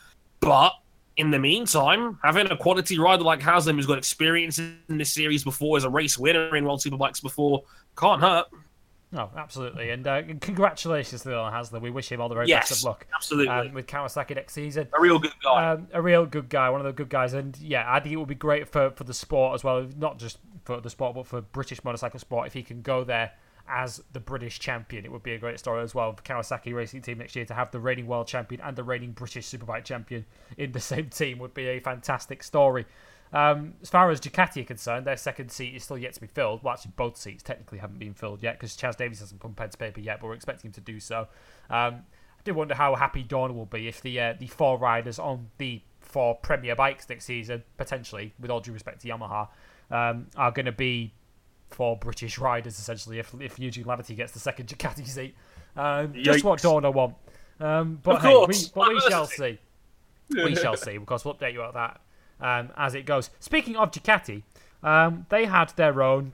But 0.44 0.74
in 1.18 1.32
the 1.32 1.40
meantime, 1.40 2.20
having 2.24 2.50
a 2.52 2.58
quality 2.58 2.98
rider 3.00 3.24
like 3.24 3.42
Haslam 3.42 3.76
who's 3.76 3.86
got 3.86 3.98
experience 3.98 4.60
in 4.60 4.78
this 4.90 5.12
series 5.14 5.44
before, 5.44 5.78
as 5.78 5.84
a 5.84 5.90
race 5.90 6.18
winner 6.18 6.56
in 6.56 6.66
World 6.66 6.82
Superbikes 6.82 7.22
before, 7.22 7.64
can't 7.96 8.22
hurt. 8.22 8.48
No, 9.12 9.30
absolutely. 9.38 9.92
And 9.92 10.08
uh, 10.08 10.24
congratulations 10.42 11.22
to 11.22 11.30
Leon 11.30 11.54
Haslam. 11.54 11.84
We 11.84 11.92
wish 11.92 12.12
him 12.12 12.20
all 12.20 12.30
the 12.30 12.36
very 12.36 12.48
Yes, 12.48 12.70
best 12.70 12.82
of 12.82 12.86
luck 12.86 13.06
absolutely. 13.16 13.54
um, 13.54 13.74
with 13.74 13.86
Kawasaki 13.86 14.36
next 14.36 14.54
season. 14.54 14.88
A 14.98 15.00
real 15.00 15.20
good 15.20 15.34
guy. 15.44 15.70
Um, 15.72 15.88
a 15.94 16.02
real 16.02 16.26
good 16.26 16.50
guy, 16.50 16.68
one 16.72 16.82
of 16.82 16.86
the 16.86 16.94
good 16.94 17.10
guys, 17.10 17.34
and 17.34 17.56
yeah, 17.60 17.86
I 17.88 18.00
think 18.00 18.14
it 18.14 18.18
would 18.18 18.28
be 18.28 18.34
great 18.34 18.68
for, 18.68 18.90
for 18.90 19.04
the 19.04 19.14
sport 19.14 19.54
as 19.54 19.64
well, 19.64 19.88
not 19.98 20.18
just 20.18 20.40
for 20.66 20.82
the 20.82 20.90
sport, 20.90 21.14
but 21.14 21.28
for 21.28 21.42
British 21.42 21.84
motorcycle 21.84 22.20
sport. 22.20 22.48
If 22.48 22.54
he 22.54 22.64
can 22.64 22.82
go 22.82 23.04
there 23.04 23.34
as 23.68 24.04
the 24.12 24.20
British 24.20 24.60
champion, 24.60 25.06
it 25.06 25.12
would 25.12 25.24
be 25.24 25.34
a 25.34 25.38
great 25.38 25.60
story 25.60 25.84
as 25.84 25.96
well 25.96 26.14
for 26.14 26.22
Kawasaki 26.22 26.74
Racing 26.74 27.02
Team 27.02 27.18
next 27.18 27.36
year 27.36 27.46
to 27.46 27.54
have 27.54 27.72
the 27.72 27.80
reigning 27.80 28.08
world 28.08 28.28
champion 28.28 28.62
and 28.62 28.76
the 28.76 28.84
reigning 28.84 29.12
British 29.12 29.48
Superbike 29.48 29.84
champion 29.84 30.26
in 30.58 30.72
the 30.72 30.80
same 30.82 31.10
team 31.10 31.40
would 31.40 31.54
be 31.54 31.68
a 31.68 31.80
fantastic 31.80 32.44
story. 32.44 32.86
Um, 33.32 33.74
as 33.82 33.90
far 33.90 34.12
as 34.12 34.22
Ducati 34.22 34.62
are 34.62 34.66
concerned, 34.66 35.08
their 35.08 35.18
second 35.18 35.52
seat 35.52 35.76
is 35.76 35.84
still 35.84 35.98
yet 35.98 36.14
to 36.14 36.22
be 36.22 36.28
filled. 36.28 36.64
Well, 36.64 36.74
actually, 36.74 36.92
both 36.96 37.18
seats 37.18 37.42
technically 37.42 37.80
haven't 37.80 37.98
been 37.98 38.14
filled 38.14 38.44
yet 38.44 38.60
because 38.60 38.78
Chaz 38.78 38.96
Davies 38.96 39.22
hasn't 39.22 39.42
come 39.42 39.54
pen 39.54 39.70
to 39.70 39.78
paper 39.78 40.00
yet, 40.00 40.20
but 40.22 40.28
we're 40.28 40.36
expecting 40.36 40.70
him 40.70 40.74
to 40.74 40.82
do 40.82 41.00
so. 41.00 41.28
Um, 41.70 42.04
I 42.40 42.44
do 42.44 42.54
wonder 42.54 42.76
how 42.76 42.94
happy 42.96 43.24
Dorna 43.24 43.56
will 43.56 43.66
be 43.66 43.88
if 43.88 44.02
the 44.02 44.20
uh, 44.20 44.34
the 44.38 44.48
four 44.48 44.78
riders 44.78 45.18
on 45.18 45.50
the 45.58 45.82
four 46.00 46.36
Premier 46.36 46.76
bikes 46.76 47.10
next 47.10 47.26
season, 47.26 47.64
potentially, 47.78 48.34
with 48.40 48.52
all 48.52 48.60
due 48.60 48.72
respect 48.72 49.02
to 49.02 49.08
Yamaha, 49.08 49.48
um, 49.90 50.28
are 50.36 50.52
going 50.52 50.68
to 50.68 50.72
be 50.72 51.14
four 51.74 51.98
British 51.98 52.38
riders 52.38 52.80
essentially. 52.80 53.20
If 53.20 53.34
if 53.40 53.60
Eugene 53.60 53.86
Laverty 53.86 54.16
gets 54.16 54.32
the 54.32 54.40
second 54.40 54.68
Ducati 54.68 55.08
seat, 55.08 55.36
um, 55.76 56.14
just 56.14 56.44
what 56.44 56.64
will 56.64 56.94
want. 56.94 57.16
Um, 57.60 58.00
but 58.02 58.22
hey, 58.22 58.36
we, 58.48 58.56
but 58.74 58.90
we 58.90 59.00
shall 59.02 59.26
see 59.26 59.60
we 60.30 60.56
shall 60.62 60.78
see. 60.78 60.96
Of 60.96 61.06
course, 61.06 61.26
we'll 61.26 61.36
update 61.36 61.54
you 61.54 61.62
about 61.62 62.02
that 62.40 62.46
um, 62.46 62.70
as 62.78 62.96
it 62.96 63.06
goes. 63.06 63.30
Speaking 63.40 63.76
of 63.76 63.92
Ducati, 63.92 64.44
um, 64.82 65.26
they 65.30 65.46
had 65.46 65.70
their 65.76 66.02
own, 66.02 66.34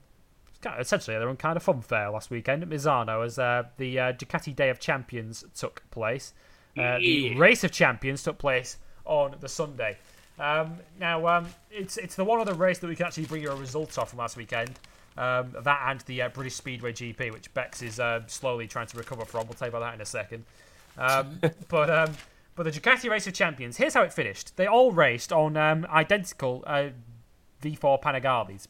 essentially 0.78 1.18
their 1.18 1.30
own 1.30 1.38
kind 1.38 1.58
of 1.58 1.64
fun 1.64 1.82
fair 1.82 2.10
last 2.10 2.30
weekend 2.30 2.64
at 2.64 2.70
Misano 2.70 3.26
as 3.26 3.40
uh, 3.40 3.64
the 3.78 4.00
uh, 4.00 4.14
Ducati 4.14 4.56
Day 4.56 4.70
of 4.70 4.80
Champions 4.80 5.44
took 5.56 5.84
place. 5.92 6.34
Uh, 6.78 6.98
the 7.00 7.36
Race 7.36 7.64
of 7.64 7.72
Champions 7.72 8.24
took 8.24 8.38
place 8.38 8.78
on 9.04 9.36
the 9.40 9.50
Sunday. 9.50 9.98
Um, 10.40 10.78
now, 10.98 11.28
um, 11.28 11.48
it's 11.70 11.98
it's 11.98 12.16
the 12.16 12.24
one 12.24 12.40
other 12.40 12.54
race 12.54 12.80
that 12.80 12.88
we 12.88 12.96
can 12.96 13.06
actually 13.08 13.26
bring 13.26 13.42
you 13.42 13.52
a 13.52 13.56
result 13.56 13.98
off 13.98 14.12
from 14.12 14.20
last 14.20 14.38
weekend. 14.38 14.72
Um, 15.20 15.53
that 15.63 15.82
and 15.88 15.99
the 16.01 16.22
uh, 16.22 16.30
British 16.30 16.55
Speedway 16.55 16.93
GP, 16.93 17.34
which 17.34 17.53
Bex 17.53 17.82
is 17.82 17.99
uh, 17.99 18.22
slowly 18.28 18.67
trying 18.67 18.88
to 18.88 18.97
recover 18.97 19.26
from. 19.26 19.47
We'll 19.47 19.55
tell 19.55 19.67
you 19.67 19.76
about 19.76 19.82
that 19.82 19.93
in 19.93 19.99
a 19.99 20.05
second. 20.05 20.45
Um, 20.97 21.41
but 21.67 21.89
um, 21.89 22.13
but 22.55 22.63
the 22.63 22.72
Ducati 22.72 23.09
Race 23.09 23.28
of 23.28 23.34
Champions, 23.34 23.76
here's 23.76 23.93
how 23.93 24.03
it 24.03 24.13
finished. 24.13 24.55
They 24.55 24.65
all 24.65 24.93
raced 24.93 25.34
on 25.34 25.57
um, 25.57 25.86
identical 25.89 26.63
uh, 26.65 26.89
V4 27.61 28.01
Panigales. 28.01 28.67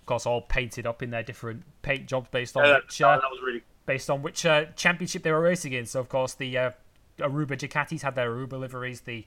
Of 0.00 0.06
course, 0.06 0.26
all 0.26 0.40
painted 0.40 0.86
up 0.86 1.02
in 1.02 1.10
their 1.10 1.22
different 1.22 1.62
paint 1.82 2.06
jobs 2.06 2.28
based 2.32 2.56
on 2.56 2.64
Yeah, 2.64 2.76
which 2.76 2.98
that, 2.98 3.06
uh, 3.06 3.16
that 3.16 3.44
really 3.44 3.62
based 3.86 4.10
on 4.10 4.22
which 4.22 4.44
uh, 4.44 4.66
championship 4.74 5.22
they 5.22 5.30
were 5.30 5.40
racing 5.40 5.72
in. 5.72 5.86
So, 5.86 6.00
of 6.00 6.08
course, 6.08 6.34
the 6.34 6.58
uh, 6.58 6.70
Aruba 7.18 7.56
Ducatis 7.56 8.02
had 8.02 8.16
their 8.16 8.30
Aruba 8.30 8.58
liveries. 8.58 9.02
The 9.02 9.24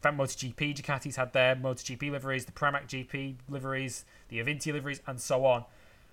Fat 0.00 0.16
MotoGP 0.16 0.76
Ducatis 0.76 1.16
had 1.16 1.32
their 1.32 1.56
MotoGP 1.56 2.10
liveries. 2.10 2.44
The 2.44 2.52
Pramac 2.52 2.86
GP 2.86 3.36
liveries. 3.48 4.04
The 4.28 4.38
Avinti 4.38 4.72
liveries, 4.72 5.00
and 5.06 5.20
so 5.20 5.44
on. 5.44 5.64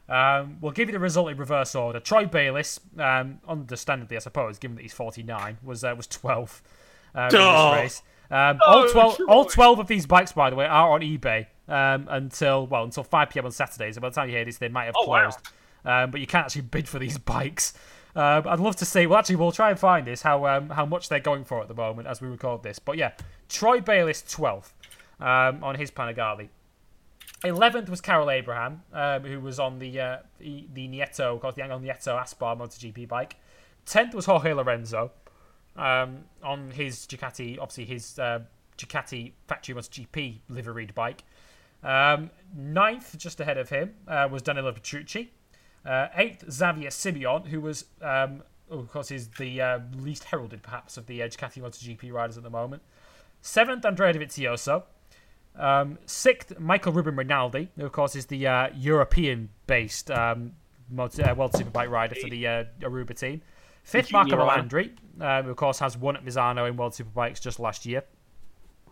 Um, 0.08 0.58
we'll 0.62 0.72
give 0.72 0.88
you 0.90 0.94
the 0.94 1.00
result 1.00 1.30
in 1.32 1.38
reverse 1.38 1.74
order. 1.76 2.00
Troy 2.00 2.26
Bayliss, 2.26 2.80
um, 3.00 3.40
understandably, 3.48 4.16
I 4.18 4.20
suppose, 4.20 4.60
given 4.60 4.76
that 4.76 4.84
he's 4.84 4.94
49, 4.94 5.58
was 5.64 5.84
uh, 5.84 5.94
was 5.98 6.08
12th 6.08 6.62
um, 7.16 7.26
in 7.30 7.36
Oh. 7.36 7.72
this 7.74 7.82
race. 7.82 8.02
Um, 8.32 8.60
Oh, 8.66 8.82
all 8.84 8.90
12, 8.90 9.16
Troy. 9.18 9.26
all 9.28 9.46
12 9.46 9.80
of 9.80 9.88
these 9.88 10.06
bikes, 10.06 10.32
by 10.32 10.50
the 10.50 10.56
way, 10.56 10.66
are 10.66 10.92
on 10.92 11.02
eBay 11.02 11.48
um, 11.68 12.08
until 12.10 12.68
well 12.68 12.84
until 12.84 13.04
5 13.04 13.30
p.m. 13.30 13.46
on 13.46 13.52
Saturdays. 13.52 13.96
So 13.96 14.02
by 14.02 14.10
the 14.10 14.16
time 14.16 14.30
you 14.30 14.36
hear 14.36 14.46
this, 14.46 14.58
they 14.58 14.68
might 14.70 14.86
have 14.86 14.96
Oh, 14.98 15.08
wow. 15.08 15.22
closed. 15.24 15.40
Um, 15.86 16.10
but 16.12 16.20
you 16.22 16.28
can't 16.28 16.46
actually 16.46 16.64
bid 16.64 16.88
for 16.88 16.98
these 17.00 17.18
bikes. 17.34 17.74
Um, 18.16 18.48
I'd 18.48 18.60
love 18.60 18.78
to 18.78 18.86
see. 18.86 19.08
Well, 19.08 19.20
actually, 19.20 19.36
we'll 19.36 19.52
try 19.52 19.70
and 19.72 19.80
find 19.80 20.08
this 20.08 20.22
how 20.22 20.46
um, 20.46 20.70
how 20.70 20.86
much 20.86 21.10
they're 21.10 21.20
going 21.20 21.44
for 21.44 21.62
at 21.62 21.68
the 21.68 21.74
moment 21.74 22.08
as 22.08 22.22
we 22.22 22.28
record 22.28 22.64
this. 22.64 22.80
But 22.80 22.98
yeah, 22.98 23.12
Troy 23.50 23.82
Bayliss 23.82 24.22
12th 24.22 24.72
um, 25.20 25.64
on 25.64 25.76
his 25.76 25.92
Panigale. 25.92 26.50
11th 27.44 27.90
was 27.90 28.02
Karel 28.02 28.32
Abraham, 28.32 28.82
um, 28.94 29.24
who 29.24 29.40
was 29.40 29.60
on 29.60 29.80
the 29.80 30.00
uh, 30.00 30.18
the, 30.40 30.66
Nieto, 30.76 31.36
of 31.36 31.42
course, 31.42 31.56
the 31.56 31.62
Angel 31.62 31.80
Nieto 31.80 32.20
Aspar 32.20 32.56
MotoGP 32.56 33.08
bike. 33.08 33.36
10th 33.86 34.16
was 34.16 34.26
Jorge 34.26 34.54
Lorenzo 34.54 35.12
um, 35.76 36.24
on 36.44 36.72
his 36.72 37.06
Ducati, 37.06 37.60
obviously 37.60 37.86
his 37.86 38.18
uh, 38.18 38.40
Ducati 38.78 39.34
Factory 39.48 39.76
MotoGP 39.76 40.40
liveried 40.50 40.96
bike. 40.96 41.24
Um, 41.84 42.32
ninth, 42.56 43.16
just 43.18 43.40
ahead 43.40 43.58
of 43.58 43.70
him, 43.70 43.94
uh, 44.08 44.28
was 44.32 44.42
Danilo 44.42 44.72
Petrucci. 44.72 45.32
Uh, 45.86 46.08
eighth, 46.16 46.52
Xavier 46.52 46.90
Simeon, 46.90 47.46
who 47.46 47.62
was, 47.62 47.86
um, 48.02 48.44
oh, 48.72 48.80
of 48.80 48.92
course, 48.92 49.12
is 49.12 49.28
the 49.30 49.62
uh, 49.62 49.80
least 49.98 50.24
heralded, 50.26 50.64
perhaps, 50.64 50.98
of 50.98 51.06
the 51.06 51.22
uh, 51.22 51.28
Ducati 51.28 51.62
MotoGP 51.62 52.12
riders 52.12 52.38
at 52.38 52.44
the 52.44 52.50
moment. 52.50 52.82
Seventh, 53.42 53.86
Andrea 53.86 54.14
Dovizioso. 54.14 54.84
Um, 55.58 56.00
sixth, 56.06 56.60
Michael 56.60 56.92
Ruben 56.92 57.16
Rinaldi, 57.16 57.70
who, 57.78 57.86
of 57.86 57.92
course, 57.92 58.16
is 58.16 58.26
the 58.26 58.48
uh, 58.48 58.70
European-based 58.76 60.12
um, 60.12 60.54
motor, 60.90 61.30
uh, 61.30 61.36
World 61.36 61.54
Superbike 61.54 61.90
rider 61.90 62.16
for 62.16 62.30
the 62.30 62.48
uh, 62.48 62.64
Aruba 62.82 63.18
team. 63.18 63.42
Fifth, 63.84 64.12
Marco. 64.12 64.36
Melandri, 64.36 64.92
um, 65.22 65.46
who, 65.46 65.52
of 65.52 65.56
course, 65.56 65.80
has 65.80 65.96
won 65.96 66.16
at 66.16 66.26
Misano 66.26 66.68
in 66.68 66.76
World 66.76 66.94
Superbikes 66.94 67.40
just 67.40 67.60
last 67.60 67.86
year. 67.86 68.04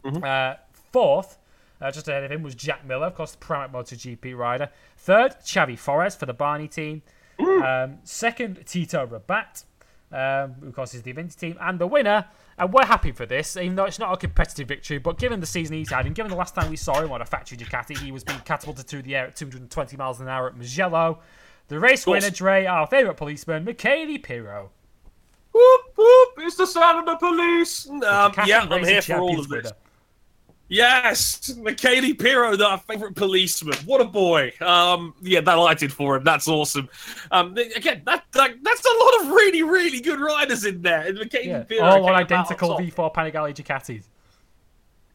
Mm-hmm. 0.05 0.23
Uh, 0.23 0.53
fourth, 0.91 1.39
uh, 1.83 1.91
just 1.91 2.07
ahead 2.07 2.23
of 2.23 2.31
him, 2.31 2.41
was 2.43 2.55
Jack 2.55 2.85
Miller, 2.85 3.07
of 3.07 3.15
course, 3.15 3.31
the 3.31 3.45
Pramac 3.45 3.71
MotoGP 3.71 4.35
rider. 4.37 4.69
Third, 4.97 5.35
Xavi 5.43 5.77
Fores 5.77 6.15
for 6.15 6.25
the 6.25 6.33
Barni 6.33 6.67
team. 6.67 7.01
Um, 7.39 7.97
second, 8.03 8.65
Tito 8.65 9.05
Rabat, 9.05 9.65
um, 10.11 10.53
who, 10.61 10.67
of 10.67 10.75
course, 10.75 10.93
is 10.93 11.01
the 11.01 11.13
Avinti 11.13 11.35
team. 11.37 11.57
And 11.59 11.79
the 11.79 11.87
winner, 11.87 12.25
and 12.57 12.71
we're 12.71 12.85
happy 12.85 13.11
for 13.11 13.25
this, 13.25 13.57
even 13.57 13.75
though 13.75 13.85
it's 13.85 13.99
not 13.99 14.13
a 14.13 14.17
competitive 14.17 14.67
victory, 14.67 14.97
but 14.97 15.17
given 15.17 15.39
the 15.39 15.45
season 15.45 15.75
he's 15.75 15.91
had, 15.91 16.05
and 16.05 16.15
given 16.15 16.29
the 16.29 16.37
last 16.37 16.55
time 16.55 16.69
we 16.69 16.77
saw 16.77 17.01
him 17.01 17.11
on 17.11 17.21
a 17.21 17.25
factory 17.25 17.57
Ducati, 17.57 17.97
he 17.97 18.11
was 18.11 18.23
being 18.23 18.39
catapulted 18.39 18.85
through 18.85 19.01
the 19.01 19.15
air 19.15 19.27
at 19.27 19.35
220 19.35 19.97
miles 19.97 20.21
an 20.21 20.27
hour 20.29 20.47
at 20.47 20.55
Mugello. 20.55 21.19
The 21.67 21.79
race 21.79 22.05
winner, 22.05 22.29
Dre, 22.29 22.65
our 22.65 22.87
favourite 22.87 23.17
policeman, 23.17 23.65
Michele 23.65 24.17
Pirro. 24.19 24.69
Whoop, 25.51 25.81
whoop, 25.97 26.29
it's 26.39 26.55
the 26.55 26.65
sound 26.65 26.99
of 26.99 27.05
the 27.05 27.15
police. 27.17 27.89
Um, 27.89 28.33
yeah, 28.45 28.67
I'm 28.69 28.83
here 28.83 29.01
for 29.01 29.17
all 29.17 29.39
of 29.39 29.49
this. 29.49 29.63
winner. 29.63 29.75
Yes, 30.73 31.55
Michele 31.57 32.15
Pirro, 32.15 32.59
our 32.59 32.79
favourite 32.79 33.15
policeman. 33.15 33.77
What 33.85 34.01
a 34.01 34.05
boy. 34.05 34.51
Um, 34.59 35.13
yeah, 35.21 35.41
delighted 35.41 35.93
for 35.93 36.15
him. 36.15 36.23
That's 36.23 36.47
awesome. 36.47 36.89
Um, 37.29 37.55
again, 37.55 38.01
that, 38.07 38.23
that 38.31 38.55
that's 38.63 38.83
a 38.83 39.03
lot 39.03 39.21
of 39.21 39.27
really, 39.35 39.61
really 39.61 40.01
good 40.01 40.19
riders 40.19 40.65
in 40.65 40.81
there. 40.81 41.01
And 41.01 41.19
Michele 41.19 41.43
Yeah, 41.43 41.63
Pirro 41.63 41.83
all 41.83 42.09
on 42.09 42.15
identical 42.15 42.69
top. 42.69 42.79
V4 42.79 43.13
Panigale 43.13 43.53
Ducatis. 43.53 44.05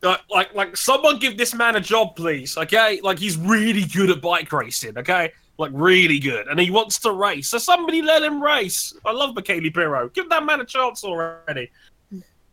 Like, 0.01 0.21
like, 0.31 0.55
like, 0.55 0.77
someone 0.77 1.19
give 1.19 1.37
this 1.37 1.53
man 1.53 1.75
a 1.75 1.81
job, 1.81 2.15
please. 2.15 2.57
Okay, 2.57 3.01
like 3.03 3.19
he's 3.19 3.37
really 3.37 3.83
good 3.83 4.11
at 4.11 4.23
bike 4.23 4.53
racing. 4.53 4.97
Okay, 4.97 5.33
like 5.59 5.73
really 5.75 6.21
good, 6.21 6.47
and 6.47 6.61
he 6.61 6.71
wants 6.71 7.01
to 7.01 7.11
race. 7.11 7.49
So 7.49 7.59
somebody 7.59 8.01
let 8.01 8.23
him 8.23 8.41
race. 8.41 8.95
I 9.05 9.11
love 9.11 9.35
Michele 9.35 9.73
Pirro. 9.75 10.09
Give 10.11 10.29
that 10.29 10.45
man 10.45 10.61
a 10.61 10.65
chance 10.65 11.03
already. 11.03 11.69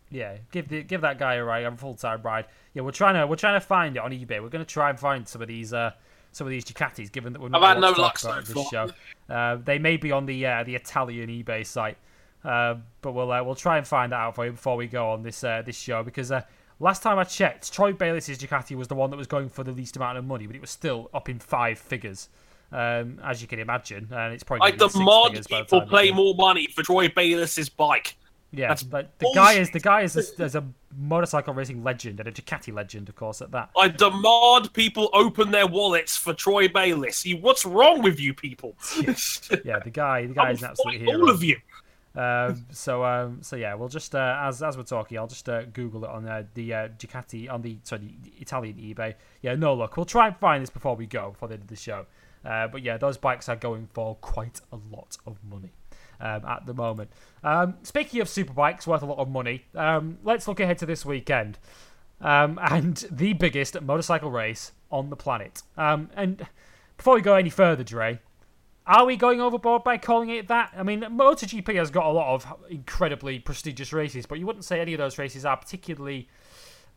Yeah, 0.09 0.37
give 0.51 0.69
the, 0.69 0.81
give 0.81 1.01
that 1.01 1.19
guy 1.19 1.35
a 1.35 1.43
ride, 1.43 1.65
I'm 1.65 1.73
a 1.73 1.77
full 1.77 1.93
time 1.93 2.23
ride. 2.23 2.45
Yeah, 2.76 2.84
we're 2.84 2.91
trying 2.91 3.15
to 3.15 3.26
we're 3.26 3.38
trying 3.38 3.59
to 3.59 3.65
find 3.65 3.95
it 3.95 3.99
on 3.99 4.11
eBay. 4.11 4.41
We're 4.41 4.49
going 4.49 4.63
to 4.63 4.71
try 4.71 4.91
and 4.91 4.99
find 4.99 5.28
some 5.28 5.41
of 5.41 5.47
these 5.47 5.73
uh 5.73 5.91
some 6.34 6.45
of 6.45 6.51
these 6.51 6.65
Ducatis, 6.65 7.11
given 7.11 7.34
that 7.34 7.41
we're 7.41 7.49
not 7.49 7.63
had 7.63 7.80
no 7.80 7.93
to 7.93 8.01
luck 8.01 8.19
so 8.19 8.39
this 8.41 8.69
show. 8.69 8.89
Uh, 9.30 9.55
they 9.55 9.80
may 9.80 9.95
be 9.97 10.11
on 10.11 10.26
the 10.26 10.45
uh, 10.45 10.63
the 10.63 10.76
Italian 10.76 11.30
eBay 11.30 11.65
site, 11.65 11.97
uh, 12.43 12.76
but 13.01 13.13
we'll 13.13 13.32
uh, 13.32 13.41
we'll 13.41 13.55
try 13.55 13.78
and 13.78 13.88
find 13.88 14.11
that 14.11 14.17
out 14.17 14.36
for 14.36 14.45
you 14.45 14.51
before 14.51 14.76
we 14.76 14.88
go 14.88 15.09
on 15.09 15.23
this 15.23 15.43
uh, 15.43 15.63
this 15.65 15.78
show 15.78 16.03
because. 16.03 16.32
Uh, 16.32 16.41
Last 16.80 17.01
time 17.03 17.17
I 17.17 17.23
checked, 17.23 17.71
Troy 17.71 17.93
Bayliss's 17.93 18.38
Ducati 18.38 18.76
was 18.76 18.89
the 18.89 18.95
one 18.95 19.09
that 19.11 19.15
was 19.15 19.28
going 19.28 19.47
for 19.47 19.63
the 19.63 19.71
least 19.71 19.95
amount 19.95 20.17
of 20.17 20.26
money, 20.26 20.45
but 20.45 20.57
it 20.57 20.61
was 20.61 20.71
still 20.71 21.09
up 21.13 21.30
in 21.30 21.39
five 21.39 21.80
figures, 21.80 22.28
um, 22.73 23.17
as 23.23 23.41
you 23.41 23.47
can 23.47 23.59
imagine. 23.59 24.09
And 24.11 24.34
it's 24.34 24.43
probably 24.43 24.67
I 24.67 24.71
gonna 24.71 24.89
be 24.89 24.91
six 24.91 24.93
demand 24.93 25.28
figures 25.28 25.47
by 25.47 25.59
the 25.59 25.63
people 25.63 25.80
time 25.80 25.89
pay 25.89 26.11
more 26.11 26.36
money 26.36 26.67
for 26.67 26.84
Troy 26.84 27.07
Bayliss's 27.07 27.69
bike. 27.69 28.17
Yeah, 28.55 28.69
That's 28.69 28.83
but 28.83 29.17
the 29.19 29.31
guy 29.35 29.53
is 29.53 29.69
the 29.71 29.79
guy 29.79 30.01
is 30.01 30.15
a, 30.15 30.43
is 30.43 30.55
a 30.55 30.63
motorcycle 30.97 31.53
racing 31.53 31.83
legend 31.83 32.19
and 32.19 32.29
a 32.29 32.31
Ducati 32.31 32.73
legend, 32.73 33.09
of 33.09 33.15
course. 33.15 33.41
At 33.41 33.51
that, 33.51 33.69
I 33.77 33.89
demand 33.89 34.73
people 34.73 35.09
open 35.13 35.51
their 35.51 35.67
wallets 35.67 36.15
for 36.15 36.33
Troy 36.33 36.67
Bayliss. 36.67 37.25
You, 37.25 37.37
what's 37.37 37.65
wrong 37.65 38.01
with 38.01 38.19
you 38.19 38.33
people? 38.33 38.75
yeah, 39.63 39.79
the 39.83 39.91
guy, 39.91 40.27
the 40.27 40.33
guy 40.33 40.51
is 40.51 40.61
an 40.61 40.69
absolute 40.69 41.01
hero. 41.01 41.19
all 41.19 41.29
of 41.29 41.43
you. 41.43 41.57
Um, 42.15 42.65
so, 42.71 43.03
um, 43.03 43.39
so 43.41 43.57
yeah, 43.57 43.73
we'll 43.73 43.89
just 43.89 44.15
uh, 44.15 44.39
as 44.41 44.63
as 44.63 44.77
we're 44.77 44.83
talking, 44.83 45.17
I'll 45.17 45.27
just 45.27 45.49
uh, 45.49 45.63
Google 45.65 46.05
it 46.05 46.09
on 46.09 46.25
uh, 46.27 46.43
the 46.53 46.73
uh, 46.73 46.87
Ducati 46.97 47.51
on 47.51 47.61
the 47.61 47.77
sorry 47.83 48.15
the 48.23 48.31
Italian 48.39 48.77
eBay. 48.77 49.15
Yeah, 49.41 49.55
no 49.55 49.73
look, 49.73 49.97
we'll 49.97 50.05
try 50.05 50.27
and 50.27 50.37
find 50.37 50.61
this 50.61 50.69
before 50.69 50.95
we 50.95 51.07
go 51.07 51.31
before 51.31 51.49
the 51.49 51.55
end 51.55 51.63
of 51.63 51.69
the 51.69 51.75
show. 51.75 52.05
Uh, 52.45 52.67
but 52.67 52.83
yeah, 52.83 52.97
those 52.97 53.17
bikes 53.17 53.49
are 53.49 53.55
going 53.55 53.87
for 53.91 54.15
quite 54.15 54.61
a 54.71 54.77
lot 54.91 55.17
of 55.25 55.43
money. 55.43 55.71
Um, 56.20 56.45
at 56.45 56.66
the 56.66 56.74
moment. 56.74 57.09
Um, 57.43 57.76
speaking 57.84 58.22
of 58.22 58.28
superbikes 58.28 58.88
worth 58.88 59.01
a 59.01 59.05
lot 59.05 59.18
of 59.18 59.30
money, 59.30 59.66
um, 59.76 60.18
let's 60.24 60.47
look 60.47 60.59
ahead 60.59 60.78
to 60.78 60.86
this 60.86 61.05
weekend 61.05 61.59
um, 62.22 62.59
and 62.70 63.05
the 63.11 63.34
biggest 63.34 63.80
motorcycle 63.82 64.32
race 64.32 64.72
on 64.91 65.09
the 65.09 65.16
planet. 65.16 65.61
Um, 65.78 66.09
and 66.16 66.47
before 66.97 67.16
we 67.16 67.22
go 67.22 67.36
any 67.36 67.49
further, 67.49 67.84
Dre, 67.84 68.20
are 68.88 69.05
we 69.05 69.16
going 69.18 69.41
overboard 69.41 69.84
by 69.84 69.97
calling 69.97 70.30
it 70.30 70.47
that? 70.47 70.72
I 70.78 70.84
mean, 70.84 71.01
MotoGP 71.01 71.76
has 71.76 71.89
got 71.89 72.05
a 72.05 72.11
lot 72.11 72.36
of 72.36 72.53
incredibly 72.70 73.39
prestigious 73.39 73.91
races, 73.91 74.26
but 74.26 74.39
you 74.39 74.45
wouldn't 74.45 74.66
say 74.66 74.80
any 74.80 74.93
of 74.93 74.99
those 74.99 75.18
races 75.18 75.43
are 75.43 75.57
particularly 75.57 76.30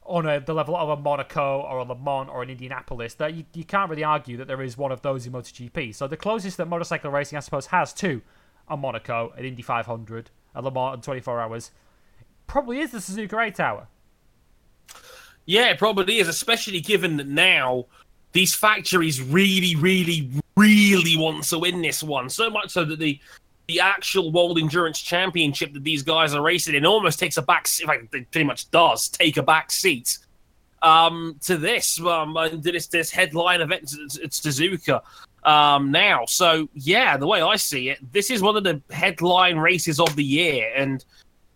on 0.02 0.26
a, 0.26 0.40
the 0.40 0.54
level 0.54 0.76
of 0.76 0.88
a 0.88 0.96
Monaco 0.96 1.60
or 1.60 1.78
a 1.78 1.84
Le 1.84 1.96
Mans 1.96 2.28
or 2.30 2.42
an 2.42 2.50
Indianapolis. 2.50 3.14
That 3.14 3.34
you, 3.34 3.44
you 3.54 3.64
can't 3.64 3.88
really 3.88 4.04
argue 4.04 4.36
that 4.36 4.46
there 4.46 4.62
is 4.62 4.76
one 4.76 4.92
of 4.92 5.02
those 5.02 5.26
in 5.26 5.32
MotoGP. 5.32 5.94
So 5.94 6.06
the 6.06 6.16
closest 6.16 6.58
that 6.58 6.66
motorcycle 6.66 7.10
racing, 7.10 7.36
I 7.36 7.40
suppose, 7.40 7.66
has 7.66 7.92
to 7.94 8.22
a 8.68 8.76
Monaco, 8.76 9.32
an 9.36 9.44
Indy 9.44 9.62
500, 9.62 10.30
a 10.54 10.62
Le 10.62 10.70
Mans 10.70 10.94
in 10.94 11.00
24 11.00 11.40
hours, 11.40 11.70
probably 12.46 12.80
is 12.80 12.90
the 12.90 12.98
Suzuka 12.98 13.46
8 13.46 13.60
Hour. 13.60 13.88
Yeah, 15.46 15.70
it 15.70 15.78
probably 15.78 16.18
is, 16.18 16.28
especially 16.28 16.80
given 16.80 17.16
that 17.16 17.28
now 17.28 17.86
these 18.32 18.54
factories 18.54 19.22
really, 19.22 19.76
really, 19.76 20.30
really 20.56 21.16
want 21.16 21.44
to 21.44 21.58
win 21.58 21.80
this 21.80 22.02
one. 22.02 22.28
So 22.28 22.50
much 22.50 22.70
so 22.70 22.84
that 22.84 22.98
the 22.98 23.18
the 23.66 23.80
actual 23.80 24.32
World 24.32 24.58
Endurance 24.58 24.98
Championship 24.98 25.74
that 25.74 25.84
these 25.84 26.02
guys 26.02 26.34
are 26.34 26.40
racing 26.42 26.74
in 26.74 26.86
almost 26.86 27.18
takes 27.18 27.36
a 27.36 27.42
back. 27.42 27.66
Fact, 27.66 28.14
it 28.14 28.30
pretty 28.30 28.44
much 28.44 28.70
does 28.70 29.08
take 29.08 29.36
a 29.36 29.42
back 29.42 29.70
seat 29.70 30.18
um, 30.82 31.36
to 31.42 31.56
this. 31.56 32.00
Um, 32.00 32.36
and 32.36 32.62
this 32.62 32.86
this 32.86 33.10
headline 33.10 33.60
event. 33.60 33.94
It's 34.22 34.40
Suzuka 34.40 35.02
um, 35.48 35.90
now. 35.90 36.26
So 36.26 36.68
yeah, 36.74 37.16
the 37.16 37.26
way 37.26 37.40
I 37.40 37.56
see 37.56 37.88
it, 37.88 38.12
this 38.12 38.30
is 38.30 38.42
one 38.42 38.56
of 38.56 38.64
the 38.64 38.82
headline 38.90 39.56
races 39.56 39.98
of 39.98 40.14
the 40.14 40.22
year, 40.24 40.70
and 40.76 41.02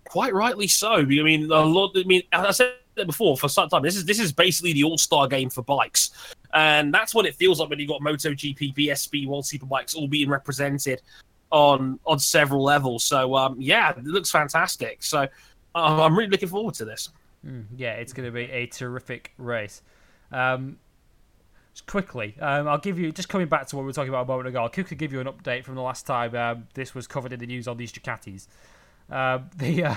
quite 0.04 0.32
rightly 0.32 0.66
so. 0.66 0.94
I 0.94 1.04
mean, 1.04 1.50
a 1.50 1.60
lot. 1.60 1.92
I 1.94 2.04
mean, 2.04 2.22
I 2.32 2.50
said 2.52 2.72
it 2.96 3.06
before 3.06 3.36
for 3.36 3.48
some 3.48 3.68
time. 3.68 3.82
This 3.82 3.96
is 3.96 4.06
this 4.06 4.18
is 4.18 4.32
basically 4.32 4.72
the 4.72 4.84
All 4.84 4.96
Star 4.96 5.28
game 5.28 5.50
for 5.50 5.62
bikes, 5.62 6.10
and 6.54 6.92
that's 6.92 7.14
what 7.14 7.26
it 7.26 7.34
feels 7.34 7.60
like 7.60 7.68
when 7.68 7.78
you've 7.78 7.90
got 7.90 8.00
MotoGP, 8.00 8.74
BSB, 8.74 9.26
World 9.26 9.44
Superbikes 9.44 9.94
all 9.94 10.08
being 10.08 10.30
represented 10.30 11.02
on 11.50 12.00
on 12.06 12.18
several 12.18 12.62
levels. 12.62 13.04
So 13.04 13.36
um, 13.36 13.56
yeah, 13.58 13.90
it 13.90 14.04
looks 14.04 14.30
fantastic. 14.30 15.02
So 15.02 15.28
uh, 15.74 16.02
I'm 16.02 16.16
really 16.16 16.30
looking 16.30 16.48
forward 16.48 16.74
to 16.76 16.86
this. 16.86 17.10
Mm, 17.46 17.66
yeah, 17.76 17.92
it's 17.94 18.14
going 18.14 18.26
to 18.26 18.32
be 18.32 18.50
a 18.50 18.66
terrific 18.68 19.34
race. 19.36 19.82
Um, 20.30 20.78
quickly, 21.80 22.34
um, 22.40 22.68
I'll 22.68 22.78
give 22.78 22.98
you 22.98 23.10
just 23.12 23.28
coming 23.28 23.48
back 23.48 23.66
to 23.68 23.76
what 23.76 23.82
we 23.82 23.86
were 23.86 23.92
talking 23.92 24.10
about 24.10 24.22
a 24.24 24.28
moment 24.28 24.48
ago. 24.48 24.62
I'll 24.62 24.68
quickly 24.68 24.96
give 24.96 25.12
you 25.12 25.20
an 25.20 25.26
update 25.26 25.64
from 25.64 25.74
the 25.74 25.82
last 25.82 26.06
time 26.06 26.34
um, 26.34 26.66
this 26.74 26.94
was 26.94 27.06
covered 27.06 27.32
in 27.32 27.40
the 27.40 27.46
news 27.46 27.66
on 27.68 27.76
these 27.76 27.92
Ducatis. 27.92 28.46
Uh, 29.10 29.38
the 29.56 29.84
uh, 29.84 29.94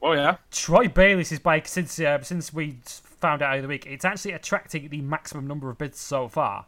Oh 0.00 0.12
yeah. 0.12 0.36
Troy 0.52 0.86
Bayliss' 0.88 1.38
bike 1.40 1.66
since 1.66 1.98
uh, 1.98 2.20
since 2.22 2.52
we 2.52 2.76
found 2.84 3.42
out 3.42 3.60
the 3.60 3.66
week, 3.68 3.84
it's 3.86 4.04
actually 4.04 4.32
attracting 4.32 4.88
the 4.90 5.00
maximum 5.02 5.46
number 5.46 5.70
of 5.70 5.78
bids 5.78 5.98
so 5.98 6.28
far. 6.28 6.66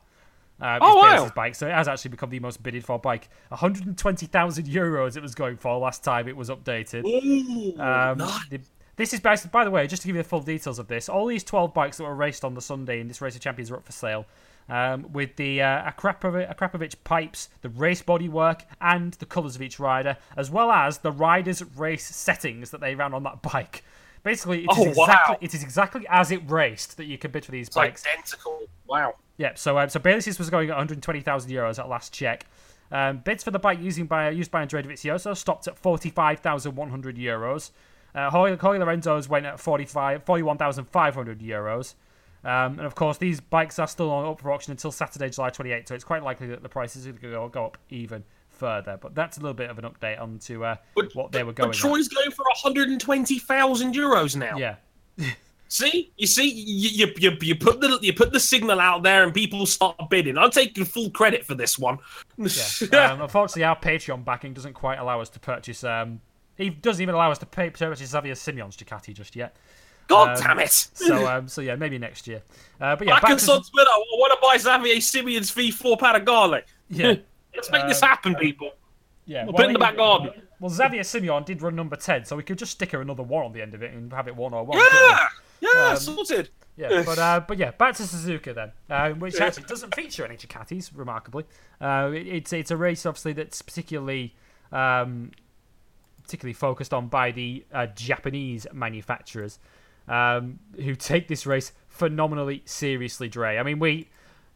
Uh, 0.61 0.79
Oh, 0.83 0.97
wow. 0.97 1.15
Bayliss' 1.17 1.33
bike, 1.33 1.55
so 1.55 1.67
it 1.69 1.73
has 1.73 1.87
actually 1.89 2.11
become 2.11 2.31
the 2.31 2.41
most 2.41 2.63
bidded 2.63 2.85
for 2.85 2.99
bike. 2.99 3.29
120,000 3.49 4.67
euros 4.67 5.17
it 5.17 5.23
was 5.23 5.35
going 5.35 5.57
for 5.57 5.79
last 5.79 6.03
time 6.05 6.29
it 6.29 6.37
was 6.37 6.51
updated. 6.51 7.05
Ooh, 7.07 7.81
Um, 7.81 8.19
nice. 8.19 8.49
the- 8.51 8.61
this 9.01 9.15
is 9.15 9.21
based, 9.21 9.51
by 9.51 9.65
the 9.65 9.71
way, 9.71 9.87
just 9.87 10.03
to 10.03 10.09
give 10.09 10.15
you 10.17 10.23
the 10.23 10.29
full 10.29 10.41
details 10.43 10.79
of 10.79 10.87
this. 10.89 11.09
All 11.09 11.27
these 11.27 11.43
12 11.43 11.73
bikes 11.73 11.97
that 11.97 12.05
were 12.05 12.15
raced 12.15 12.45
on 12.45 12.55
the 12.55 12.61
Sunday 12.61 13.01
in 13.01 13.09
this 13.09 13.21
Race 13.21 13.35
of 13.35 13.41
Champions 13.41 13.71
are 13.71 13.77
up 13.77 13.85
for 13.87 13.93
sale. 13.93 14.27
Um, 14.69 15.11
with 15.13 15.35
the 15.37 15.63
uh, 15.63 15.91
Akrapovic, 15.91 16.55
Akrapovic 16.55 16.95
pipes, 17.03 17.49
the 17.63 17.71
race 17.71 18.03
bodywork, 18.03 18.61
and 18.81 19.15
the 19.15 19.27
colours 19.27 19.57
of 19.57 19.63
each 19.63 19.81
rider, 19.81 20.17
as 20.37 20.51
well 20.51 20.71
as 20.71 20.99
the 20.99 21.11
riders' 21.11 21.65
race 21.77 22.05
settings 22.05 22.71
that 22.71 22.81
they 22.81 22.95
ran 22.95 23.13
on 23.15 23.23
that 23.25 23.43
bike. 23.53 23.83
Basically, 24.23 24.65
it 24.65 24.71
is, 24.71 24.79
Oh, 24.79 24.89
exactly, 24.91 25.33
wow. 25.33 25.39
it 25.41 25.55
is 25.55 25.63
exactly 25.63 26.07
as 26.09 26.31
it 26.31 26.43
raced 26.49 26.99
that 26.99 27.07
you 27.07 27.17
can 27.19 27.31
bid 27.31 27.45
for 27.47 27.51
these 27.53 27.69
It's 27.69 27.75
bikes. 27.75 28.05
identical. 28.07 28.61
Wow. 28.87 29.15
Yeah, 29.39 29.55
so 29.55 29.79
um, 29.79 29.89
so 29.89 29.99
Bayliss 29.99 30.39
was 30.39 30.51
going 30.51 30.69
at 30.69 30.75
120,000 30.75 31.51
euros 31.51 31.79
at 31.79 31.89
last 31.89 32.13
check. 32.13 32.45
Um, 32.93 33.19
bids 33.25 33.43
for 33.43 33.51
the 33.51 33.59
bike 33.59 33.81
using 33.81 34.05
by 34.07 34.29
used 34.31 34.51
by 34.51 34.61
Andrea 34.61 34.83
Dovizioso 34.83 35.35
stopped 35.37 35.67
at 35.69 35.79
45,100 35.79 37.17
euros. 37.17 37.71
Uh, 38.15 38.31
Jorge, 38.31 38.57
Jorge 38.57 38.79
Lorenzo's 38.79 39.29
went 39.29 39.47
at 39.47 39.61
45 39.61 40.25
41,500 40.25 41.41
euros. 41.41 41.95
Um, 42.43 42.79
and 42.79 42.87
of 42.87 42.95
course, 42.95 43.19
these 43.19 43.41
bikes 43.41 43.79
are 43.79 43.87
still 43.87 44.11
on 44.11 44.27
up 44.27 44.41
for 44.41 44.51
auction 44.51 44.71
until 44.71 44.91
Saturday, 44.91 45.29
July 45.29 45.51
28th, 45.51 45.89
so 45.89 45.95
it's 45.95 46.05
quite 46.05 46.23
likely 46.23 46.47
that 46.49 46.63
the 46.63 46.69
prices 46.69 47.07
are 47.07 47.13
going 47.13 47.35
to 47.35 47.49
go, 47.51 47.65
up 47.65 47.77
even 47.91 48.25
further. 48.49 48.99
But 49.01 49.15
that's 49.15 49.37
a 49.37 49.41
little 49.41 49.55
bit 49.55 49.69
of 49.69 49.79
an 49.79 49.85
update 49.85 50.21
on 50.21 50.39
to 50.41 50.65
uh, 50.65 50.77
But, 50.95 51.15
what 51.15 51.33
they 51.33 51.43
were 51.43 51.53
but 51.53 51.57
going 51.57 51.71
at. 51.71 51.77
Troy's 51.77 52.09
going 52.09 52.31
for 52.31 52.45
120,000 52.63 53.95
euros 53.95 54.37
now. 54.37 54.57
Yeah. 54.57 54.77
See, 55.69 56.11
you 56.17 56.27
see, 56.27 56.51
you, 56.51 57.07
you 57.07 57.15
you 57.17 57.37
you 57.41 57.55
put 57.55 57.81
the 57.81 57.97
you 58.03 58.13
put 58.13 58.33
the 58.33 58.41
signal 58.41 58.81
out 58.81 59.05
there, 59.05 59.23
and 59.23 59.33
people 59.33 59.65
start 59.67 59.97
bidding. 60.11 60.37
I'm 60.37 60.51
taking 60.51 60.85
full 60.85 61.11
credit 61.11 61.47
for 61.47 61.55
this 61.55 61.79
one. 61.79 61.99
Yeah. 62.37 62.49
Um, 63.13 63.21
unfortunately, 63.21 63.63
our 63.63 63.79
Patreon 63.79 64.25
backing 64.25 64.53
doesn't 64.53 64.73
quite 64.73 64.99
allow 64.99 65.21
us 65.21 65.29
to 65.29 65.39
purchase. 65.39 65.85
Um, 65.85 66.23
he 66.61 66.71
doesn't 66.71 67.03
even 67.03 67.15
allow 67.15 67.31
us 67.31 67.39
to 67.39 67.47
pay, 67.47 67.71
purchase 67.71 68.09
Xavier 68.11 68.35
Simeon's 68.35 68.77
Ducati 68.77 69.15
just 69.15 69.35
yet. 69.37 69.57
God 70.09 70.37
um, 70.39 70.43
damn 70.43 70.59
it! 70.59 70.71
So, 70.73 71.27
um, 71.27 71.49
so 71.49 71.61
yeah, 71.61 71.77
maybe 71.77 71.99
next 71.99 72.27
year. 72.27 72.43
Uh, 72.81 72.97
but 72.97 73.07
yeah, 73.07 73.15
Back 73.15 73.23
back 73.23 73.31
and 73.33 73.41
to, 73.41 73.47
Twitter, 73.47 73.89
I 73.91 74.03
want 74.13 74.33
to 74.33 74.39
buy 74.43 74.57
Xavier 74.59 75.01
Simeon's 75.01 75.51
V4 75.53 75.99
Panigale. 75.99 76.63
yeah, 76.89 77.15
Let's 77.55 77.71
make 77.71 77.87
this 77.89 78.03
Um, 78.03 78.09
happen, 78.09 78.35
people. 78.37 78.73
yeah. 79.27 79.45
We'll 79.45 79.55
put 79.55 79.67
in 79.67 79.73
the 79.73 79.79
back 79.79 79.97
garden. 79.97 80.31
Well, 80.59 80.71
Xavier 80.71 81.05
Simeon 81.05 81.45
did 81.45 81.63
run 81.63 81.75
number 81.77 81.97
ten, 81.97 82.25
so 82.25 82.37
we 82.37 82.43
could 82.43 82.59
just 82.59 82.73
sticker 82.73 83.01
another 83.01 83.23
one 83.23 83.45
on 83.47 83.53
the 83.53 83.63
end 83.63 83.75
of 83.75 83.83
it 83.83 83.93
and 83.95 84.13
have 84.13 84.29
it 84.29 84.37
one 84.37 84.53
or 84.53 84.65
one. 84.65 84.79
Yeah, 84.79 85.29
yeah, 85.61 85.89
Um, 85.91 85.97
sorted. 85.97 86.51
Yeah, 86.77 87.03
but 87.05 87.19
uh, 87.19 87.41
but 87.47 87.59
yeah, 87.59 87.71
back 87.73 87.95
to 87.97 88.03
Suzuka 88.05 88.55
then, 88.55 88.73
uh, 88.89 89.11
which 89.11 89.41
actually 89.41 89.65
doesn't 89.65 89.95
feature 89.95 90.25
any 90.25 90.37
Ducatis, 90.37 90.91
remarkably. 90.95 91.45
Uh, 91.81 92.11
it- 92.15 92.27
it's 92.27 92.53
it's 92.53 92.71
a 92.71 92.77
race 92.77 93.05
obviously 93.07 93.33
that's 93.35 93.61
particularly 93.63 94.35
um, 94.73 95.31
particularly 96.31 96.55
focused 96.55 96.95
on 96.95 97.09
by 97.09 97.33
the 97.33 97.65
uh, 97.73 97.87
Japanese 97.87 98.65
manufacturers 98.73 99.59
um, 100.07 100.61
who 100.77 100.95
take 100.95 101.27
this 101.27 101.45
race 101.45 101.73
phenomenally 101.89 102.63
seriously. 102.65 103.29
Dre, 103.29 103.59
I 103.59 103.63
mean 103.65 103.79
we. 103.79 104.09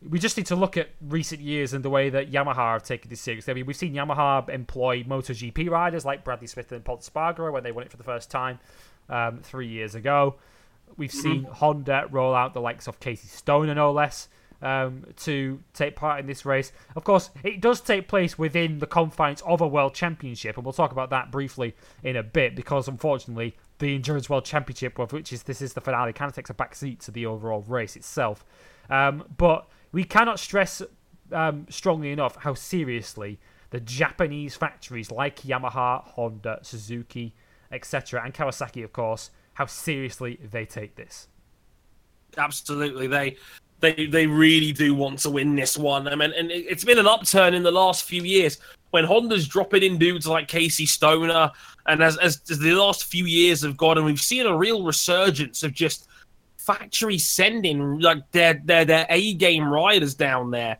We 0.06 0.18
just 0.18 0.36
need 0.36 0.44
to 0.46 0.56
look 0.56 0.76
at 0.76 0.90
recent 1.00 1.40
years 1.40 1.72
and 1.72 1.82
the 1.82 1.88
way 1.88 2.10
that 2.10 2.30
Yamaha 2.30 2.74
have 2.74 2.82
taken 2.82 3.08
this 3.08 3.22
seriously. 3.22 3.50
I 3.50 3.54
mean, 3.54 3.64
we've 3.64 3.74
seen 3.74 3.94
Yamaha 3.94 4.46
employ 4.50 5.02
MotoGP 5.02 5.70
riders 5.70 6.04
like 6.04 6.24
Bradley 6.24 6.46
Smith 6.46 6.70
and 6.72 6.84
Pol 6.84 6.98
Espargaro 6.98 7.50
when 7.50 7.62
they 7.62 7.72
won 7.72 7.84
it 7.84 7.90
for 7.90 7.96
the 7.96 8.04
first 8.04 8.30
time 8.30 8.58
um, 9.08 9.38
three 9.38 9.66
years 9.66 9.94
ago. 9.94 10.34
We've 10.98 11.10
seen 11.10 11.44
Honda 11.44 12.06
roll 12.10 12.34
out 12.34 12.52
the 12.52 12.60
likes 12.60 12.86
of 12.86 13.00
Casey 13.00 13.28
Stoner, 13.28 13.74
no 13.74 13.92
less, 13.92 14.28
um, 14.62 15.04
to 15.16 15.60
take 15.72 15.96
part 15.96 16.20
in 16.20 16.26
this 16.26 16.44
race. 16.44 16.72
Of 16.96 17.04
course, 17.04 17.30
it 17.42 17.60
does 17.60 17.80
take 17.80 18.08
place 18.08 18.38
within 18.38 18.78
the 18.78 18.86
confines 18.86 19.42
of 19.42 19.60
a 19.60 19.66
World 19.66 19.94
Championship, 19.94 20.56
and 20.56 20.64
we'll 20.64 20.72
talk 20.72 20.92
about 20.92 21.10
that 21.10 21.30
briefly 21.30 21.74
in 22.02 22.16
a 22.16 22.22
bit 22.22 22.54
because, 22.56 22.88
unfortunately, 22.88 23.56
the 23.78 23.94
Endurance 23.94 24.30
World 24.30 24.44
Championship, 24.44 24.98
of 24.98 25.12
which 25.12 25.32
is 25.32 25.42
this 25.42 25.60
is 25.60 25.74
the 25.74 25.80
finale, 25.80 26.12
kind 26.12 26.28
of 26.28 26.34
takes 26.34 26.50
a 26.50 26.54
back 26.54 26.74
seat 26.74 27.00
to 27.00 27.10
the 27.10 27.26
overall 27.26 27.62
race 27.62 27.96
itself. 27.96 28.44
Um, 28.88 29.24
but 29.36 29.68
we 29.92 30.04
cannot 30.04 30.38
stress 30.38 30.82
um, 31.32 31.66
strongly 31.68 32.10
enough 32.10 32.36
how 32.36 32.54
seriously 32.54 33.38
the 33.70 33.80
Japanese 33.80 34.54
factories 34.54 35.10
like 35.10 35.42
Yamaha, 35.42 36.04
Honda, 36.04 36.60
Suzuki, 36.62 37.34
etc., 37.72 38.22
and 38.24 38.32
Kawasaki, 38.32 38.84
of 38.84 38.92
course, 38.92 39.30
how 39.54 39.66
seriously 39.66 40.38
they 40.42 40.64
take 40.64 40.94
this. 40.94 41.28
Absolutely, 42.36 43.06
they 43.06 43.36
they 43.84 44.06
they 44.06 44.26
really 44.26 44.72
do 44.72 44.94
want 44.94 45.18
to 45.20 45.30
win 45.30 45.54
this 45.54 45.76
one. 45.76 46.08
I 46.08 46.14
mean, 46.14 46.32
and 46.36 46.50
it- 46.50 46.66
it's 46.68 46.84
been 46.84 46.98
an 46.98 47.06
upturn 47.06 47.54
in 47.54 47.62
the 47.62 47.70
last 47.70 48.04
few 48.04 48.22
years 48.22 48.58
when 48.90 49.04
Honda's 49.04 49.46
dropping 49.46 49.82
in 49.82 49.98
dudes 49.98 50.26
like 50.26 50.48
Casey 50.48 50.86
Stoner, 50.86 51.50
and 51.86 52.02
as 52.02 52.16
as, 52.18 52.40
as 52.50 52.58
the 52.58 52.72
last 52.74 53.04
few 53.04 53.26
years 53.26 53.62
have 53.62 53.76
gone, 53.76 53.96
and 53.98 54.06
we've 54.06 54.20
seen 54.20 54.46
a 54.46 54.56
real 54.56 54.82
resurgence 54.84 55.62
of 55.62 55.72
just 55.72 56.08
factory 56.56 57.18
sending 57.18 57.98
like 58.00 58.22
their 58.32 58.60
their 58.64 58.84
their 58.84 59.06
A 59.10 59.34
game 59.34 59.68
riders 59.68 60.14
down 60.14 60.50
there. 60.50 60.78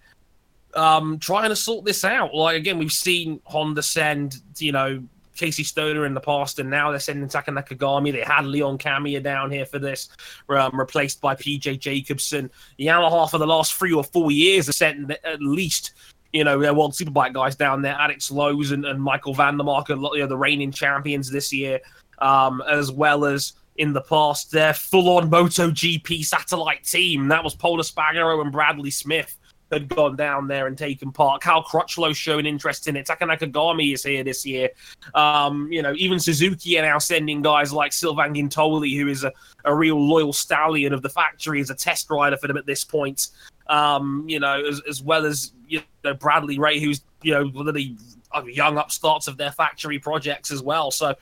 Um, 0.75 1.19
trying 1.21 1.51
to 1.51 1.57
sort 1.57 1.85
this 1.85 2.05
out. 2.05 2.35
Like 2.35 2.57
again, 2.57 2.79
we've 2.79 2.91
seen 2.93 3.41
Honda 3.45 3.83
send, 3.83 4.37
you 4.59 4.73
know, 4.73 5.05
Casey 5.35 5.65
Stoner 5.65 6.07
in 6.07 6.15
the 6.15 6.21
past, 6.21 6.59
and 6.59 6.71
now 6.71 6.91
they're 6.91 7.01
sending 7.01 7.29
Taka 7.29 7.51
Nakagami. 7.51 8.13
They 8.13 8.23
had 8.23 8.47
Leon 8.47 8.79
Camier 8.79 9.23
down 9.23 9.51
here 9.51 9.67
for 9.67 9.79
this, 9.79 10.09
um, 10.49 10.79
replaced 10.79 11.21
by 11.21 11.35
PJ 11.35 11.79
Jacobsen. 11.81 12.51
Yamaha 12.79 13.31
for 13.31 13.39
the 13.39 13.47
last 13.47 13.75
three 13.75 13.93
or 13.93 14.05
four 14.05 14.31
years 14.31 14.67
have 14.67 14.75
sent 14.75 15.11
at 15.11 15.43
least, 15.43 15.93
you 16.33 16.45
know, 16.45 16.61
their 16.61 16.75
World 16.75 16.93
Superbike 16.93 17.33
guys 17.35 17.57
down 17.57 17.83
there, 17.83 17.95
Alex 17.95 18.31
Lowes 18.31 18.71
and, 18.71 18.85
and 18.85 19.01
Michael 19.01 19.35
van 19.35 19.57
der 19.57 19.65
Mark, 19.65 19.91
and 19.91 20.03
you 20.03 20.19
know, 20.19 20.27
the 20.27 20.37
reigning 20.37 20.73
champions 20.73 21.31
this 21.31 21.53
year, 21.53 21.81
um, 22.19 22.63
as 22.69 22.91
well 22.91 23.25
as 23.25 23.55
in 23.77 23.93
the 23.93 24.03
past 24.03 24.53
their 24.53 24.73
full-on 24.73 25.29
MotoGP 25.31 26.25
satellite 26.25 26.85
team. 26.85 27.29
That 27.29 27.43
was 27.43 27.55
Pol 27.57 27.79
Espargaro 27.79 28.41
and 28.41 28.53
Bradley 28.53 28.91
Smith 28.91 29.37
had 29.73 29.89
gone 29.89 30.17
down 30.17 30.47
there 30.49 30.67
and 30.67 30.77
taken 30.77 31.13
part. 31.13 31.43
Cal 31.43 31.63
Crutchlow 31.63 32.15
showing 32.15 32.47
interest 32.47 32.89
in 32.89 32.97
it. 32.97 33.07
Taka 33.07 33.25
Nakagami 33.25 33.95
is 33.95 34.03
here 34.03 34.25
this 34.25 34.45
year. 34.47 34.71
Um, 35.15 35.71
you 35.71 35.83
know, 35.83 35.95
even 35.97 36.21
Suzuki 36.21 36.79
are 36.79 36.83
now 36.83 36.99
sending 36.99 37.43
guys 37.43 37.73
like 37.73 37.93
Sylvain 37.93 38.35
Guintoli, 38.35 38.97
who 38.99 39.09
is 39.09 39.25
a, 39.25 39.33
a 39.65 39.75
real 39.75 40.01
loyal 40.01 40.33
stallion 40.33 40.93
of 40.93 41.03
the 41.03 41.09
factory, 41.09 41.61
as 41.61 41.71
a 41.71 41.75
test 41.75 42.11
rider 42.11 42.37
for 42.37 42.47
them 42.47 42.57
at 42.57 42.67
this 42.67 42.85
point. 42.85 43.29
Um, 43.67 44.25
you 44.29 44.41
know, 44.41 44.63
as, 44.65 44.81
as 44.89 45.03
well 45.03 45.25
as 45.25 45.53
you 45.67 45.81
know 46.05 46.15
Bradley 46.15 46.59
Ray, 46.59 46.81
who's 46.81 47.03
you 47.23 47.33
know 47.33 47.47
one 47.47 47.69
of 47.69 47.75
the 47.75 47.97
uh, 48.33 48.45
young 48.45 48.79
upstarts 48.79 49.27
of 49.27 49.37
their 49.37 49.53
factory 49.53 49.99
projects 49.99 50.51
as 50.51 50.63
well. 50.63 50.91
So 50.91 51.15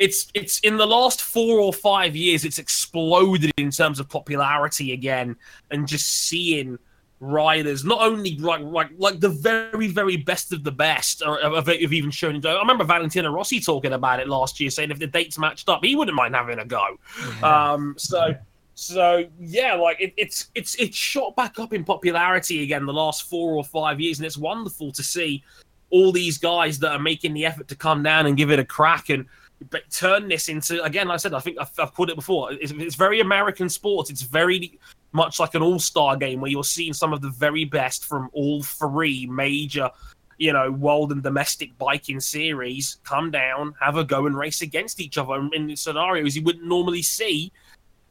it's 0.00 0.28
it's 0.34 0.58
in 0.60 0.76
the 0.78 0.86
last 0.86 1.22
four 1.22 1.60
or 1.60 1.72
five 1.72 2.16
years, 2.16 2.44
it's 2.44 2.58
exploded 2.58 3.52
in 3.58 3.70
terms 3.70 4.00
of 4.00 4.08
popularity 4.08 4.92
again, 4.92 5.36
and 5.70 5.86
just 5.86 6.26
seeing 6.26 6.78
riders 7.20 7.84
not 7.84 8.00
only 8.00 8.36
like 8.38 8.62
like 8.62 8.88
like 8.96 9.20
the 9.20 9.28
very 9.28 9.88
very 9.88 10.16
best 10.16 10.52
of 10.54 10.64
the 10.64 10.72
best 10.72 11.22
or 11.24 11.38
have, 11.40 11.66
have 11.66 11.92
even 11.92 12.10
shown. 12.10 12.44
I 12.44 12.58
remember 12.58 12.82
Valentino 12.82 13.30
Rossi 13.30 13.60
talking 13.60 13.92
about 13.92 14.20
it 14.20 14.28
last 14.28 14.58
year, 14.58 14.70
saying 14.70 14.90
if 14.90 14.98
the 14.98 15.06
dates 15.06 15.38
matched 15.38 15.68
up, 15.68 15.84
he 15.84 15.94
wouldn't 15.94 16.16
mind 16.16 16.34
having 16.34 16.58
a 16.58 16.64
go. 16.64 16.98
Um, 17.42 17.94
so. 17.98 18.34
So 18.76 19.26
yeah, 19.38 19.74
like 19.74 20.00
it, 20.00 20.14
it's 20.16 20.48
it's 20.54 20.74
it's 20.76 20.96
shot 20.96 21.36
back 21.36 21.58
up 21.58 21.74
in 21.74 21.84
popularity 21.84 22.62
again 22.62 22.86
the 22.86 22.94
last 22.94 23.24
four 23.24 23.52
or 23.52 23.62
five 23.62 24.00
years, 24.00 24.18
and 24.18 24.24
it's 24.24 24.38
wonderful 24.38 24.90
to 24.92 25.02
see 25.02 25.44
all 25.90 26.12
these 26.12 26.38
guys 26.38 26.78
that 26.78 26.92
are 26.92 26.98
making 26.98 27.34
the 27.34 27.44
effort 27.44 27.68
to 27.68 27.76
come 27.76 28.02
down 28.02 28.24
and 28.24 28.38
give 28.38 28.50
it 28.50 28.58
a 28.58 28.64
crack 28.64 29.10
and 29.10 29.26
but 29.68 29.82
turn 29.90 30.28
this 30.28 30.48
into 30.48 30.82
again. 30.82 31.08
Like 31.08 31.16
I 31.16 31.18
said, 31.18 31.34
I 31.34 31.40
think 31.40 31.58
I've, 31.60 31.70
I've 31.78 31.92
put 31.92 32.08
it 32.08 32.16
before. 32.16 32.52
It's, 32.52 32.72
it's 32.72 32.94
very 32.94 33.20
American 33.20 33.68
sports. 33.68 34.08
It's 34.08 34.22
very 34.22 34.78
much 35.12 35.40
like 35.40 35.54
an 35.54 35.62
all-star 35.62 36.16
game 36.16 36.40
where 36.40 36.50
you're 36.50 36.64
seeing 36.64 36.92
some 36.92 37.12
of 37.12 37.20
the 37.20 37.30
very 37.30 37.64
best 37.64 38.04
from 38.04 38.30
all 38.32 38.62
three 38.62 39.26
major, 39.26 39.90
you 40.38 40.52
know, 40.52 40.70
world 40.70 41.12
and 41.12 41.22
domestic 41.22 41.76
biking 41.78 42.20
series 42.20 42.98
come 43.04 43.30
down, 43.30 43.74
have 43.80 43.96
a 43.96 44.04
go, 44.04 44.26
and 44.26 44.36
race 44.36 44.62
against 44.62 45.00
each 45.00 45.18
other 45.18 45.48
in 45.52 45.76
scenarios 45.76 46.36
you 46.36 46.42
wouldn't 46.42 46.64
normally 46.64 47.02
see 47.02 47.52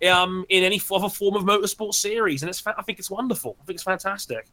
um, 0.07 0.45
in 0.49 0.63
any 0.63 0.81
other 0.91 1.09
form 1.09 1.35
of 1.35 1.43
motorsport 1.43 1.93
series. 1.93 2.43
And 2.43 2.49
it's 2.49 2.59
fa- 2.59 2.75
I 2.77 2.83
think 2.83 2.99
it's 2.99 3.09
wonderful. 3.09 3.57
I 3.61 3.65
think 3.65 3.75
it's 3.75 3.83
fantastic. 3.83 4.47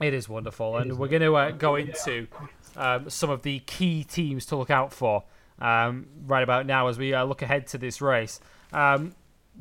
It 0.00 0.14
is 0.14 0.28
wonderful, 0.28 0.78
and 0.78 0.98
we're 0.98 1.08
going 1.08 1.22
to 1.22 1.36
uh, 1.36 1.50
go 1.52 1.76
into 1.76 2.26
um, 2.76 3.08
some 3.10 3.30
of 3.30 3.42
the 3.42 3.60
key 3.60 4.04
teams 4.04 4.46
to 4.46 4.56
look 4.56 4.70
out 4.70 4.92
for 4.92 5.24
um, 5.60 6.06
right 6.26 6.42
about 6.42 6.66
now 6.66 6.88
as 6.88 6.98
we 6.98 7.14
uh, 7.14 7.24
look 7.24 7.42
ahead 7.42 7.66
to 7.68 7.78
this 7.78 8.00
race. 8.00 8.40
Um, 8.72 9.14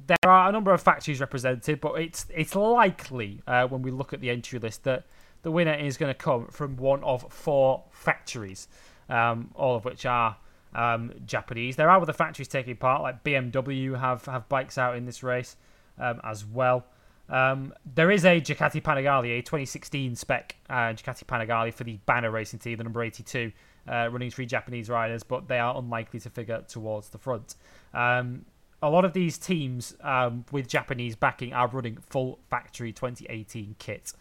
there 0.08 0.18
are 0.32 0.50
a 0.50 0.52
number 0.52 0.74
of 0.74 0.82
factories 0.82 1.20
represented, 1.20 1.82
but 1.82 2.00
it's 2.00 2.26
it's 2.34 2.56
likely 2.56 3.42
uh, 3.48 3.68
when 3.68 3.82
we 3.82 3.92
look 3.92 4.14
at 4.14 4.22
the 4.22 4.30
entry 4.30 4.60
list 4.60 4.84
that 4.84 5.06
the 5.44 5.52
winner 5.52 5.74
is 5.74 5.98
going 5.98 6.10
to 6.10 6.18
come 6.18 6.48
from 6.48 6.78
one 6.78 7.04
of 7.04 7.32
four 7.32 7.84
factories, 7.92 8.68
um, 9.10 9.52
all 9.56 9.76
of 9.76 9.86
which 9.86 10.06
are 10.06 10.38
um, 10.74 11.12
Japanese. 11.26 11.76
There 11.76 11.90
are 11.90 12.02
other 12.02 12.14
factories 12.14 12.48
taking 12.48 12.78
part, 12.78 13.02
like 13.02 13.24
BMW 13.24 14.00
have 14.00 14.26
have 14.26 14.48
bikes 14.50 14.78
out 14.78 14.96
in 14.96 15.06
this 15.06 15.24
race 15.24 15.58
um, 16.00 16.22
as 16.24 16.46
well. 16.46 16.86
Um, 17.30 17.74
there 17.96 18.12
is 18.12 18.26
a 18.26 18.42
Ducati 18.42 18.82
Panigale, 18.82 19.40
a 19.40 19.42
2016 19.42 20.16
spec 20.16 20.56
uh, 20.70 20.94
Ducati 20.94 21.24
Panigale 21.24 21.74
for 21.74 21.86
the 21.86 21.98
banner 22.06 22.30
racing 22.30 22.60
team, 22.60 22.78
the 22.78 22.84
number 22.84 23.02
82, 23.02 23.54
uh, 23.88 24.10
running 24.12 24.30
three 24.30 24.46
Japanese 24.46 24.90
riders, 24.90 25.24
but 25.24 25.48
they 25.48 25.58
are 25.58 25.78
unlikely 25.78 26.20
to 26.20 26.30
figure 26.30 26.62
towards 26.68 27.10
the 27.10 27.18
front. 27.18 27.56
Um, 27.94 28.46
a 28.82 28.90
lot 28.90 29.06
of 29.06 29.14
these 29.14 29.38
teams 29.38 29.96
um, 30.02 30.46
with 30.52 30.68
Japanese 30.68 31.16
backing 31.16 31.54
are 31.54 31.68
running 31.68 31.98
full 32.10 32.40
factory 32.50 32.92
2018 32.92 33.76
kit. 33.80 34.14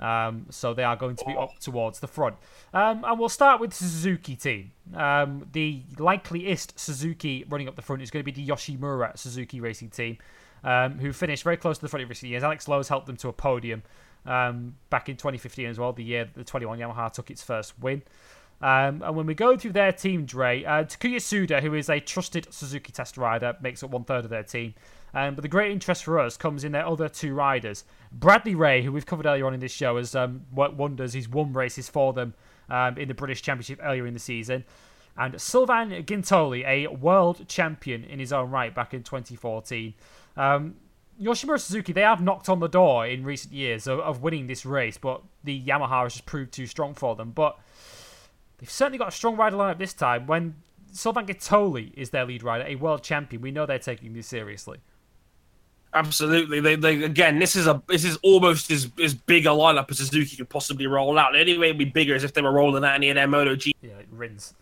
Um, 0.00 0.46
so 0.50 0.74
they 0.74 0.82
are 0.82 0.96
going 0.96 1.16
to 1.16 1.24
be 1.24 1.36
up 1.36 1.58
towards 1.60 2.00
the 2.00 2.08
front. 2.08 2.36
Um, 2.74 3.04
and 3.04 3.18
we'll 3.18 3.28
start 3.28 3.60
with 3.60 3.72
Suzuki 3.72 4.34
team. 4.34 4.72
Um, 4.94 5.46
the 5.52 5.82
likeliest 5.98 6.78
Suzuki 6.78 7.44
running 7.48 7.68
up 7.68 7.76
the 7.76 7.82
front 7.82 8.02
is 8.02 8.10
going 8.10 8.24
to 8.24 8.30
be 8.30 8.32
the 8.32 8.46
Yoshimura 8.46 9.16
Suzuki 9.16 9.60
Racing 9.60 9.90
team, 9.90 10.18
um, 10.64 10.98
who 10.98 11.12
finished 11.12 11.44
very 11.44 11.56
close 11.56 11.78
to 11.78 11.82
the 11.82 11.88
front 11.88 12.02
in 12.02 12.08
recent 12.08 12.30
years. 12.30 12.42
Alex 12.42 12.66
Lowes 12.66 12.88
helped 12.88 13.06
them 13.06 13.16
to 13.16 13.28
a 13.28 13.32
podium 13.32 13.82
um, 14.26 14.76
back 14.90 15.08
in 15.08 15.16
2015 15.16 15.66
as 15.66 15.78
well, 15.78 15.92
the 15.92 16.04
year 16.04 16.28
the 16.34 16.44
21 16.44 16.78
Yamaha 16.78 17.12
took 17.12 17.30
its 17.30 17.42
first 17.42 17.78
win. 17.78 18.02
Um, 18.62 19.02
and 19.02 19.16
when 19.16 19.26
we 19.26 19.34
go 19.34 19.56
through 19.56 19.72
their 19.72 19.92
team, 19.92 20.24
Dre, 20.24 20.62
uh, 20.64 20.84
Takuya 20.84 21.16
Tsuda, 21.16 21.60
who 21.60 21.74
is 21.74 21.90
a 21.90 21.98
trusted 21.98 22.46
Suzuki 22.50 22.92
test 22.92 23.16
rider, 23.16 23.56
makes 23.60 23.82
up 23.82 23.90
one 23.90 24.04
third 24.04 24.24
of 24.24 24.30
their 24.30 24.44
team. 24.44 24.74
Um, 25.14 25.34
but 25.34 25.42
the 25.42 25.48
great 25.48 25.72
interest 25.72 26.04
for 26.04 26.18
us 26.18 26.36
comes 26.36 26.64
in 26.64 26.72
their 26.72 26.86
other 26.86 27.08
two 27.08 27.34
riders. 27.34 27.84
Bradley 28.12 28.54
Ray, 28.54 28.82
who 28.82 28.92
we've 28.92 29.04
covered 29.04 29.26
earlier 29.26 29.46
on 29.46 29.52
in 29.52 29.60
this 29.60 29.72
show, 29.72 29.96
has 29.96 30.14
um, 30.14 30.46
wonders. 30.52 31.12
He's 31.12 31.28
won 31.28 31.52
races 31.52 31.88
for 31.88 32.12
them 32.12 32.34
um, 32.70 32.96
in 32.96 33.08
the 33.08 33.14
British 33.14 33.42
Championship 33.42 33.80
earlier 33.82 34.06
in 34.06 34.14
the 34.14 34.20
season. 34.20 34.64
And 35.16 35.38
Sylvain 35.38 35.90
Guintoli, 36.04 36.64
a 36.64 36.86
world 36.86 37.46
champion 37.46 38.04
in 38.04 38.18
his 38.18 38.32
own 38.32 38.50
right 38.50 38.74
back 38.74 38.94
in 38.94 39.02
2014. 39.02 39.92
Um, 40.36 40.76
Yoshimura 41.20 41.60
Suzuki, 41.60 41.92
they 41.92 42.00
have 42.00 42.22
knocked 42.22 42.48
on 42.48 42.60
the 42.60 42.68
door 42.68 43.06
in 43.06 43.22
recent 43.24 43.52
years 43.52 43.86
of, 43.86 44.00
of 44.00 44.22
winning 44.22 44.46
this 44.46 44.64
race, 44.64 44.96
but 44.96 45.22
the 45.44 45.62
Yamaha 45.62 46.04
has 46.04 46.14
just 46.14 46.26
proved 46.26 46.52
too 46.52 46.66
strong 46.66 46.94
for 46.94 47.14
them. 47.14 47.32
But 47.32 47.58
They've 48.62 48.70
certainly 48.70 48.98
got 48.98 49.08
a 49.08 49.10
strong 49.10 49.34
rider 49.34 49.56
lineup 49.56 49.78
this 49.78 49.92
time. 49.92 50.28
When 50.28 50.54
Sylvain 50.92 51.26
Guintoli 51.26 51.92
is 51.94 52.10
their 52.10 52.24
lead 52.24 52.44
rider, 52.44 52.64
a 52.64 52.76
world 52.76 53.02
champion, 53.02 53.42
we 53.42 53.50
know 53.50 53.66
they're 53.66 53.80
taking 53.80 54.12
this 54.12 54.28
seriously. 54.28 54.78
Absolutely. 55.92 56.60
They, 56.60 56.76
they 56.76 57.02
again, 57.02 57.40
this 57.40 57.56
is 57.56 57.66
a 57.66 57.82
this 57.88 58.04
is 58.04 58.18
almost 58.22 58.70
as 58.70 58.88
as 59.02 59.14
big 59.14 59.46
a 59.46 59.48
lineup 59.48 59.90
as 59.90 59.98
Suzuki 59.98 60.36
could 60.36 60.48
possibly 60.48 60.86
roll 60.86 61.18
out. 61.18 61.32
The 61.32 61.40
only 61.40 61.58
way 61.58 61.66
it'd 61.70 61.78
be 61.78 61.86
bigger 61.86 62.14
is 62.14 62.22
if 62.22 62.34
they 62.34 62.40
were 62.40 62.52
rolling 62.52 62.84
out 62.84 62.94
any 62.94 63.10
of 63.10 63.16
their 63.16 63.26
Moto 63.26 63.56
G. 63.56 63.74
Yeah, 63.82 63.96
like 63.96 64.06
Rins. 64.12 64.54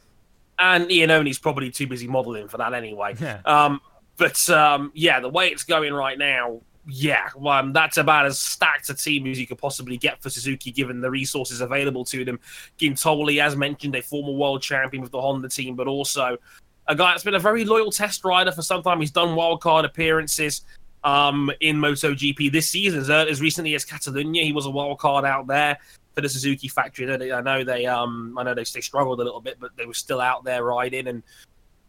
And 0.59 0.89
Iannone's 0.89 1.39
probably 1.39 1.71
too 1.71 1.87
busy 1.87 2.09
modelling 2.09 2.49
for 2.49 2.57
that 2.57 2.73
anyway. 2.73 3.17
Yeah. 3.21 3.43
Um, 3.45 3.83
but 4.17 4.49
um, 4.49 4.93
yeah, 4.95 5.21
the 5.21 5.29
way 5.29 5.49
it's 5.49 5.65
going 5.65 5.93
right 5.93 6.17
now, 6.17 6.63
yeah, 6.87 7.29
um, 7.47 7.73
that's 7.73 7.99
about 7.99 8.27
as 8.27 8.39
stacked 8.39 8.89
a 8.89 8.95
team 8.95 9.27
as 9.27 9.39
you 9.39 9.47
could 9.47 9.59
possibly 9.59 9.97
get 9.97 10.23
for 10.23 10.31
Suzuki, 10.31 10.71
given 10.71 11.01
the 11.01 11.11
resources 11.11 11.61
available 11.61 12.05
to 12.07 12.25
them. 12.25 12.41
Guintoli, 12.79 13.41
as 13.41 13.57
mentioned, 13.57 13.95
a 13.97 14.03
former 14.03 14.33
world 14.33 14.63
champion 14.63 15.03
with 15.03 15.13
the 15.13 15.21
Honda 15.21 15.49
team, 15.49 15.77
but 15.77 15.87
also 15.87 16.39
a 16.87 16.95
guy 16.95 17.13
that's 17.13 17.25
been 17.25 17.35
a 17.35 17.41
very 17.41 17.65
loyal 17.65 17.93
test 17.93 18.25
rider 18.25 18.51
for 18.51 18.63
some 18.63 18.83
time. 18.83 19.01
He's 19.01 19.11
done 19.11 19.37
wildcard 19.37 19.85
appearances 19.85 20.63
um, 21.05 21.51
in 21.61 21.77
MotoGP 21.77 22.51
this 22.51 22.71
season, 22.71 23.01
as, 23.01 23.11
as 23.11 23.41
recently 23.41 23.75
as 23.75 23.85
Catalunya. 23.85 24.43
He 24.43 24.53
was 24.53 24.67
a 24.67 24.71
wildcard 24.71 25.25
out 25.25 25.47
there 25.47 25.79
for 26.15 26.23
the 26.23 26.29
Suzuki 26.29 26.69
factory. 26.69 27.33
I 27.33 27.41
know 27.43 27.63
they, 27.63 27.87
um, 27.87 28.37
I 28.39 28.43
know 28.43 28.55
they, 28.55 28.65
they 28.65 28.81
struggled 28.81 29.21
a 29.21 29.25
little 29.25 29.41
bit, 29.41 29.59
but 29.61 29.77
they 29.77 29.87
were 29.87 29.95
still 29.95 30.21
out 30.21 30.45
there 30.45 30.65
riding, 30.65 31.09
and 31.09 31.23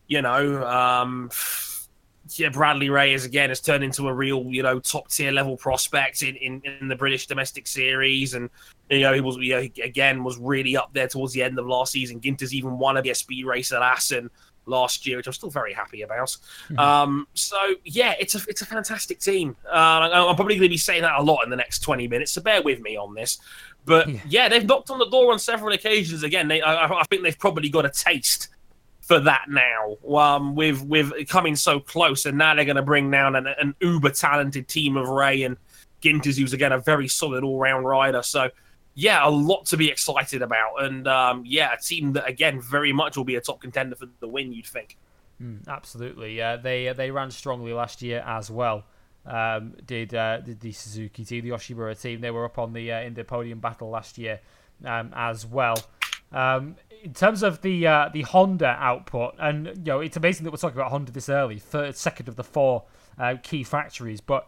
you 0.07 0.21
know. 0.21 0.65
Um, 0.67 1.31
yeah, 2.35 2.49
Bradley 2.49 2.89
Ray 2.89 3.13
is 3.13 3.25
again 3.25 3.49
has 3.49 3.59
turned 3.59 3.83
into 3.83 4.07
a 4.07 4.13
real, 4.13 4.43
you 4.43 4.63
know, 4.63 4.79
top 4.79 5.09
tier 5.09 5.31
level 5.31 5.57
prospect 5.57 6.21
in, 6.21 6.35
in, 6.35 6.61
in 6.79 6.87
the 6.87 6.95
British 6.95 7.27
domestic 7.27 7.67
series, 7.67 8.33
and 8.33 8.49
you 8.89 9.01
know 9.01 9.13
he 9.13 9.21
was, 9.21 9.37
you 9.37 9.53
know, 9.53 9.67
again 9.83 10.23
was 10.23 10.37
really 10.37 10.77
up 10.77 10.91
there 10.93 11.07
towards 11.07 11.33
the 11.33 11.43
end 11.43 11.57
of 11.57 11.65
last 11.65 11.91
season. 11.91 12.19
Ginter's 12.19 12.53
even 12.53 12.77
won 12.77 12.97
a 12.97 13.13
speed 13.13 13.45
race 13.45 13.71
at 13.71 13.81
Assen 13.81 14.29
last 14.65 15.07
year, 15.07 15.17
which 15.17 15.27
I'm 15.27 15.33
still 15.33 15.49
very 15.49 15.73
happy 15.73 16.03
about. 16.03 16.29
Mm-hmm. 16.69 16.79
Um, 16.79 17.27
so 17.33 17.57
yeah, 17.83 18.13
it's 18.19 18.35
a 18.35 18.39
it's 18.47 18.61
a 18.61 18.65
fantastic 18.65 19.19
team. 19.19 19.55
Uh, 19.65 20.09
I'm 20.11 20.35
probably 20.35 20.55
going 20.55 20.67
to 20.67 20.69
be 20.69 20.77
saying 20.77 21.01
that 21.01 21.19
a 21.19 21.23
lot 21.23 21.43
in 21.43 21.49
the 21.49 21.55
next 21.55 21.79
20 21.79 22.07
minutes, 22.07 22.31
so 22.33 22.41
bear 22.41 22.61
with 22.61 22.81
me 22.81 22.97
on 22.97 23.15
this. 23.15 23.39
But 23.85 24.07
yeah, 24.07 24.19
yeah 24.27 24.49
they've 24.49 24.65
knocked 24.65 24.91
on 24.91 24.99
the 24.99 25.09
door 25.09 25.33
on 25.33 25.39
several 25.39 25.73
occasions. 25.73 26.23
Again, 26.23 26.47
they, 26.47 26.61
I, 26.61 26.85
I 26.85 27.03
think 27.05 27.23
they've 27.23 27.37
probably 27.37 27.69
got 27.69 27.85
a 27.85 27.89
taste 27.89 28.49
for 29.11 29.19
that 29.19 29.47
now. 29.49 29.97
Um, 30.17 30.55
with 30.55 30.81
with 30.83 31.27
coming 31.27 31.57
so 31.57 31.81
close, 31.81 32.25
and 32.25 32.37
now 32.37 32.55
they're 32.55 32.63
going 32.63 32.77
to 32.77 32.81
bring 32.81 33.11
down 33.11 33.35
an, 33.35 33.47
an 33.47 33.75
uber 33.81 34.09
talented 34.09 34.69
team 34.69 34.95
of 34.95 35.09
Ray 35.09 35.43
and 35.43 35.57
Ginters, 36.01 36.37
who's 36.37 36.53
again 36.53 36.71
a 36.71 36.79
very 36.79 37.09
solid 37.09 37.43
all 37.43 37.59
round 37.59 37.85
rider. 37.85 38.23
So 38.23 38.51
yeah, 38.93 39.27
a 39.27 39.29
lot 39.29 39.65
to 39.67 39.77
be 39.77 39.89
excited 39.89 40.41
about, 40.41 40.81
and 40.83 41.09
um, 41.09 41.43
yeah, 41.45 41.73
a 41.73 41.77
team 41.77 42.13
that 42.13 42.25
again 42.25 42.61
very 42.61 42.93
much 42.93 43.17
will 43.17 43.25
be 43.25 43.35
a 43.35 43.41
top 43.41 43.59
contender 43.59 43.97
for 43.97 44.07
the 44.21 44.29
win. 44.29 44.53
You'd 44.53 44.65
think. 44.65 44.97
Mm, 45.41 45.67
absolutely, 45.67 46.37
yeah. 46.37 46.55
They 46.55 46.93
they 46.95 47.11
ran 47.11 47.31
strongly 47.31 47.73
last 47.73 48.01
year 48.01 48.23
as 48.25 48.49
well. 48.49 48.85
Um, 49.25 49.75
did, 49.85 50.15
uh, 50.15 50.39
did 50.39 50.61
the 50.61 50.71
Suzuki 50.71 51.25
team, 51.25 51.43
the 51.43 51.51
Yoshimura 51.51 51.99
team? 52.01 52.21
They 52.21 52.31
were 52.31 52.45
up 52.45 52.57
on 52.57 52.71
the 52.71 52.93
uh, 52.93 53.01
in 53.01 53.13
the 53.13 53.25
podium 53.25 53.59
battle 53.59 53.89
last 53.89 54.17
year 54.17 54.39
um, 54.85 55.11
as 55.13 55.45
well. 55.45 55.75
In 57.03 57.13
terms 57.13 57.41
of 57.41 57.61
the 57.61 57.87
uh, 57.87 58.09
the 58.13 58.21
Honda 58.21 58.77
output, 58.79 59.35
and 59.39 59.67
you 59.67 59.83
know, 59.85 59.99
it's 59.99 60.17
amazing 60.17 60.43
that 60.43 60.51
we're 60.51 60.57
talking 60.57 60.77
about 60.77 60.91
Honda 60.91 61.11
this 61.11 61.29
early, 61.29 61.57
third, 61.57 61.95
second 61.95 62.27
of 62.27 62.35
the 62.35 62.43
four 62.43 62.83
uh, 63.17 63.35
key 63.41 63.63
factories, 63.63 64.21
but 64.21 64.47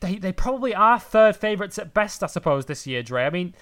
they 0.00 0.16
they 0.16 0.32
probably 0.32 0.74
are 0.74 0.98
third 0.98 1.36
favourites 1.36 1.78
at 1.78 1.94
best, 1.94 2.22
I 2.22 2.26
suppose, 2.26 2.66
this 2.66 2.86
year, 2.86 3.02
Dre. 3.02 3.24
I 3.24 3.30
mean, 3.30 3.54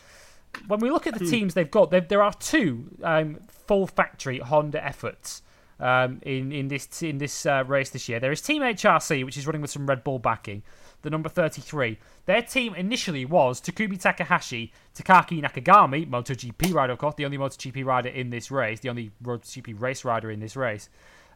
when 0.66 0.80
we 0.80 0.90
look 0.90 1.06
at 1.06 1.14
the 1.14 1.24
hmm. 1.24 1.30
teams 1.30 1.54
they've 1.54 1.70
got, 1.70 1.90
there 1.90 2.22
are 2.22 2.34
two 2.34 2.96
um, 3.02 3.38
full 3.48 3.86
factory 3.86 4.38
Honda 4.38 4.84
efforts. 4.84 5.42
Um, 5.80 6.20
in 6.22 6.52
in 6.52 6.68
this 6.68 7.02
in 7.02 7.18
this 7.18 7.44
uh, 7.44 7.64
race 7.66 7.90
this 7.90 8.08
year, 8.08 8.20
there 8.20 8.30
is 8.30 8.40
Team 8.40 8.62
HRC, 8.62 9.24
which 9.24 9.36
is 9.36 9.46
running 9.46 9.62
with 9.62 9.70
some 9.70 9.86
Red 9.86 10.04
Bull 10.04 10.20
backing, 10.20 10.62
the 11.02 11.10
number 11.10 11.28
33. 11.28 11.98
Their 12.26 12.42
team 12.42 12.74
initially 12.74 13.24
was 13.24 13.60
Takumi 13.60 14.00
Takahashi, 14.00 14.72
Takaaki 14.94 15.42
Nakagami, 15.42 16.08
MotoGP 16.08 16.72
rider, 16.72 16.92
of 16.92 16.98
course, 16.98 17.14
the 17.16 17.24
only 17.24 17.38
MotoGP 17.38 17.84
rider 17.84 18.08
in 18.08 18.30
this 18.30 18.50
race, 18.50 18.80
the 18.80 18.88
only 18.88 19.10
MotoGP 19.22 19.80
race 19.80 20.04
rider 20.04 20.30
in 20.30 20.40
this 20.40 20.56
race, 20.56 20.88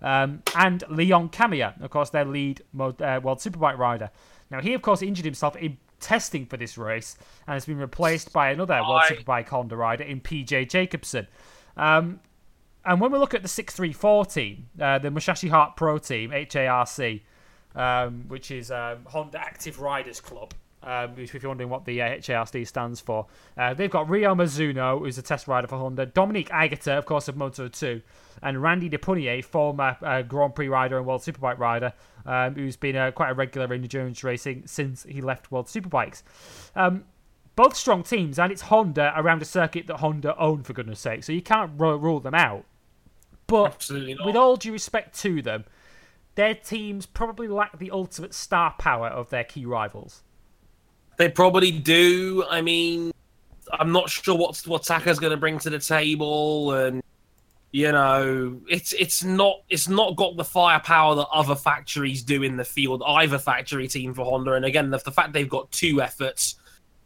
um, 0.03 0.43
and 0.55 0.85
Leon 0.89 1.29
Camier, 1.31 1.81
of 1.83 1.91
course, 1.91 2.11
their 2.11 2.25
lead 2.25 2.63
uh, 2.79 3.21
World 3.23 3.39
Superbike 3.39 3.79
rider. 3.79 4.11
Now, 4.51 4.61
he, 4.61 4.75
of 4.75 4.83
course, 4.83 5.03
injured 5.03 5.25
himself 5.25 5.57
in 5.57 5.79
testing 6.01 6.47
for 6.47 6.57
this 6.57 6.79
race 6.79 7.17
and 7.47 7.55
has 7.55 7.65
been 7.65 7.79
replaced 7.79 8.33
by 8.33 8.51
another 8.51 8.81
World 8.89 9.03
Superbike 9.09 9.49
Honda 9.49 9.77
rider 9.77 10.05
in 10.05 10.21
PJ 10.21 10.69
Jacobsen. 10.69 11.27
Um, 11.77 12.21
and 12.85 13.01
when 13.01 13.11
we 13.11 13.19
look 13.19 13.35
at 13.35 13.43
the 13.43 13.49
634 13.49 14.27
team, 14.27 14.69
uh, 14.81 14.99
the 14.99 15.11
Musashi 15.11 15.49
Heart 15.49 15.77
Pro 15.77 15.99
team, 15.99 16.31
HARC, 16.31 17.21
um, 17.77 18.25
which 18.29 18.51
is 18.51 18.71
um, 18.71 18.99
Honda 19.07 19.41
Active 19.41 19.81
Riders 19.81 20.21
Club. 20.21 20.53
Um, 20.83 21.15
if 21.17 21.35
you're 21.35 21.49
wondering 21.49 21.69
what 21.69 21.85
the 21.85 22.01
uh, 22.01 22.21
HARC 22.21 22.65
stands 22.67 23.01
for, 23.01 23.27
uh, 23.57 23.75
they've 23.75 23.91
got 23.91 24.09
Ryo 24.09 24.35
Mizuno, 24.35 25.01
who's 25.01 25.19
a 25.19 25.23
test 25.23 25.49
rider 25.49 25.67
for 25.67 25.79
Honda, 25.79 26.07
Dominique 26.07 26.49
Aegerter, 26.51 26.97
of 26.97 27.07
course, 27.07 27.27
of 27.27 27.37
Moto 27.37 27.67
2, 27.67 28.01
and 28.43 28.63
Randy 28.63 28.89
de 28.89 28.97
Puniet, 28.97 29.45
former 29.45 29.97
uh, 30.03 30.23
Grand 30.23 30.55
Prix 30.55 30.69
rider 30.69 30.97
and 30.97 31.07
World 31.07 31.23
Superbike 31.23 31.59
rider, 31.59 31.93
um, 32.25 32.55
who's 32.55 32.77
been 32.77 32.95
uh, 32.95 33.11
quite 33.11 33.31
a 33.31 33.35
regular 33.35 33.73
in 33.75 33.83
endurance 33.83 34.23
racing 34.23 34.63
since 34.67 35.03
he 35.03 35.21
left 35.21 35.51
World 35.51 35.67
Superbikes. 35.67 36.23
Um, 36.77 37.05
both 37.57 37.75
strong 37.75 38.03
teams, 38.03 38.39
and 38.39 38.53
it's 38.53 38.63
Honda 38.63 39.13
around 39.17 39.43
a 39.43 39.47
circuit 39.47 39.89
that 39.89 39.97
Honda 39.97 40.37
own, 40.37 40.63
for 40.63 40.73
goodness 40.73 41.01
sake, 41.01 41.25
so 41.25 41.33
you 41.33 41.43
can't 41.43 41.73
r- 41.81 41.97
rule 41.97 42.21
them 42.21 42.35
out. 42.35 42.65
But 43.49 43.89
with 44.25 44.37
all 44.37 44.57
due 44.57 44.73
respect 44.73 45.19
to 45.21 45.41
them, 45.41 45.65
their 46.37 46.55
teams 46.55 47.07
probably 47.07 47.49
lack 47.49 47.79
the 47.79 47.91
ultimate 47.91 48.33
star 48.33 48.75
power 48.79 49.09
of 49.09 49.31
their 49.31 49.45
key 49.45 49.67
rivals. 49.67 50.23
They 51.17 51.29
probably 51.29 51.73
do. 51.73 52.45
I 52.49 52.61
mean, 52.61 53.11
I'm 53.73 53.91
not 53.91 54.09
sure 54.11 54.37
what 54.37 54.57
what 54.67 54.85
Taka's 54.85 55.19
going 55.19 55.33
to 55.33 55.37
bring 55.37 55.59
to 55.61 55.71
the 55.71 55.79
table, 55.79 56.73
and 56.73 57.03
you 57.73 57.91
know, 57.91 58.61
it's 58.69 58.93
it's 58.93 59.25
not 59.25 59.63
it's 59.71 59.89
not 59.89 60.15
got 60.17 60.37
the 60.37 60.45
firepower 60.45 61.15
that 61.17 61.29
other 61.29 61.57
factories 61.57 62.23
do 62.23 62.43
in 62.43 62.57
the 62.57 62.65
field. 62.65 63.03
Either 63.07 63.39
factory 63.39 63.89
team 63.89 64.13
for 64.13 64.25
Honda, 64.25 64.53
and 64.53 64.65
again, 64.65 64.91
the, 64.91 64.99
the 64.99 65.13
fact 65.13 65.33
they've 65.33 65.49
got 65.49 65.71
two 65.73 66.03
efforts 66.03 66.57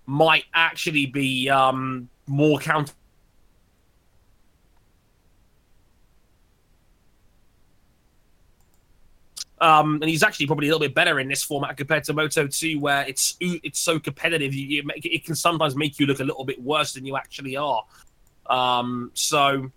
might 0.06 0.44
actually 0.54 1.06
be 1.06 1.48
um, 1.48 2.08
more 2.26 2.58
counter 2.58 2.92
Um, 9.60 9.96
and 10.00 10.08
he's 10.08 10.22
actually 10.22 10.46
probably 10.46 10.68
a 10.68 10.70
little 10.70 10.86
bit 10.86 10.94
better 10.94 11.20
in 11.20 11.28
this 11.28 11.42
format 11.42 11.76
compared 11.76 12.04
to 12.04 12.14
Moto 12.14 12.46
2, 12.46 12.80
where 12.80 13.06
it's 13.06 13.36
it's 13.40 13.78
so 13.78 13.98
competitive. 13.98 14.54
You, 14.54 14.66
you, 14.66 14.90
it 14.96 15.24
can 15.24 15.34
sometimes 15.34 15.76
make 15.76 15.98
you 15.98 16.06
look 16.06 16.20
a 16.20 16.24
little 16.24 16.44
bit 16.44 16.62
worse 16.62 16.94
than 16.94 17.04
you 17.04 17.16
actually 17.16 17.56
are. 17.56 17.84
Um, 18.46 19.10
so 19.12 19.70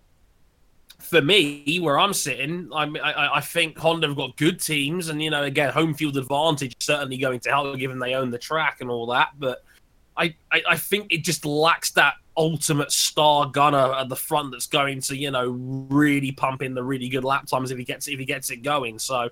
for 1.00 1.20
me, 1.20 1.78
where 1.80 1.98
I'm 1.98 2.14
sitting, 2.14 2.70
I, 2.74 2.84
I, 2.84 3.36
I 3.36 3.40
think 3.42 3.76
Honda 3.76 4.08
have 4.08 4.16
got 4.16 4.36
good 4.38 4.58
teams, 4.58 5.10
and 5.10 5.22
you 5.22 5.30
know, 5.30 5.42
again, 5.42 5.70
home 5.70 5.92
field 5.92 6.16
advantage 6.16 6.74
certainly 6.80 7.18
going 7.18 7.40
to 7.40 7.50
help, 7.50 7.78
given 7.78 7.98
they 7.98 8.14
own 8.14 8.30
the 8.30 8.38
track 8.38 8.78
and 8.80 8.90
all 8.90 9.06
that. 9.08 9.30
But 9.38 9.64
I, 10.16 10.34
I, 10.50 10.62
I 10.70 10.76
think 10.78 11.12
it 11.12 11.24
just 11.24 11.44
lacks 11.44 11.90
that 11.92 12.14
ultimate 12.36 12.90
star 12.90 13.50
gunner 13.50 13.92
at 13.94 14.08
the 14.08 14.16
front 14.16 14.52
that's 14.52 14.66
going 14.66 15.00
to, 15.02 15.16
you 15.16 15.30
know, 15.30 15.50
really 15.50 16.32
pump 16.32 16.62
in 16.62 16.74
the 16.74 16.82
really 16.82 17.08
good 17.08 17.24
lap 17.24 17.46
times 17.46 17.70
if 17.70 17.78
he 17.78 17.84
gets 17.84 18.08
if 18.08 18.18
he 18.18 18.24
gets 18.24 18.50
it 18.50 18.62
going. 18.62 18.98
So 18.98 19.28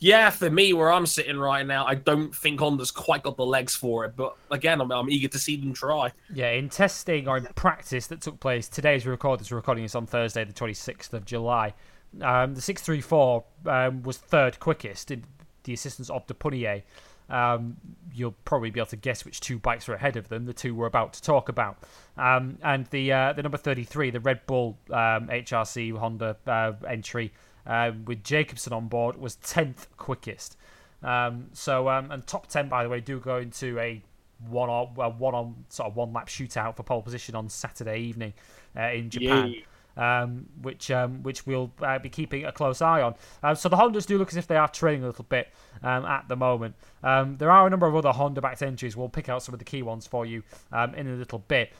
yeah, 0.00 0.30
for 0.30 0.50
me, 0.50 0.72
where 0.72 0.90
I'm 0.90 1.04
sitting 1.04 1.36
right 1.36 1.64
now, 1.64 1.84
I 1.86 1.94
don't 1.94 2.34
think 2.34 2.58
Honda's 2.58 2.90
quite 2.90 3.22
got 3.22 3.36
the 3.36 3.44
legs 3.44 3.76
for 3.76 4.06
it. 4.06 4.16
But 4.16 4.34
again, 4.50 4.80
I'm, 4.80 4.90
I'm 4.90 5.10
eager 5.10 5.28
to 5.28 5.38
see 5.38 5.56
them 5.56 5.74
try. 5.74 6.10
Yeah, 6.32 6.50
in 6.52 6.70
testing 6.70 7.28
or 7.28 7.36
in 7.36 7.44
practice 7.54 8.06
that 8.06 8.22
took 8.22 8.40
place 8.40 8.66
today 8.66 8.94
as 8.94 9.04
we 9.04 9.10
record 9.10 9.40
this, 9.40 9.50
we're 9.50 9.58
recording 9.58 9.84
this 9.84 9.94
on 9.94 10.06
Thursday, 10.06 10.42
the 10.44 10.54
26th 10.54 11.12
of 11.12 11.26
July. 11.26 11.74
Um, 12.22 12.54
the 12.54 12.62
634 12.62 13.44
um, 13.66 14.02
was 14.02 14.16
third 14.16 14.58
quickest 14.58 15.10
in 15.10 15.24
the 15.64 15.74
assistance 15.74 16.08
of 16.08 16.26
de 16.26 16.32
Puniet. 16.32 16.82
Um, 17.28 17.76
you'll 18.12 18.34
probably 18.44 18.70
be 18.70 18.80
able 18.80 18.88
to 18.88 18.96
guess 18.96 19.24
which 19.24 19.40
two 19.40 19.58
bikes 19.58 19.88
are 19.88 19.94
ahead 19.94 20.16
of 20.16 20.28
them. 20.28 20.46
The 20.46 20.54
two 20.54 20.74
we're 20.74 20.86
about 20.86 21.12
to 21.12 21.22
talk 21.22 21.48
about, 21.48 21.78
um, 22.16 22.58
and 22.64 22.86
the 22.86 23.12
uh, 23.12 23.32
the 23.34 23.42
number 23.42 23.56
33, 23.56 24.10
the 24.10 24.18
Red 24.18 24.46
Bull 24.46 24.76
um, 24.88 25.28
HRC 25.28 25.96
Honda 25.96 26.36
uh, 26.46 26.72
entry 26.88 27.32
um, 27.66 28.04
with 28.04 28.24
Jacobsen 28.24 28.72
on 28.72 28.88
board, 28.88 29.16
was 29.16 29.36
10th 29.36 29.86
quickest. 29.96 30.56
Um, 31.02 31.46
so, 31.52 31.88
um, 31.88 32.10
and 32.10 32.26
top 32.26 32.46
10, 32.46 32.68
by 32.68 32.82
the 32.82 32.88
way, 32.88 33.00
do 33.00 33.18
go 33.20 33.38
into 33.38 33.78
a 33.78 34.02
one 34.48 34.70
on 34.70 34.94
well, 34.94 35.12
one 35.12 35.34
on 35.34 35.64
sort 35.68 35.88
of 35.88 35.96
one 35.96 36.12
lap 36.12 36.28
shootout 36.28 36.76
for 36.76 36.82
pole 36.82 37.02
position 37.02 37.34
on 37.34 37.48
Saturday 37.48 38.00
evening 38.00 38.32
uh, 38.76 38.90
in 38.90 39.10
Japan. 39.10 39.54
Um, 39.96 40.46
which 40.62 40.90
um, 40.90 41.22
which 41.24 41.46
we'll 41.46 41.72
uh, 41.82 41.98
be 41.98 42.08
keeping 42.08 42.44
a 42.44 42.52
close 42.52 42.80
eye 42.80 43.02
on. 43.02 43.16
Um, 43.42 43.56
so 43.56 43.68
the 43.68 43.76
Hondas 43.76 44.06
do 44.06 44.16
look 44.18 44.28
as 44.28 44.36
if 44.36 44.46
they 44.46 44.56
are 44.56 44.68
trailing 44.68 45.02
a 45.02 45.06
little 45.06 45.26
bit 45.28 45.48
um, 45.82 46.06
at 46.06 46.28
the 46.28 46.36
moment. 46.36 46.76
Um, 47.02 47.36
there 47.36 47.50
are 47.50 47.66
a 47.66 47.70
number 47.70 47.86
of 47.86 47.96
other 47.96 48.12
Honda-backed 48.12 48.62
entries. 48.62 48.96
We'll 48.96 49.08
pick 49.08 49.28
out 49.28 49.42
some 49.42 49.52
of 49.52 49.58
the 49.58 49.64
key 49.64 49.82
ones 49.82 50.06
for 50.06 50.24
you 50.24 50.42
um, 50.72 50.94
in 50.94 51.08
a 51.08 51.16
little 51.16 51.40
bit. 51.40 51.72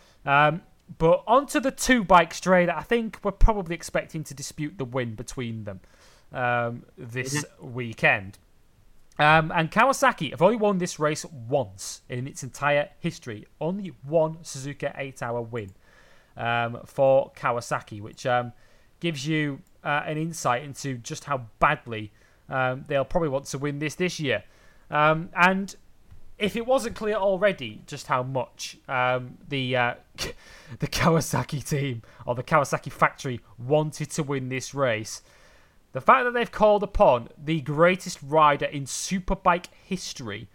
But 0.98 1.22
onto 1.26 1.60
the 1.60 1.70
two 1.70 2.04
bikes, 2.04 2.40
Dre, 2.40 2.66
that 2.66 2.76
I 2.76 2.82
think 2.82 3.18
we're 3.22 3.32
probably 3.32 3.74
expecting 3.74 4.24
to 4.24 4.34
dispute 4.34 4.78
the 4.78 4.84
win 4.84 5.14
between 5.14 5.64
them 5.64 5.80
um, 6.32 6.84
this 6.98 7.44
weekend. 7.60 8.38
Um, 9.18 9.52
and 9.54 9.70
Kawasaki 9.70 10.30
have 10.30 10.40
only 10.40 10.56
won 10.56 10.78
this 10.78 10.98
race 10.98 11.26
once 11.26 12.00
in 12.08 12.26
its 12.26 12.42
entire 12.42 12.88
history. 12.98 13.46
Only 13.60 13.92
one 14.02 14.36
Suzuka 14.36 14.94
8 14.96 15.22
hour 15.22 15.42
win 15.42 15.72
um, 16.36 16.80
for 16.86 17.30
Kawasaki, 17.36 18.00
which 18.00 18.24
um, 18.24 18.52
gives 18.98 19.26
you 19.26 19.60
uh, 19.84 20.02
an 20.06 20.16
insight 20.16 20.62
into 20.62 20.96
just 20.96 21.24
how 21.24 21.46
badly 21.58 22.12
um, 22.48 22.84
they'll 22.88 23.04
probably 23.04 23.28
want 23.28 23.44
to 23.46 23.58
win 23.58 23.78
this 23.78 23.94
this 23.94 24.18
year. 24.18 24.42
Um, 24.90 25.28
and 25.34 25.76
if 26.40 26.56
it 26.56 26.66
wasn't 26.66 26.96
clear 26.96 27.16
already 27.16 27.82
just 27.86 28.06
how 28.06 28.22
much 28.22 28.78
um, 28.88 29.36
the 29.48 29.76
uh, 29.76 29.94
the 30.78 30.88
Kawasaki 30.88 31.66
team 31.66 32.02
or 32.26 32.34
the 32.34 32.42
Kawasaki 32.42 32.90
factory 32.90 33.40
wanted 33.58 34.10
to 34.12 34.22
win 34.22 34.48
this 34.48 34.74
race, 34.74 35.22
the 35.92 36.00
fact 36.00 36.24
that 36.24 36.32
they've 36.32 36.50
called 36.50 36.82
upon 36.82 37.28
the 37.42 37.60
greatest 37.60 38.18
rider 38.22 38.64
in 38.64 38.84
superbike 38.84 39.66
history 39.84 40.48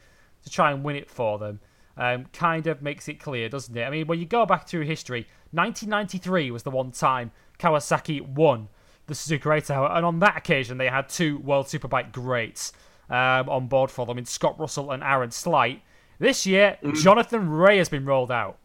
to 0.43 0.49
try 0.49 0.71
and 0.71 0.83
win 0.83 0.95
it 0.95 1.09
for 1.09 1.37
them 1.37 1.59
um, 1.97 2.25
kind 2.33 2.67
of 2.67 2.81
makes 2.81 3.07
it 3.07 3.19
clear, 3.19 3.47
doesn't 3.47 3.77
it? 3.77 3.83
I 3.83 3.89
mean, 3.89 4.07
when 4.07 4.19
you 4.19 4.25
go 4.25 4.45
back 4.45 4.67
through 4.67 4.81
history, 4.81 5.27
1993 5.51 6.51
was 6.51 6.63
the 6.63 6.71
one 6.71 6.91
time 6.91 7.31
Kawasaki 7.59 8.21
won 8.21 8.69
the 9.07 9.13
Suzuka 9.13 9.55
8 9.55 9.69
Hour, 9.69 9.91
and 9.91 10.03
on 10.03 10.19
that 10.19 10.35
occasion 10.35 10.79
they 10.79 10.87
had 10.87 11.09
two 11.09 11.37
World 11.37 11.67
Superbike 11.67 12.11
greats 12.11 12.73
um, 13.09 13.49
on 13.49 13.67
board 13.67 13.91
for 13.91 14.05
them 14.05 14.17
in 14.17 14.25
Scott 14.25 14.59
Russell 14.59 14.91
and 14.91 15.03
Aaron 15.03 15.31
Slight. 15.31 15.81
This 16.19 16.45
year, 16.45 16.77
mm. 16.83 16.95
Jonathan 16.95 17.49
Rea 17.49 17.77
has 17.77 17.89
been 17.89 18.05
rolled 18.05 18.31
out. 18.31 18.57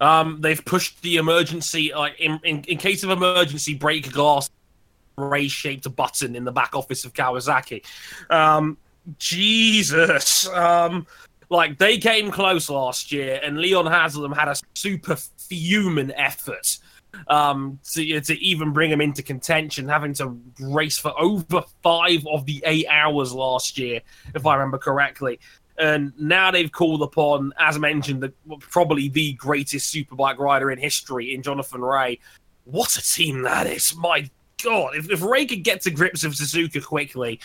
Um, 0.00 0.40
they've 0.40 0.64
pushed 0.64 1.02
the 1.02 1.16
emergency, 1.16 1.92
like 1.94 2.18
in, 2.20 2.40
in, 2.44 2.62
in 2.64 2.78
case 2.78 3.04
of 3.04 3.10
emergency, 3.10 3.74
break 3.74 4.12
glass 4.12 4.50
ray 5.16 5.48
shaped 5.48 5.94
button 5.94 6.34
in 6.34 6.44
the 6.44 6.52
back 6.52 6.74
office 6.74 7.04
of 7.04 7.12
Kawasaki. 7.12 7.84
Um, 8.30 8.76
Jesus. 9.18 10.48
Um, 10.48 11.06
like 11.50 11.78
they 11.78 11.98
came 11.98 12.30
close 12.30 12.68
last 12.68 13.12
year, 13.12 13.40
and 13.42 13.58
Leon 13.58 13.86
Haslam 13.86 14.32
had 14.32 14.48
a 14.48 14.56
super 14.74 15.16
fuming 15.16 16.10
effort 16.12 16.78
um, 17.28 17.78
to, 17.92 18.20
to 18.20 18.38
even 18.44 18.72
bring 18.72 18.90
him 18.90 19.00
into 19.00 19.22
contention, 19.22 19.88
having 19.88 20.14
to 20.14 20.36
race 20.60 20.98
for 20.98 21.12
over 21.20 21.62
five 21.82 22.26
of 22.26 22.46
the 22.46 22.62
eight 22.66 22.86
hours 22.88 23.32
last 23.32 23.78
year, 23.78 24.00
if 24.34 24.46
I 24.46 24.54
remember 24.54 24.78
correctly. 24.78 25.40
And 25.76 26.12
now 26.18 26.50
they've 26.50 26.70
called 26.70 27.02
upon, 27.02 27.52
as 27.58 27.78
mentioned, 27.78 28.22
the, 28.22 28.32
probably 28.60 29.08
the 29.08 29.32
greatest 29.34 29.92
superbike 29.92 30.38
rider 30.38 30.70
in 30.70 30.78
history 30.78 31.34
in 31.34 31.42
Jonathan 31.42 31.80
Rea. 31.80 32.18
What 32.64 32.96
a 32.96 33.02
team 33.02 33.42
that 33.42 33.66
is! 33.66 33.94
My 33.96 34.28
God, 34.62 34.96
if, 34.96 35.10
if 35.10 35.22
Rea 35.22 35.46
could 35.46 35.64
get 35.64 35.82
to 35.82 35.90
grips 35.90 36.24
with 36.24 36.34
Suzuka 36.34 36.82
quickly, 36.82 37.40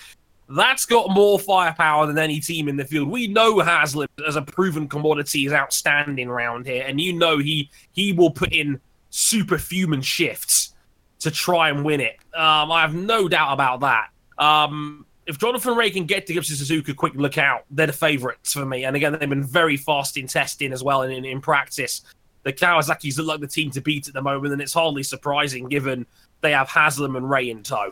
that's 0.50 0.86
got 0.86 1.12
more 1.12 1.38
firepower 1.38 2.08
than 2.08 2.18
any 2.18 2.40
team 2.40 2.68
in 2.68 2.76
the 2.76 2.86
field. 2.86 3.10
We 3.10 3.28
know 3.28 3.60
Haslam 3.60 4.08
as 4.28 4.36
a 4.36 4.42
proven 4.42 4.88
commodity 4.88 5.46
is 5.46 5.54
outstanding 5.54 6.28
around 6.28 6.66
here, 6.66 6.84
and 6.88 7.00
you 7.00 7.14
know 7.14 7.38
he 7.38 7.70
he 7.92 8.14
will 8.14 8.32
put 8.32 8.52
in 8.52 8.80
superhuman 9.10 10.02
shifts 10.02 10.74
to 11.20 11.32
try 11.32 11.70
and 11.70 11.84
win 11.84 12.02
it. 12.02 12.18
Um, 12.34 12.72
I 12.72 12.82
have 12.82 12.96
no 12.96 13.28
doubt 13.28 13.54
about 13.54 13.82
that. 13.82 14.10
Um, 14.38 15.06
if 15.28 15.38
Jonathan 15.38 15.76
Rea 15.76 15.92
can 15.92 16.06
get 16.06 16.26
to 16.28 16.34
Gibson 16.34 16.56
Suzuka, 16.56 16.96
quick 16.96 17.14
look 17.14 17.38
out. 17.38 17.66
They're 17.70 17.88
the 17.88 17.94
favourites 17.94 18.54
for 18.54 18.66
me. 18.66 18.86
And 18.86 18.96
again, 18.96 19.16
they've 19.20 19.30
been 19.30 19.44
very 19.44 19.78
fast 19.78 20.18
in 20.18 20.28
testing 20.28 20.74
as 20.74 20.84
well 20.84 21.04
and 21.04 21.14
in, 21.14 21.24
in 21.26 21.40
practice. 21.40 22.02
The 22.44 22.54
Kawasaki's 22.54 23.18
look 23.18 23.28
like 23.28 23.40
the 23.42 23.48
team 23.48 23.70
to 23.72 23.82
beat 23.82 24.08
at 24.08 24.14
the 24.14 24.22
moment, 24.22 24.54
and 24.54 24.62
it's 24.62 24.74
hardly 24.74 25.04
surprising 25.04 25.68
given 25.68 26.06
they 26.42 26.52
have 26.52 26.70
Haslam 26.70 27.16
and 27.16 27.30
Rea 27.30 27.52
in 27.52 27.64
tow. 27.64 27.92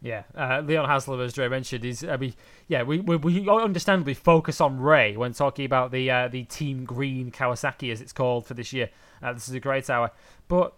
Yeah, 0.00 0.22
uh, 0.36 0.62
Leon 0.64 0.88
Haslam, 0.88 1.20
as 1.20 1.32
Dre 1.32 1.48
mentioned, 1.48 1.84
is 1.84 2.02
I 2.02 2.16
mean, 2.16 2.34
yeah, 2.66 2.82
we, 2.82 2.98
we, 2.98 3.16
we 3.16 3.48
understandably 3.48 4.14
focus 4.14 4.60
on 4.60 4.80
Rea 4.80 5.16
when 5.16 5.32
talking 5.32 5.64
about 5.64 5.92
the 5.92 6.10
uh, 6.10 6.28
the 6.28 6.42
Team 6.44 6.84
Green 6.84 7.30
Kawasaki 7.30 7.92
as 7.92 8.00
it's 8.00 8.12
called 8.12 8.46
for 8.46 8.54
this 8.54 8.72
year. 8.72 8.90
Uh, 9.22 9.32
this 9.32 9.48
is 9.48 9.54
a 9.54 9.60
great 9.60 9.88
hour, 9.88 10.10
but 10.52 10.74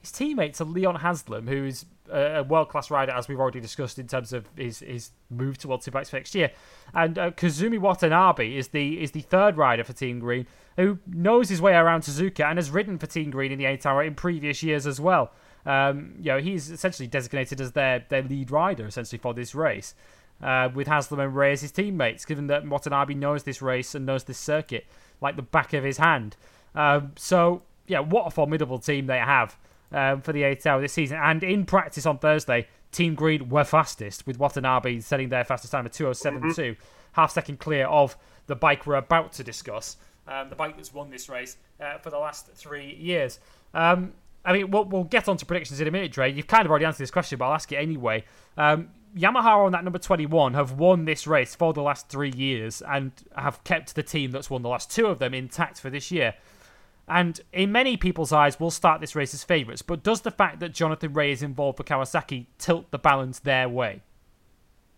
his 0.00 0.10
teammates 0.10 0.58
are 0.62 0.64
Leon 0.64 0.94
Haslam, 0.94 1.46
who 1.48 1.66
is 1.66 1.84
a 2.10 2.42
world 2.42 2.70
class 2.70 2.90
rider, 2.90 3.12
as 3.12 3.28
we've 3.28 3.38
already 3.38 3.60
discussed 3.60 3.98
in 3.98 4.06
terms 4.06 4.32
of 4.32 4.48
his, 4.56 4.78
his 4.78 5.10
move 5.28 5.58
to 5.58 5.68
World 5.68 5.82
Superbikes 5.82 6.14
next 6.14 6.34
year, 6.34 6.50
and 6.94 7.18
uh, 7.18 7.30
Kazuma 7.32 7.78
Watanabe 7.78 8.56
is 8.56 8.68
the 8.68 9.02
is 9.02 9.10
the 9.10 9.20
third 9.20 9.58
rider 9.58 9.84
for 9.84 9.92
Team 9.92 10.18
Green, 10.18 10.46
who 10.76 10.98
knows 11.06 11.50
his 11.50 11.60
way 11.60 11.74
around 11.74 12.04
Suzuka 12.04 12.46
and 12.46 12.56
has 12.56 12.70
ridden 12.70 12.96
for 12.96 13.06
Team 13.06 13.28
Green 13.28 13.52
in 13.52 13.58
the 13.58 13.66
eight 13.66 13.84
hour 13.84 14.02
in 14.02 14.14
previous 14.14 14.62
years 14.62 14.86
as 14.86 14.98
well. 14.98 15.30
Um, 15.66 16.14
you 16.16 16.32
know, 16.32 16.38
he's 16.38 16.70
essentially 16.70 17.06
designated 17.06 17.60
as 17.60 17.72
their 17.72 18.06
their 18.08 18.22
lead 18.22 18.50
rider 18.50 18.86
essentially 18.86 19.18
for 19.18 19.34
this 19.34 19.54
race. 19.54 19.94
Uh, 20.42 20.70
with 20.74 20.86
Haslam 20.86 21.20
and 21.20 21.36
Rea 21.36 21.52
as 21.52 21.60
his 21.60 21.72
teammates, 21.72 22.24
given 22.24 22.46
that 22.46 22.66
Watanabe 22.66 23.12
knows 23.12 23.42
this 23.42 23.60
race 23.60 23.94
and 23.94 24.06
knows 24.06 24.24
this 24.24 24.38
circuit 24.38 24.86
like 25.20 25.36
the 25.36 25.42
back 25.42 25.74
of 25.74 25.84
his 25.84 25.98
hand. 25.98 26.36
Um, 26.74 27.12
so, 27.16 27.62
yeah, 27.86 28.00
what 28.00 28.26
a 28.26 28.30
formidable 28.30 28.78
team 28.78 29.06
they 29.06 29.18
have 29.18 29.56
um, 29.92 30.20
for 30.20 30.32
the 30.32 30.42
8 30.42 30.66
hour 30.66 30.80
this 30.80 30.92
season. 30.92 31.18
And 31.22 31.42
in 31.42 31.64
practice 31.64 32.06
on 32.06 32.18
Thursday, 32.18 32.68
Team 32.92 33.14
Green 33.14 33.48
were 33.48 33.64
fastest, 33.64 34.26
with 34.26 34.38
Watanabe 34.38 35.00
setting 35.00 35.28
their 35.28 35.44
fastest 35.44 35.72
time 35.72 35.86
at 35.86 35.92
207.2, 35.92 36.40
mm-hmm. 36.40 36.82
half 37.12 37.32
second 37.32 37.58
clear 37.58 37.86
of 37.86 38.16
the 38.46 38.56
bike 38.56 38.86
we're 38.86 38.94
about 38.94 39.32
to 39.34 39.44
discuss. 39.44 39.96
Um, 40.28 40.50
the 40.50 40.56
bike 40.56 40.76
that's 40.76 40.92
won 40.92 41.10
this 41.10 41.28
race 41.28 41.56
uh, 41.80 41.98
for 41.98 42.10
the 42.10 42.18
last 42.18 42.48
three 42.54 42.94
years. 42.94 43.38
Um, 43.74 44.12
I 44.44 44.52
mean, 44.52 44.70
we'll, 44.70 44.84
we'll 44.84 45.04
get 45.04 45.28
on 45.28 45.36
to 45.36 45.46
predictions 45.46 45.80
in 45.80 45.88
a 45.88 45.90
minute, 45.90 46.12
Dre. 46.12 46.32
You've 46.32 46.46
kind 46.46 46.64
of 46.64 46.70
already 46.70 46.84
answered 46.84 47.02
this 47.02 47.10
question, 47.10 47.38
but 47.38 47.46
I'll 47.46 47.54
ask 47.54 47.70
it 47.72 47.76
anyway. 47.76 48.24
Um, 48.56 48.90
Yamaha 49.16 49.64
on 49.64 49.72
that 49.72 49.82
number 49.82 49.98
21 49.98 50.54
have 50.54 50.72
won 50.72 51.04
this 51.04 51.26
race 51.26 51.54
for 51.54 51.72
the 51.72 51.82
last 51.82 52.08
three 52.08 52.30
years 52.30 52.82
and 52.82 53.12
have 53.36 53.62
kept 53.64 53.94
the 53.94 54.02
team 54.02 54.30
that's 54.30 54.50
won 54.50 54.62
the 54.62 54.68
last 54.68 54.90
two 54.90 55.06
of 55.06 55.18
them 55.18 55.32
intact 55.32 55.80
for 55.80 55.90
this 55.90 56.10
year. 56.10 56.34
And 57.08 57.40
in 57.52 57.70
many 57.70 57.96
people's 57.96 58.32
eyes, 58.32 58.58
will 58.58 58.70
start 58.70 59.00
this 59.00 59.14
race 59.14 59.32
as 59.32 59.44
favourites. 59.44 59.82
But 59.82 60.02
does 60.02 60.22
the 60.22 60.30
fact 60.30 60.60
that 60.60 60.72
Jonathan 60.72 61.12
Rea 61.12 61.32
is 61.32 61.42
involved 61.42 61.76
for 61.76 61.84
Kawasaki 61.84 62.46
tilt 62.58 62.90
the 62.90 62.98
balance 62.98 63.38
their 63.38 63.68
way? 63.68 64.02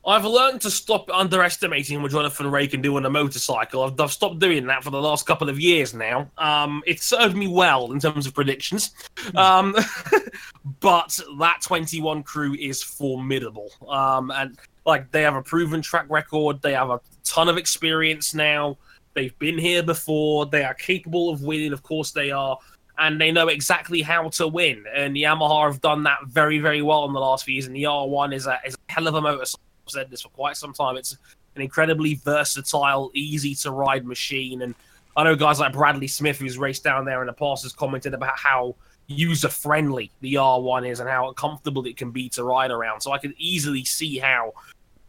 I've 0.07 0.25
learned 0.25 0.63
to 0.63 0.71
stop 0.71 1.11
underestimating 1.13 2.01
what 2.01 2.13
Jonathan 2.13 2.51
Rea 2.51 2.67
can 2.67 2.81
do 2.81 2.97
on 2.97 3.05
a 3.05 3.11
motorcycle. 3.11 3.83
I've, 3.83 4.01
I've 4.01 4.13
stopped 4.13 4.39
doing 4.39 4.67
that 4.67 4.83
for 4.83 4.91
the 4.91 5.01
last 5.01 5.27
couple 5.27 5.51
of 5.51 5.61
years 5.61 5.93
now. 5.93 6.31
Um, 6.39 6.83
it 6.87 7.03
served 7.03 7.37
me 7.37 7.47
well 7.47 7.93
in 7.93 8.01
terms 8.01 8.27
of 8.27 8.33
predictions. 8.33 8.93
Um, 9.35 9.77
but 10.81 11.19
that 11.39 11.61
21 11.63 12.23
crew 12.23 12.55
is 12.55 12.83
formidable. 12.83 13.71
Um, 13.87 14.31
and 14.31 14.59
like 14.87 15.11
they 15.11 15.23
have 15.23 15.35
a 15.35 15.43
proven 15.43 15.83
track 15.83 16.07
record, 16.09 16.63
they 16.63 16.73
have 16.73 16.89
a 16.89 17.01
ton 17.25 17.51
of 17.51 17.59
experience 17.59 18.33
now. 18.33 18.79
They've 19.19 19.39
been 19.41 19.59
here 19.59 19.83
before. 19.83 20.47
They 20.47 20.63
are 20.63 20.75
capable 20.75 21.29
of 21.29 21.43
winning. 21.43 21.73
Of 21.73 21.83
course, 21.83 22.13
they 22.13 22.31
are 22.31 22.57
and 22.99 23.21
they 23.21 23.33
know 23.33 23.49
exactly 23.49 24.01
how 24.01 24.29
to 24.29 24.47
win. 24.47 24.85
And 24.95 25.17
Yamaha 25.17 25.67
have 25.67 25.81
done 25.81 26.05
that 26.05 26.19
very, 26.29 26.61
very 26.61 26.83
well 26.83 27.05
in 27.05 27.13
the 27.13 27.19
last 27.19 27.45
few 27.45 27.55
years. 27.55 27.67
And 27.67 27.75
the 27.75 27.83
R1 27.83 28.33
is 28.33 28.47
a, 28.47 28.61
is 28.65 28.77
a 28.77 28.93
hell 28.93 29.09
of 29.09 29.17
a 29.17 29.21
motorcycle. 29.21 29.65
I've 29.89 29.91
said 29.91 30.09
this 30.09 30.23
for 30.23 30.29
quite 30.29 30.57
some 30.57 30.73
time. 30.73 30.97
It's 30.97 31.17
an 31.57 31.63
incredibly 31.63 32.15
versatile, 32.15 33.11
easy 33.13 33.57
to 33.57 33.73
ride 33.73 34.07
machine. 34.07 34.63
And 34.63 34.77
I 35.17 35.25
know 35.25 35.35
guys 35.35 35.59
like 35.59 35.73
Bradley 35.73 36.07
Smith, 36.07 36.39
who's 36.39 36.59
raced 36.59 36.85
down 36.85 37.05
there 37.05 37.21
in 37.21 37.27
the 37.27 37.33
past, 37.33 37.65
has 37.65 37.73
commented 37.73 38.15
about 38.15 38.39
how 38.39 38.77
user 39.09 39.49
friendly 39.49 40.13
the 40.21 40.35
R1 40.35 40.89
is 40.89 41.01
and 41.01 41.09
how 41.09 41.33
comfortable 41.33 41.87
it 41.87 41.97
can 41.97 42.13
be 42.13 42.29
to 42.31 42.45
ride 42.45 42.71
around. 42.71 43.01
So 43.01 43.11
I 43.11 43.19
can 43.19 43.35
easily 43.37 43.85
see 43.85 44.19
how, 44.19 44.53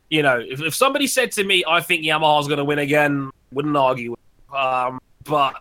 you 0.10 0.24
know, 0.24 0.40
if, 0.40 0.62
if 0.62 0.74
somebody 0.74 1.06
said 1.06 1.32
to 1.34 1.44
me, 1.44 1.64
I 1.68 1.80
think 1.82 2.04
Yamaha's 2.04 2.48
going 2.48 2.58
to 2.58 2.66
win 2.66 2.80
again, 2.80 3.30
wouldn't 3.52 3.76
argue. 3.76 4.16
Um, 4.56 5.00
but 5.24 5.56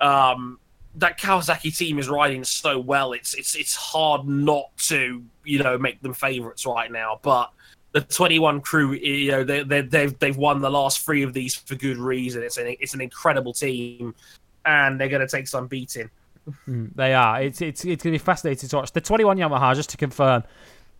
um, 0.00 0.58
that 0.96 1.18
Kawasaki 1.18 1.76
team 1.76 1.98
is 1.98 2.08
riding 2.08 2.44
so 2.44 2.78
well. 2.78 3.12
It's 3.12 3.34
it's 3.34 3.54
it's 3.54 3.74
hard 3.74 4.26
not 4.26 4.76
to 4.88 5.22
you 5.44 5.62
know 5.62 5.78
make 5.78 6.00
them 6.02 6.14
favourites 6.14 6.66
right 6.66 6.90
now. 6.90 7.20
But 7.22 7.50
the 7.92 8.00
21 8.00 8.62
crew, 8.62 8.92
you 8.92 9.30
know, 9.30 9.44
they, 9.44 9.62
they, 9.62 9.82
they've 9.82 10.18
they've 10.18 10.36
won 10.36 10.60
the 10.60 10.70
last 10.70 11.00
three 11.00 11.22
of 11.22 11.32
these 11.32 11.54
for 11.54 11.74
good 11.74 11.98
reason. 11.98 12.42
It's 12.42 12.56
an 12.56 12.74
it's 12.80 12.94
an 12.94 13.00
incredible 13.00 13.52
team, 13.52 14.14
and 14.64 15.00
they're 15.00 15.08
going 15.08 15.26
to 15.26 15.28
take 15.28 15.46
some 15.46 15.66
beating. 15.66 16.10
Mm, 16.68 16.94
they 16.94 17.14
are. 17.14 17.42
It's 17.42 17.60
it's 17.60 17.84
it's 17.84 18.02
going 18.02 18.12
to 18.12 18.18
be 18.18 18.18
fascinating 18.18 18.68
to 18.68 18.76
watch. 18.76 18.92
The 18.92 19.00
21 19.00 19.36
Yamaha, 19.36 19.74
just 19.74 19.90
to 19.90 19.96
confirm, 19.96 20.42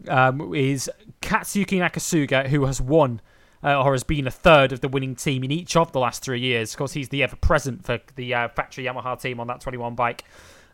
um, 0.09 0.55
is 0.55 0.91
Katsuyuki 1.21 1.79
Nakasuga, 1.79 2.47
who 2.47 2.67
has 2.67 2.81
won 2.81 3.21
uh, 3.65 3.83
or 3.83 3.93
has 3.93 4.05
been 4.05 4.27
a 4.27 4.31
third 4.31 4.73
of 4.73 4.81
the 4.81 4.89
winning 4.89 5.15
team 5.15 5.45
in 5.45 5.51
each 5.51 5.77
of 5.77 5.93
the 5.93 6.01
last 6.01 6.23
three 6.23 6.41
years. 6.41 6.73
Of 6.73 6.79
course, 6.79 6.93
he's 6.93 7.09
the 7.11 7.23
ever 7.23 7.37
present 7.37 7.85
for 7.85 8.01
the 8.17 8.35
uh, 8.35 8.49
factory 8.49 8.85
Yamaha 8.85 9.21
team 9.21 9.41
on 9.41 9.47
that 9.49 9.61
21 9.61 9.95
bike. 9.95 10.25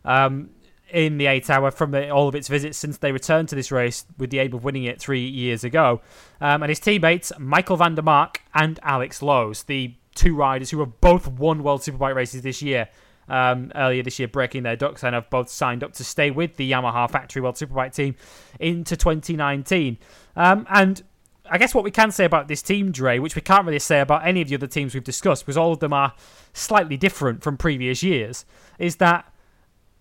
Um, 0.05 0.51
in 0.91 1.17
the 1.17 1.27
eight 1.27 1.49
hour 1.49 1.71
from 1.71 1.93
all 1.93 2.27
of 2.27 2.35
its 2.35 2.47
visits 2.47 2.77
since 2.77 2.97
they 2.97 3.11
returned 3.11 3.49
to 3.49 3.55
this 3.55 3.71
race 3.71 4.05
with 4.17 4.29
the 4.31 4.39
aim 4.39 4.53
of 4.53 4.63
winning 4.63 4.83
it 4.83 4.99
three 4.99 5.27
years 5.27 5.63
ago. 5.63 6.01
Um, 6.41 6.63
and 6.63 6.69
his 6.69 6.79
teammates, 6.79 7.31
Michael 7.37 7.77
van 7.77 7.95
der 7.95 8.01
Mark 8.01 8.41
and 8.53 8.79
Alex 8.83 9.21
Lowes, 9.21 9.63
the 9.63 9.95
two 10.15 10.35
riders 10.35 10.71
who 10.71 10.79
have 10.79 10.99
both 11.01 11.27
won 11.27 11.63
World 11.63 11.81
Superbike 11.81 12.15
races 12.15 12.41
this 12.41 12.61
year. 12.61 12.89
Um, 13.27 13.71
earlier 13.75 14.01
this 14.01 14.17
year, 14.17 14.27
breaking 14.27 14.63
their 14.63 14.75
ducks 14.75 15.03
and 15.03 15.13
have 15.13 15.29
both 15.29 15.49
signed 15.49 15.83
up 15.83 15.93
to 15.93 16.03
stay 16.03 16.31
with 16.31 16.55
the 16.55 16.71
Yamaha 16.71 17.07
Factory 17.07 17.43
World 17.43 17.55
Superbike 17.55 17.93
team 17.93 18.15
into 18.59 18.97
2019. 18.97 19.99
Um, 20.35 20.65
and 20.67 21.03
I 21.51 21.57
guess 21.57 21.73
what 21.73 21.83
we 21.83 21.91
can 21.91 22.11
say 22.11 22.25
about 22.25 22.47
this 22.47 22.61
team, 22.61 22.91
Dre, 22.91 23.19
which 23.19 23.35
we 23.35 23.41
can't 23.41 23.65
really 23.65 23.79
say 23.79 23.99
about 23.99 24.25
any 24.25 24.41
of 24.41 24.49
the 24.49 24.55
other 24.55 24.67
teams 24.67 24.93
we've 24.93 25.03
discussed, 25.03 25.45
because 25.45 25.57
all 25.57 25.71
of 25.71 25.79
them 25.79 25.93
are 25.93 26.13
slightly 26.53 26.97
different 26.97 27.43
from 27.43 27.57
previous 27.57 28.03
years, 28.03 28.45
is 28.77 28.97
that 28.97 29.31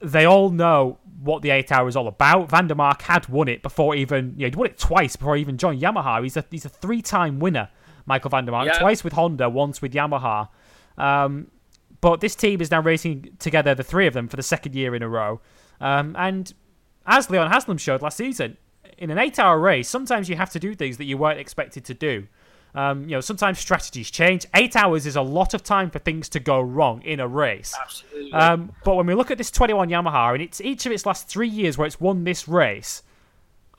they 0.01 0.25
all 0.25 0.51
know 0.51 0.99
what 1.21 1.43
the 1.43 1.51
eight 1.51 1.73
hour 1.73 1.89
is 1.89 1.97
all 1.97 2.07
about. 2.07 2.51
van 2.51 2.69
der 2.69 2.75
Mark 2.75 3.03
had 3.03 3.29
won 3.29 3.49
it 3.49 3.63
before 3.63 3.95
even, 3.95 4.35
you 4.37 4.43
know, 4.43 4.47
he'd 4.47 4.57
won 4.57 4.67
it 4.67 4.79
twice 4.79 5.17
before 5.17 5.35
he 5.37 5.41
even 5.41 5.59
joined 5.59 5.81
Yamaha. 5.83 6.23
He's 6.23 6.37
a 6.37 6.45
he's 6.51 6.65
a 6.65 6.69
three 6.69 7.03
time 7.03 7.41
winner, 7.41 7.69
Michael 8.07 8.31
van 8.31 8.45
der 8.45 8.53
Mark, 8.53 8.67
yeah. 8.67 8.79
twice 8.79 9.03
with 9.03 9.15
Honda, 9.15 9.49
once 9.49 9.83
with 9.83 9.93
Yamaha. 9.93 10.49
Um, 10.97 11.51
but 12.01 12.21
this 12.21 12.37
team 12.37 12.61
is 12.61 12.71
now 12.71 12.81
racing 12.81 13.37
together, 13.39 13.75
the 13.75 13.83
three 13.83 14.07
of 14.07 14.15
them, 14.15 14.29
for 14.29 14.37
the 14.37 14.43
second 14.43 14.75
year 14.75 14.95
in 14.95 15.03
a 15.03 15.09
row. 15.09 15.41
Um, 15.81 16.15
and 16.17 16.53
as 17.07 17.29
Leon 17.31 17.51
Haslam 17.51 17.79
showed 17.79 18.03
last 18.03 18.17
season, 18.17 18.57
in 18.99 19.11
an 19.11 19.19
eight-hour 19.19 19.59
race, 19.59 19.89
sometimes 19.89 20.29
you 20.29 20.37
have 20.37 20.51
to 20.51 20.59
do 20.59 20.75
things 20.75 20.97
that 20.99 21.05
you 21.05 21.17
weren't 21.17 21.41
expected 21.41 21.85
to 21.87 21.95
do. 21.95 22.27
Um, 22.75 23.05
you 23.05 23.11
know, 23.11 23.21
sometimes 23.21 23.59
strategies 23.59 24.11
change. 24.11 24.47
Eight 24.55 24.77
hours 24.77 25.07
is 25.07 25.17
a 25.17 25.23
lot 25.23 25.55
of 25.55 25.63
time 25.63 25.91
for 25.91 25.99
things 25.99 26.29
to 26.31 26.41
go 26.41 26.61
wrong 26.61 27.03
in 27.03 27.19
a 27.19 27.27
race. 27.27 27.75
Absolutely. 27.81 28.33
Um, 28.33 28.73
but 28.85 28.95
when 28.95 29.07
we 29.07 29.15
look 29.15 29.31
at 29.31 29.39
this 29.39 29.51
21 29.51 29.89
Yamaha 29.89 30.35
and 30.35 30.43
it's 30.43 30.61
each 30.61 30.85
of 30.87 30.93
its 30.93 31.07
last 31.07 31.29
three 31.29 31.49
years 31.49 31.79
where 31.79 31.87
it's 31.87 32.01
won 32.01 32.25
this 32.25 32.47
race, 32.47 33.03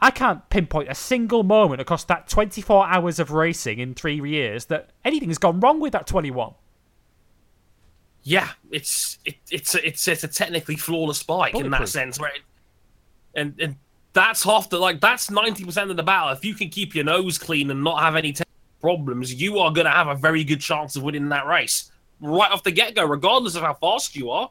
I 0.01 0.11
can't 0.11 0.49
pinpoint 0.49 0.89
a 0.89 0.95
single 0.95 1.43
moment 1.43 1.81
across 1.81 2.03
that 2.05 2.27
24 2.29 2.87
hours 2.87 3.19
of 3.19 3.31
racing 3.31 3.79
in 3.79 3.93
three 3.93 4.19
years 4.19 4.65
that 4.65 4.89
anything's 5.05 5.37
gone 5.37 5.59
wrong 5.59 5.79
with 5.79 5.93
that 5.93 6.07
21. 6.07 6.53
Yeah, 8.23 8.49
it's 8.71 9.17
it, 9.23 9.35
it's 9.49 9.75
a, 9.75 9.87
it's 9.87 10.07
it's 10.07 10.23
a 10.23 10.27
technically 10.27 10.75
flawless 10.75 11.23
bike 11.23 11.55
in 11.55 11.69
that 11.71 11.87
sense, 11.87 12.19
right? 12.19 12.41
And 13.33 13.55
and 13.59 13.75
that's 14.19 14.43
half 14.43 14.69
the 14.69 14.77
like 14.77 14.99
that's 14.99 15.29
90% 15.29 15.89
of 15.89 15.97
the 15.97 16.03
battle. 16.03 16.29
If 16.29 16.43
you 16.43 16.53
can 16.53 16.69
keep 16.69 16.93
your 16.93 17.05
nose 17.05 17.37
clean 17.37 17.71
and 17.71 17.83
not 17.83 18.01
have 18.01 18.15
any 18.15 18.35
problems 18.81 19.33
you 19.33 19.59
are 19.59 19.71
going 19.71 19.85
to 19.85 19.91
have 19.91 20.07
a 20.07 20.15
very 20.15 20.43
good 20.43 20.61
chance 20.61 20.95
of 20.95 21.03
winning 21.03 21.29
that 21.29 21.45
race. 21.45 21.91
Right 22.21 22.51
off 22.51 22.63
the 22.63 22.71
get-go 22.71 23.05
regardless 23.05 23.55
of 23.55 23.63
how 23.63 23.73
fast 23.73 24.15
you 24.15 24.29
are 24.29 24.49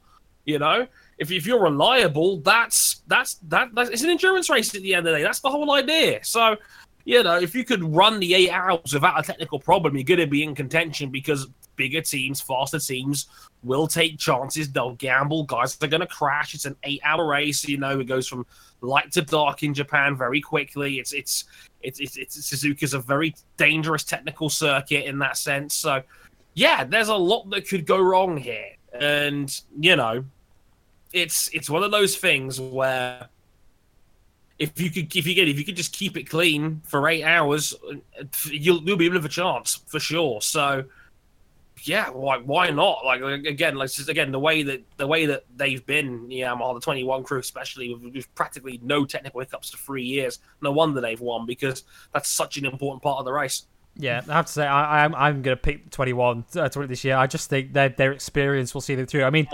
you 0.49 0.59
know? 0.59 0.87
If, 1.19 1.31
if 1.31 1.47
you're 1.47 1.63
reliable 1.63 2.39
that's 2.39 3.03
that's 3.07 3.35
that 3.49 3.75
that's, 3.75 3.91
it's 3.91 4.03
an 4.03 4.11
endurance 4.11 4.49
race 4.49 4.75
at 4.75 4.83
the 4.83 4.95
end 4.95 5.07
of 5.07 5.13
the 5.13 5.19
day. 5.19 5.23
That's 5.23 5.41
the 5.41 5.51
whole 5.51 5.71
idea. 5.73 6.25
So 6.25 6.57
you 7.05 7.23
know 7.23 7.39
if 7.39 7.55
you 7.55 7.65
could 7.65 7.83
run 7.85 8.19
the 8.19 8.35
eight 8.35 8.51
hours 8.51 8.93
without 8.93 9.19
a 9.19 9.23
technical 9.23 9.59
problem 9.61 9.95
you're 9.95 10.05
going 10.05 10.21
to 10.21 10.27
be 10.27 10.43
in 10.43 10.55
contention 10.55 11.11
because 11.11 11.47
bigger 11.79 12.03
teams 12.03 12.43
faster 12.43 12.79
teams 12.79 13.27
will 13.63 13.87
take 13.87 14.19
chances 14.19 14.71
they'll 14.71 14.95
gamble 14.97 15.45
guys 15.45 15.79
are 15.83 15.87
going 15.87 16.01
to 16.01 16.07
crash 16.07 16.55
it's 16.55 16.67
an 16.67 16.77
eight 16.83 17.01
hour 17.03 17.27
race 17.27 17.67
you 17.67 17.79
know 17.79 17.99
it 17.99 18.05
goes 18.05 18.29
from 18.29 18.45
light 18.81 19.13
to 19.13 19.23
dark 19.23 19.63
in 19.63 19.75
Japan 19.75 20.17
very 20.17 20.41
quickly. 20.41 20.99
It's 20.99 21.13
it's 21.13 21.45
it's 21.83 22.01
it's, 22.01 22.17
it's 22.17 22.37
Suzuka's 22.37 22.95
a 22.95 22.99
very 22.99 23.35
dangerous 23.57 24.05
technical 24.05 24.49
circuit 24.49 25.07
in 25.07 25.19
that 25.21 25.37
sense. 25.37 25.75
So 25.75 26.03
yeah, 26.55 26.85
there's 26.85 27.09
a 27.09 27.17
lot 27.17 27.49
that 27.51 27.69
could 27.69 27.87
go 27.87 28.01
wrong 28.01 28.37
here, 28.37 28.77
and 28.93 29.61
you 29.79 29.97
know, 29.97 30.25
it's 31.13 31.49
it's 31.53 31.71
one 31.71 31.83
of 31.83 31.91
those 31.91 32.17
things 32.17 32.61
where 32.61 33.29
if 34.59 34.81
you 34.81 34.91
could 34.91 35.15
if 35.15 35.27
you 35.27 35.35
get 35.35 35.49
if 35.49 35.59
you 35.59 35.65
could 35.65 35.77
just 35.77 35.93
keep 35.93 36.17
it 36.17 36.25
clean 36.25 36.83
for 36.85 37.09
eight 37.09 37.25
hours, 37.25 37.75
you'll 38.47 38.83
you'll 38.83 38.97
be 38.97 39.07
able 39.07 39.15
to 39.15 39.21
have 39.21 39.25
a 39.25 39.29
chance 39.29 39.77
for 39.87 40.01
sure. 40.01 40.41
So 40.41 40.85
yeah, 41.83 42.11
why 42.11 42.39
why 42.39 42.71
not? 42.71 43.05
Like 43.05 43.21
again, 43.23 43.77
like 43.77 43.91
just 43.91 44.09
again 44.09 44.33
the 44.33 44.39
way 44.39 44.63
that 44.63 44.83
the 44.97 45.07
way 45.07 45.27
that 45.27 45.45
they've 45.57 45.85
been, 45.85 46.29
Yamaha, 46.29 46.75
the 46.75 46.81
twenty 46.81 47.05
one 47.05 47.23
crew, 47.23 47.39
especially 47.39 47.95
with, 47.95 48.15
with, 48.15 48.35
practically 48.35 48.81
no 48.83 49.05
technical 49.05 49.41
hiccups 49.41 49.71
for 49.71 49.79
three 49.79 50.05
years. 50.05 50.39
No 50.61 50.73
wonder 50.73 51.01
they've 51.01 51.21
won 51.21 51.47
because 51.47 51.85
that's 52.13 52.29
such 52.29 52.57
an 52.57 52.65
important 52.65 53.03
part 53.03 53.19
of 53.19 53.25
the 53.25 53.33
race. 53.33 53.67
Yeah, 53.97 54.23
I 54.29 54.33
have 54.33 54.47
to 54.47 54.53
say 54.53 54.67
I, 54.67 55.05
am 55.05 55.15
I'm, 55.15 55.37
I'm 55.37 55.43
going 55.43 55.57
to 55.57 55.61
pick 55.61 55.91
21 55.91 56.45
uh, 56.55 56.69
this 56.87 57.03
year. 57.03 57.17
I 57.17 57.27
just 57.27 57.51
think 57.51 57.73
their 57.73 57.89
their 57.89 58.13
experience 58.13 58.73
will 58.73 58.81
see 58.81 58.95
them 58.95 59.07
through. 59.07 59.25
I 59.25 59.31
mean, 59.31 59.49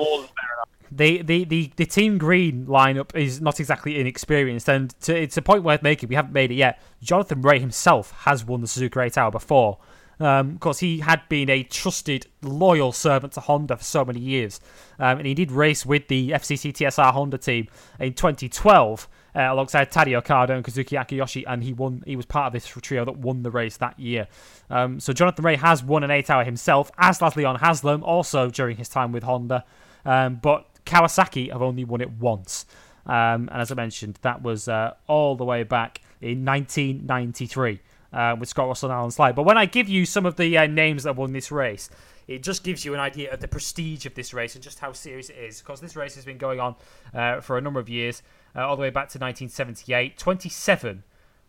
the, 0.92 1.22
the, 1.22 1.44
the, 1.44 1.72
the 1.76 1.86
Team 1.86 2.18
Green 2.18 2.66
lineup 2.66 3.16
is 3.16 3.40
not 3.40 3.58
exactly 3.58 3.98
inexperienced, 3.98 4.68
and 4.68 4.90
to, 5.00 5.16
it's 5.16 5.36
a 5.36 5.42
point 5.42 5.64
worth 5.64 5.82
making. 5.82 6.08
We 6.08 6.14
haven't 6.14 6.32
made 6.32 6.50
it 6.50 6.56
yet. 6.56 6.80
Jonathan 7.02 7.42
Rea 7.42 7.58
himself 7.58 8.12
has 8.24 8.44
won 8.44 8.60
the 8.60 8.66
Suzuka 8.66 9.04
8 9.04 9.18
Hour 9.18 9.30
before. 9.30 9.78
Um, 10.20 10.50
of 10.50 10.60
course, 10.60 10.78
he 10.78 11.00
had 11.00 11.28
been 11.28 11.50
a 11.50 11.62
trusted, 11.62 12.26
loyal 12.42 12.92
servant 12.92 13.32
to 13.34 13.40
Honda 13.40 13.76
for 13.76 13.84
so 13.84 14.04
many 14.04 14.20
years. 14.20 14.60
Um, 14.98 15.18
and 15.18 15.26
he 15.26 15.34
did 15.34 15.50
race 15.50 15.84
with 15.84 16.08
the 16.08 16.30
FCC 16.30 16.72
TSR 16.72 17.12
Honda 17.12 17.38
team 17.38 17.68
in 17.98 18.14
2012 18.14 19.08
uh, 19.34 19.40
alongside 19.40 19.90
Tadayuki 19.90 20.16
Okada 20.16 20.54
and 20.54 20.64
Kazuki 20.64 20.98
Akiyoshi, 20.98 21.44
and 21.46 21.62
he 21.62 21.72
won. 21.72 22.02
He 22.06 22.14
was 22.16 22.26
part 22.26 22.46
of 22.46 22.52
this 22.52 22.66
trio 22.66 23.04
that 23.04 23.16
won 23.16 23.42
the 23.42 23.50
race 23.50 23.76
that 23.78 23.98
year. 23.98 24.28
Um, 24.70 25.00
so 25.00 25.12
Jonathan 25.12 25.44
Rea 25.44 25.56
has 25.56 25.82
won 25.82 26.04
an 26.04 26.10
eight-hour 26.10 26.44
himself, 26.44 26.90
as 26.98 27.18
has 27.18 27.36
Leon 27.36 27.56
Haslam, 27.56 28.04
also 28.04 28.48
during 28.48 28.76
his 28.76 28.88
time 28.88 29.10
with 29.10 29.24
Honda. 29.24 29.64
Um, 30.04 30.38
but 30.40 30.66
Kawasaki 30.86 31.50
have 31.50 31.62
only 31.62 31.84
won 31.84 32.00
it 32.00 32.10
once. 32.12 32.66
Um, 33.06 33.48
and 33.52 33.60
as 33.60 33.70
I 33.70 33.74
mentioned, 33.74 34.18
that 34.22 34.42
was 34.42 34.68
uh, 34.68 34.94
all 35.06 35.36
the 35.36 35.44
way 35.44 35.62
back 35.62 36.00
in 36.20 36.44
1993 36.44 37.80
uh, 38.14 38.36
with 38.38 38.48
Scott 38.48 38.68
Russell 38.68 38.90
and 38.90 38.96
Alan 38.96 39.10
Slight. 39.10 39.34
But 39.34 39.42
when 39.42 39.58
I 39.58 39.66
give 39.66 39.88
you 39.88 40.06
some 40.06 40.24
of 40.24 40.36
the 40.36 40.56
uh, 40.56 40.66
names 40.66 41.02
that 41.02 41.16
won 41.16 41.32
this 41.32 41.50
race, 41.50 41.90
it 42.28 42.42
just 42.42 42.62
gives 42.62 42.84
you 42.84 42.94
an 42.94 43.00
idea 43.00 43.30
of 43.32 43.40
the 43.40 43.48
prestige 43.48 44.06
of 44.06 44.14
this 44.14 44.32
race 44.32 44.54
and 44.54 44.62
just 44.62 44.78
how 44.78 44.92
serious 44.92 45.28
it 45.28 45.36
is. 45.36 45.60
Because 45.60 45.80
this 45.80 45.96
race 45.96 46.14
has 46.14 46.24
been 46.24 46.38
going 46.38 46.60
on 46.60 46.76
uh, 47.12 47.40
for 47.40 47.58
a 47.58 47.60
number 47.60 47.80
of 47.80 47.88
years, 47.88 48.22
uh, 48.56 48.66
all 48.66 48.76
the 48.76 48.82
way 48.82 48.90
back 48.90 49.08
to 49.10 49.18
1978. 49.18 50.16
27 50.16 51.02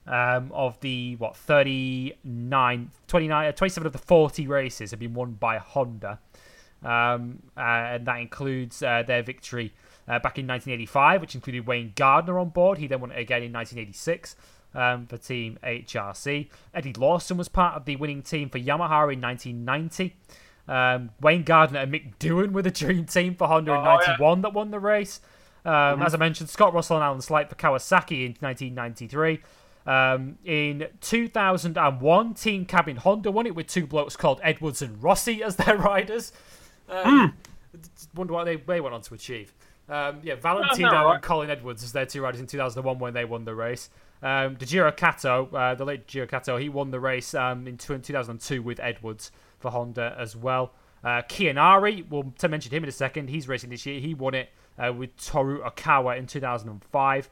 um, 0.08 0.52
of 0.52 0.80
the, 0.82 1.16
what, 1.18 1.38
39, 1.38 2.92
29, 3.08 3.48
uh, 3.48 3.52
27 3.52 3.88
of 3.88 3.94
the 3.94 4.00
40 4.00 4.48
races 4.48 4.92
have 4.92 5.00
been 5.00 5.14
won 5.14 5.34
by 5.34 5.58
Honda. 5.60 6.20
Um, 6.84 7.44
uh, 7.56 7.62
and 7.62 8.06
that 8.06 8.20
includes 8.20 8.80
their 8.80 9.24
victory 9.24 9.74
back 10.08 10.38
in 10.38 10.46
1985, 10.46 11.22
which 11.22 11.36
included 11.36 11.66
Wayne 11.66 11.94
Gardner 11.96 12.38
on 12.38 12.50
board. 12.50 12.80
He 12.80 12.88
then 12.88 13.02
won 13.02 13.12
it 13.12 13.20
again 13.20 13.44
in 13.44 13.54
1986. 13.54 14.36
Um, 14.76 15.08
for 15.08 15.18
Team 15.18 15.58
HRC. 15.64 16.50
Eddie 16.74 16.94
Lawson 16.94 17.38
was 17.38 17.50
part 17.50 17.76
of 17.76 17.86
the 17.86 17.96
winning 17.96 18.22
team 18.22 18.50
for 18.50 18.60
Yamaha 18.60 19.12
in 19.14 19.22
1990. 19.22 20.16
Um, 20.68 21.12
Wayne 21.22 21.44
Gardner 21.44 21.80
and 21.80 21.94
Mick 21.94 22.16
Doohan 22.18 22.52
were 22.52 22.62
the 22.62 22.72
dream 22.72 23.06
team 23.06 23.36
for 23.36 23.48
Honda 23.48 23.72
in 23.74 23.80
Oh, 23.80 23.84
91 23.84 24.42
that 24.42 24.54
won 24.54 24.72
the 24.72 24.80
race. 24.80 25.20
Um, 25.64 26.02
As 26.02 26.14
I 26.14 26.18
mentioned, 26.18 26.50
Scott 26.50 26.74
Russell 26.74 26.98
and 26.98 27.04
Alan 27.04 27.22
Slight 27.22 27.50
for 27.50 27.56
Kawasaki 27.56 28.26
in 28.26 28.36
1993. 28.40 29.40
Um, 29.88 30.38
in 30.44 30.88
2001, 31.02 32.34
Team 32.34 32.66
Cabin 32.66 32.98
Honda 32.98 33.32
won 33.32 33.46
it 33.46 33.56
with 33.56 33.68
two 33.68 33.86
blokes 33.86 34.16
called 34.16 34.40
Edwards 34.44 34.82
and 34.82 35.02
Rossi 35.02 35.44
as 35.44 35.56
their 35.56 35.78
riders. 35.78 36.32
Um, 36.90 37.36
Wonder 38.16 38.34
what 38.34 38.46
they, 38.46 38.56
they 38.56 38.80
went 38.80 38.96
on 38.96 39.02
to 39.02 39.14
achieve. 39.14 39.54
Um, 39.88 40.20
yeah, 40.24 40.36
Valentino 40.36 40.90
right. 40.90 41.14
and 41.16 41.24
Colin 41.24 41.50
Edwards 41.50 41.84
as 41.84 41.92
their 41.92 42.06
two 42.06 42.22
riders 42.22 42.40
in 42.40 42.48
2001 42.48 42.98
when 42.98 43.14
they 43.14 43.26
won 43.26 43.46
the 43.46 43.54
race. 43.54 43.90
Um, 44.26 44.56
Daijiro 44.56 45.54
uh, 45.54 45.76
the 45.76 45.86
late 45.86 46.08
Daijiro 46.08 46.28
Kato, 46.28 46.58
he 46.58 46.68
won 46.68 46.90
the 46.90 47.00
race 47.00 47.36
um, 47.36 47.68
in, 47.68 47.78
two, 47.78 47.96
2002 48.00 48.64
with 48.64 48.80
Edwards 48.80 49.32
for 49.60 49.70
Honda 49.70 50.16
as 50.18 50.36
well. 50.36 50.72
Uh, 51.04 51.22
Kiyonari, 51.22 52.10
we'll 52.10 52.34
mention 52.50 52.72
him 52.72 52.82
in 52.82 52.90
a 52.90 52.92
second. 52.92 53.30
He's 53.30 53.48
racing 53.48 53.70
this 53.70 53.86
year. 53.86 54.00
He 54.00 54.16
won 54.16 54.34
it 54.34 54.50
uh, 54.80 54.92
with 54.92 55.16
Toru 55.24 55.62
Ukawa 55.62 56.18
in 56.18 56.26
2005. 56.26 57.30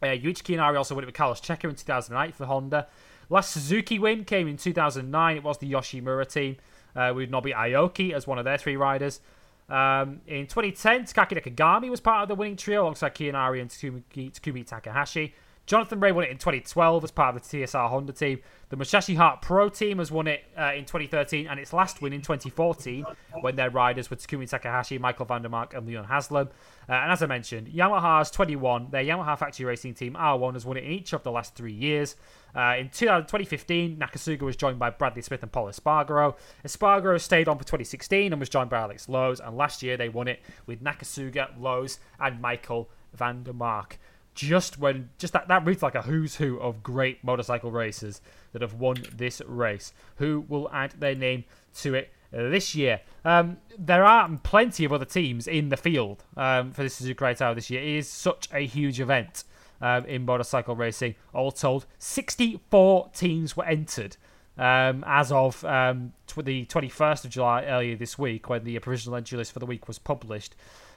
Uh, 0.00 0.06
Ryuichi 0.06 0.42
Kiyonari 0.44 0.78
also 0.78 0.94
won 0.94 1.02
it 1.02 1.06
with 1.08 1.16
Carlos 1.16 1.40
Checa 1.40 1.68
in 1.68 1.74
2008 1.74 2.32
for 2.36 2.46
Honda. 2.46 2.86
Last 3.28 3.50
Suzuki 3.50 3.98
win 3.98 4.24
came 4.24 4.46
in 4.46 4.56
2009. 4.56 5.36
It 5.36 5.42
was 5.42 5.58
the 5.58 5.72
Yoshimura 5.72 6.32
team 6.32 6.58
uh, 6.94 7.12
with 7.12 7.28
Nobi 7.28 7.52
Aoki 7.52 8.12
as 8.12 8.24
one 8.24 8.38
of 8.38 8.44
their 8.44 8.56
three 8.58 8.76
riders. 8.76 9.20
Um, 9.68 10.20
in 10.28 10.46
2010, 10.46 11.06
Takaaki 11.06 11.42
Nakagami 11.42 11.90
was 11.90 11.98
part 11.98 12.22
of 12.22 12.28
the 12.28 12.36
winning 12.36 12.54
trio 12.54 12.82
alongside 12.82 13.16
Kiyonari 13.16 13.60
and 13.60 13.68
Takumi 13.68 14.64
Takahashi. 14.64 15.34
Jonathan 15.66 15.98
Rea 15.98 16.12
won 16.12 16.24
it 16.24 16.30
in 16.30 16.36
2012 16.36 17.04
as 17.04 17.10
part 17.10 17.34
of 17.34 17.42
the 17.42 17.58
TSR 17.58 17.88
Honda 17.88 18.12
team. 18.12 18.40
The 18.68 18.76
Musashi 18.76 19.14
Heart 19.14 19.40
Pro 19.40 19.68
team 19.70 19.98
has 19.98 20.10
won 20.10 20.26
it 20.26 20.44
uh, 20.58 20.72
in 20.74 20.84
2013 20.84 21.46
and 21.46 21.58
its 21.58 21.72
last 21.72 22.02
win 22.02 22.12
in 22.12 22.20
2014 22.20 23.04
when 23.40 23.56
their 23.56 23.70
riders 23.70 24.10
were 24.10 24.16
Takumi 24.16 24.48
Takahashi, 24.48 24.98
Michael 24.98 25.24
van 25.24 25.42
der 25.42 25.48
Mark, 25.48 25.72
and 25.72 25.86
Leon 25.86 26.04
Haslam. 26.04 26.48
Uh, 26.86 26.92
and 26.92 27.12
as 27.12 27.22
I 27.22 27.26
mentioned, 27.26 27.68
Yamaha's 27.68 28.30
21, 28.30 28.88
their 28.90 29.04
Yamaha 29.04 29.38
factory 29.38 29.64
racing 29.64 29.94
team 29.94 30.14
R1 30.14 30.52
has 30.52 30.66
won 30.66 30.76
it 30.76 30.84
in 30.84 30.90
each 30.90 31.14
of 31.14 31.22
the 31.22 31.30
last 31.30 31.54
three 31.54 31.72
years. 31.72 32.16
Uh, 32.54 32.76
in 32.78 32.90
2015, 32.90 33.96
Nakasuga 33.96 34.42
was 34.42 34.56
joined 34.56 34.78
by 34.78 34.90
Bradley 34.90 35.22
Smith 35.22 35.42
and 35.42 35.50
Pol 35.50 35.66
Espargaro. 35.66 36.36
Espargaro 36.64 37.18
stayed 37.18 37.48
on 37.48 37.56
for 37.56 37.64
2016 37.64 38.32
and 38.32 38.38
was 38.38 38.50
joined 38.50 38.68
by 38.68 38.78
Alex 38.78 39.08
Lowes, 39.08 39.40
and 39.40 39.56
last 39.56 39.82
year 39.82 39.96
they 39.96 40.10
won 40.10 40.28
it 40.28 40.40
with 40.66 40.84
Nakasuga, 40.84 41.58
Lowes, 41.58 41.98
and 42.20 42.40
Michael 42.40 42.90
van 43.14 43.44
der 43.44 43.52
Mark 43.52 43.98
just 44.34 44.78
when 44.78 45.10
just 45.18 45.32
that 45.32 45.48
that 45.48 45.64
reads 45.64 45.82
like 45.82 45.94
a 45.94 46.02
who's 46.02 46.36
who 46.36 46.58
of 46.58 46.82
great 46.82 47.22
motorcycle 47.22 47.70
racers 47.70 48.20
that 48.52 48.62
have 48.62 48.74
won 48.74 48.96
this 49.14 49.40
race. 49.46 49.92
Who 50.16 50.44
will 50.48 50.68
add 50.72 50.92
their 50.98 51.14
name 51.14 51.44
to 51.76 51.94
it 51.94 52.12
this 52.30 52.74
year? 52.74 53.00
Um, 53.24 53.58
there 53.78 54.04
are 54.04 54.28
plenty 54.42 54.84
of 54.84 54.92
other 54.92 55.04
teams 55.04 55.46
in 55.46 55.68
the 55.68 55.76
field 55.76 56.24
um, 56.36 56.72
for 56.72 56.82
this 56.82 57.00
Suzuka 57.00 57.30
Eight 57.30 57.40
Hour 57.40 57.54
this 57.54 57.70
year. 57.70 57.82
It 57.82 57.88
is 57.88 58.08
such 58.08 58.48
a 58.52 58.66
huge 58.66 59.00
event 59.00 59.44
um, 59.80 60.04
in 60.06 60.24
motorcycle 60.24 60.74
racing. 60.74 61.14
All 61.32 61.52
told 61.52 61.86
64 61.98 63.10
teams 63.14 63.56
were 63.56 63.64
entered 63.64 64.16
um, 64.56 65.04
as 65.06 65.32
of 65.32 65.64
um, 65.64 66.12
tw- 66.26 66.44
the 66.44 66.66
21st 66.66 67.24
of 67.24 67.30
July 67.30 67.64
earlier 67.64 67.96
this 67.96 68.18
week 68.18 68.48
when 68.48 68.64
the 68.64 68.78
provisional 68.78 69.16
entry 69.16 69.38
list 69.38 69.52
for 69.52 69.58
the 69.58 69.66
week 69.66 69.88
was 69.88 69.98
published 69.98 70.54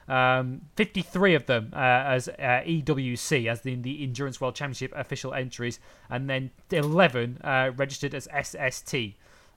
um, 0.08 0.62
53 0.76 1.36
of 1.36 1.46
them 1.46 1.72
uh, 1.74 1.78
as 1.78 2.28
uh, 2.30 2.64
EWC, 2.66 3.50
as 3.50 3.66
in 3.66 3.82
the 3.82 4.04
Endurance 4.04 4.40
World 4.40 4.56
Championship 4.56 4.94
official 4.96 5.34
entries, 5.34 5.80
and 6.10 6.30
then 6.30 6.52
11 6.72 7.40
uh, 7.44 7.72
registered 7.76 8.16
as 8.16 8.28
SST, 8.42 8.96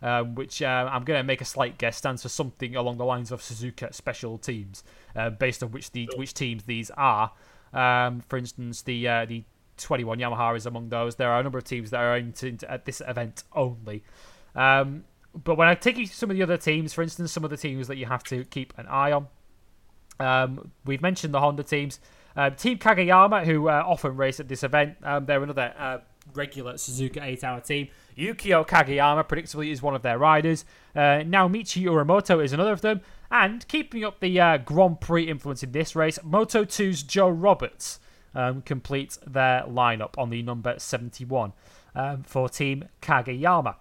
um, 0.03 0.35
which 0.35 0.61
uh, 0.63 0.89
I'm 0.91 1.05
going 1.05 1.19
to 1.19 1.25
make 1.25 1.41
a 1.41 1.45
slight 1.45 1.79
guess 1.79 1.97
stands 1.97 2.23
for 2.23 2.29
something 2.29 2.75
along 2.75 2.99
the 2.99 3.05
lines 3.05 3.31
of 3.31 3.41
Suzuka 3.41 3.95
Special 3.95 4.39
Teams, 4.39 4.83
uh, 5.15 5.31
based 5.31 5.63
on 5.63 5.71
which 5.71 5.93
the 5.93 6.11
which 6.17 6.35
teams 6.35 6.65
these 6.65 6.91
are. 6.97 7.33
Um, 7.73 8.21
for 8.29 8.37
instance, 8.37 8.83
the 8.83 9.07
uh, 9.07 9.25
the 9.27 9.45
21 9.77 10.19
Yamaha 10.19 10.57
is 10.57 10.67
among 10.67 10.89
those. 10.89 11.17
There 11.17 11.31
are 11.31 11.41
a 11.41 11.43
number 11.43 11.59
of 11.59 11.65
teams 11.65 11.91
that 11.91 12.01
are 12.01 12.15
entered 12.15 12.65
at 12.65 12.85
this 12.85 13.01
event 13.07 13.45
only. 13.53 14.03
Um, 14.55 15.05
but 15.33 15.57
when 15.57 15.69
I 15.69 15.75
take 15.75 15.97
you 15.97 16.07
to 16.07 16.15
some 16.15 16.31
of 16.31 16.37
the 16.37 16.43
other 16.43 16.57
teams, 16.57 16.93
for 16.93 17.03
instance, 17.03 17.31
some 17.31 17.45
of 17.45 17.51
the 17.51 17.57
teams 17.57 17.87
that 17.89 17.97
you 17.97 18.07
have 18.07 18.25
to 18.25 18.45
keep 18.45 18.73
an 18.77 18.87
eye 18.87 19.13
on. 19.13 19.29
Um, 20.21 20.71
we've 20.85 21.03
mentioned 21.03 21.35
the 21.35 21.41
Honda 21.41 21.63
teams. 21.63 21.99
Um, 22.37 22.55
Team 22.55 22.79
Kagayama, 22.79 23.45
who 23.45 23.69
uh, 23.69 23.83
often 23.85 24.17
race 24.17 24.39
at 24.39 24.49
this 24.49 24.63
event, 24.63 24.97
um, 25.03 25.27
they're 25.27 25.43
another 25.43 25.75
uh, 25.77 25.99
regular 26.35 26.75
Suzuka 26.75 27.23
8 27.23 27.45
hour 27.45 27.61
team. 27.61 27.89
Yukio 28.17 28.67
Kagayama, 28.67 29.27
predictably, 29.27 29.71
is 29.71 29.83
one 29.83 29.95
of 29.95 30.03
their 30.03 30.19
riders. 30.19 30.65
Uh, 30.95 31.23
Naomichi 31.25 31.85
Uramoto 31.85 32.43
is 32.43 32.53
another 32.53 32.73
of 32.73 32.83
them. 32.83 33.01
And 33.31 33.67
keeping 33.69 34.05
up 34.05 34.21
the 34.21 34.41
uh, 34.41 34.59
Grand 34.59 35.01
Prix 35.01 35.25
influence 35.25 35.63
in 35.63 35.73
this 35.73 35.97
race, 35.97 36.19
Moto 36.23 36.65
2's 36.65 37.03
Joe 37.03 37.29
Roberts 37.29 38.01
um, 38.35 38.63
completes 38.63 39.19
their 39.27 39.63
lineup 39.63 40.19
on 40.19 40.31
the 40.31 40.43
number 40.43 40.75
71 40.79 41.53
um, 41.95 42.23
for 42.23 42.49
Team 42.49 42.89
Kagayama. 43.03 43.77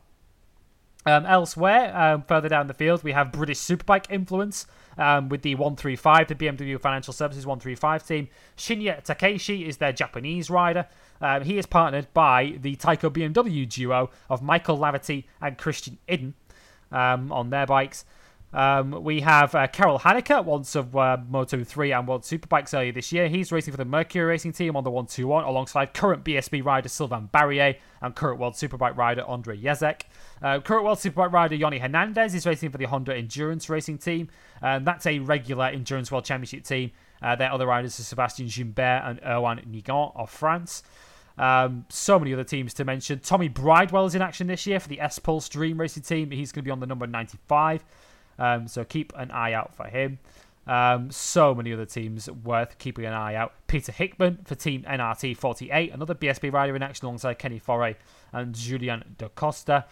Um, 1.06 1.26
elsewhere, 1.26 1.96
um, 1.98 2.24
further 2.28 2.50
down 2.50 2.68
the 2.68 2.74
field, 2.74 3.04
we 3.04 3.14
have 3.14 3.32
British 3.32 3.60
Superbike 3.60 4.06
influence 4.10 4.68
um, 5.00 5.30
with 5.30 5.42
the 5.42 5.56
135, 5.56 6.28
the 6.28 6.36
BMW 6.36 6.80
Financial 6.80 7.14
Services 7.14 7.46
135 7.48 8.06
team. 8.06 8.28
Shinya 8.58 9.02
Takeshi 9.04 9.68
is 9.68 9.78
their 9.78 9.94
Japanese 9.94 10.50
rider. 10.50 10.88
Um, 11.22 11.44
he 11.44 11.58
is 11.58 11.66
partnered 11.66 12.14
by 12.14 12.58
the 12.62 12.76
Tyco 12.76 13.10
BMW 13.10 13.68
duo 13.68 14.12
of 14.30 14.44
Michael 14.44 14.78
Laverty 14.78 15.24
and 15.42 15.58
Christian 15.58 15.98
Iddon 16.08 16.34
um, 16.92 17.32
on 17.32 17.50
their 17.50 17.66
bikes. 17.66 18.06
Um, 18.52 19.04
we 19.04 19.22
have 19.22 19.54
uh, 19.54 19.68
Carol 19.68 20.00
Hanika, 20.00 20.44
once 20.44 20.76
of 20.76 20.96
uh, 20.96 21.18
Moto 21.28 21.64
3 21.64 21.92
and 21.92 22.08
World 22.08 22.24
Superbikes 22.24 22.74
earlier 22.74 22.92
this 22.92 23.12
year. 23.12 23.28
He's 23.28 23.52
racing 23.52 23.72
for 23.72 23.78
the 23.78 23.86
Mercury 23.86 24.26
Racing 24.26 24.54
Team 24.54 24.76
on 24.76 24.84
the 24.84 24.90
121 24.90 25.44
alongside 25.44 25.94
current 25.94 26.24
BSB 26.24 26.64
rider 26.64 26.90
Sylvain 26.90 27.28
Barrier 27.32 27.76
and 28.02 28.16
current 28.16 28.40
World 28.40 28.56
Superbike 28.56 28.98
rider 28.98 29.24
Andre 29.28 29.56
Jezek. 29.56 30.02
Uh, 30.42 30.60
current 30.62 30.84
World 30.84 30.98
Superbike 30.98 31.32
rider 31.32 31.56
Yonny 31.56 31.80
Hernandez 31.80 32.34
is 32.34 32.48
racing 32.48 32.72
for 32.72 32.80
the 32.80 32.86
Honda 32.86 33.16
Endurance 33.16 33.70
Racing 33.70 34.00
Team. 34.00 34.30
And 34.62 34.86
that's 34.86 35.06
a 35.06 35.20
regular 35.20 35.68
Endurance 35.68 36.12
World 36.12 36.26
Championship 36.26 36.64
team. 36.64 36.92
Uh, 37.22 37.36
their 37.36 37.52
other 37.52 37.68
riders 37.68 38.00
are 38.00 38.04
Sebastian 38.04 38.48
Gimbert 38.48 39.08
and 39.08 39.22
Erwan 39.22 39.64
Nigon 39.68 40.12
of 40.16 40.30
France. 40.30 40.82
Um, 41.38 41.86
so 41.88 42.20
many 42.20 42.34
other 42.34 42.44
teams 42.44 42.74
to 42.76 42.86
mention. 42.86 43.20
Tommy 43.20 43.48
Bridewell 43.48 44.08
is 44.08 44.16
in 44.16 44.22
action 44.22 44.48
this 44.48 44.68
year 44.68 44.80
for 44.80 44.90
the 44.90 45.00
S 45.00 45.20
Pulse 45.20 45.48
Dream 45.48 45.80
Racing 45.80 46.04
Team. 46.04 46.32
He's 46.32 46.52
going 46.52 46.64
to 46.64 46.68
be 46.68 46.72
on 46.72 46.82
the 46.82 46.86
number 46.86 47.08
95. 47.08 47.86
Um, 48.40 48.68
so 48.68 48.84
keep 48.84 49.14
an 49.16 49.30
eye 49.30 49.54
out 49.54 49.76
for 49.76 49.86
him. 49.86 50.20
Um, 50.70 51.10
so 51.10 51.56
many 51.56 51.74
other 51.74 51.86
teams 51.86 52.30
worth 52.30 52.78
keeping 52.78 53.06
an 53.06 53.14
eye 53.14 53.34
out. 53.34 53.54
Peter 53.66 53.92
Hickman 53.92 54.40
for 54.46 54.54
Team 54.54 54.84
NRT 54.84 55.36
48, 55.36 55.92
another 55.92 56.14
BSB 56.14 56.54
rider 56.54 56.76
in 56.76 56.84
action 56.84 57.08
alongside 57.08 57.40
Kenny 57.40 57.58
Foray 57.58 57.96
and 58.32 58.54
Julian 58.54 59.16
Da 59.18 59.30
Costa. 59.30 59.86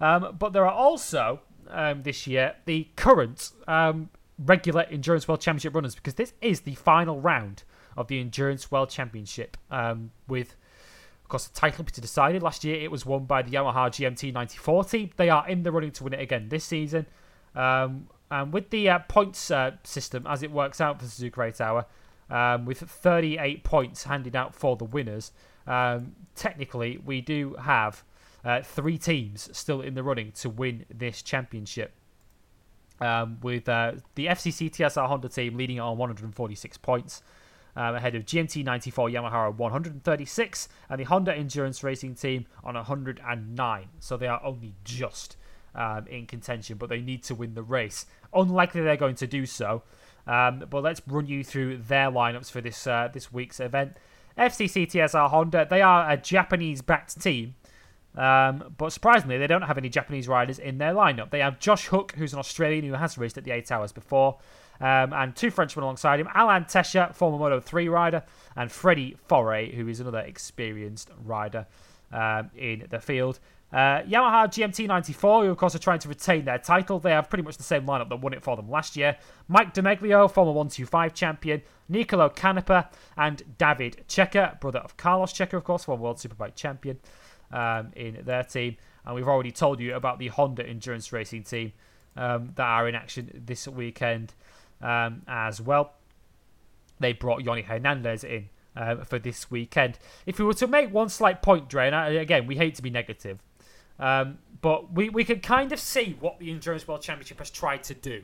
Um, 0.00 0.34
but 0.38 0.54
there 0.54 0.64
are 0.64 0.72
also 0.72 1.40
um, 1.68 2.02
this 2.02 2.26
year 2.26 2.56
the 2.64 2.88
current 2.96 3.50
um, 3.68 4.08
regular 4.38 4.86
Endurance 4.90 5.28
World 5.28 5.42
Championship 5.42 5.74
runners 5.74 5.94
because 5.94 6.14
this 6.14 6.32
is 6.40 6.62
the 6.62 6.74
final 6.76 7.20
round 7.20 7.64
of 7.96 8.08
the 8.08 8.18
Endurance 8.18 8.70
World 8.70 8.90
Championship 8.90 9.56
um, 9.70 10.10
with. 10.26 10.56
Of 11.22 11.28
course, 11.28 11.46
the 11.46 11.58
title 11.58 11.84
to 11.84 12.00
decided. 12.00 12.42
Last 12.42 12.62
year, 12.62 12.76
it 12.76 12.90
was 12.90 13.06
won 13.06 13.24
by 13.24 13.40
the 13.40 13.52
Yamaha 13.52 13.88
GMT 13.88 14.34
9040. 14.34 15.12
They 15.16 15.30
are 15.30 15.48
in 15.48 15.62
the 15.62 15.72
running 15.72 15.90
to 15.92 16.04
win 16.04 16.12
it 16.12 16.20
again 16.20 16.50
this 16.50 16.62
season. 16.62 17.06
Um, 17.54 18.08
and 18.30 18.52
with 18.52 18.70
the 18.70 18.88
uh, 18.88 18.98
points 19.00 19.50
uh, 19.50 19.72
system 19.84 20.26
as 20.26 20.42
it 20.42 20.50
works 20.50 20.80
out 20.80 21.00
for 21.00 21.06
Suzuka 21.06 21.48
Eight 21.48 21.60
Hour, 21.60 21.86
um, 22.30 22.64
with 22.64 22.78
38 22.78 23.62
points 23.62 24.04
handed 24.04 24.34
out 24.34 24.54
for 24.54 24.76
the 24.76 24.84
winners, 24.84 25.32
um, 25.66 26.14
technically 26.34 26.98
we 27.04 27.20
do 27.20 27.54
have 27.60 28.04
uh, 28.44 28.62
three 28.62 28.98
teams 28.98 29.48
still 29.52 29.80
in 29.80 29.94
the 29.94 30.02
running 30.02 30.32
to 30.32 30.48
win 30.48 30.86
this 30.92 31.22
championship. 31.22 31.92
Um, 33.00 33.38
with 33.42 33.68
uh, 33.68 33.94
the 34.14 34.26
FCC 34.26 34.70
TSR 34.70 35.08
Honda 35.08 35.28
team 35.28 35.56
leading 35.56 35.80
on 35.80 35.98
146 35.98 36.78
points, 36.78 37.22
um, 37.74 37.94
ahead 37.94 38.14
of 38.14 38.24
GMT 38.24 38.64
94 38.64 39.08
Yamaha 39.08 39.48
on 39.48 39.56
136, 39.56 40.68
and 40.88 41.00
the 41.00 41.04
Honda 41.04 41.34
Endurance 41.34 41.82
Racing 41.82 42.14
team 42.14 42.46
on 42.62 42.74
109. 42.74 43.88
So 43.98 44.16
they 44.16 44.26
are 44.26 44.40
only 44.44 44.74
just 44.84 45.36
um, 45.74 46.06
in 46.06 46.26
contention, 46.26 46.76
but 46.76 46.88
they 46.88 47.00
need 47.00 47.22
to 47.24 47.34
win 47.34 47.54
the 47.54 47.62
race. 47.62 48.06
Unlikely 48.34 48.82
they're 48.82 48.96
going 48.96 49.16
to 49.16 49.26
do 49.26 49.46
so. 49.46 49.82
Um, 50.26 50.64
but 50.70 50.82
let's 50.82 51.02
run 51.06 51.26
you 51.26 51.42
through 51.42 51.78
their 51.78 52.10
lineups 52.10 52.50
for 52.50 52.60
this 52.60 52.86
uh, 52.86 53.08
this 53.12 53.32
week's 53.32 53.60
event. 53.60 53.96
FCC 54.38 54.86
TSR 54.86 55.28
Honda, 55.28 55.66
they 55.68 55.82
are 55.82 56.10
a 56.10 56.16
Japanese-backed 56.16 57.20
team, 57.20 57.54
um, 58.16 58.74
but 58.78 58.92
surprisingly, 58.92 59.38
they 59.38 59.46
don't 59.46 59.62
have 59.62 59.78
any 59.78 59.88
Japanese 59.88 60.28
riders 60.28 60.58
in 60.58 60.78
their 60.78 60.94
lineup. 60.94 61.30
They 61.30 61.40
have 61.40 61.58
Josh 61.58 61.86
Hook, 61.86 62.12
who's 62.16 62.32
an 62.32 62.38
Australian 62.38 62.84
who 62.84 62.94
has 62.94 63.18
raced 63.18 63.38
at 63.38 63.44
the 63.44 63.50
Eight 63.50 63.70
Hours 63.70 63.92
before. 63.92 64.38
Um, 64.80 65.12
and 65.12 65.36
two 65.36 65.50
Frenchmen 65.50 65.84
alongside 65.84 66.18
him 66.18 66.28
Alain 66.34 66.64
Techer, 66.64 67.10
former 67.12 67.38
Moto 67.38 67.60
3 67.60 67.88
rider, 67.88 68.24
and 68.56 68.70
Freddy 68.70 69.16
Foray, 69.28 69.74
who 69.74 69.86
is 69.86 70.00
another 70.00 70.20
experienced 70.20 71.10
rider 71.24 71.66
um, 72.12 72.50
in 72.56 72.86
the 72.90 72.98
field. 72.98 73.38
Uh, 73.72 74.02
Yamaha 74.02 74.46
GMT94, 74.48 75.44
who 75.44 75.50
of 75.50 75.56
course 75.56 75.74
are 75.74 75.78
trying 75.78 75.98
to 76.00 76.08
retain 76.08 76.44
their 76.44 76.58
title. 76.58 76.98
They 76.98 77.12
have 77.12 77.30
pretty 77.30 77.42
much 77.42 77.56
the 77.56 77.62
same 77.62 77.86
lineup 77.86 78.10
that 78.10 78.20
won 78.20 78.34
it 78.34 78.42
for 78.42 78.54
them 78.54 78.68
last 78.68 78.96
year. 78.96 79.16
Mike 79.48 79.72
Di 79.72 79.80
Meglio, 79.80 80.28
former 80.28 80.52
125 80.52 81.14
champion. 81.14 81.62
Nicolo 81.88 82.28
Canepa 82.28 82.88
and 83.16 83.42
David 83.58 84.04
Checa, 84.08 84.60
brother 84.60 84.80
of 84.80 84.96
Carlos 84.96 85.32
Checa, 85.32 85.54
of 85.54 85.64
course, 85.64 85.84
former 85.84 86.02
World 86.02 86.18
Superbike 86.18 86.54
champion 86.54 86.98
um, 87.50 87.92
in 87.96 88.18
their 88.24 88.44
team. 88.44 88.76
And 89.06 89.14
we've 89.14 89.28
already 89.28 89.52
told 89.52 89.80
you 89.80 89.94
about 89.94 90.18
the 90.18 90.28
Honda 90.28 90.66
Endurance 90.66 91.12
Racing 91.12 91.44
team 91.44 91.72
um, 92.16 92.52
that 92.56 92.66
are 92.66 92.88
in 92.88 92.94
action 92.94 93.42
this 93.46 93.66
weekend 93.66 94.34
um, 94.82 95.22
as 95.26 95.60
well. 95.60 95.94
They 97.00 97.12
brought 97.14 97.42
Yonny 97.42 97.64
Hernandez 97.64 98.22
in 98.22 98.48
uh, 98.76 98.96
for 99.04 99.18
this 99.18 99.50
weekend. 99.50 99.98
If 100.26 100.38
we 100.38 100.44
were 100.44 100.54
to 100.54 100.66
make 100.66 100.92
one 100.92 101.08
slight 101.08 101.42
point, 101.42 101.68
Dre, 101.68 101.90
and 101.90 102.16
again, 102.16 102.46
we 102.46 102.56
hate 102.56 102.74
to 102.76 102.82
be 102.82 102.90
negative, 102.90 103.38
um, 103.98 104.38
but 104.60 104.92
we, 104.92 105.08
we 105.08 105.24
can 105.24 105.40
kind 105.40 105.72
of 105.72 105.80
see 105.80 106.16
what 106.20 106.38
the 106.38 106.50
Endurance 106.50 106.86
World 106.86 107.02
Championship 107.02 107.38
has 107.38 107.50
tried 107.50 107.82
to 107.84 107.94
do. 107.94 108.22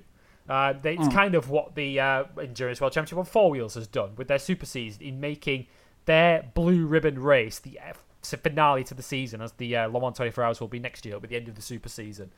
Uh, 0.48 0.74
it's 0.82 1.08
mm. 1.08 1.12
kind 1.12 1.34
of 1.34 1.50
what 1.50 1.74
the 1.74 2.00
uh, 2.00 2.24
Endurance 2.40 2.80
World 2.80 2.92
Championship 2.92 3.18
on 3.18 3.24
four 3.24 3.50
wheels 3.50 3.74
has 3.74 3.86
done 3.86 4.12
with 4.16 4.28
their 4.28 4.38
super 4.38 4.64
season 4.64 5.02
in 5.02 5.20
making 5.20 5.66
their 6.06 6.50
blue 6.54 6.86
ribbon 6.86 7.18
race 7.18 7.58
the 7.58 7.78
finale 8.22 8.84
to 8.84 8.94
the 8.94 9.02
season, 9.02 9.42
as 9.42 9.52
the 9.52 9.76
uh, 9.76 9.88
Le 9.88 10.00
Mans 10.00 10.16
24 10.16 10.44
Hours 10.44 10.60
will 10.60 10.68
be 10.68 10.78
next 10.78 11.04
year, 11.04 11.16
at 11.16 11.22
the 11.22 11.36
end 11.36 11.48
of 11.48 11.54
the 11.54 11.62
super 11.62 11.88
season, 11.88 12.30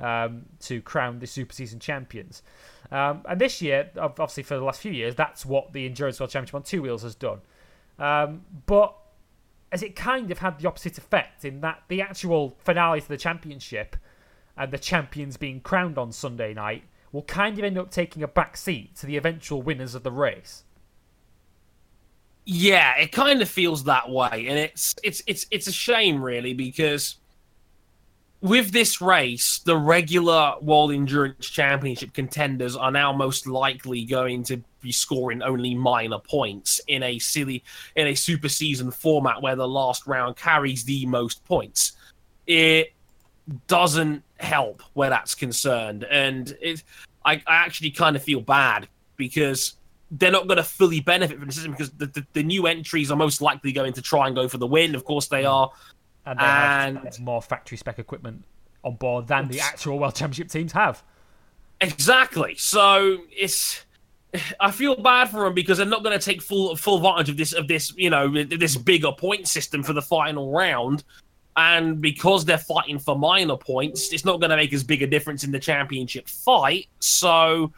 um, 0.00 0.46
to 0.60 0.80
crown 0.80 1.18
the 1.18 1.26
super 1.26 1.52
season 1.52 1.78
champions. 1.78 2.42
Um, 2.90 3.22
and 3.28 3.40
this 3.40 3.60
year, 3.60 3.90
obviously 3.98 4.42
for 4.42 4.54
the 4.54 4.64
last 4.64 4.80
few 4.80 4.92
years, 4.92 5.14
that's 5.14 5.44
what 5.44 5.72
the 5.72 5.86
Endurance 5.86 6.18
World 6.18 6.30
Championship 6.30 6.54
on 6.54 6.62
two 6.62 6.82
wheels 6.82 7.02
has 7.02 7.14
done. 7.14 7.40
Um, 7.98 8.42
but 8.66 8.94
as 9.72 9.82
it 9.82 9.94
kind 9.94 10.30
of 10.30 10.38
had 10.38 10.58
the 10.58 10.68
opposite 10.68 10.98
effect 10.98 11.44
in 11.44 11.60
that 11.60 11.82
the 11.88 12.02
actual 12.02 12.56
finale 12.64 13.00
to 13.00 13.08
the 13.08 13.16
championship 13.16 13.96
and 14.56 14.72
the 14.72 14.78
champions 14.78 15.36
being 15.36 15.60
crowned 15.60 15.96
on 15.96 16.12
Sunday 16.12 16.52
night 16.52 16.84
will 17.12 17.22
kind 17.22 17.58
of 17.58 17.64
end 17.64 17.78
up 17.78 17.90
taking 17.90 18.22
a 18.22 18.28
back 18.28 18.56
seat 18.56 18.96
to 18.96 19.06
the 19.06 19.16
eventual 19.16 19.62
winners 19.62 19.94
of 19.94 20.02
the 20.02 20.12
race. 20.12 20.64
Yeah, 22.44 22.96
it 22.96 23.12
kind 23.12 23.42
of 23.42 23.48
feels 23.48 23.84
that 23.84 24.10
way, 24.10 24.46
and 24.48 24.58
it's 24.58 24.96
it's 25.04 25.22
it's 25.26 25.46
it's 25.50 25.66
a 25.66 25.72
shame 25.72 26.22
really 26.22 26.52
because 26.52 27.16
with 28.40 28.72
this 28.72 29.00
race, 29.00 29.58
the 29.58 29.76
regular 29.76 30.54
World 30.60 30.92
Endurance 30.92 31.48
Championship 31.48 32.12
contenders 32.12 32.74
are 32.76 32.90
now 32.90 33.12
most 33.12 33.46
likely 33.46 34.04
going 34.04 34.42
to 34.44 34.62
be 34.80 34.92
scoring 34.92 35.42
only 35.42 35.74
minor 35.74 36.18
points 36.18 36.80
in 36.88 37.02
a 37.02 37.18
silly, 37.18 37.62
in 37.96 38.06
a 38.06 38.14
super 38.14 38.48
season 38.48 38.90
format 38.90 39.42
where 39.42 39.56
the 39.56 39.68
last 39.68 40.06
round 40.06 40.36
carries 40.36 40.84
the 40.84 41.06
most 41.06 41.44
points. 41.44 41.92
It 42.46 42.92
doesn't 43.66 44.22
help 44.38 44.82
where 44.94 45.10
that's 45.10 45.34
concerned, 45.34 46.04
and 46.04 46.56
it, 46.60 46.82
I, 47.24 47.34
I 47.34 47.56
actually 47.56 47.90
kind 47.90 48.16
of 48.16 48.22
feel 48.22 48.40
bad 48.40 48.88
because 49.16 49.74
they're 50.12 50.32
not 50.32 50.48
going 50.48 50.56
to 50.56 50.64
fully 50.64 51.00
benefit 51.00 51.38
from 51.38 51.46
the 51.46 51.52
system 51.52 51.72
because 51.72 51.90
the, 51.90 52.06
the, 52.06 52.26
the, 52.32 52.42
new 52.42 52.66
entries 52.66 53.10
are 53.10 53.16
most 53.16 53.40
likely 53.40 53.70
going 53.70 53.92
to 53.92 54.02
try 54.02 54.26
and 54.26 54.34
go 54.34 54.48
for 54.48 54.58
the 54.58 54.66
win. 54.66 54.94
Of 54.94 55.04
course, 55.04 55.28
they 55.28 55.44
are 55.44 55.70
and 56.26 56.38
they 56.38 56.44
and 56.44 56.98
have 56.98 57.20
more 57.20 57.40
factory 57.40 57.78
spec 57.78 57.98
equipment 57.98 58.44
on 58.82 58.96
board 58.96 59.26
than 59.26 59.48
the 59.48 59.60
actual 59.60 59.98
World 59.98 60.14
Championship 60.14 60.48
teams 60.48 60.72
have. 60.72 61.02
Exactly. 61.80 62.54
So 62.56 63.18
it's. 63.30 63.84
I 64.60 64.70
feel 64.70 64.96
bad 64.96 65.30
for 65.30 65.44
them 65.44 65.54
because 65.54 65.78
they're 65.78 65.86
not 65.86 66.02
going 66.02 66.18
to 66.18 66.24
take 66.24 66.42
full 66.42 66.76
full 66.76 66.96
advantage 66.96 67.28
of 67.30 67.36
this 67.36 67.52
of 67.52 67.68
this 67.68 67.92
you 67.96 68.10
know 68.10 68.28
this 68.44 68.76
bigger 68.76 69.12
point 69.12 69.48
system 69.48 69.82
for 69.82 69.92
the 69.92 70.02
final 70.02 70.52
round, 70.52 71.04
and 71.56 72.00
because 72.00 72.44
they're 72.44 72.58
fighting 72.58 72.98
for 72.98 73.16
minor 73.16 73.56
points, 73.56 74.12
it's 74.12 74.24
not 74.24 74.40
going 74.40 74.50
to 74.50 74.56
make 74.56 74.72
as 74.72 74.84
big 74.84 75.02
a 75.02 75.06
difference 75.06 75.44
in 75.44 75.50
the 75.50 75.58
championship 75.58 76.28
fight. 76.28 76.86
So, 77.00 77.72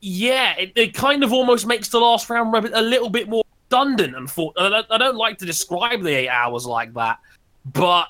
yeah, 0.00 0.56
it, 0.56 0.72
it 0.74 0.94
kind 0.94 1.22
of 1.22 1.32
almost 1.32 1.66
makes 1.66 1.88
the 1.88 1.98
last 1.98 2.28
round 2.28 2.54
a 2.54 2.82
little 2.82 3.08
bit 3.08 3.28
more 3.28 3.44
redundant. 3.70 4.14
And 4.56 4.74
I 4.90 4.98
don't 4.98 5.16
like 5.16 5.38
to 5.38 5.46
describe 5.46 6.02
the 6.02 6.10
eight 6.10 6.28
hours 6.28 6.66
like 6.66 6.92
that, 6.94 7.18
but 7.72 8.08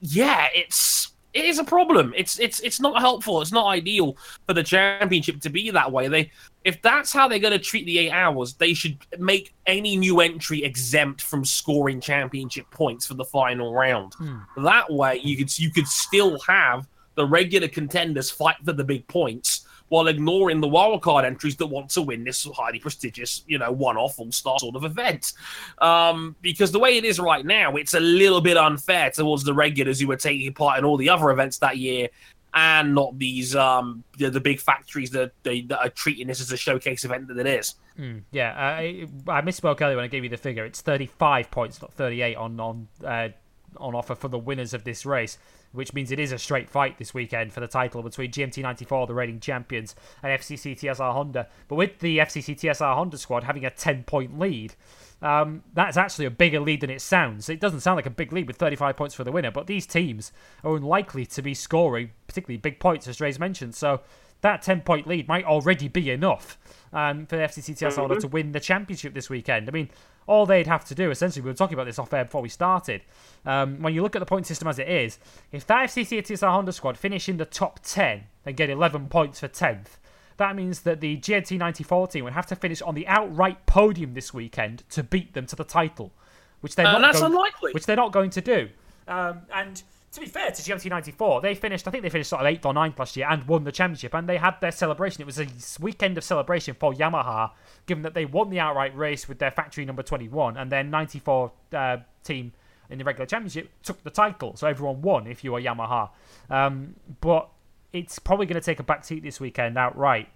yeah, 0.00 0.48
it's 0.54 1.12
it 1.32 1.44
is 1.44 1.58
a 1.58 1.64
problem. 1.64 2.14
It's 2.16 2.38
it's 2.38 2.60
it's 2.60 2.80
not 2.80 3.00
helpful. 3.00 3.42
It's 3.42 3.52
not 3.52 3.66
ideal 3.66 4.16
for 4.46 4.54
the 4.54 4.62
championship 4.62 5.40
to 5.42 5.50
be 5.50 5.70
that 5.70 5.90
way. 5.92 6.08
They 6.08 6.30
if 6.66 6.82
that's 6.82 7.12
how 7.12 7.28
they're 7.28 7.38
going 7.38 7.52
to 7.52 7.60
treat 7.60 7.86
the 7.86 7.96
eight 7.98 8.10
hours, 8.10 8.54
they 8.54 8.74
should 8.74 8.98
make 9.18 9.54
any 9.66 9.96
new 9.96 10.20
entry 10.20 10.64
exempt 10.64 11.22
from 11.22 11.44
scoring 11.44 12.00
championship 12.00 12.68
points 12.72 13.06
for 13.06 13.14
the 13.14 13.24
final 13.24 13.72
round. 13.72 14.14
Hmm. 14.14 14.38
That 14.64 14.92
way, 14.92 15.20
you 15.22 15.36
could 15.36 15.56
you 15.56 15.70
could 15.70 15.86
still 15.86 16.40
have 16.40 16.88
the 17.14 17.24
regular 17.24 17.68
contenders 17.68 18.32
fight 18.32 18.56
for 18.64 18.72
the 18.72 18.82
big 18.82 19.06
points 19.06 19.64
while 19.88 20.08
ignoring 20.08 20.60
the 20.60 20.66
wildcard 20.66 21.24
entries 21.24 21.54
that 21.56 21.66
want 21.66 21.88
to 21.90 22.02
win 22.02 22.24
this 22.24 22.44
highly 22.56 22.80
prestigious, 22.80 23.44
you 23.46 23.56
know, 23.58 23.70
one-off 23.70 24.18
all-star 24.18 24.58
sort 24.58 24.74
of 24.74 24.84
event. 24.84 25.32
Um, 25.78 26.34
because 26.42 26.72
the 26.72 26.80
way 26.80 26.96
it 26.96 27.04
is 27.04 27.20
right 27.20 27.46
now, 27.46 27.76
it's 27.76 27.94
a 27.94 28.00
little 28.00 28.40
bit 28.40 28.56
unfair 28.56 29.12
towards 29.12 29.44
the 29.44 29.54
regulars 29.54 30.00
who 30.00 30.08
were 30.08 30.16
taking 30.16 30.52
part 30.52 30.80
in 30.80 30.84
all 30.84 30.96
the 30.96 31.08
other 31.08 31.30
events 31.30 31.58
that 31.58 31.76
year 31.78 32.08
and 32.56 32.94
not 32.94 33.18
these 33.18 33.54
um 33.54 34.02
the, 34.18 34.30
the 34.30 34.40
big 34.40 34.58
factories 34.58 35.10
that, 35.10 35.32
they, 35.42 35.60
that 35.60 35.78
are 35.78 35.90
treating 35.90 36.26
this 36.26 36.40
as 36.40 36.50
a 36.50 36.56
showcase 36.56 37.04
event 37.04 37.28
that 37.28 37.38
it 37.38 37.46
is. 37.46 37.74
Mm, 37.98 38.22
yeah, 38.32 38.52
I, 38.56 39.06
I 39.28 39.42
misspoke 39.42 39.80
earlier 39.80 39.96
when 39.96 40.04
I 40.04 40.08
gave 40.08 40.24
you 40.24 40.30
the 40.30 40.36
figure. 40.36 40.64
It's 40.64 40.80
35 40.80 41.50
points, 41.50 41.80
not 41.80 41.92
38 41.92 42.34
on 42.34 42.58
on 42.58 42.88
uh, 43.04 43.28
on 43.76 43.94
offer 43.94 44.14
for 44.14 44.28
the 44.28 44.38
winners 44.38 44.74
of 44.74 44.84
this 44.84 45.06
race 45.06 45.38
which 45.76 45.92
means 45.92 46.10
it 46.10 46.18
is 46.18 46.32
a 46.32 46.38
straight 46.38 46.68
fight 46.68 46.98
this 46.98 47.14
weekend 47.14 47.52
for 47.52 47.60
the 47.60 47.68
title 47.68 48.02
between 48.02 48.30
GMT94, 48.30 49.06
the 49.06 49.14
reigning 49.14 49.40
champions, 49.40 49.94
and 50.22 50.38
FCC 50.38 50.78
TSR 50.78 51.12
Honda. 51.12 51.48
But 51.68 51.76
with 51.76 51.98
the 52.00 52.18
FCC 52.18 52.56
TSR 52.56 52.94
Honda 52.94 53.18
squad 53.18 53.44
having 53.44 53.64
a 53.64 53.70
10 53.70 54.04
point 54.04 54.38
lead, 54.38 54.74
um, 55.22 55.62
that's 55.72 55.96
actually 55.96 56.26
a 56.26 56.30
bigger 56.30 56.60
lead 56.60 56.80
than 56.80 56.90
it 56.90 57.00
sounds. 57.00 57.48
It 57.48 57.60
doesn't 57.60 57.80
sound 57.80 57.96
like 57.96 58.06
a 58.06 58.10
big 58.10 58.32
lead 58.32 58.46
with 58.46 58.56
35 58.56 58.96
points 58.96 59.14
for 59.14 59.24
the 59.24 59.32
winner, 59.32 59.50
but 59.50 59.66
these 59.66 59.86
teams 59.86 60.32
are 60.62 60.76
unlikely 60.76 61.26
to 61.26 61.42
be 61.42 61.54
scoring 61.54 62.10
particularly 62.26 62.58
big 62.58 62.80
points, 62.80 63.08
as 63.08 63.16
Dre's 63.16 63.38
mentioned. 63.38 63.74
So 63.74 64.00
that 64.42 64.62
10 64.62 64.82
point 64.82 65.06
lead 65.06 65.28
might 65.28 65.44
already 65.44 65.88
be 65.88 66.10
enough 66.10 66.58
um, 66.92 67.26
for 67.26 67.36
the 67.36 67.42
FCC 67.42 67.76
TSR 67.76 67.88
mm-hmm. 67.88 68.00
Honda 68.00 68.20
to 68.20 68.28
win 68.28 68.52
the 68.52 68.60
championship 68.60 69.14
this 69.14 69.30
weekend. 69.30 69.68
I 69.68 69.72
mean, 69.72 69.90
all 70.26 70.46
they'd 70.46 70.66
have 70.66 70.84
to 70.86 70.94
do, 70.94 71.10
essentially, 71.10 71.42
we 71.42 71.50
were 71.50 71.56
talking 71.56 71.74
about 71.74 71.86
this 71.86 71.98
off 71.98 72.12
air 72.12 72.24
before 72.24 72.42
we 72.42 72.48
started. 72.48 73.02
Um, 73.44 73.80
when 73.80 73.94
you 73.94 74.02
look 74.02 74.16
at 74.16 74.18
the 74.20 74.26
point 74.26 74.46
system 74.46 74.68
as 74.68 74.78
it 74.78 74.88
is, 74.88 75.18
if 75.52 75.66
that 75.66 75.88
FCC 75.88 76.18
TSR 76.18 76.50
Honda 76.50 76.72
squad 76.72 76.98
finish 76.98 77.28
in 77.28 77.36
the 77.36 77.44
top 77.44 77.80
10 77.82 78.24
and 78.44 78.56
get 78.56 78.70
11 78.70 79.08
points 79.08 79.40
for 79.40 79.48
10th, 79.48 79.98
that 80.36 80.56
means 80.56 80.80
that 80.80 81.00
the 81.00 81.16
GMT 81.16 81.58
94 81.58 82.08
team 82.08 82.24
would 82.24 82.32
have 82.32 82.46
to 82.46 82.56
finish 82.56 82.82
on 82.82 82.94
the 82.94 83.06
outright 83.06 83.64
podium 83.66 84.14
this 84.14 84.34
weekend 84.34 84.82
to 84.90 85.02
beat 85.02 85.32
them 85.32 85.46
to 85.46 85.56
the 85.56 85.64
title, 85.64 86.12
which 86.60 86.74
they're, 86.74 86.86
uh, 86.86 86.98
not, 86.98 87.14
going, 87.14 87.24
unlikely. 87.24 87.72
Which 87.72 87.86
they're 87.86 87.96
not 87.96 88.12
going 88.12 88.30
to 88.30 88.40
do. 88.40 88.68
Um, 89.08 89.42
and 89.54 89.82
to 90.16 90.20
be 90.20 90.26
fair 90.26 90.50
to 90.50 90.62
GMT 90.62 90.88
94, 90.88 91.42
they 91.42 91.54
finished, 91.54 91.86
I 91.86 91.90
think 91.90 92.02
they 92.02 92.08
finished 92.08 92.30
sort 92.30 92.44
of 92.44 92.46
8th 92.46 92.64
or 92.64 92.72
9th 92.72 92.98
last 92.98 93.16
year 93.18 93.26
and 93.28 93.46
won 93.46 93.64
the 93.64 93.72
championship. 93.72 94.14
And 94.14 94.26
they 94.26 94.38
had 94.38 94.58
their 94.62 94.72
celebration. 94.72 95.20
It 95.20 95.26
was 95.26 95.38
a 95.38 95.46
weekend 95.78 96.16
of 96.16 96.24
celebration 96.24 96.74
for 96.74 96.94
Yamaha, 96.94 97.50
given 97.84 98.02
that 98.02 98.14
they 98.14 98.24
won 98.24 98.48
the 98.48 98.58
outright 98.58 98.96
race 98.96 99.28
with 99.28 99.38
their 99.38 99.50
factory 99.50 99.84
number 99.84 100.02
21. 100.02 100.56
And 100.56 100.72
their 100.72 100.82
94 100.82 101.52
uh, 101.74 101.98
team 102.24 102.52
in 102.88 102.96
the 102.98 103.04
regular 103.04 103.26
championship 103.26 103.70
took 103.82 104.02
the 104.04 104.10
title. 104.10 104.56
So 104.56 104.66
everyone 104.66 105.02
won 105.02 105.26
if 105.26 105.44
you 105.44 105.52
were 105.52 105.60
Yamaha. 105.60 106.08
Um, 106.48 106.96
but 107.20 107.50
it's 107.92 108.18
probably 108.18 108.46
going 108.46 108.60
to 108.60 108.64
take 108.64 108.80
a 108.80 108.84
backseat 108.84 109.22
this 109.22 109.38
weekend 109.38 109.76
outright 109.76 110.30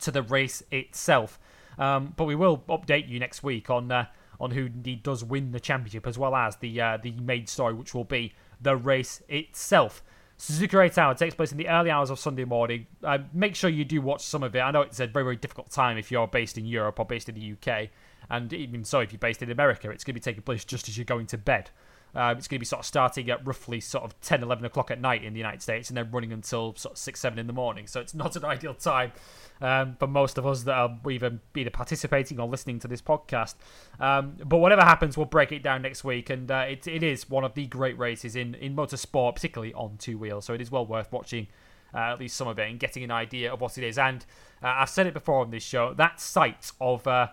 to 0.00 0.10
the 0.10 0.22
race 0.22 0.64
itself. 0.72 1.38
Um, 1.78 2.14
but 2.16 2.24
we 2.24 2.34
will 2.34 2.58
update 2.68 3.08
you 3.08 3.20
next 3.20 3.44
week 3.44 3.70
on. 3.70 3.92
Uh, 3.92 4.06
on 4.40 4.50
who 4.50 4.66
indeed 4.66 5.02
does 5.04 5.22
win 5.22 5.52
the 5.52 5.60
championship, 5.60 6.08
as 6.08 6.18
well 6.18 6.34
as 6.34 6.56
the 6.56 6.80
uh, 6.80 6.98
the 7.00 7.12
main 7.12 7.46
story, 7.46 7.72
which 7.72 7.94
will 7.94 8.04
be 8.04 8.34
the 8.64 8.76
race 8.76 9.22
itself. 9.28 10.02
Suzuka 10.36 10.84
8 10.84 10.98
Hour 10.98 11.14
takes 11.14 11.34
place 11.34 11.52
in 11.52 11.58
the 11.58 11.68
early 11.68 11.90
hours 11.90 12.10
of 12.10 12.18
Sunday 12.18 12.44
morning. 12.44 12.86
Uh, 13.04 13.18
make 13.32 13.54
sure 13.54 13.70
you 13.70 13.84
do 13.84 14.00
watch 14.00 14.22
some 14.22 14.42
of 14.42 14.54
it. 14.56 14.58
I 14.58 14.72
know 14.72 14.80
it's 14.80 14.98
a 14.98 15.06
very, 15.06 15.24
very 15.24 15.36
difficult 15.36 15.70
time 15.70 15.96
if 15.96 16.10
you're 16.10 16.26
based 16.26 16.58
in 16.58 16.66
Europe 16.66 16.98
or 16.98 17.06
based 17.06 17.28
in 17.28 17.36
the 17.36 17.52
UK. 17.52 17.90
And 18.28 18.52
even 18.52 18.84
so, 18.84 19.00
if 19.00 19.12
you're 19.12 19.18
based 19.18 19.42
in 19.42 19.50
America, 19.50 19.90
it's 19.90 20.02
going 20.02 20.14
to 20.14 20.20
be 20.20 20.24
taking 20.24 20.42
place 20.42 20.64
just 20.64 20.88
as 20.88 20.98
you're 20.98 21.04
going 21.04 21.26
to 21.26 21.38
bed. 21.38 21.70
Um, 22.14 22.38
it's 22.38 22.48
going 22.48 22.56
to 22.56 22.60
be 22.60 22.66
sort 22.66 22.80
of 22.80 22.86
starting 22.86 23.28
at 23.30 23.44
roughly 23.46 23.80
sort 23.80 24.04
of 24.04 24.18
10, 24.20 24.42
11 24.42 24.64
o'clock 24.64 24.90
at 24.90 25.00
night 25.00 25.24
in 25.24 25.32
the 25.32 25.38
United 25.38 25.62
States 25.62 25.88
and 25.88 25.96
then 25.96 26.10
running 26.10 26.32
until 26.32 26.74
sort 26.76 26.94
of 26.94 26.98
6, 26.98 27.20
7 27.20 27.38
in 27.38 27.46
the 27.46 27.52
morning. 27.52 27.86
So 27.86 28.00
it's 28.00 28.14
not 28.14 28.36
an 28.36 28.44
ideal 28.44 28.74
time 28.74 29.12
um, 29.60 29.96
for 29.98 30.06
most 30.06 30.38
of 30.38 30.46
us 30.46 30.62
that 30.62 30.74
are 30.74 30.98
either, 31.10 31.40
either 31.56 31.70
participating 31.70 32.38
or 32.38 32.46
listening 32.46 32.78
to 32.80 32.88
this 32.88 33.02
podcast. 33.02 33.54
Um, 33.98 34.36
but 34.44 34.58
whatever 34.58 34.82
happens, 34.82 35.16
we'll 35.16 35.26
break 35.26 35.52
it 35.52 35.62
down 35.62 35.82
next 35.82 36.04
week. 36.04 36.30
And 36.30 36.50
uh, 36.50 36.66
it, 36.68 36.86
it 36.86 37.02
is 37.02 37.28
one 37.28 37.44
of 37.44 37.54
the 37.54 37.66
great 37.66 37.98
races 37.98 38.36
in, 38.36 38.54
in 38.54 38.76
motorsport, 38.76 39.34
particularly 39.34 39.74
on 39.74 39.96
two 39.98 40.18
wheels. 40.18 40.44
So 40.44 40.54
it 40.54 40.60
is 40.60 40.70
well 40.70 40.86
worth 40.86 41.12
watching 41.12 41.48
uh, 41.94 42.12
at 42.12 42.20
least 42.20 42.36
some 42.36 42.48
of 42.48 42.58
it, 42.58 42.68
and 42.68 42.80
getting 42.80 43.04
an 43.04 43.10
idea 43.10 43.52
of 43.52 43.60
what 43.60 43.78
it 43.78 43.84
is. 43.84 43.98
And 43.98 44.24
uh, 44.62 44.74
I've 44.78 44.90
said 44.90 45.06
it 45.06 45.14
before 45.14 45.40
on 45.40 45.50
this 45.50 45.62
show, 45.62 45.94
that 45.94 46.20
sight 46.20 46.72
of 46.80 47.06
uh, 47.06 47.28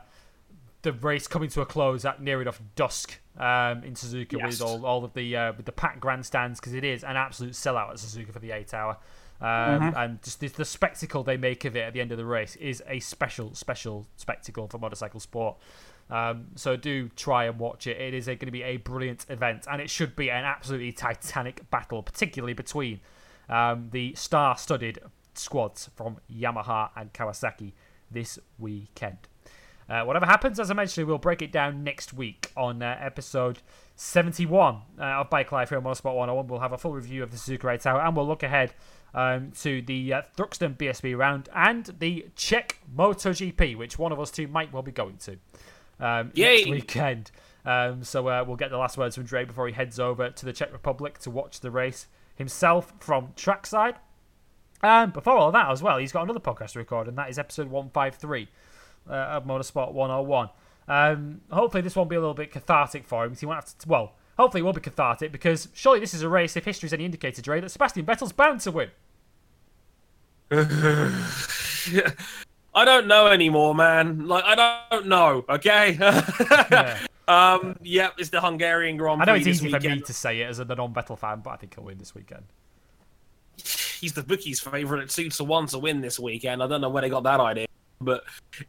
the 0.84 0.94
race 0.94 1.28
coming 1.28 1.50
to 1.50 1.62
a 1.62 1.66
close 1.66 2.06
at 2.06 2.22
near 2.22 2.42
enough 2.42 2.62
dusk 2.76 3.20
um, 3.42 3.84
in 3.84 3.96
Suzuka 3.96 4.38
Yes. 4.38 4.60
with 4.60 4.62
all, 4.62 4.86
all 4.86 5.04
of 5.04 5.14
the 5.14 5.36
uh, 5.36 5.54
with 5.58 5.66
the 5.66 5.72
packed 5.72 6.00
grandstands 6.00 6.60
because 6.60 6.74
it 6.74 6.84
is 6.84 7.04
an 7.04 7.18
absolute 7.18 7.54
sellout 7.54 7.90
at 7.90 7.96
Suzuka 7.98 8.32
for 8.32 8.40
the 8.40 8.52
eight 8.52 8.74
hour. 8.74 8.98
Um, 9.42 9.48
Mm-hmm. 9.82 9.98
And 9.98 10.22
just 10.22 10.40
the, 10.40 10.50
the 10.50 10.66
spectacle 10.66 11.24
they 11.24 11.36
make 11.38 11.66
of 11.66 11.76
it 11.76 11.80
at 11.80 11.94
the 11.94 12.02
end 12.02 12.12
of 12.12 12.20
the 12.20 12.26
race 12.26 12.56
is 12.58 12.84
a 12.88 13.00
special, 13.00 13.56
special 13.56 14.06
spectacle 14.16 14.68
for 14.68 14.78
motorcycle 14.78 15.20
sport. 15.20 15.58
Um, 16.12 16.48
so 16.56 16.76
do 16.76 17.10
try 17.16 17.46
and 17.46 17.58
watch 17.58 17.88
it. 17.88 18.00
It 18.00 18.14
is 18.14 18.28
going 18.28 18.38
to 18.40 18.52
be 18.52 18.62
a 18.62 18.78
brilliant 18.78 19.26
event, 19.30 19.66
and 19.72 19.82
it 19.82 19.90
should 19.90 20.16
be 20.16 20.30
an 20.30 20.44
absolutely 20.44 20.92
titanic 20.92 21.68
battle, 21.72 22.04
particularly 22.04 22.54
between 22.54 23.00
um, 23.50 23.90
the 23.92 24.14
star-studded 24.14 25.00
squads 25.34 25.90
from 25.96 26.18
Yamaha 26.32 26.90
and 26.96 27.12
Kawasaki 27.12 27.72
this 28.12 28.38
weekend. 28.60 29.18
Uh, 29.92 30.06
whatever 30.06 30.26
happens, 30.26 30.58
as 30.58 30.72
I 30.72 30.74
mentioned, 30.74 31.06
we'll 31.06 31.18
break 31.18 31.42
it 31.42 31.52
down 31.52 31.84
next 31.84 32.14
week 32.14 32.50
on 32.56 32.82
uh, 32.82 32.98
episode 33.02 33.60
71 33.98 34.78
uh, 34.98 35.04
of 35.04 35.30
Bike 35.30 35.52
Life 35.52 35.68
here 35.68 35.78
on 35.80 35.84
Motorsport 35.84 36.16
101. 36.16 36.48
We'll 36.48 36.62
have 36.62 36.72
a 36.72 36.78
full 36.78 36.94
review 36.94 37.24
of 37.24 37.32
the 37.32 37.36
Suzuka 37.36 37.74
8 37.74 37.86
Hour 37.86 38.02
and 38.02 38.16
we'll 38.16 38.26
look 38.26 38.42
ahead 38.42 38.74
um, 39.14 39.52
to 39.60 39.82
the 39.82 40.14
uh, 40.14 40.22
Thruxton 40.38 40.78
BSB 40.78 41.18
round 41.18 41.50
and 41.54 41.94
the 42.00 42.26
Czech 42.38 42.78
MotoGP, 42.96 43.76
which 43.76 44.00
one 44.00 44.14
of 44.14 44.20
us 44.22 44.32
two 44.32 44.48
might 44.48 44.72
well 44.72 44.82
be 44.82 44.94
going 44.94 45.18
to 45.18 45.34
um, 46.00 46.32
next 46.38 46.70
weekend. 46.70 47.32
Um, 47.66 48.02
so 48.06 48.26
uh, 48.30 48.46
we'll 48.48 48.56
get 48.56 48.70
the 48.70 48.78
last 48.78 48.98
words 48.98 49.16
from 49.16 49.26
Drake 49.26 49.48
before 49.48 49.68
he 49.68 49.74
heads 49.74 50.00
over 50.00 50.30
to 50.30 50.46
the 50.46 50.54
Czech 50.54 50.72
Republic 50.72 51.20
to 51.20 51.30
watch 51.30 51.60
the 51.60 51.70
race 51.70 52.08
himself 52.36 52.94
from 53.02 53.34
trackside. 53.36 53.96
And 54.82 55.12
before 55.12 55.36
all 55.36 55.52
that 55.52 55.70
as 55.70 55.84
well, 55.84 55.98
he's 55.98 56.14
got 56.14 56.24
another 56.24 56.40
podcast 56.40 56.72
to 56.72 56.80
record, 56.80 57.10
and 57.10 57.18
that 57.18 57.30
is 57.30 57.38
episode 57.38 57.68
153 57.68 58.48
uh, 59.10 59.14
of 59.14 59.46
Motorsport 59.46 59.94
101. 59.94 60.50
Um, 60.88 61.42
hopefully, 61.52 61.82
this 61.82 61.96
won't 61.96 62.10
be 62.10 62.16
a 62.16 62.20
little 62.20 62.34
bit 62.34 62.52
cathartic 62.52 63.08
for 63.08 63.26
him. 63.26 63.36
He 63.36 63.46
won't 63.46 63.58
have 63.58 63.78
to. 63.78 63.88
Well, 63.88 64.14
hopefully, 64.38 64.62
it 64.62 64.64
will 64.64 64.74
be 64.74 64.82
cathartic 64.82 65.32
because 65.32 65.70
surely 65.74 66.00
this 66.00 66.14
is 66.14 66.22
a 66.22 66.30
race, 66.30 66.58
if 66.58 66.66
history's 66.66 66.94
any 66.94 67.06
indicator, 67.06 67.42
Dre, 67.42 67.62
that 67.62 67.70
Sebastian 67.70 68.06
Vettel's 68.06 68.34
bound 68.34 68.62
to 68.62 68.72
win. 68.72 68.90
I 72.74 72.86
don't 72.86 73.08
know 73.08 73.28
anymore, 73.28 73.74
man. 73.74 74.28
Like 74.28 74.44
I 74.46 74.86
don't 74.92 75.08
know. 75.08 75.46
Okay. 75.50 75.98
Um. 77.28 77.78
Yep. 77.82 78.16
It's 78.18 78.30
the 78.30 78.42
Hungarian 78.42 78.98
Grand 78.98 79.20
Prix. 79.20 79.24
I 79.24 79.26
know 79.26 79.40
it's 79.40 79.48
easy 79.48 79.70
for 79.70 79.80
me 79.80 80.02
to 80.02 80.14
say 80.14 80.42
it 80.42 80.50
as 80.50 80.60
a 80.60 80.66
non-Vettel 80.66 81.18
fan, 81.18 81.40
but 81.42 81.52
I 81.52 81.56
think 81.56 81.76
he'll 81.76 81.86
win 81.86 81.98
this 81.98 82.14
weekend. 82.14 82.44
He's 84.02 84.12
the 84.12 84.24
bookie's 84.24 84.60
favorite. 84.60 85.04
It 85.04 85.12
suits 85.12 85.40
a 85.40 85.46
one 85.46 85.68
to 85.68 85.80
win 85.80 86.02
this 86.02 86.20
weekend. 86.20 86.62
I 86.62 86.68
don't 86.68 86.82
know 86.82 86.90
where 86.90 87.02
they 87.02 87.10
got 87.10 87.24
that 87.24 87.40
idea, 87.40 87.68
but 88.04 88.24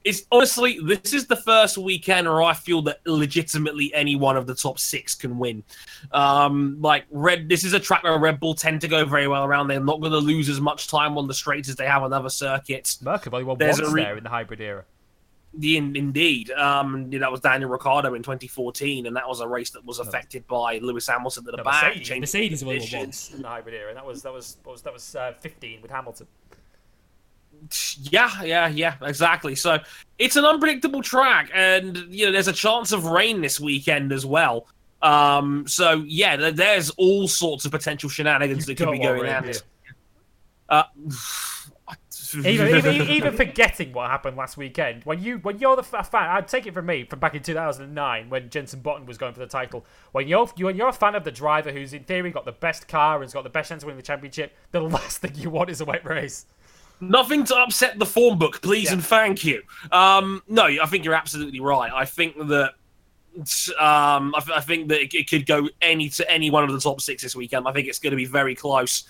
it's 0.05 0.23
honestly 0.31 0.79
this 0.85 1.13
is 1.13 1.27
the 1.27 1.37
first 1.37 1.79
weekend 1.79 2.27
where 2.29 2.43
I 2.43 2.55
feel 2.55 2.83
that 2.83 3.01
legitimately 3.07 3.93
any 3.95 4.17
one 4.17 4.37
of 4.37 4.47
the 4.47 4.55
top 4.55 4.79
six 4.79 5.15
can 5.15 5.39
win. 5.39 5.65
Um, 6.13 6.77
like 6.81 7.05
Red, 7.11 7.49
this 7.49 7.65
is 7.65 7.73
a 7.73 7.81
track 7.81 8.03
where 8.05 8.19
Red 8.19 8.41
Bull 8.41 8.55
tend 8.55 8.81
to 8.83 8.89
go 8.89 9.05
very 9.05 9.29
well 9.29 9.45
around. 9.45 9.69
They're 9.69 9.81
not 9.81 10.01
going 10.01 10.13
to 10.13 10.19
lose 10.19 10.49
as 10.49 10.61
much 10.61 10.89
time 10.89 11.19
on 11.19 11.27
the 11.27 11.35
straights 11.35 11.69
as 11.69 11.77
they 11.77 11.87
have 11.87 12.03
on 12.03 12.13
other 12.13 12.31
circuits. 12.31 13.01
Merkel 13.03 13.35
only 13.35 13.45
won 13.45 13.59
There's 13.59 13.81
once 13.81 13.93
re- 13.93 14.03
there 14.05 14.17
in 14.17 14.25
the 14.25 14.31
hybrid 14.31 14.61
era. 14.61 14.85
The 15.55 15.77
indeed, 15.77 16.51
um, 16.53 17.11
that 17.11 17.31
was 17.31 17.41
Daniel 17.41 17.69
Ricciardo 17.69 18.15
in 18.15 18.23
2014, 18.23 19.05
and 19.05 19.15
that 19.17 19.29
was 19.29 19.41
a 19.41 19.47
race 19.47 19.69
that 19.73 19.85
was 19.85 19.99
affected 19.99 20.47
by 20.47 20.79
Lewis 20.79 21.07
Hamilton 21.07 21.45
at 21.47 21.51
the 21.51 21.57
No, 21.59 21.65
back. 21.65 21.95
Mercedes, 21.95 22.21
Mercedes 22.21 22.63
only 22.63 22.77
won 22.77 22.81
positions. 22.81 23.05
once 23.05 23.31
in 23.35 23.43
the 23.43 23.49
hybrid 23.49 23.75
era, 23.75 23.89
and 23.89 23.97
that 23.99 24.07
was 24.07 24.23
that 24.23 24.33
was 24.33 24.57
was 24.65 24.81
that 24.81 24.95
was 24.95 25.15
uh, 25.15 25.35
15 25.41 25.83
with 25.83 25.91
Hamilton. 25.91 26.27
Yeah, 28.11 28.43
yeah, 28.43 28.69
yeah, 28.69 28.95
exactly. 29.03 29.55
So 29.55 29.79
it's 30.19 30.37
an 30.37 30.45
unpredictable 30.45 31.03
track, 31.03 31.51
and 31.55 31.97
you 32.09 32.27
know 32.27 32.33
there's 32.33 32.49
a 32.49 32.53
chance 32.53 32.93
of 32.93 33.07
rain 33.07 33.41
this 33.41 33.61
weekend 33.61 34.13
as 34.13 34.27
well. 34.27 34.67
Um, 35.03 35.67
so 35.67 36.05
yeah, 36.07 36.51
there's 36.51 36.91
all 36.91 37.29
sorts 37.29 37.65
of 37.65 37.71
potential 37.71 38.09
shenanigans 38.09 38.67
that 38.67 38.77
could 38.77 38.91
be 38.91 38.99
going 38.99 39.29
on. 39.29 39.53
Uh, 40.69 40.85
even, 42.45 42.69
even, 42.77 43.11
even 43.11 43.37
forgetting 43.37 43.93
what 43.93 44.11
happened 44.11 44.37
last 44.37 44.57
weekend, 44.57 45.05
when 45.05 45.23
you 45.23 45.39
when 45.39 45.59
you're 45.59 45.77
the 45.77 45.83
f- 45.83 46.11
fan, 46.11 46.29
I'd 46.31 46.49
take 46.49 46.67
it 46.67 46.75
from 46.75 46.87
me 46.87 47.05
from 47.05 47.19
back 47.19 47.35
in 47.35 47.43
2009 47.43 48.31
when 48.31 48.49
Jenson 48.49 48.81
Button 48.81 49.07
was 49.07 49.19
going 49.19 49.35
for 49.35 49.41
the 49.41 49.47
title. 49.47 49.85
When 50.13 50.29
you're 50.29 50.49
you, 50.57 50.67
when 50.67 50.77
you're 50.77 50.89
a 50.89 50.93
fan 50.93 51.15
of 51.15 51.25
the 51.25 51.31
driver 51.31 51.73
who's 51.73 51.93
in 51.93 52.05
theory 52.05 52.31
got 52.31 52.45
the 52.45 52.53
best 52.53 52.89
car 52.89 53.17
and 53.17 53.25
has 53.25 53.33
got 53.33 53.45
the 53.45 53.51
best 53.51 53.69
chance 53.69 53.83
of 53.83 53.87
winning 53.87 53.99
the 53.99 54.07
championship, 54.07 54.57
the 54.71 54.81
last 54.83 55.19
thing 55.19 55.33
you 55.35 55.51
want 55.51 55.71
is 55.71 55.81
a 55.81 55.85
wet 55.85 56.05
race. 56.05 56.47
Nothing 57.03 57.43
to 57.47 57.57
upset 57.57 57.99
the 57.99 58.07
form 58.07 58.39
book, 58.39 58.63
please 58.63 58.85
Yeah. 58.85 58.93
and 58.93 59.05
thank 59.05 59.45
you. 59.45 59.61
Um, 59.91 60.41
no, 60.49 60.67
I 60.67 60.87
think 60.87 61.05
you're 61.05 61.15
absolutely 61.15 61.59
right. 61.59 61.91
I 61.93 62.05
think 62.05 62.37
that 62.47 62.75
um, 63.79 64.33
I, 64.37 64.41
th- 64.41 64.57
I 64.57 64.61
think 64.61 64.89
that 64.89 65.01
it, 65.03 65.13
it 65.15 65.29
could 65.29 65.45
go 65.45 65.69
any 65.81 66.09
to 66.11 66.31
any 66.31 66.49
one 66.51 66.63
of 66.63 66.71
the 66.71 66.79
top 66.79 67.01
six 67.01 67.23
this 67.23 67.35
weekend. 67.35 67.67
I 67.67 67.73
think 67.73 67.89
it's 67.89 67.99
going 67.99 68.13
to 68.13 68.17
be 68.17 68.25
very 68.25 68.55
close. 68.55 69.05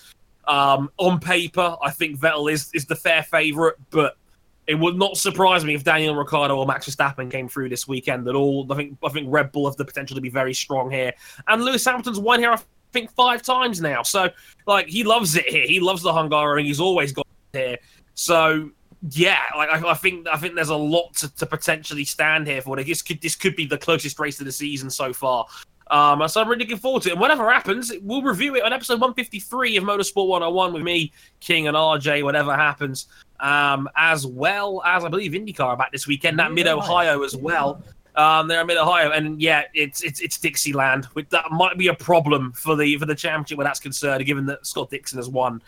Um, 0.45 0.89
on 0.97 1.19
paper, 1.19 1.75
I 1.83 1.91
think 1.91 2.19
Vettel 2.19 2.51
is 2.51 2.71
is 2.73 2.85
the 2.85 2.95
fair 2.95 3.21
favourite, 3.21 3.75
but 3.91 4.17
it 4.65 4.75
would 4.75 4.95
not 4.97 5.15
surprise 5.17 5.63
me 5.63 5.75
if 5.75 5.83
Daniel 5.83 6.15
Ricciardo 6.15 6.57
or 6.57 6.65
Max 6.65 6.89
Verstappen 6.89 7.29
came 7.29 7.47
through 7.47 7.69
this 7.69 7.87
weekend 7.87 8.27
at 8.27 8.33
all. 8.33 8.65
I 8.71 8.75
think 8.75 8.97
I 9.05 9.09
think 9.09 9.27
Red 9.29 9.51
Bull 9.51 9.67
have 9.67 9.75
the 9.77 9.85
potential 9.85 10.15
to 10.15 10.21
be 10.21 10.29
very 10.29 10.53
strong 10.55 10.89
here, 10.89 11.13
and 11.47 11.63
Lewis 11.63 11.85
Hamilton's 11.85 12.19
won 12.19 12.39
here. 12.39 12.51
I 12.51 12.59
think 12.91 13.11
five 13.11 13.41
times 13.43 13.81
now, 13.81 14.01
so 14.03 14.29
like 14.65 14.87
he 14.87 15.03
loves 15.03 15.35
it 15.35 15.47
here. 15.47 15.67
He 15.67 15.79
loves 15.79 16.01
the 16.01 16.13
Hungarian. 16.13 16.65
He's 16.65 16.79
always 16.79 17.11
got 17.11 17.27
here. 17.53 17.77
So 18.15 18.71
yeah, 19.09 19.39
like 19.55 19.69
I, 19.69 19.91
I 19.91 19.93
think 19.93 20.27
I 20.27 20.37
think 20.37 20.55
there's 20.55 20.69
a 20.69 20.75
lot 20.75 21.13
to, 21.15 21.33
to 21.35 21.45
potentially 21.45 22.05
stand 22.05 22.47
here 22.47 22.61
for. 22.61 22.75
This 22.81 23.01
could 23.01 23.21
this 23.21 23.35
could 23.35 23.55
be 23.55 23.65
the 23.65 23.77
closest 23.77 24.19
race 24.19 24.39
of 24.39 24.45
the 24.45 24.51
season 24.51 24.89
so 24.89 25.13
far. 25.13 25.45
Um, 25.91 26.27
so 26.27 26.41
I'm 26.41 26.47
really 26.47 26.61
looking 26.61 26.77
forward 26.77 27.03
to 27.03 27.09
it. 27.09 27.11
And 27.13 27.21
whatever 27.21 27.51
happens, 27.51 27.91
we'll 28.01 28.21
review 28.21 28.55
it 28.55 28.63
on 28.63 28.73
episode 28.73 29.01
153 29.01 29.77
of 29.77 29.83
Motorsport 29.83 30.27
101 30.27 30.73
with 30.73 30.81
me, 30.81 31.11
King, 31.39 31.67
and 31.67 31.75
RJ. 31.75 32.23
Whatever 32.23 32.55
happens, 32.55 33.07
um, 33.39 33.89
as 33.95 34.25
well 34.25 34.81
as 34.85 35.03
I 35.03 35.09
believe 35.09 35.33
IndyCar 35.33 35.77
back 35.77 35.91
this 35.91 36.07
weekend. 36.07 36.39
That 36.39 36.51
Mid 36.51 36.67
Ohio 36.67 37.23
as 37.23 37.35
well. 37.35 37.83
Um, 38.15 38.47
they're 38.47 38.61
in 38.61 38.67
Mid 38.67 38.77
Ohio, 38.77 39.11
and 39.11 39.41
yeah, 39.41 39.63
it's 39.73 40.01
it's 40.01 40.21
it's 40.21 40.37
Dixieland. 40.37 41.07
With 41.15 41.29
that 41.29 41.51
might 41.51 41.77
be 41.77 41.87
a 41.87 41.93
problem 41.93 42.53
for 42.53 42.75
the 42.75 42.97
for 42.97 43.05
the 43.05 43.15
championship 43.15 43.57
where 43.57 43.65
that's 43.65 43.79
concerned, 43.79 44.25
given 44.25 44.45
that 44.45 44.65
Scott 44.65 44.89
Dixon 44.89 45.17
has 45.17 45.27
won 45.27 45.61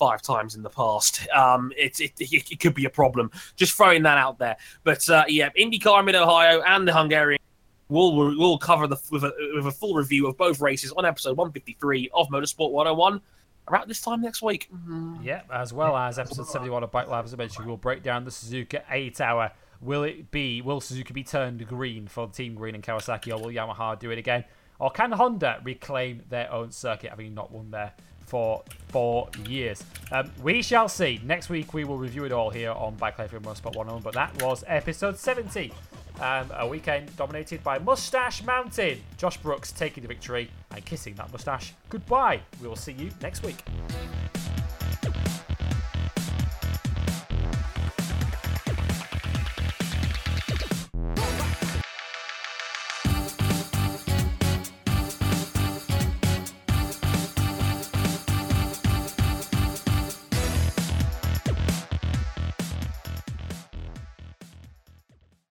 five 0.00 0.22
times 0.22 0.56
in 0.56 0.62
the 0.62 0.70
past. 0.70 1.28
Um, 1.28 1.72
it, 1.76 2.00
it, 2.00 2.12
it, 2.18 2.50
it 2.50 2.58
could 2.58 2.74
be 2.74 2.86
a 2.86 2.90
problem. 2.90 3.30
Just 3.54 3.76
throwing 3.76 4.02
that 4.04 4.16
out 4.16 4.38
there. 4.38 4.56
But 4.82 5.08
uh, 5.10 5.24
yeah, 5.28 5.50
IndyCar 5.50 6.04
Mid 6.04 6.14
Ohio 6.14 6.62
and 6.66 6.88
the 6.88 6.92
Hungarian. 6.92 7.38
We'll, 7.90 8.14
we'll 8.14 8.58
cover 8.58 8.86
the 8.86 8.96
with 9.10 9.24
a, 9.24 9.32
with 9.54 9.66
a 9.66 9.70
full 9.70 9.94
review 9.94 10.26
of 10.26 10.38
both 10.38 10.60
races 10.60 10.92
on 10.92 11.04
episode 11.04 11.36
153 11.36 12.10
of 12.14 12.28
Motorsport 12.28 12.70
101 12.70 13.20
around 13.68 13.90
this 13.90 14.00
time 14.00 14.22
next 14.22 14.42
week. 14.42 14.70
Yeah, 15.22 15.42
as 15.52 15.72
well 15.72 15.96
as 15.96 16.18
episode 16.18 16.46
71 16.46 16.82
of 16.82 16.90
Bike 16.90 17.08
Life, 17.08 17.26
as 17.26 17.34
I 17.34 17.36
mentioned, 17.36 17.66
we'll 17.66 17.76
break 17.76 18.02
down 18.02 18.24
the 18.24 18.30
Suzuka 18.30 18.82
8 18.88 19.20
hour. 19.20 19.52
Will 19.82 20.04
it 20.04 20.30
be, 20.30 20.62
will 20.62 20.80
Suzuka 20.80 21.12
be 21.12 21.24
turned 21.24 21.66
green 21.66 22.06
for 22.06 22.28
Team 22.28 22.54
Green 22.54 22.74
and 22.74 22.84
Kawasaki, 22.84 23.32
or 23.32 23.42
will 23.42 23.52
Yamaha 23.52 23.98
do 23.98 24.10
it 24.10 24.18
again? 24.18 24.44
Or 24.78 24.90
can 24.90 25.12
Honda 25.12 25.60
reclaim 25.62 26.22
their 26.30 26.50
own 26.50 26.70
circuit, 26.70 27.10
having 27.10 27.34
not 27.34 27.50
won 27.50 27.70
there 27.70 27.92
for 28.30 28.62
four 28.88 29.28
years? 29.46 29.82
Um, 30.12 30.30
we 30.40 30.62
shall 30.62 30.88
see. 30.88 31.20
Next 31.24 31.48
week, 31.48 31.74
we 31.74 31.84
will 31.84 31.98
review 31.98 32.24
it 32.24 32.32
all 32.32 32.48
here 32.48 32.70
on 32.70 32.96
Life 33.00 33.18
and 33.18 33.28
Motorsport 33.30 33.74
101, 33.74 34.02
but 34.02 34.14
that 34.14 34.40
was 34.40 34.62
episode 34.68 35.18
70. 35.18 35.72
Um, 36.20 36.46
a 36.56 36.66
weekend 36.66 37.14
dominated 37.16 37.64
by 37.64 37.78
Mustache 37.78 38.44
Mountain. 38.44 39.02
Josh 39.16 39.36
Brooks 39.38 39.72
taking 39.72 40.02
the 40.02 40.08
victory 40.08 40.48
and 40.70 40.84
kissing 40.84 41.14
that 41.14 41.32
mustache. 41.32 41.74
Goodbye. 41.88 42.40
We 42.62 42.68
will 42.68 42.76
see 42.76 42.92
you 42.92 43.10
next 43.20 43.42
week. 43.42 43.64